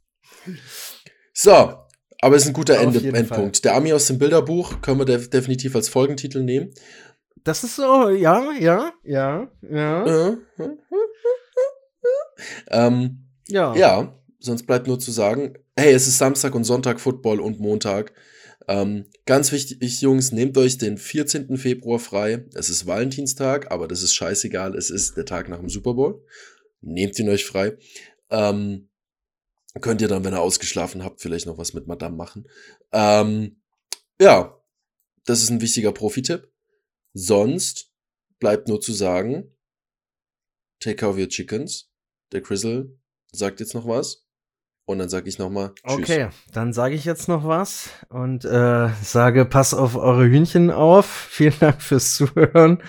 So, 1.32 1.74
aber 2.20 2.36
es 2.36 2.42
ist 2.42 2.48
ein 2.50 2.54
guter 2.54 2.78
Ende, 2.78 3.00
Endpunkt. 3.00 3.56
Fall. 3.56 3.62
Der 3.64 3.74
Ami 3.74 3.92
aus 3.92 4.06
dem 4.06 4.18
Bilderbuch 4.18 4.80
können 4.80 5.00
wir 5.00 5.04
def 5.04 5.28
definitiv 5.28 5.74
als 5.74 5.88
Folgentitel 5.88 6.44
nehmen. 6.44 6.70
Das 7.44 7.64
ist 7.64 7.76
so, 7.76 8.08
ja, 8.10 8.52
ja, 8.52 8.92
ja, 9.04 9.50
ja. 9.68 10.36
ähm, 12.70 13.28
ja. 13.48 13.74
Ja, 13.74 14.20
sonst 14.38 14.66
bleibt 14.66 14.86
nur 14.86 14.98
zu 14.98 15.10
sagen, 15.10 15.54
hey, 15.76 15.92
es 15.92 16.06
ist 16.06 16.18
Samstag 16.18 16.54
und 16.54 16.64
Sonntag 16.64 17.00
Football 17.00 17.40
und 17.40 17.58
Montag. 17.58 18.12
Ähm, 18.68 19.06
ganz 19.26 19.50
wichtig, 19.50 20.00
Jungs, 20.00 20.30
nehmt 20.30 20.56
euch 20.56 20.78
den 20.78 20.98
14. 20.98 21.56
Februar 21.56 21.98
frei. 21.98 22.46
Es 22.54 22.68
ist 22.68 22.86
Valentinstag, 22.86 23.72
aber 23.72 23.88
das 23.88 24.02
ist 24.02 24.14
scheißegal. 24.14 24.76
Es 24.76 24.90
ist 24.90 25.16
der 25.16 25.24
Tag 25.24 25.48
nach 25.48 25.58
dem 25.58 25.68
Super 25.68 25.94
Bowl. 25.94 26.24
Nehmt 26.80 27.18
ihn 27.18 27.28
euch 27.28 27.44
frei. 27.44 27.76
Ähm, 28.30 28.88
könnt 29.80 30.00
ihr 30.00 30.08
dann, 30.08 30.24
wenn 30.24 30.34
ihr 30.34 30.40
ausgeschlafen 30.40 31.02
habt, 31.02 31.20
vielleicht 31.20 31.46
noch 31.46 31.58
was 31.58 31.74
mit 31.74 31.86
Madame 31.86 32.16
machen. 32.16 32.46
Ähm, 32.92 33.60
ja, 34.20 34.60
das 35.24 35.42
ist 35.42 35.50
ein 35.50 35.60
wichtiger 35.60 35.92
Profi-Tipp. 35.92 36.51
Sonst 37.14 37.90
bleibt 38.38 38.68
nur 38.68 38.80
zu 38.80 38.92
sagen, 38.92 39.56
take 40.80 40.96
care 40.96 41.10
of 41.10 41.18
your 41.18 41.28
chickens. 41.28 41.90
Der 42.32 42.42
Crizzle 42.42 42.96
sagt 43.32 43.60
jetzt 43.60 43.74
noch 43.74 43.86
was. 43.86 44.26
Und 44.84 44.98
dann 44.98 45.08
sage 45.08 45.28
ich 45.28 45.38
nochmal 45.38 45.72
Tschüss. 45.86 45.98
Okay, 45.98 46.28
dann 46.52 46.72
sage 46.72 46.96
ich 46.96 47.04
jetzt 47.04 47.28
noch 47.28 47.46
was 47.46 47.90
und 48.08 48.44
äh, 48.44 48.88
sage, 49.00 49.44
pass 49.44 49.74
auf 49.74 49.94
eure 49.94 50.24
Hühnchen 50.24 50.70
auf. 50.70 51.06
Vielen 51.30 51.54
Dank 51.60 51.80
fürs 51.80 52.16
Zuhören. 52.16 52.82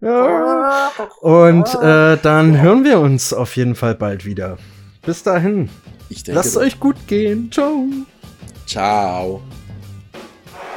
Ja. 0.00 0.90
Und 1.22 1.74
äh, 1.76 2.18
dann 2.18 2.60
hören 2.60 2.84
wir 2.84 3.00
uns 3.00 3.32
auf 3.32 3.56
jeden 3.56 3.74
Fall 3.74 3.94
bald 3.94 4.26
wieder. 4.26 4.58
Bis 5.06 5.22
dahin. 5.22 5.70
Ich 6.10 6.22
denke, 6.22 6.36
Lasst 6.36 6.56
euch 6.58 6.78
gut 6.78 7.06
gehen. 7.06 7.50
Ciao. 7.50 7.86
Ciao. 8.66 9.42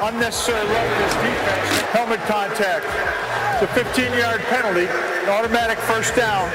Unnecessary 0.02 0.66
roughness 0.68 1.14
defense, 1.16 1.82
helmet 1.92 2.20
contact. 2.22 2.86
It's 3.62 3.64
a 3.64 3.76
15-yard 3.76 4.42
penalty, 4.42 4.88
an 4.88 5.30
automatic 5.30 5.78
first 5.80 6.16
down. 6.16 6.50